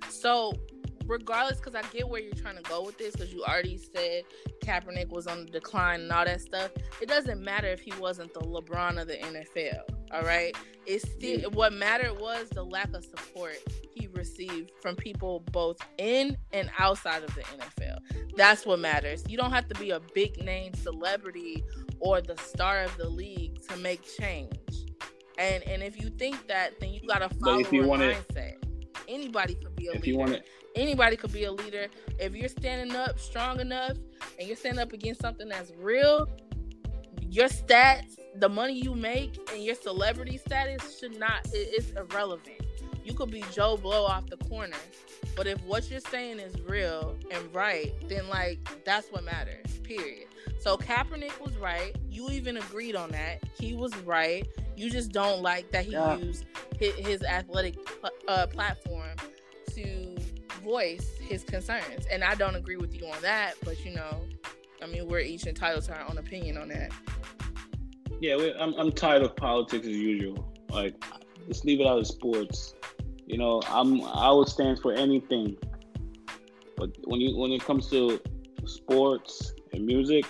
So 0.09 0.53
regardless 1.05 1.57
because 1.57 1.75
i 1.75 1.81
get 1.93 2.07
where 2.07 2.21
you're 2.21 2.33
trying 2.33 2.55
to 2.55 2.63
go 2.63 2.83
with 2.83 2.97
this 2.97 3.13
because 3.13 3.33
you 3.33 3.43
already 3.43 3.77
said 3.77 4.23
Kaepernick 4.63 5.09
was 5.09 5.27
on 5.27 5.45
the 5.45 5.51
decline 5.51 6.01
and 6.01 6.11
all 6.11 6.25
that 6.25 6.41
stuff 6.41 6.71
it 7.01 7.07
doesn't 7.07 7.41
matter 7.41 7.67
if 7.67 7.79
he 7.79 7.91
wasn't 7.99 8.33
the 8.33 8.41
lebron 8.41 9.01
of 9.01 9.07
the 9.07 9.17
nfl 9.17 9.81
all 10.13 10.23
right 10.23 10.55
it's 10.85 11.09
still 11.11 11.49
what 11.51 11.73
mattered 11.73 12.19
was 12.19 12.49
the 12.49 12.63
lack 12.63 12.93
of 12.93 13.03
support 13.03 13.57
he 13.93 14.07
received 14.13 14.71
from 14.81 14.95
people 14.95 15.41
both 15.51 15.77
in 15.97 16.37
and 16.53 16.69
outside 16.77 17.23
of 17.23 17.33
the 17.35 17.41
nfl 17.41 17.97
that's 18.35 18.65
what 18.65 18.79
matters 18.79 19.23
you 19.27 19.37
don't 19.37 19.51
have 19.51 19.67
to 19.67 19.75
be 19.75 19.91
a 19.91 19.99
big 20.13 20.43
name 20.43 20.73
celebrity 20.73 21.63
or 22.01 22.19
the 22.19 22.35
star 22.37 22.81
of 22.81 22.95
the 22.97 23.07
league 23.07 23.61
to 23.69 23.77
make 23.77 24.03
change. 24.17 24.57
And 25.37 25.63
and 25.63 25.81
if 25.81 26.01
you 26.01 26.09
think 26.09 26.47
that, 26.47 26.79
then 26.79 26.89
you 26.89 27.01
gotta 27.07 27.29
follow 27.29 27.59
if 27.59 27.71
you 27.71 27.85
want 27.85 28.01
mindset. 28.01 28.55
Anybody 29.07 29.55
could 29.55 29.75
be 29.75 29.87
a 29.87 29.91
if 29.91 29.95
leader. 29.97 30.07
You 30.07 30.17
want 30.17 30.31
it. 30.33 30.49
Anybody 30.75 31.15
could 31.17 31.33
be 31.33 31.43
a 31.43 31.51
leader. 31.51 31.87
If 32.19 32.35
you're 32.35 32.49
standing 32.49 32.95
up 32.95 33.19
strong 33.19 33.59
enough 33.59 33.97
and 34.39 34.47
you're 34.47 34.55
standing 34.55 34.79
up 34.79 34.93
against 34.93 35.21
something 35.21 35.49
that's 35.49 35.71
real, 35.77 36.29
your 37.29 37.47
stats, 37.47 38.17
the 38.35 38.49
money 38.49 38.81
you 38.81 38.95
make, 38.95 39.37
and 39.53 39.63
your 39.63 39.75
celebrity 39.75 40.37
status 40.37 40.99
should 40.99 41.19
not 41.19 41.47
it's 41.53 41.91
irrelevant. 41.91 42.61
You 43.03 43.13
could 43.13 43.31
be 43.31 43.43
Joe 43.51 43.77
Blow 43.77 44.05
off 44.05 44.27
the 44.27 44.37
corner. 44.37 44.77
But 45.35 45.47
if 45.47 45.61
what 45.63 45.89
you're 45.89 45.99
saying 45.99 46.39
is 46.39 46.59
real 46.61 47.15
and 47.31 47.53
right, 47.53 47.93
then 48.07 48.27
like 48.29 48.59
that's 48.85 49.07
what 49.11 49.23
matters. 49.23 49.65
Period. 49.83 50.27
So 50.59 50.77
Kaepernick 50.77 51.39
was 51.41 51.55
right. 51.57 51.95
You 52.09 52.29
even 52.29 52.57
agreed 52.57 52.95
on 52.95 53.11
that. 53.11 53.41
He 53.59 53.73
was 53.73 53.95
right. 53.97 54.47
You 54.75 54.89
just 54.89 55.11
don't 55.11 55.41
like 55.41 55.71
that 55.71 55.85
he 55.85 55.93
yeah. 55.93 56.17
used 56.17 56.45
his, 56.77 56.93
his 56.95 57.23
athletic 57.23 57.75
uh, 58.27 58.47
platform 58.47 59.15
to 59.75 60.15
voice 60.61 61.09
his 61.19 61.43
concerns. 61.43 62.05
And 62.11 62.23
I 62.23 62.35
don't 62.35 62.55
agree 62.55 62.77
with 62.77 62.93
you 62.93 63.07
on 63.07 63.21
that, 63.21 63.55
but 63.63 63.83
you 63.85 63.93
know, 63.93 64.21
I 64.81 64.87
mean, 64.87 65.07
we're 65.07 65.19
each 65.19 65.45
entitled 65.45 65.83
to 65.85 65.95
our 65.95 66.09
own 66.09 66.17
opinion 66.17 66.57
on 66.57 66.69
that. 66.69 66.91
Yeah, 68.19 68.37
I'm, 68.59 68.73
I'm 68.75 68.91
tired 68.91 69.23
of 69.23 69.35
politics 69.35 69.85
as 69.85 69.95
usual. 69.95 70.53
Like, 70.69 70.95
just 71.47 71.65
leave 71.65 71.79
it 71.81 71.87
out 71.87 71.97
of 71.97 72.07
sports. 72.07 72.75
You 73.25 73.37
know, 73.37 73.61
I'm 73.67 74.03
I 74.03 74.31
would 74.31 74.47
stand 74.47 74.79
for 74.79 74.93
anything, 74.93 75.55
but 76.75 76.89
when 77.05 77.21
you 77.21 77.37
when 77.37 77.51
it 77.51 77.63
comes 77.63 77.89
to 77.89 78.19
sports 78.65 79.53
and 79.73 79.85
music, 79.85 80.25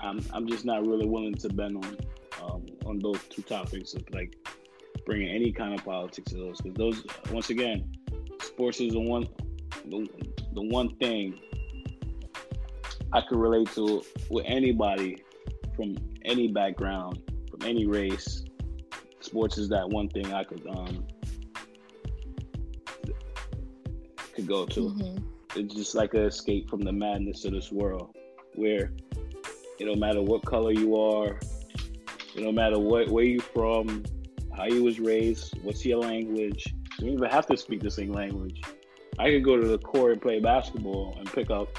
I'm 0.00 0.22
I'm 0.32 0.46
just 0.46 0.64
not 0.64 0.86
really 0.86 1.06
willing 1.06 1.34
to 1.34 1.48
bend 1.48 1.84
on 1.84 1.96
um, 2.42 2.66
on 2.86 2.98
those 2.98 3.22
two 3.30 3.42
topics 3.42 3.94
of 3.94 4.02
like 4.12 4.36
bringing 5.06 5.28
any 5.28 5.52
kind 5.52 5.72
of 5.74 5.84
politics 5.84 6.32
to 6.32 6.36
those 6.36 6.60
because 6.60 6.76
those 6.76 7.06
once 7.32 7.50
again, 7.50 7.90
sports 8.42 8.80
is 8.80 8.92
the 8.92 9.00
one 9.00 9.26
the, 9.90 10.08
the 10.54 10.62
one 10.62 10.96
thing 10.96 11.38
I 13.12 13.22
could 13.22 13.38
relate 13.38 13.70
to 13.72 14.02
with 14.30 14.44
anybody 14.46 15.22
from 15.74 15.96
any 16.24 16.48
background, 16.48 17.22
from 17.50 17.62
any 17.62 17.86
race. 17.86 18.44
Sports 19.20 19.58
is 19.58 19.68
that 19.70 19.88
one 19.88 20.08
thing 20.08 20.32
I 20.32 20.44
could 20.44 20.66
um 20.66 21.06
could 24.34 24.46
go 24.46 24.66
to. 24.66 24.80
Mm-hmm. 24.80 25.24
It's 25.56 25.74
just 25.74 25.94
like 25.94 26.14
an 26.14 26.24
escape 26.24 26.68
from 26.68 26.80
the 26.80 26.92
madness 26.92 27.44
of 27.44 27.52
this 27.52 27.72
world 27.72 28.14
where 28.54 28.92
it 29.78 29.84
don't 29.84 29.98
matter 29.98 30.22
what 30.22 30.44
color 30.44 30.72
you 30.72 30.96
are. 30.96 31.38
It 32.36 32.42
don't 32.42 32.54
matter 32.54 32.78
what 32.78 33.08
where 33.08 33.24
you 33.24 33.40
from, 33.40 34.04
how 34.56 34.66
you 34.66 34.84
was 34.84 35.00
raised, 35.00 35.58
what's 35.62 35.84
your 35.84 35.98
language. 35.98 36.74
You 36.98 37.06
don't 37.06 37.14
even 37.14 37.30
have 37.30 37.46
to 37.46 37.56
speak 37.56 37.80
the 37.80 37.90
same 37.90 38.12
language. 38.12 38.60
I 39.18 39.30
could 39.30 39.44
go 39.44 39.56
to 39.60 39.66
the 39.66 39.78
court 39.78 40.12
and 40.12 40.22
play 40.22 40.40
basketball 40.40 41.16
and 41.18 41.30
pick 41.32 41.50
up 41.50 41.76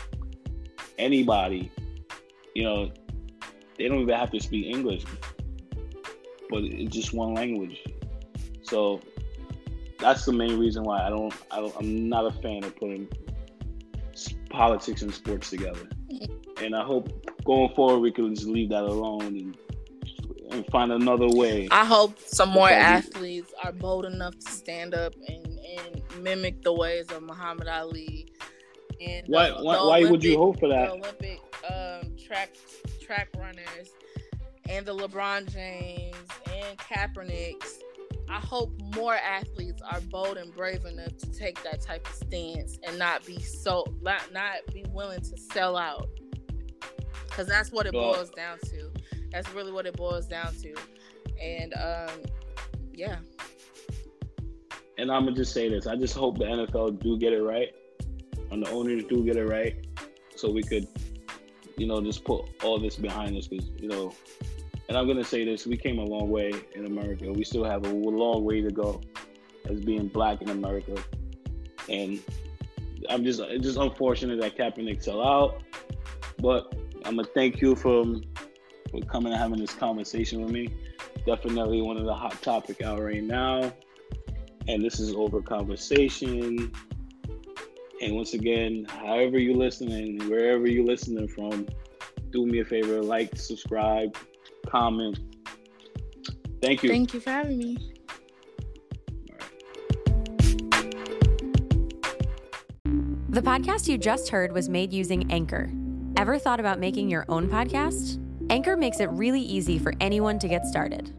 anybody. 0.98 1.72
You 2.53 2.64
know, 2.64 2.91
they 3.78 3.88
don't 3.88 4.02
even 4.02 4.16
have 4.16 4.32
to 4.32 4.40
speak 4.41 4.66
English, 4.66 5.06
but 6.49 6.64
it's 6.64 6.94
just 6.94 7.14
one 7.14 7.34
language. 7.34 7.82
So 8.64 8.99
that's 9.99 10.26
the 10.26 10.34
main 10.34 10.60
reason 10.60 10.84
why 10.84 11.06
I 11.06 11.10
don't, 11.10 11.34
I 11.52 11.57
don't 11.61 11.76
I'm 11.78 12.10
not 12.10 12.26
a 12.26 12.32
fan 12.41 12.64
of 12.64 12.76
putting 12.76 13.07
politics 14.49 15.02
and 15.02 15.14
sports 15.14 15.49
together. 15.49 15.88
And 16.61 16.76
I 16.76 16.84
hope 16.84 17.10
going 17.45 17.74
forward 17.74 17.99
we 17.99 18.11
can 18.11 18.36
just 18.36 18.48
leave 18.48 18.70
that 18.70 18.84
alone 18.84 19.22
and, 19.22 19.57
and 20.52 20.66
find 20.68 20.91
another 20.91 21.28
way. 21.30 21.70
I 21.72 21.86
hope 21.86 22.20
some 22.20 22.49
more 22.49 22.70
athletes 22.70 23.53
are 23.64 23.72
bold 23.72 24.06
enough 24.06 24.38
to 24.40 24.52
stand 24.52 24.94
up 24.94 25.14
and, 25.28 25.48
and 25.77 26.01
mimic 26.23 26.61
the 26.63 26.73
ways 26.73 27.09
of 27.11 27.23
Muhammad 27.23 27.67
Ali. 27.67 28.27
And 29.01 29.25
why, 29.27 29.49
the, 29.49 29.63
why, 29.63 29.75
the 29.77 29.85
why 29.85 30.03
would 30.05 30.23
you 30.23 30.37
hope 30.37 30.59
for 30.59 30.67
that? 30.69 30.89
Olympic 30.89 31.39
um, 31.69 32.15
track 32.17 32.55
track 33.01 33.29
runners 33.37 33.89
and 34.69 34.85
the 34.85 34.95
LeBron 34.95 35.51
James 35.51 36.15
and 36.53 36.77
Kaepernicks. 36.77 37.79
I 38.29 38.39
hope 38.39 38.71
more 38.95 39.15
athletes 39.15 39.81
are 39.89 40.01
bold 40.01 40.37
and 40.37 40.53
brave 40.53 40.85
enough 40.85 41.17
to 41.17 41.31
take 41.31 41.63
that 41.63 41.81
type 41.81 42.07
of 42.07 42.13
stance 42.13 42.77
and 42.85 42.99
not 42.99 43.25
be 43.25 43.39
so 43.41 43.85
not, 44.01 44.31
not 44.31 44.57
be 44.71 44.85
willing 44.89 45.21
to 45.21 45.37
sell 45.51 45.75
out. 45.77 46.07
Cause 47.29 47.47
that's 47.47 47.71
what 47.71 47.85
it 47.85 47.93
Well- 47.93 48.13
boils 48.13 48.29
down 48.31 48.59
to. 48.65 48.91
That's 49.31 49.49
really 49.53 49.71
what 49.71 49.85
it 49.85 49.95
boils 49.95 50.27
down 50.27 50.53
to. 50.55 50.75
And 51.41 51.73
um, 51.75 52.23
yeah, 52.93 53.17
and 54.99 55.09
I'm 55.09 55.23
gonna 55.23 55.35
just 55.35 55.53
say 55.53 55.69
this: 55.69 55.88
I 55.88 55.95
just 55.95 56.15
hope 56.15 56.38
the 56.38 56.43
NFL 56.43 57.01
do 57.01 57.17
get 57.17 57.34
it 57.34 57.41
right, 57.41 57.73
and 58.51 58.63
the 58.63 58.69
owners 58.69 59.03
do 59.05 59.23
get 59.23 59.38
it 59.38 59.45
right, 59.45 59.88
so 60.35 60.51
we 60.51 60.61
could, 60.61 60.88
you 61.77 61.88
know, 61.88 62.01
just 62.01 62.26
put 62.26 62.45
all 62.63 62.80
this 62.80 62.97
behind 62.97 63.38
us. 63.38 63.47
Because 63.47 63.69
you 63.80 63.88
know, 63.88 64.13
and 64.89 64.97
I'm 64.97 65.07
gonna 65.07 65.23
say 65.23 65.45
this: 65.45 65.65
we 65.65 65.77
came 65.77 65.99
a 65.99 66.03
long 66.03 66.30
way 66.30 66.51
in 66.76 66.85
America. 66.85 67.31
We 67.31 67.45
still 67.45 67.63
have 67.63 67.85
a 67.85 67.89
long 67.89 68.43
way 68.43 68.61
to 68.61 68.69
go 68.69 69.01
as 69.69 69.80
being 69.80 70.09
black 70.09 70.41
in 70.41 70.49
America, 70.49 70.95
and 71.88 72.19
I'm 73.09 73.23
just 73.23 73.39
it's 73.39 73.63
just 73.63 73.77
unfortunate 73.77 74.41
that 74.41 74.57
Kaepernick 74.57 75.03
fell 75.03 75.26
out. 75.26 75.63
But 76.39 76.76
I'm 77.05 77.15
gonna 77.15 77.27
thank 77.34 77.61
you 77.61 77.76
for 77.76 78.05
for 78.91 79.01
coming 79.01 79.31
and 79.31 79.41
having 79.41 79.59
this 79.59 79.73
conversation 79.73 80.41
with 80.43 80.51
me. 80.51 80.67
Definitely 81.26 81.81
one 81.81 81.95
of 81.95 82.05
the 82.05 82.13
hot 82.13 82.41
topic 82.41 82.81
out 82.81 83.01
right 83.01 83.23
now 83.23 83.71
and 84.69 84.83
this 84.83 84.99
is 84.99 85.15
over 85.15 85.41
conversation. 85.41 86.71
And 88.01 88.15
once 88.15 88.33
again, 88.35 88.85
however 88.87 89.39
you're 89.39 89.57
listening, 89.57 90.19
wherever 90.29 90.67
you're 90.67 90.85
listening 90.85 91.27
from, 91.27 91.67
do 92.29 92.45
me 92.45 92.59
a 92.59 92.65
favor, 92.65 93.01
like, 93.01 93.35
subscribe, 93.35 94.15
comment. 94.67 95.19
Thank 96.61 96.83
you. 96.83 96.89
thank 96.89 97.13
you 97.13 97.19
for 97.19 97.31
having 97.31 97.57
me. 97.57 97.93
The 103.29 103.41
podcast 103.41 103.87
you 103.87 103.97
just 103.97 104.29
heard 104.29 104.51
was 104.51 104.69
made 104.69 104.93
using 104.93 105.31
Anchor. 105.31 105.71
Ever 106.15 106.37
thought 106.37 106.59
about 106.59 106.79
making 106.79 107.09
your 107.09 107.25
own 107.27 107.49
podcast? 107.49 108.23
Anchor 108.51 108.77
makes 108.77 108.99
it 108.99 109.09
really 109.11 109.41
easy 109.41 109.79
for 109.79 109.93
anyone 109.99 110.37
to 110.39 110.47
get 110.47 110.65
started. 110.65 111.18